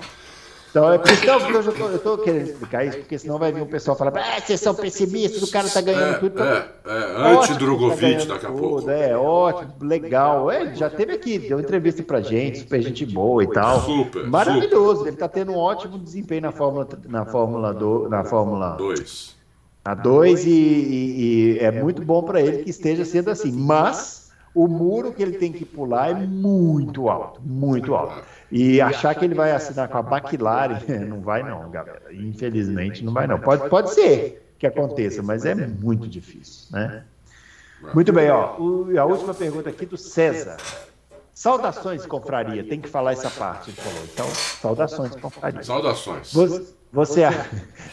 Então 0.71 0.93
é 0.93 0.99
por 0.99 1.11
isso 1.11 1.21
que 1.21 1.29
eu, 1.29 1.63
já 1.63 1.73
tô, 1.73 1.89
eu 1.89 1.99
tô 1.99 2.19
querendo 2.19 2.47
explicar 2.47 2.85
isso, 2.85 2.99
porque 2.99 3.19
senão 3.19 3.39
vai 3.39 3.53
vir 3.53 3.61
um 3.61 3.67
pessoal 3.67 3.97
falar, 3.97 4.13
ah, 4.17 4.41
vocês 4.41 4.61
são 4.61 4.73
pessimistas, 4.73 5.43
o 5.43 5.51
cara 5.51 5.69
tá 5.69 5.81
ganhando 5.81 6.15
é, 6.15 6.19
tudo. 6.19 6.33
Então, 6.33 6.47
é, 6.47 6.69
é, 6.87 7.35
anti-Drogovic 7.35 8.27
tá 8.27 8.35
daqui 8.35 8.47
a 8.47 8.51
pouco. 8.51 8.89
É, 8.89 9.17
ótimo, 9.17 9.73
legal. 9.81 10.49
É, 10.49 10.73
já 10.77 10.89
teve 10.89 11.13
aqui, 11.13 11.41
deu 11.41 11.59
entrevista 11.59 12.05
pra 12.05 12.21
gente, 12.21 12.61
super 12.61 12.81
gente 12.81 13.05
boa 13.05 13.43
e 13.43 13.49
tal. 13.49 13.81
Super. 13.81 14.27
Maravilhoso, 14.29 14.99
super. 14.99 15.09
ele 15.09 15.17
tá 15.17 15.29
tendo 15.29 15.53
um 15.53 15.59
ótimo 15.59 15.99
desempenho 15.99 16.43
na 16.43 16.53
Fórmula, 16.53 16.89
na 17.09 17.25
Fórmula 17.25 17.75
2. 17.75 18.11
Na 18.11 18.25
Fórmula 18.25 18.77
2. 18.77 19.37
A 19.85 19.95
2 19.95 20.45
e, 20.45 20.51
e, 20.51 21.55
e 21.55 21.59
é 21.59 21.73
muito 21.73 22.03
bom 22.03 22.23
para 22.23 22.41
ele 22.41 22.63
que 22.63 22.71
esteja 22.71 23.05
sendo 23.05 23.31
assim. 23.31 23.51
Mas 23.51 24.20
o 24.55 24.67
muro 24.67 25.13
que 25.13 25.23
ele 25.23 25.39
tem 25.39 25.53
que 25.53 25.65
pular 25.65 26.11
é 26.11 26.15
muito 26.15 27.09
alto, 27.09 27.41
muito 27.41 27.95
alto. 27.95 28.23
E 28.51 28.81
achar 28.81 29.15
que 29.15 29.25
ele 29.25 29.35
vai 29.35 29.53
assinar 29.53 29.89
com 29.89 29.99
a 29.99 30.19
McLaren, 30.19 30.81
não 31.09 31.21
vai 31.21 31.43
não, 31.43 31.71
galera. 31.71 32.03
Infelizmente 32.11 33.05
não 33.05 33.13
vai 33.13 33.27
não. 33.27 33.39
Pode, 33.39 33.69
pode 33.69 33.95
ser 33.95 34.55
que 34.59 34.67
aconteça, 34.67 35.23
mas 35.23 35.45
é 35.47 35.55
muito 35.55 36.07
difícil, 36.09 36.67
né? 36.71 37.05
Muito 37.95 38.13
bem, 38.13 38.31
ó. 38.31 38.59
O, 38.59 38.99
a 38.99 39.05
última 39.05 39.33
pergunta 39.33 39.71
aqui 39.71 39.87
do 39.87 39.97
César. 39.97 40.59
Saudações, 41.33 42.05
confraria. 42.05 42.63
Tem 42.63 42.79
que 42.79 42.89
falar 42.89 43.13
essa 43.13 43.31
parte, 43.31 43.71
ele 43.71 43.77
falou. 43.79 44.05
Então, 44.13 44.27
saudações, 44.27 45.17
confraria. 45.17 45.63
Saudações. 45.63 46.33
Você, 46.35 46.75
você, 46.93 47.23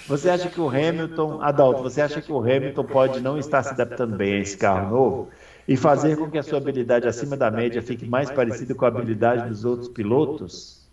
você 0.06 0.30
acha 0.30 0.50
que 0.50 0.60
o 0.60 0.68
Hamilton, 0.68 1.42
Adalto, 1.42 1.82
você 1.82 2.02
acha 2.02 2.22
que 2.22 2.32
o 2.32 2.40
Hamilton 2.40 2.84
pode 2.84 3.22
não 3.22 3.38
estar 3.38 3.64
se 3.64 3.70
adaptando 3.70 4.18
bem 4.18 4.34
a 4.34 4.40
esse 4.40 4.58
carro 4.58 4.90
novo? 4.90 5.30
E 5.68 5.76
fazer 5.76 6.16
com 6.16 6.30
que 6.32 6.38
a 6.38 6.44
sua 6.44 6.58
habilidade 6.58 7.08
acima 7.08 7.36
da 7.36 7.52
média 7.52 7.82
fique 7.82 8.06
mais 8.06 8.32
parecida 8.32 8.74
com 8.74 8.86
a 8.86 8.88
habilidade 8.88 9.50
dos 9.50 9.66
outros 9.66 9.90
pilotos? 9.90 10.88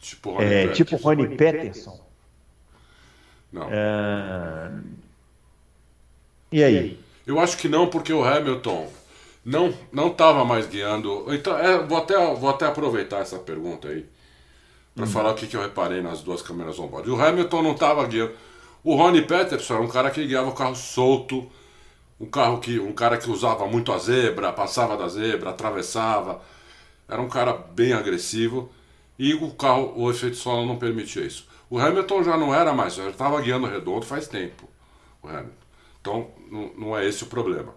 Tipo 0.00 0.32
Rony, 0.32 0.44
é, 0.44 0.68
tipo 0.68 0.96
Rony 0.96 1.36
Peterson? 1.36 2.00
Não. 3.52 3.68
É... 3.70 4.70
E 6.50 6.62
aí? 6.62 7.00
Eu 7.26 7.38
acho 7.38 7.56
que 7.56 7.68
não, 7.68 7.86
porque 7.86 8.12
o 8.12 8.24
Hamilton 8.24 8.88
não 9.44 9.72
não 9.92 10.08
estava 10.08 10.44
mais 10.44 10.66
guiando. 10.66 11.26
Então, 11.32 11.56
é, 11.56 11.78
vou, 11.78 11.98
até, 11.98 12.34
vou 12.34 12.50
até 12.50 12.66
aproveitar 12.66 13.20
essa 13.20 13.38
pergunta 13.38 13.88
aí 13.88 14.04
para 14.94 15.04
hum. 15.04 15.08
falar 15.08 15.30
o 15.30 15.34
que, 15.34 15.46
que 15.46 15.56
eu 15.56 15.62
reparei 15.62 16.02
nas 16.02 16.20
duas 16.20 16.42
câmeras 16.42 16.78
on-board. 16.78 17.08
O 17.10 17.20
Hamilton 17.20 17.62
não 17.62 17.72
estava 17.72 18.06
guiando. 18.06 18.32
O 18.82 18.96
Ronnie 18.96 19.22
Peterson 19.22 19.74
era 19.74 19.82
um 19.82 19.88
cara 19.88 20.10
que 20.10 20.26
guiava 20.26 20.50
o 20.50 20.54
carro 20.54 20.76
solto, 20.76 21.50
um 22.18 22.26
carro 22.26 22.60
que 22.60 22.78
um 22.78 22.92
cara 22.92 23.18
que 23.18 23.30
usava 23.30 23.66
muito 23.66 23.92
a 23.92 23.98
zebra, 23.98 24.52
passava 24.52 24.96
da 24.96 25.08
zebra, 25.08 25.50
atravessava. 25.50 26.40
Era 27.08 27.20
um 27.20 27.28
cara 27.28 27.52
bem 27.52 27.92
agressivo 27.92 28.70
e 29.18 29.34
o 29.34 29.50
carro, 29.54 29.92
o 29.96 30.10
efeito 30.10 30.36
solo 30.36 30.66
não 30.66 30.78
permitia 30.78 31.24
isso. 31.24 31.46
O 31.68 31.78
Hamilton 31.78 32.22
já 32.22 32.36
não 32.36 32.54
era 32.54 32.72
mais, 32.72 32.94
já 32.94 33.08
estava 33.08 33.40
guiando 33.40 33.66
redondo 33.66 34.06
faz 34.06 34.28
tempo. 34.28 34.68
O 35.22 35.28
Hamilton. 35.28 35.64
Então 36.00 36.30
não, 36.50 36.72
não 36.76 36.98
é 36.98 37.06
esse 37.06 37.24
o 37.24 37.26
problema. 37.26 37.74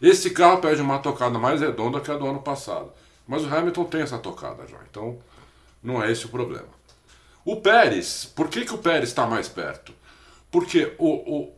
Esse 0.00 0.30
carro 0.30 0.60
pede 0.60 0.80
uma 0.80 0.98
tocada 0.98 1.38
mais 1.38 1.60
redonda 1.60 2.00
que 2.00 2.10
a 2.10 2.16
do 2.16 2.26
ano 2.26 2.40
passado. 2.40 2.92
Mas 3.26 3.44
o 3.44 3.54
Hamilton 3.54 3.84
tem 3.84 4.00
essa 4.02 4.18
tocada 4.18 4.66
já. 4.66 4.78
Então 4.90 5.18
não 5.82 6.02
é 6.02 6.10
esse 6.10 6.26
o 6.26 6.28
problema. 6.28 6.68
O 7.44 7.56
Pérez, 7.56 8.24
por 8.24 8.48
que, 8.48 8.64
que 8.64 8.74
o 8.74 8.78
Pérez 8.78 9.08
está 9.08 9.26
mais 9.26 9.48
perto? 9.48 9.92
Porque 10.50 10.94
o, 10.98 11.08
o, 11.08 11.57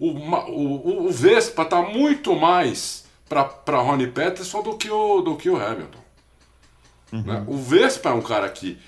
o, 0.00 0.08
o, 0.08 1.06
o 1.06 1.10
Vespa 1.10 1.62
está 1.62 1.82
muito 1.82 2.34
mais 2.34 3.04
para 3.28 3.78
Ronnie 3.78 4.08
Peterson 4.08 4.62
do 4.62 4.76
que 4.76 4.90
o, 4.90 5.20
do 5.20 5.36
que 5.36 5.50
o 5.50 5.56
Hamilton. 5.56 6.00
Uhum. 7.12 7.22
Né? 7.22 7.44
O 7.46 7.56
Vespa 7.56 8.08
é 8.08 8.12
um 8.12 8.22
cara 8.22 8.48
que 8.48 8.78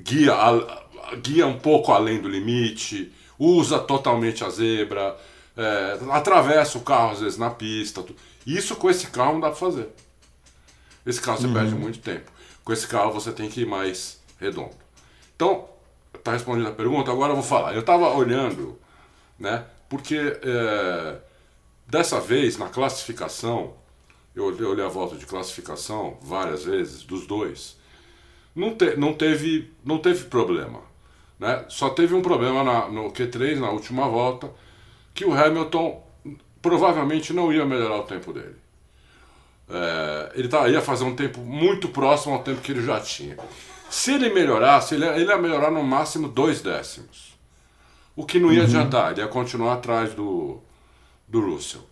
guia, 0.00 0.32
a, 0.32 1.16
guia 1.16 1.46
um 1.46 1.58
pouco 1.58 1.92
além 1.92 2.22
do 2.22 2.28
limite, 2.28 3.12
usa 3.38 3.78
totalmente 3.80 4.44
a 4.44 4.48
zebra, 4.48 5.16
é, 5.56 5.98
atravessa 6.12 6.78
o 6.78 6.82
carro 6.82 7.10
às 7.10 7.20
vezes 7.20 7.36
na 7.36 7.50
pista. 7.50 8.02
Tudo. 8.02 8.16
Isso 8.46 8.76
com 8.76 8.88
esse 8.88 9.08
carro 9.08 9.32
não 9.34 9.40
dá 9.40 9.48
para 9.48 9.56
fazer. 9.56 9.88
Esse 11.04 11.20
carro 11.20 11.38
você 11.38 11.46
uhum. 11.48 11.54
perde 11.54 11.74
muito 11.74 11.98
tempo. 11.98 12.30
Com 12.64 12.72
esse 12.72 12.86
carro 12.86 13.12
você 13.12 13.32
tem 13.32 13.48
que 13.48 13.62
ir 13.62 13.66
mais 13.66 14.20
redondo. 14.38 14.76
Então, 15.34 15.68
tá 16.22 16.32
respondendo 16.32 16.68
a 16.68 16.72
pergunta, 16.72 17.10
agora 17.10 17.32
eu 17.32 17.36
vou 17.36 17.44
falar. 17.44 17.74
Eu 17.74 17.80
estava 17.80 18.08
olhando, 18.14 18.78
né? 19.38 19.64
Porque 19.90 20.16
é, 20.16 21.16
dessa 21.84 22.20
vez, 22.20 22.56
na 22.56 22.68
classificação, 22.68 23.74
eu 24.36 24.44
olhei 24.44 24.84
a 24.84 24.88
volta 24.88 25.16
de 25.16 25.26
classificação 25.26 26.16
várias 26.22 26.64
vezes, 26.64 27.02
dos 27.02 27.26
dois, 27.26 27.76
não, 28.54 28.72
te, 28.72 28.96
não, 28.96 29.12
teve, 29.12 29.72
não 29.84 29.98
teve 29.98 30.26
problema. 30.26 30.80
Né? 31.40 31.64
Só 31.68 31.90
teve 31.90 32.14
um 32.14 32.22
problema 32.22 32.62
na, 32.62 32.88
no 32.88 33.10
Q3, 33.10 33.58
na 33.58 33.70
última 33.70 34.08
volta, 34.08 34.48
que 35.12 35.24
o 35.24 35.34
Hamilton 35.34 36.00
provavelmente 36.62 37.32
não 37.32 37.52
ia 37.52 37.66
melhorar 37.66 37.96
o 37.96 38.04
tempo 38.04 38.32
dele. 38.32 38.56
É, 39.68 40.32
ele 40.36 40.46
tá, 40.46 40.68
ia 40.68 40.80
fazer 40.80 41.02
um 41.02 41.16
tempo 41.16 41.40
muito 41.40 41.88
próximo 41.88 42.34
ao 42.34 42.44
tempo 42.44 42.60
que 42.60 42.70
ele 42.70 42.86
já 42.86 43.00
tinha. 43.00 43.36
Se 43.90 44.12
ele 44.12 44.30
melhorasse, 44.30 44.94
ele, 44.94 45.04
ele 45.04 45.24
ia 45.24 45.36
melhorar 45.36 45.72
no 45.72 45.82
máximo 45.82 46.28
dois 46.28 46.60
décimos. 46.60 47.30
O 48.14 48.26
que 48.26 48.38
não 48.38 48.52
ia 48.52 48.60
uhum. 48.60 48.66
adiantar, 48.66 49.12
ele 49.12 49.20
ia 49.20 49.28
continuar 49.28 49.74
atrás 49.74 50.14
do, 50.14 50.60
do 51.26 51.40
Russell. 51.40 51.88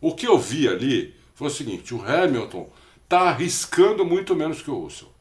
O 0.00 0.14
que 0.14 0.26
eu 0.26 0.38
vi 0.38 0.68
ali 0.68 1.14
foi 1.34 1.48
o 1.48 1.50
seguinte: 1.50 1.94
o 1.94 2.04
Hamilton 2.04 2.68
está 3.02 3.30
arriscando 3.30 4.04
muito 4.04 4.34
menos 4.34 4.60
que 4.60 4.70
o 4.70 4.78
Russell. 4.78 5.12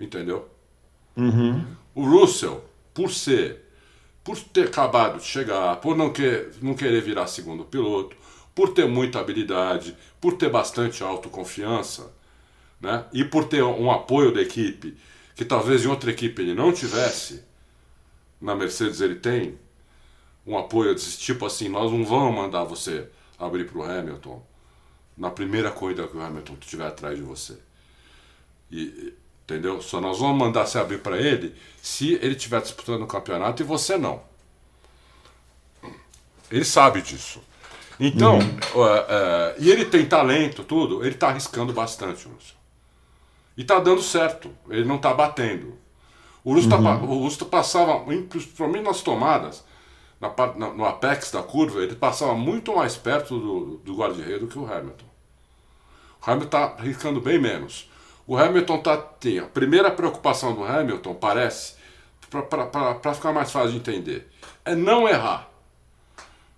Entendeu? 0.00 0.48
Uhum. 1.16 1.66
O 1.94 2.04
Russell, 2.04 2.64
por 2.94 3.10
ser, 3.10 3.64
por 4.22 4.38
ter 4.38 4.68
acabado 4.68 5.18
de 5.18 5.24
chegar, 5.24 5.76
por 5.76 5.96
não, 5.96 6.12
que, 6.12 6.48
não 6.62 6.74
querer 6.74 7.02
virar 7.02 7.26
segundo 7.26 7.64
piloto, 7.64 8.16
por 8.54 8.70
ter 8.70 8.86
muita 8.86 9.18
habilidade, 9.18 9.96
por 10.20 10.34
ter 10.34 10.48
bastante 10.48 11.02
autoconfiança, 11.02 12.12
né? 12.80 13.04
e 13.12 13.24
por 13.24 13.44
ter 13.44 13.62
um 13.62 13.90
apoio 13.90 14.32
da 14.32 14.40
equipe 14.40 14.96
que 15.34 15.44
talvez 15.44 15.84
em 15.84 15.88
outra 15.88 16.10
equipe 16.10 16.42
ele 16.42 16.54
não 16.54 16.72
tivesse, 16.72 17.44
na 18.40 18.54
Mercedes 18.54 19.00
ele 19.00 19.16
tem 19.16 19.58
um 20.46 20.56
apoio 20.56 20.94
desse 20.94 21.18
tipo 21.18 21.44
assim, 21.44 21.68
nós 21.68 21.92
não 21.92 22.04
vamos 22.04 22.34
mandar 22.34 22.64
você 22.64 23.08
abrir 23.38 23.70
para 23.70 23.78
o 23.78 23.84
Hamilton 23.84 24.42
na 25.16 25.30
primeira 25.30 25.70
corrida 25.70 26.06
que 26.06 26.16
o 26.16 26.22
Hamilton 26.22 26.56
estiver 26.60 26.86
atrás 26.86 27.16
de 27.16 27.22
você. 27.22 27.58
E, 28.70 29.14
entendeu? 29.42 29.82
Só 29.82 30.00
nós 30.00 30.18
vamos 30.18 30.38
mandar 30.38 30.66
você 30.66 30.78
abrir 30.78 30.98
para 30.98 31.18
ele 31.18 31.54
se 31.82 32.14
ele 32.14 32.36
estiver 32.36 32.60
disputando 32.60 33.02
o 33.02 33.06
campeonato 33.06 33.62
e 33.62 33.66
você 33.66 33.98
não. 33.98 34.22
Ele 36.50 36.64
sabe 36.64 37.02
disso. 37.02 37.42
Então, 38.00 38.38
uhum. 38.38 38.44
uh, 38.44 39.54
e 39.58 39.70
ele 39.70 39.84
tem 39.84 40.06
talento, 40.06 40.62
tudo, 40.62 41.02
ele 41.02 41.14
está 41.14 41.28
arriscando 41.28 41.72
bastante, 41.72 42.28
Russo. 42.28 42.56
E 43.56 43.62
está 43.62 43.80
dando 43.80 44.00
certo, 44.00 44.54
ele 44.70 44.84
não 44.84 44.96
está 44.96 45.12
batendo. 45.12 45.76
O 46.44 46.54
Russo, 46.54 46.68
tá 46.68 46.76
uhum. 46.78 47.28
tá, 47.28 47.44
passava, 47.44 48.00
principalmente 48.28 48.84
nas 48.84 49.02
tomadas, 49.02 49.64
na, 50.20 50.32
na, 50.56 50.70
no 50.72 50.84
apex 50.84 51.30
da 51.30 51.42
curva, 51.42 51.80
ele 51.80 51.94
passava 51.94 52.34
muito 52.34 52.74
mais 52.74 52.96
perto 52.96 53.38
do, 53.38 53.76
do 53.78 53.96
guarda-reio 53.96 54.40
do 54.40 54.46
que 54.46 54.58
o 54.58 54.64
Hamilton. 54.64 55.06
O 56.20 56.30
Hamilton 56.30 56.46
está 56.46 56.74
arriscando 56.78 57.20
bem 57.20 57.38
menos. 57.38 57.88
O 58.26 58.36
Hamilton 58.36 58.78
tá, 58.78 58.96
tem 58.96 59.38
a 59.38 59.46
primeira 59.46 59.90
preocupação 59.90 60.54
do 60.54 60.64
Hamilton, 60.64 61.14
parece, 61.14 61.74
para 62.30 63.14
ficar 63.14 63.32
mais 63.32 63.50
fácil 63.50 63.72
de 63.72 63.78
entender, 63.78 64.28
é 64.64 64.74
não 64.74 65.08
errar. 65.08 65.48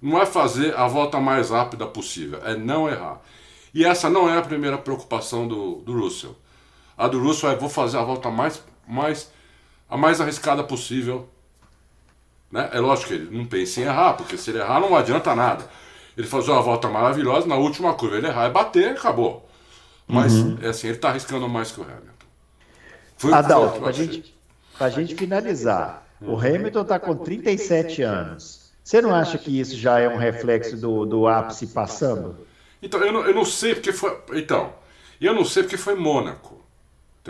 Não 0.03 0.21
é 0.21 0.27
fazer 0.27 0.75
a 0.77 0.89
volta 0.89 1.21
mais 1.21 1.51
rápida 1.51 1.87
possível, 1.87 2.41
é 2.45 2.57
não 2.57 2.89
errar. 2.89 3.21
E 3.73 3.85
essa 3.85 4.11
não 4.11 4.29
é 4.29 4.37
a 4.37 4.43
primeira 4.43 4.79
preocupação 4.79 5.47
do, 5.47 5.77
do 5.77 5.93
Russell. 5.93 6.35
A 6.97 7.07
do 7.07 7.23
Russell 7.23 7.51
é 7.51 7.57
vou 7.57 7.69
fazer 7.69 7.99
a 7.99 8.03
volta 8.03 8.31
mais, 8.31 8.63
mais, 8.87 9.31
a 9.91 9.97
mais 9.97 10.21
arriscada 10.21 10.63
possível. 10.63 11.29
Né? 12.51 12.71
É 12.73 12.79
lógico 12.79 13.09
que 13.09 13.15
ele 13.15 13.37
não 13.37 13.45
pensa 13.45 13.81
em 13.81 13.85
errar, 13.85 14.15
porque 14.15 14.39
se 14.39 14.51
ele 14.51 14.61
errar 14.61 14.81
não 14.81 14.95
adianta 14.97 15.35
nada. 15.35 15.65
Ele 16.17 16.27
fazer 16.27 16.51
uma 16.51 16.63
volta 16.63 16.89
maravilhosa, 16.89 17.47
na 17.47 17.57
última 17.57 17.95
curva 17.95 18.17
ele 18.17 18.27
errar 18.27 18.49
e 18.49 18.53
bater, 18.53 18.91
acabou. 18.93 19.49
Mas, 20.07 20.33
uhum. 20.33 20.59
é 20.61 20.69
assim, 20.69 20.89
ele 20.89 20.97
está 20.97 21.09
arriscando 21.11 21.49
mais 21.49 21.71
que 21.71 21.81
o 21.81 21.85
Hamilton. 21.85 22.11
Foi 23.17 23.33
Adalto, 23.33 23.81
para 23.81 23.93
gente, 23.93 24.35
a 24.79 24.89
gente 24.89 25.15
finalizar, 25.15 26.07
o 26.21 26.37
Hamilton 26.37 26.83
está 26.83 26.99
com 26.99 27.15
37 27.15 28.03
anos. 28.03 28.73
Você 28.83 29.01
não 29.01 29.15
acha 29.15 29.39
que 29.39 29.61
isso 29.61 29.77
já 29.77 30.01
é 30.01 30.09
um 30.09 30.17
reflexo 30.17 30.77
do, 30.77 31.07
do 31.07 31.29
ápice 31.29 31.69
passando? 31.69 32.37
Então, 32.83 33.01
eu 33.01 33.13
não, 33.13 33.25
eu 33.25 33.35
não 33.35 33.45
sei 33.45 33.75
porque 33.75 33.93
foi. 33.93 34.19
Então, 34.33 34.73
eu 35.21 35.35
não 35.35 35.45
sei 35.45 35.63
porque 35.63 35.77
foi 35.77 35.95
Mônaco. 35.95 36.60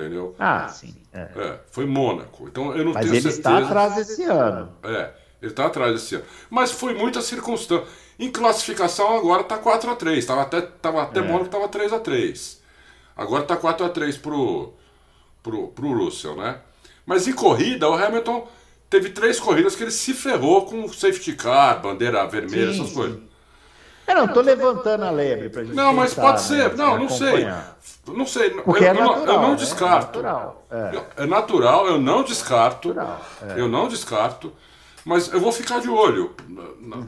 Entendeu? 0.01 0.35
Ah, 0.39 0.69
sim. 0.69 0.95
É. 1.13 1.21
é 1.21 1.61
foi 1.71 1.87
Mônaco. 1.87 2.49
Então 2.49 2.77
eu 2.77 2.85
não 2.85 2.93
Mas 2.93 3.05
tenho 3.05 3.15
ele 3.15 3.23
certeza. 3.23 3.39
está 3.39 3.59
atrás 3.59 3.97
esse 3.99 4.25
ano. 4.25 4.73
É, 4.83 5.11
ele 5.43 5.51
está 5.51 5.67
atrás 5.67 5.95
esse 5.95 6.15
ano. 6.15 6.25
Mas 6.49 6.73
foi 6.73 6.95
muita 6.95 7.21
circunstância. 7.21 7.87
Em 8.19 8.31
classificação 8.31 9.17
agora 9.17 9.43
está 9.43 9.59
4x3. 9.59 10.17
Estava 10.17 10.43
até, 10.43 10.61
tava 10.61 11.03
até 11.03 11.21
é. 11.21 11.23
Mônaco 11.23 11.47
estava 11.47 11.69
3x3. 11.69 12.59
Agora 13.17 13.43
está 13.43 13.57
4x3 13.57 14.21
pro, 14.21 14.73
pro, 15.43 15.69
pro 15.69 16.05
Russell, 16.05 16.37
né? 16.37 16.61
Mas 17.05 17.27
em 17.27 17.33
corrida, 17.33 17.89
o 17.89 17.95
Hamilton 17.95 18.47
teve 18.89 19.11
três 19.11 19.39
corridas 19.39 19.75
que 19.75 19.83
ele 19.83 19.91
se 19.91 20.15
ferrou 20.15 20.67
com 20.67 20.89
safety 20.93 21.35
car, 21.35 21.81
bandeira 21.81 22.27
vermelha, 22.27 22.73
sim, 22.73 22.81
essas 22.83 22.93
coisas. 22.93 23.30
Eu 24.07 24.15
não 24.15 24.25
estou 24.25 24.43
levantando 24.43 25.05
a 25.05 25.11
lebre 25.11 25.49
para 25.49 25.65
gente. 25.65 25.75
Não, 25.75 25.93
mas 25.93 26.15
pode 26.15 26.41
ser. 26.41 26.71
Né, 26.71 26.75
não, 26.77 26.99
não 26.99 27.09
sei. 27.09 27.47
Não 28.07 28.27
sei. 28.27 28.51
Porque 28.51 28.85
eu, 28.85 28.89
é 28.89 28.93
natural, 28.93 29.27
eu, 29.27 29.41
não, 29.43 29.57
descarto. 29.57 30.19
É 30.19 30.23
natural, 30.23 30.67
é. 30.71 31.23
é 31.23 31.27
natural, 31.27 31.87
eu 31.87 32.01
não 32.01 32.23
descarto. 32.25 32.95
É. 33.43 33.61
Eu 33.61 33.69
não 33.69 33.89
descarto. 33.89 34.53
Mas 35.05 35.33
eu 35.33 35.41
vou 35.41 35.53
ficar 35.53 35.81
de 35.81 35.89
olho 35.89 36.35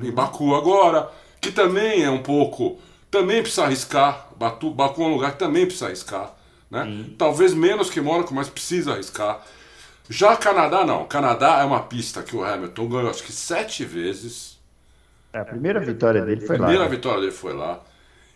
em 0.02 0.10
Baku 0.10 0.55
agora, 0.55 1.10
que 1.40 1.51
também 1.51 2.02
é 2.02 2.10
um 2.10 2.23
pouco. 2.23 2.78
Também 3.10 3.43
precisa 3.43 3.64
arriscar. 3.64 4.28
Batu, 4.36 4.70
Baku 4.70 5.02
é 5.02 5.06
um 5.06 5.14
lugar 5.14 5.32
que 5.32 5.39
também 5.39 5.66
precisa 5.66 5.86
arriscar. 5.86 6.32
Né? 6.70 7.06
Talvez 7.19 7.52
menos 7.52 7.90
que 7.90 8.01
Mônaco, 8.01 8.35
mas 8.35 8.48
precisa 8.48 8.93
arriscar. 8.93 9.43
Já 10.09 10.36
Canadá, 10.36 10.85
não. 10.85 11.05
Canadá 11.05 11.60
é 11.60 11.64
uma 11.64 11.81
pista 11.81 12.23
que 12.23 12.35
o 12.35 12.44
Hamilton 12.44 12.89
ganhou 12.89 13.10
acho 13.10 13.23
que 13.23 13.32
sete 13.32 13.85
vezes. 13.85 14.52
É, 15.33 15.39
a 15.39 15.45
primeira 15.45 15.81
vitória 15.81 16.23
dele 16.25 16.41
foi 16.41 16.59
lá. 16.59 16.65
A 16.65 16.69
primeira 16.69 16.85
né? 16.85 16.91
vitória 16.91 17.21
dele 17.21 17.33
foi 17.33 17.53
lá. 17.55 17.83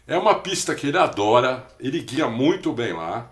É 0.06 0.16
uma 0.16 0.36
pista 0.36 0.74
que 0.74 0.86
ele 0.86 0.98
adora, 0.98 1.66
ele 1.80 2.00
guia 2.00 2.28
muito 2.28 2.72
bem 2.72 2.92
lá. 2.92 3.30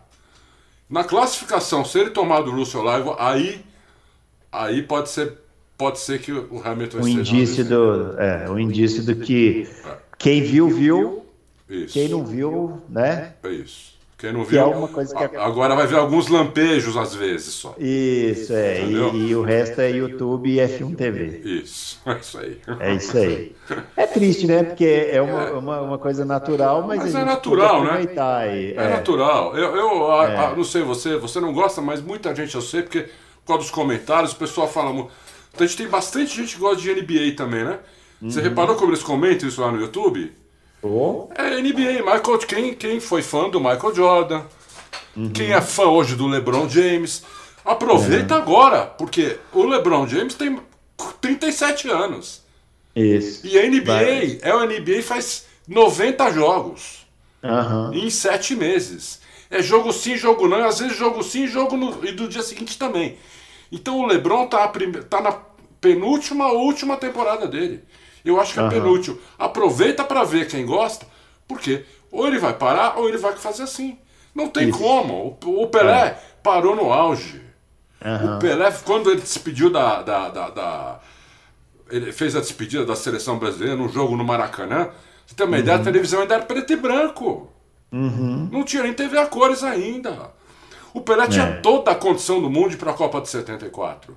Na 0.91 1.05
classificação, 1.05 1.85
se 1.85 1.99
ele 1.99 2.11
tomar 2.11 2.43
do 2.43 2.51
Russell 2.51 2.83
Live, 2.83 3.11
aí, 3.19 3.65
aí 4.53 4.83
pode 4.83 5.09
ser 5.09 5.39
pode 5.77 5.99
ser 5.99 6.21
que 6.21 6.33
o 6.33 6.63
Hamilton 6.65 7.01
o 7.01 7.09
indício 7.09 7.65
do 7.65 8.21
é, 8.21 8.49
o 8.49 8.59
indício 8.59 9.03
do 9.05 9.17
que 9.17 9.69
é. 9.85 9.97
quem 10.17 10.43
viu 10.43 10.69
viu, 10.69 11.27
isso. 11.69 11.93
quem 11.93 12.09
não 12.09 12.25
viu, 12.25 12.81
né? 12.89 13.35
É 13.43 13.49
isso. 13.49 13.94
Quem 14.17 14.33
não 14.33 14.45
viu, 14.45 14.51
que 14.51 14.57
é 14.73 14.77
uma 14.77 14.87
coisa 14.87 15.15
que 15.15 15.37
agora 15.37 15.75
vai 15.75 15.89
ver 15.89 15.97
alguns 15.97 16.29
lampejos 16.29 16.97
às 16.97 17.15
vezes 17.15 17.53
só. 17.55 17.75
Isso, 17.77 18.53
é. 18.53 18.81
E, 18.81 19.29
e, 19.29 19.37
o 19.37 19.43
resto 19.43 19.81
é 19.81 19.91
YouTube 19.91 20.49
e 20.49 20.59
F1 20.59 20.97
TV. 20.97 21.41
Isso, 21.45 22.01
é 22.07 22.19
isso 22.19 22.39
aí. 22.39 22.61
É 22.79 22.95
isso 22.95 23.19
aí. 23.19 23.57
É 23.97 24.07
triste, 24.07 24.47
né? 24.47 24.63
Porque 24.63 25.09
é 25.11 25.21
uma, 25.21 25.51
uma, 25.51 25.81
uma 25.81 25.99
coisa 25.99 26.25
natural, 26.25 26.87
mas, 26.87 27.01
mas 27.01 27.15
é 27.15 27.25
natural, 27.25 27.85
né? 27.85 28.07
Aí. 28.17 28.75
É, 28.77 28.85
é, 28.85 28.89
natural. 28.91 29.57
Eu, 29.57 29.77
eu 29.77 30.13
é. 30.23 30.37
a, 30.37 30.49
a, 30.49 30.57
não 30.57 30.65
sei 30.65 30.83
você, 30.83 31.17
você 31.17 31.41
não 31.41 31.53
gosta, 31.53 31.83
mas 31.83 32.01
muita 32.01 32.35
gente 32.35 32.55
eu 32.55 32.63
sei, 32.63 32.83
porque 32.83 33.09
por 33.45 33.49
causa 33.49 33.63
dos 33.63 33.71
comentários, 33.71 34.33
o 34.33 34.37
pessoal 34.37 34.69
fala 34.69 34.93
muito. 34.93 35.11
Então 35.53 35.65
a 35.65 35.69
gente 35.69 35.77
tem 35.77 35.89
bastante 35.89 36.37
gente 36.37 36.55
que 36.55 36.61
gosta 36.61 36.81
de 36.81 36.95
NBA 36.95 37.37
também, 37.37 37.65
né? 37.65 37.81
Você 38.23 38.39
uhum. 38.39 38.45
reparou 38.45 38.77
como 38.77 38.91
eles 38.91 39.03
comentam 39.03 39.49
isso 39.49 39.61
lá 39.61 39.71
no 39.71 39.81
YouTube? 39.81 40.33
Oh. 40.87 41.29
É 41.35 41.63
NBA, 41.63 42.03
Michael, 42.03 42.39
quem, 42.47 42.75
quem 42.75 43.01
foi 43.01 43.23
fã 43.23 43.49
do 43.49 43.59
Michael 43.59 43.95
Jordan, 43.95 44.43
uhum. 45.17 45.31
quem 45.31 45.53
é 45.53 45.61
fã 45.63 45.85
hoje 45.85 46.15
do 46.15 46.27
LeBron 46.27 46.69
James, 46.69 47.25
aproveita 47.65 48.35
é. 48.35 48.37
agora, 48.37 48.83
porque 48.83 49.39
o 49.51 49.65
LeBron 49.65 50.07
James 50.07 50.35
tem 50.35 50.61
37 51.23 51.89
anos. 51.89 52.43
Isso. 52.95 53.47
E 53.47 53.59
a 53.59 53.67
NBA, 53.67 53.83
Vai. 53.83 54.39
é 54.43 54.55
o 54.55 54.65
NBA 54.67 55.03
faz 55.03 55.47
90 55.67 56.31
jogos 56.33 57.07
uhum. 57.43 57.95
em 57.95 58.11
7 58.11 58.55
meses. 58.55 59.21
É 59.51 59.63
jogo 59.63 59.91
sim, 59.91 60.19
jogo 60.19 60.47
não, 60.47 60.67
às 60.67 60.81
vezes 60.81 60.99
jogo 60.99 61.23
sim, 61.23 61.47
jogo 61.47 61.79
no, 61.79 62.05
e 62.05 62.13
do 62.13 62.29
dia 62.29 62.43
seguinte 62.43 62.77
também. 62.77 63.17
Então 63.73 64.01
o 64.01 64.07
LeBron 64.07 64.49
tá, 64.49 64.71
tá 65.09 65.23
na 65.23 65.33
penúltima 65.81 66.53
ou 66.53 66.67
última 66.67 66.99
temporada 66.99 67.47
dele. 67.47 67.83
Eu 68.25 68.41
acho 68.41 68.55
que 68.55 68.59
é 68.59 68.63
uhum. 68.63 68.71
penútil. 68.71 69.21
Aproveita 69.39 70.03
para 70.03 70.25
ver 70.25 70.49
quem 70.49 70.65
gosta, 70.65 71.07
porque 71.47 71.85
ou 72.11 72.27
ele 72.27 72.39
vai 72.39 72.55
parar 72.55 72.97
ou 72.97 73.09
ele 73.09 73.19
vai 73.19 73.37
fazer 73.37 73.65
assim. 73.65 73.99
Não 74.35 74.49
tem 74.49 74.69
Isso. 74.69 74.79
como. 74.79 75.39
O, 75.45 75.67
Pelé 75.67 76.07
é. 76.07 76.19
parou 76.43 76.75
no 76.75 76.93
auge. 76.93 77.43
Uhum. 78.05 78.37
O 78.37 78.39
Pelé, 78.39 78.71
quando 78.85 79.11
ele 79.11 79.21
despediu 79.21 79.71
da, 79.71 80.03
da, 80.03 80.29
da, 80.29 80.51
da, 80.51 81.01
Ele 81.91 82.13
fez 82.13 82.35
a 82.35 82.41
despedida 82.41 82.85
da 82.85 82.97
seleção 82.97 83.39
brasileira 83.39 83.77
num 83.77 83.89
jogo 83.89 84.17
no 84.17 84.25
Maracanã. 84.25 84.89
Você 85.27 85.35
tem 85.35 85.47
uma 85.47 85.57
uhum. 85.57 85.63
ideia, 85.63 85.77
a 85.77 85.79
uhum. 85.79 85.85
televisão 85.85 86.21
ainda 86.21 86.35
era 86.35 86.45
preto 86.45 86.73
e 86.73 86.77
branco. 86.77 87.51
Uhum. 87.93 88.49
Não 88.51 88.65
tinha 88.65 88.83
nem 88.83 88.93
TV 88.93 89.19
a 89.19 89.27
cores 89.27 89.63
ainda. 89.63 90.33
O 90.93 91.01
Pelé 91.01 91.25
é. 91.25 91.29
tinha 91.29 91.61
toda 91.61 91.91
a 91.91 91.95
condição 91.95 92.41
do 92.41 92.51
mundo 92.51 92.77
para 92.77 92.91
a 92.91 92.95
Copa 92.95 93.21
de 93.21 93.29
74. 93.29 94.17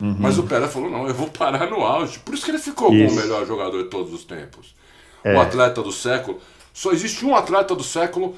Uhum. 0.00 0.16
Mas 0.18 0.38
o 0.38 0.42
Pelé 0.42 0.68
falou: 0.68 0.90
não, 0.90 1.08
eu 1.08 1.14
vou 1.14 1.28
parar 1.28 1.70
no 1.70 1.82
auge. 1.82 2.18
Por 2.18 2.34
isso 2.34 2.44
que 2.44 2.50
ele 2.50 2.58
ficou 2.58 2.92
isso. 2.92 3.14
como 3.14 3.20
o 3.20 3.22
melhor 3.22 3.46
jogador 3.46 3.82
de 3.82 3.88
todos 3.88 4.12
os 4.12 4.24
tempos. 4.24 4.74
É. 5.24 5.34
O 5.34 5.40
atleta 5.40 5.82
do 5.82 5.92
século. 5.92 6.40
Só 6.72 6.92
existe 6.92 7.24
um 7.24 7.34
atleta 7.34 7.74
do 7.74 7.82
século 7.82 8.36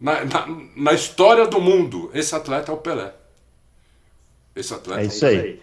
na, 0.00 0.24
na, 0.24 0.46
na, 0.76 0.92
história 0.92 1.46
do 1.46 1.60
mundo. 1.60 2.10
Esse 2.14 2.34
atleta 2.34 2.70
é 2.70 2.74
o 2.74 2.78
Pelé. 2.78 3.12
Esse 4.54 4.72
atleta 4.72 5.00
é 5.00 5.06
isso 5.06 5.26
aí. 5.26 5.60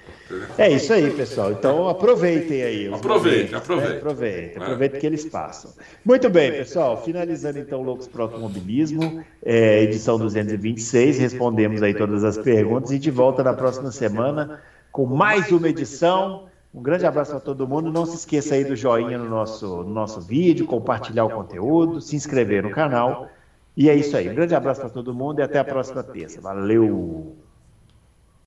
É 0.57 0.69
isso 0.69 0.91
aí, 0.91 1.09
pessoal. 1.11 1.53
Então 1.53 1.87
aproveitem 1.87 2.63
aí. 2.63 2.93
Aproveitem, 2.93 3.55
aproveitem. 3.55 3.93
Né? 3.93 3.97
Aproveitem, 3.97 4.61
aproveitem 4.61 4.99
que 4.99 5.07
eles 5.07 5.25
passam. 5.25 5.71
Muito 6.03 6.29
bem, 6.29 6.51
pessoal. 6.51 7.01
Finalizando 7.01 7.59
então 7.59 7.79
o 7.79 7.83
Loucos 7.83 8.07
para 8.07 8.21
o 8.21 8.23
Automobilismo, 8.23 9.23
é, 9.43 9.83
edição 9.83 10.19
226. 10.19 11.19
Respondemos 11.19 11.81
aí 11.81 11.93
todas 11.93 12.25
as 12.25 12.37
perguntas 12.37 12.91
e 12.91 12.99
de 12.99 13.09
volta 13.09 13.41
na 13.41 13.53
próxima 13.53 13.91
semana 13.91 14.61
com 14.97 15.05
mais 15.05 15.51
uma 15.51 15.69
edição. 15.69 16.47
Um 16.73 16.81
grande 16.81 17.05
abraço 17.05 17.35
a 17.35 17.39
todo 17.39 17.67
mundo. 17.67 17.91
Não 17.91 18.03
se 18.03 18.15
esqueça 18.15 18.55
aí 18.55 18.65
do 18.65 18.75
joinha 18.75 19.15
no 19.15 19.29
nosso, 19.29 19.83
no 19.83 19.93
nosso 19.93 20.19
vídeo, 20.19 20.65
compartilhar 20.65 21.25
o 21.25 21.29
conteúdo, 21.29 22.01
se 22.01 22.15
inscrever 22.15 22.63
no 22.63 22.71
canal. 22.71 23.29
E 23.75 23.91
é 23.91 23.93
isso 23.93 24.17
aí. 24.17 24.27
Um 24.27 24.33
grande 24.33 24.55
abraço 24.55 24.81
para 24.81 24.89
todo 24.89 25.13
mundo 25.13 25.37
e 25.37 25.43
até 25.43 25.59
a 25.59 25.63
próxima 25.63 26.01
terça. 26.01 26.41
Valeu! 26.41 27.37